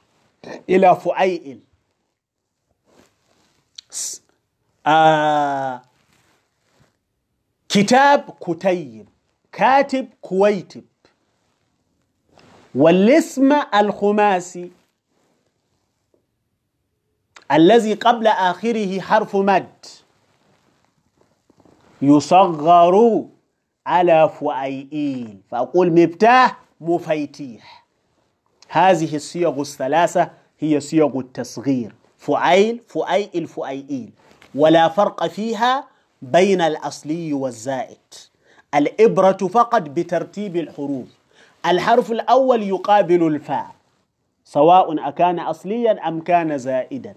إلى 0.70 0.96
فؤيئل 0.96 1.60
آه 4.86 5.82
كتاب 7.76 8.30
كتيب 8.40 9.08
كاتب 9.52 10.08
كويتب. 10.20 10.84
والاسم 12.74 13.52
الخماسي 13.74 14.70
الذي 17.52 17.94
قبل 17.94 18.26
آخره 18.26 19.00
حرف 19.00 19.36
مد. 19.36 19.86
يصغر 22.02 23.26
على 23.86 24.28
فؤيئيل. 24.40 25.40
فأقول 25.50 26.02
مفتاح 26.02 26.58
مفيتيح. 26.80 27.86
هذه 28.68 29.16
الصيغ 29.16 29.60
الثلاثة 29.60 30.30
هي 30.58 30.80
صيغ 30.80 31.18
التصغير. 31.18 31.94
فؤيل 32.18 32.80
فؤيئل 32.88 33.46
فؤيئيل. 33.46 34.12
ولا 34.54 34.88
فرق 34.88 35.26
فيها 35.26 35.95
بين 36.22 36.60
الأصلي 36.60 37.32
والزائد. 37.32 38.14
الإبرة 38.74 39.32
فقط 39.32 39.82
بترتيب 39.82 40.56
الحروف. 40.56 41.06
الحرف 41.66 42.12
الأول 42.12 42.62
يقابل 42.62 43.26
الفاء 43.26 43.74
سواء 44.44 45.08
أكان 45.08 45.38
أصليا 45.38 46.08
أم 46.08 46.20
كان 46.20 46.58
زائدا. 46.58 47.14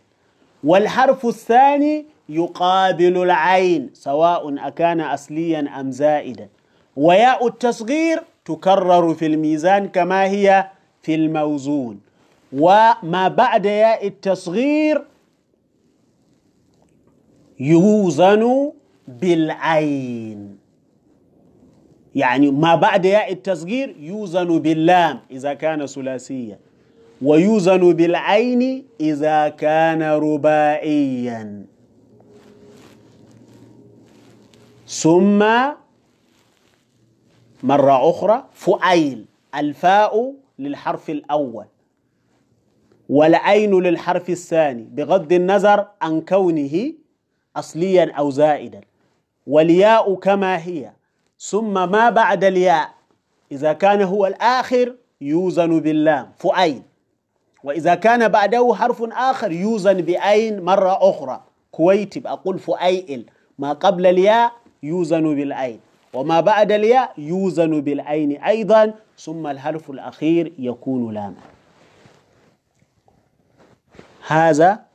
والحرف 0.63 1.25
الثاني 1.25 2.05
يقابل 2.29 3.23
العين 3.23 3.89
سواء 3.93 4.67
أكان 4.67 5.01
أصليا 5.01 5.79
أم 5.79 5.91
زائدا. 5.91 6.47
وياء 6.95 7.47
التصغير 7.47 8.23
تكرر 8.45 9.13
في 9.13 9.25
الميزان 9.25 9.87
كما 9.87 10.23
هي 10.25 10.67
في 11.01 11.15
الموزون. 11.15 12.01
وما 12.53 13.27
بعد 13.27 13.65
ياء 13.65 14.07
التصغير 14.07 15.05
يوزن 17.59 18.71
بالعين. 19.09 20.57
يعني 22.15 22.51
ما 22.51 22.75
بعد 22.75 23.05
ياء 23.05 23.31
التصغير 23.31 23.95
يوزن 23.99 24.59
باللام 24.59 25.19
إذا 25.31 25.53
كان 25.53 25.85
ثلاثيا 25.85 26.59
ويوزن 27.21 27.93
بالعين 27.93 28.85
إذا 29.01 29.49
كان 29.49 30.01
رباعيا. 30.03 31.65
ثم 34.87 35.39
مرة 37.63 38.09
أخرى 38.09 38.45
فؤيل 38.53 39.25
الفاء 39.55 40.33
للحرف 40.59 41.09
الأول 41.09 41.65
والعين 43.09 43.79
للحرف 43.79 44.29
الثاني 44.29 44.83
بغض 44.83 45.33
النظر 45.33 45.87
عن 46.01 46.21
كونه 46.21 46.93
أصليا 47.55 48.11
أو 48.11 48.29
زائدا. 48.29 48.81
والياء 49.47 50.15
كما 50.15 50.57
هي. 50.57 50.91
ثم 51.39 51.73
ما 51.91 52.09
بعد 52.09 52.43
الياء؟ 52.43 52.89
إذا 53.51 53.73
كان 53.73 54.01
هو 54.01 54.25
الآخر 54.27 54.95
يوزن 55.21 55.79
باللام 55.79 56.31
فؤيل 56.37 56.81
وإذا 57.63 57.95
كان 57.95 58.27
بعده 58.27 58.75
حرف 58.75 59.03
آخر 59.03 59.51
يوزن 59.51 59.93
بأين؟ 60.01 60.61
مرة 60.61 61.09
أخرى. 61.09 61.43
كويتب 61.71 62.27
أقول 62.27 62.59
فؤيل. 62.59 63.29
ما 63.59 63.73
قبل 63.73 64.05
الياء 64.05 64.51
يوزن 64.83 65.35
بالعين 65.35 65.79
وما 66.13 66.39
بعد 66.41 66.71
الياء 66.71 67.13
يوزن 67.17 67.81
بالعين 67.81 68.43
أيضا. 68.43 68.93
ثم 69.19 69.47
الحرف 69.47 69.89
الأخير 69.89 70.53
يكون 70.59 71.13
لاما. 71.13 71.41
هذا 74.27 74.85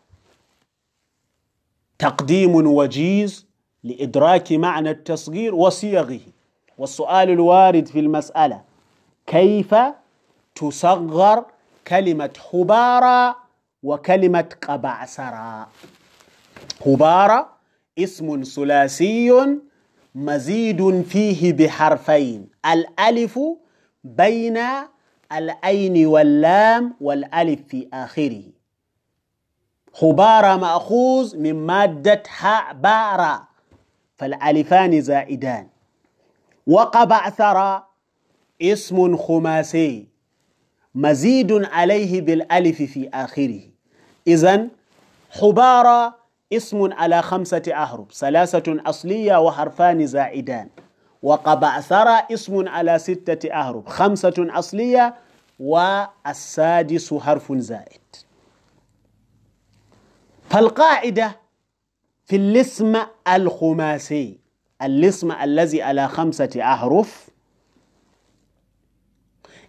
تقديم 1.98 2.54
وجيز 2.54 3.46
لإدراك 3.84 4.52
معنى 4.52 4.90
التصغير 4.90 5.54
وصيغه. 5.54 6.20
والسؤال 6.78 7.30
الوارد 7.30 7.86
في 7.86 8.00
المسألة 8.00 8.60
كيف 9.26 9.74
تصغر 10.54 11.44
كلمة 11.88 12.30
حبارة 12.52 13.36
وكلمة 13.82 14.48
قبعسرة 14.68 15.68
حبارة 16.84 17.48
اسم 17.98 18.42
ثلاثي 18.42 19.30
مزيد 20.14 21.02
فيه 21.02 21.52
بحرفين 21.52 22.48
الألف 22.66 23.38
بين 24.04 24.58
العين 25.32 26.06
واللام 26.06 26.94
والألف 27.00 27.60
في 27.68 27.88
آخره. 27.92 28.42
حبارة 30.00 30.56
مأخوذ 30.56 31.36
من 31.38 31.66
مادة 31.66 32.22
حبارة 32.26 33.48
فالألفان 34.16 35.00
زائدان. 35.00 35.68
وقبعثر 36.66 37.82
اسم 38.62 39.16
خماسي. 39.16 40.08
مزيد 40.94 41.52
عليه 41.64 42.20
بالألف 42.20 42.82
في 42.82 43.08
آخره. 43.14 43.60
إذن 44.26 44.68
حبارة 45.30 46.14
اسم 46.52 46.92
على 46.92 47.22
خمسة 47.22 47.62
أحرف 47.68 48.12
ثلاثة 48.12 48.82
أصلية 48.86 49.40
وحرفان 49.40 50.06
زائدان. 50.06 50.68
وقبعثر 51.22 52.08
اسم 52.08 52.68
على 52.68 52.98
ستة 52.98 53.60
أحرف 53.60 53.86
خمسة 53.88 54.34
أصلية 54.38 55.14
والسادس 55.60 57.14
حرف 57.14 57.52
زائد. 57.52 58.00
فالقاعدة 60.50 61.43
في 62.26 62.36
الاسم 62.36 62.96
الخماسي. 63.28 64.38
الاسم 64.82 65.32
الذي 65.32 65.82
على 65.82 66.08
خمسة 66.08 66.50
أحرف. 66.56 67.28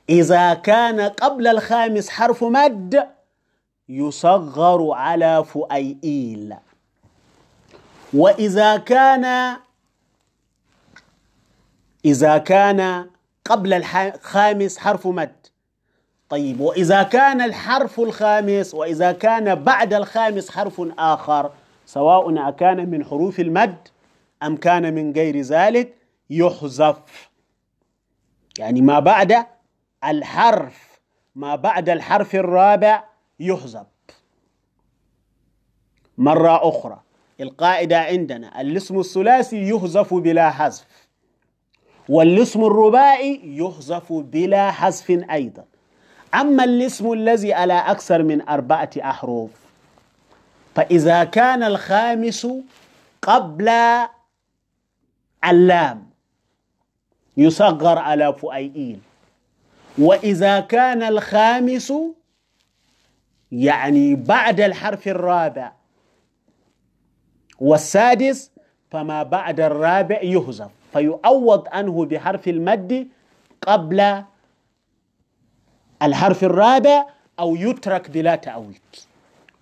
إذا 0.10 0.54
كان 0.54 1.02
قبل 1.02 1.48
الخامس 1.48 2.10
حرف 2.10 2.44
مد 2.44 3.08
يصغر 3.90 4.92
على 4.92 5.44
فؤيئيل. 5.46 6.56
وإذا 8.14 8.78
كان 8.78 9.58
إذا 12.06 12.38
كان 12.38 13.10
قبل 13.46 13.74
الخامس 13.74 14.78
حرف 14.78 15.08
مد. 15.08 15.36
طيب 16.30 16.60
وإذا 16.62 17.04
كان 17.04 17.42
الحرف 17.42 18.00
الخامس 18.00 18.74
وإذا 18.74 19.12
كان 19.12 19.56
بعد 19.56 19.94
الخامس 19.94 20.52
حرف 20.52 20.82
آخر 20.98 21.52
سواء 21.86 22.50
أكان 22.50 22.90
من 22.90 23.06
حروف 23.06 23.40
المد 23.40 23.78
أم 24.44 24.58
كان 24.58 24.94
من 24.94 25.12
غير 25.12 25.42
ذلك 25.42 25.94
يحذف. 26.30 27.30
يعني 28.60 28.82
ما 28.82 29.00
بعد 29.00 29.46
الحرف 30.04 31.00
ما 31.36 31.56
بعد 31.56 31.90
الحرف 31.90 32.36
الرابع 32.36 33.04
يحذف. 33.40 33.86
مرة 36.18 36.70
أخرى 36.70 37.02
القاعدة 37.42 38.00
عندنا 38.00 38.62
الاسم 38.62 39.00
الثلاثي 39.00 39.70
يحذف 39.70 40.14
بلا 40.14 40.52
حذف 40.52 41.08
والاسم 42.10 42.66
الرباعي 42.66 43.42
يحذف 43.44 44.14
بلا 44.14 44.72
حذف 44.72 45.12
أيضا. 45.32 45.66
أما 46.34 46.64
الاسم 46.64 47.12
الذي 47.14 47.54
على 47.54 47.74
أكثر 47.74 48.24
من 48.24 48.50
أربعة 48.50 48.90
أحرف 49.02 49.65
فإذا 50.76 51.24
كان 51.24 51.64
الخامس 51.64 52.48
قبل 53.22 53.70
اللام 55.46 56.10
يصغر 57.38 57.98
على 57.98 58.34
فؤيئين 58.34 59.02
وإذا 59.98 60.60
كان 60.60 61.04
الخامس 61.04 61.94
يعني 63.52 64.16
بعد 64.16 64.62
الحرف 64.62 65.08
الرابع 65.08 65.72
والسادس 67.60 68.52
فما 68.92 69.24
بعد 69.24 69.60
الرابع 69.60 70.22
يهزف 70.22 70.70
فيؤوض 70.94 71.68
عنه 71.68 72.06
بحرف 72.06 72.48
المد 72.48 73.08
قبل 73.62 74.24
الحرف 76.02 76.44
الرابع 76.44 77.06
أو 77.40 77.56
يترك 77.56 78.10
بلا 78.10 78.36
تأويل. 78.36 78.80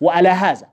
وعلى 0.02 0.30
هذا 0.30 0.73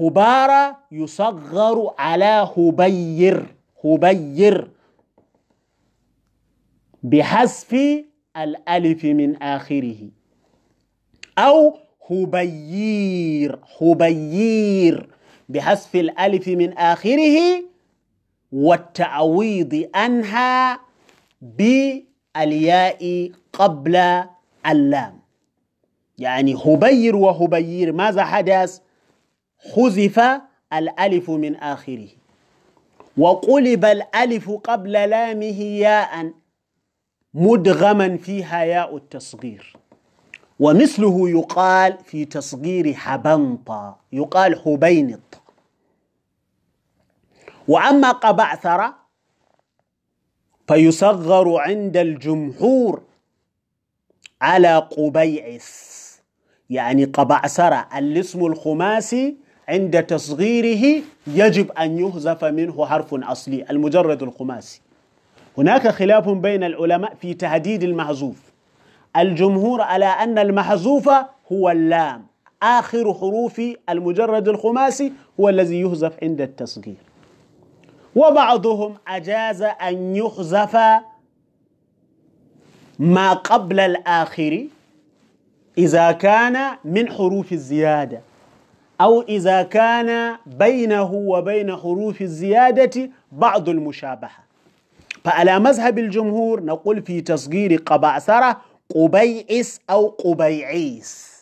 هبارة 0.00 0.76
يصغر 0.92 1.94
على 1.98 2.48
هبير 2.56 3.54
هبير. 3.84 4.70
بحذف 7.02 7.74
الألف 8.36 9.04
من 9.04 9.42
آخره. 9.42 10.10
أو 11.38 11.78
هبير 12.10 13.58
هبير. 13.80 15.08
بحذف 15.48 15.94
الألف 15.96 16.48
من 16.48 16.72
آخره. 16.72 17.62
والتعويض 18.52 19.88
عنها 19.94 20.80
بالياء 21.42 23.30
قبل 23.52 24.24
اللام. 24.66 25.20
يعني 26.18 26.54
هبير 26.54 27.16
وهبير 27.16 27.92
ماذا 27.92 28.24
حدث؟ 28.24 28.83
حذف 29.74 30.20
الألف 30.72 31.30
من 31.30 31.56
آخره. 31.56 32.08
وقلب 33.16 33.84
الألف 33.84 34.50
قبل 34.50 34.92
لامه 34.92 35.60
ياء 35.62 36.32
مدغما 37.34 38.16
فيها 38.16 38.64
ياء 38.64 38.96
التصغير. 38.96 39.76
ومثله 40.60 41.30
يقال 41.30 41.98
في 42.04 42.24
تصغير 42.24 42.94
حبنطة 42.94 43.96
يقال 44.12 44.60
حبينط. 44.60 45.40
وأما 47.68 48.10
قبعثر 48.12 48.92
فيصغر 50.68 51.56
عند 51.60 51.96
الجمهور 51.96 53.02
على 54.40 54.76
قبيعس 54.78 56.04
يعني 56.70 57.04
قبعثر 57.04 57.84
الاسم 57.96 58.46
الخماسي 58.46 59.36
عند 59.68 60.02
تصغيره 60.02 61.02
يجب 61.26 61.72
أن 61.72 61.98
يحذف 61.98 62.44
منه 62.44 62.86
حرف 62.86 63.14
أصلي 63.14 63.64
المجرد 63.70 64.22
الخماسي. 64.22 64.80
هناك 65.58 65.88
خلاف 65.88 66.28
بين 66.28 66.64
العلماء 66.64 67.14
في 67.14 67.34
تهديد 67.34 67.82
المحذوف. 67.82 68.52
الجمهور 69.16 69.80
على 69.80 70.04
أن 70.04 70.38
المحذوف 70.38 71.10
هو 71.52 71.70
اللام. 71.70 72.26
آخر 72.62 73.14
حروف 73.14 73.62
المجرد 73.88 74.48
الخماسي 74.48 75.12
هو 75.40 75.48
الذي 75.48 75.80
يحذف 75.80 76.12
عند 76.22 76.40
التصغير. 76.40 76.96
وبعضهم 78.16 78.94
أجاز 79.08 79.62
أن 79.62 80.16
يحذف 80.16 80.76
ما 82.98 83.32
قبل 83.32 83.80
الآخر 83.80 84.66
إذا 85.78 86.12
كان 86.12 86.76
من 86.84 87.12
حروف 87.12 87.52
الزيادة. 87.52 88.20
أو 89.00 89.22
إذا 89.22 89.62
كان 89.62 90.36
بينه 90.46 91.12
وبين 91.12 91.76
حروف 91.76 92.22
الزيادة 92.22 93.10
بعض 93.32 93.68
المشابهة. 93.68 94.44
فعلى 95.24 95.58
مذهب 95.58 95.98
الجمهور 95.98 96.64
نقول 96.64 97.02
في 97.02 97.20
تصغير 97.20 97.76
قبعثرة 97.76 98.60
قبيئس 98.94 99.80
أو 99.90 100.06
قبيعيس. 100.08 101.34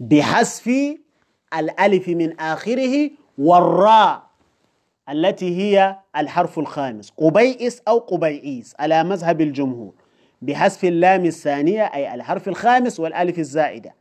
بحذف 0.00 0.70
الألف 1.58 2.08
من 2.08 2.40
آخره 2.40 3.10
والراء 3.38 4.26
التي 5.08 5.56
هي 5.56 5.96
الحرف 6.16 6.58
الخامس. 6.58 7.10
قبيئس 7.10 7.82
أو 7.88 7.98
قبيعيس 7.98 8.74
على 8.78 9.04
مذهب 9.04 9.40
الجمهور. 9.40 9.92
بحذف 10.42 10.84
اللام 10.84 11.24
الثانية 11.24 11.82
أي 11.82 12.14
الحرف 12.14 12.48
الخامس 12.48 13.00
والألف 13.00 13.38
الزائدة. 13.38 13.94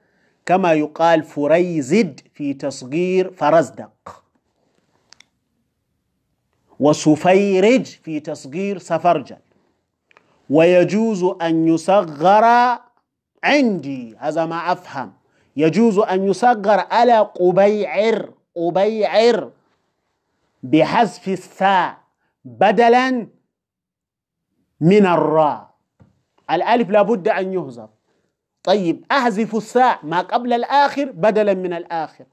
كما 0.45 0.73
يقال 0.73 1.23
فريزد 1.23 2.21
في 2.33 2.53
تصغير 2.53 3.31
فرزدق. 3.31 4.23
وسفيرج 6.79 7.85
في 7.85 8.19
تصغير 8.19 8.77
سفرجل. 8.77 9.37
ويجوز 10.49 11.23
أن 11.41 11.67
يصغر 11.67 12.45
عندي 13.43 14.15
هذا 14.17 14.45
ما 14.45 14.71
أفهم. 14.71 15.13
يجوز 15.57 15.99
أن 15.99 16.27
يصغر 16.27 16.79
على 16.91 17.19
قبيعر 17.19 18.33
قبيعر 18.55 19.51
بحذف 20.63 21.27
الثاء 21.27 21.97
بدلا 22.45 23.27
من 24.81 25.05
الراء. 25.05 25.75
الألف 26.51 26.89
لابد 26.89 27.27
أن 27.27 27.53
يهزف 27.53 27.89
طيب 28.65 29.05
أحذف 29.11 29.55
الثاء 29.55 30.05
ما 30.05 30.21
قبل 30.21 30.53
الآخر 30.53 31.11
بدلا 31.11 31.53
من 31.53 31.73
الآخر. 31.73 32.25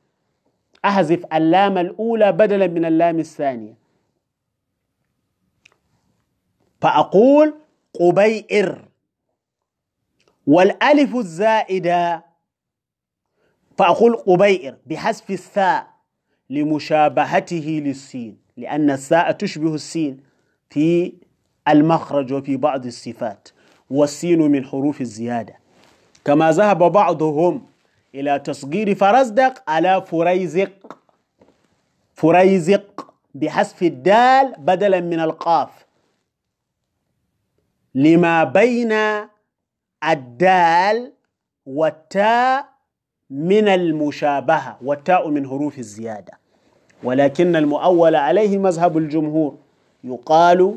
أحذف 0.84 1.24
اللام 1.32 1.78
الأولى 1.78 2.32
بدلا 2.32 2.66
من 2.66 2.84
اللام 2.84 3.18
الثانية. 3.18 3.74
فأقول 6.80 7.54
قبيئر 8.00 8.88
والألف 10.46 11.16
الزائدة 11.16 12.24
فأقول 13.78 14.16
قبيئر 14.16 14.76
بحذف 14.86 15.30
الثاء 15.30 15.92
لمشابهته 16.50 17.82
للسين 17.84 18.38
لأن 18.56 18.90
الثاء 18.90 19.32
تشبه 19.32 19.74
السين 19.74 20.20
في 20.70 21.12
المخرج 21.68 22.32
وفي 22.32 22.56
بعض 22.56 22.86
الصفات 22.86 23.48
والسين 23.90 24.38
من 24.38 24.64
حروف 24.64 25.00
الزيادة. 25.00 25.61
كما 26.24 26.52
ذهب 26.52 26.78
بعضهم 26.78 27.66
إلى 28.14 28.38
تصغير 28.38 28.94
فرزدق 28.94 29.62
على 29.70 30.02
فريزق 30.06 30.98
فريزق 32.14 33.14
بحذف 33.34 33.82
الدال 33.82 34.54
بدلا 34.58 35.00
من 35.00 35.20
القاف. 35.20 35.86
لما 37.94 38.44
بين 38.44 38.92
الدال 40.04 41.12
والتاء 41.66 42.68
من 43.30 43.68
المشابهة 43.68 44.78
والتاء 44.82 45.28
من 45.28 45.48
حروف 45.48 45.78
الزيادة. 45.78 46.32
ولكن 47.04 47.56
المؤول 47.56 48.16
عليه 48.16 48.58
مذهب 48.58 48.98
الجمهور 48.98 49.56
يقال 50.04 50.76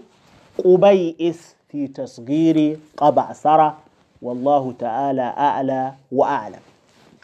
قبيئس 0.66 1.56
في 1.70 1.88
تصغير 1.88 2.80
قبعثرة 2.98 3.78
والله 4.22 4.74
تعالى 4.80 5.22
أعلى 5.22 5.94
وأعلم. 6.12 6.60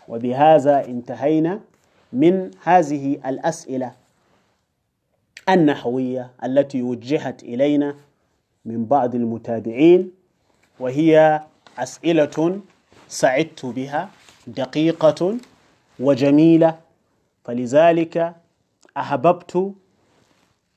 وبهذا 0.07 0.85
انتهينا 0.85 1.59
من 2.13 2.51
هذه 2.63 3.19
الأسئلة 3.25 3.91
النحوية 5.49 6.31
التي 6.43 6.81
وجهت 6.81 7.43
إلينا 7.43 7.95
من 8.65 8.85
بعض 8.85 9.15
المتابعين 9.15 10.11
وهي 10.79 11.41
أسئلة 11.79 12.59
سعدت 13.07 13.65
بها 13.65 14.09
دقيقة 14.47 15.37
وجميلة. 15.99 16.77
فلذلك 17.45 18.35
أحببت 18.97 19.73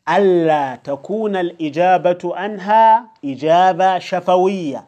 ألا 0.08 0.76
تكون 0.76 1.36
الإجابة 1.36 2.18
عنها 2.24 3.04
إجابة 3.24 3.98
شفوية. 3.98 4.84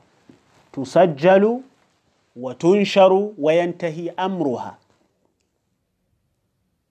تسجل 0.77 1.61
وتنشر 2.37 3.33
وينتهي 3.39 4.11
أمرها. 4.11 4.79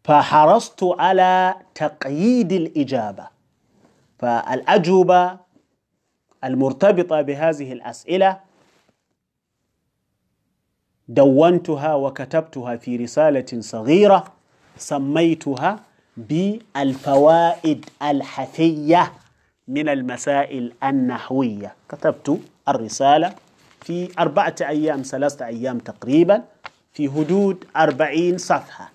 فحرصت 0.04 0.84
على 0.84 1.56
تقييد 1.76 2.52
الإجابة. 2.52 3.28
فالأجوبة 4.20 5.38
المرتبطة 6.44 7.22
بهذه 7.22 7.74
الأسئلة 7.74 8.40
دونتها 11.08 11.96
وكتبتها 11.96 12.76
في 12.76 12.96
رسالة 12.98 13.46
صغيرة 13.60 14.24
سميتها 14.78 15.80
بالفوائد 16.18 17.86
الحثية 18.02 19.14
من 19.68 19.90
المسائل 19.90 20.74
النحوية. 20.84 21.76
كتبت 21.90 22.40
الرسالة 22.70 23.36
في 23.86 24.10
أربعة 24.20 24.56
أيام 24.62 25.02
ثلاثة 25.02 25.46
أيام 25.46 25.78
تقريبا 25.80 26.44
في 26.94 27.10
حدود 27.10 27.66
أربعين 27.78 28.38
صفحة. 28.38 28.92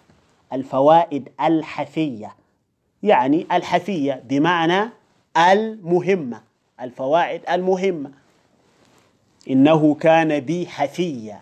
الفوائد 0.52 1.28
الحثية. 1.40 2.34
يعني 3.02 3.46
الحثية 3.52 4.22
بمعنى 4.28 4.90
المهمة. 5.36 6.40
الفوائد 6.80 7.40
المهمة. 7.50 8.10
إنه 9.50 9.94
كان 9.94 10.40
بي 10.40 10.66
حثيا 10.66 11.40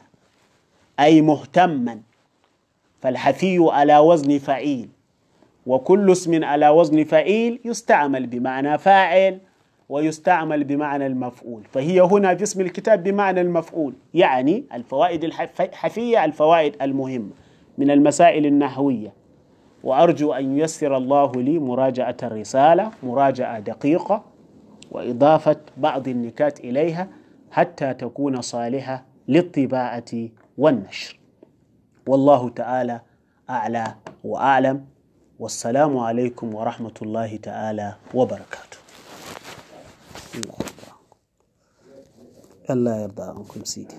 أي 1.01 1.21
مهتما. 1.21 2.01
فالحثي 3.03 3.59
على 3.61 3.99
وزن 3.99 4.39
فعيل. 4.39 4.89
وكل 5.67 6.13
اسم 6.13 6.45
على 6.45 6.69
وزن 6.69 7.05
فعيل 7.05 7.61
يستعمل 7.65 8.27
بمعنى 8.27 8.79
فاعل. 8.79 9.41
ويستعمل 9.89 10.65
بمعنى 10.65 11.07
المفعول. 11.07 11.65
فهي 11.65 12.01
هنا 12.01 12.35
في 12.35 12.43
اسم 12.43 12.61
الكتاب 12.61 13.03
بمعنى 13.03 13.41
المفعول 13.41 13.95
يعني 14.15 14.65
الفوائد 14.73 15.25
الحثية 15.25 16.25
الفوائد 16.25 16.83
المهمة 16.83 17.31
من 17.79 17.91
المسائل 17.91 18.47
النحوية. 18.47 19.13
وأرجو 19.85 20.33
أن 20.33 20.59
ييسر 20.59 20.97
الله 20.97 21.33
لي 21.33 21.59
مراجعة 21.59 22.17
الرسالة 22.23 22.91
مراجعة 23.03 23.59
دقيقة 23.61 24.25
وإضافة 24.91 25.57
بعض 25.77 26.09
النكات 26.09 26.61
إليها 26.61 27.09
حتى 27.51 27.95
تكون 27.95 28.41
صالحة 28.41 29.05
للطباعة 29.29 30.29
والنشر. 30.59 31.19
والله 32.07 32.49
تعالى 32.49 33.01
أعلى 33.51 33.95
وأعلم. 34.25 34.85
والسلام 35.39 35.99
عليكم 35.99 36.55
ورحمة 36.55 36.95
الله 37.03 37.37
تعالى 37.37 37.95
وبركاته. 38.15 38.78
الله. 40.39 40.59
يرضى 42.71 42.75
الله 42.77 42.97
يرضى 43.03 43.23
عنكم 43.23 43.65
سيدي. 43.65 43.97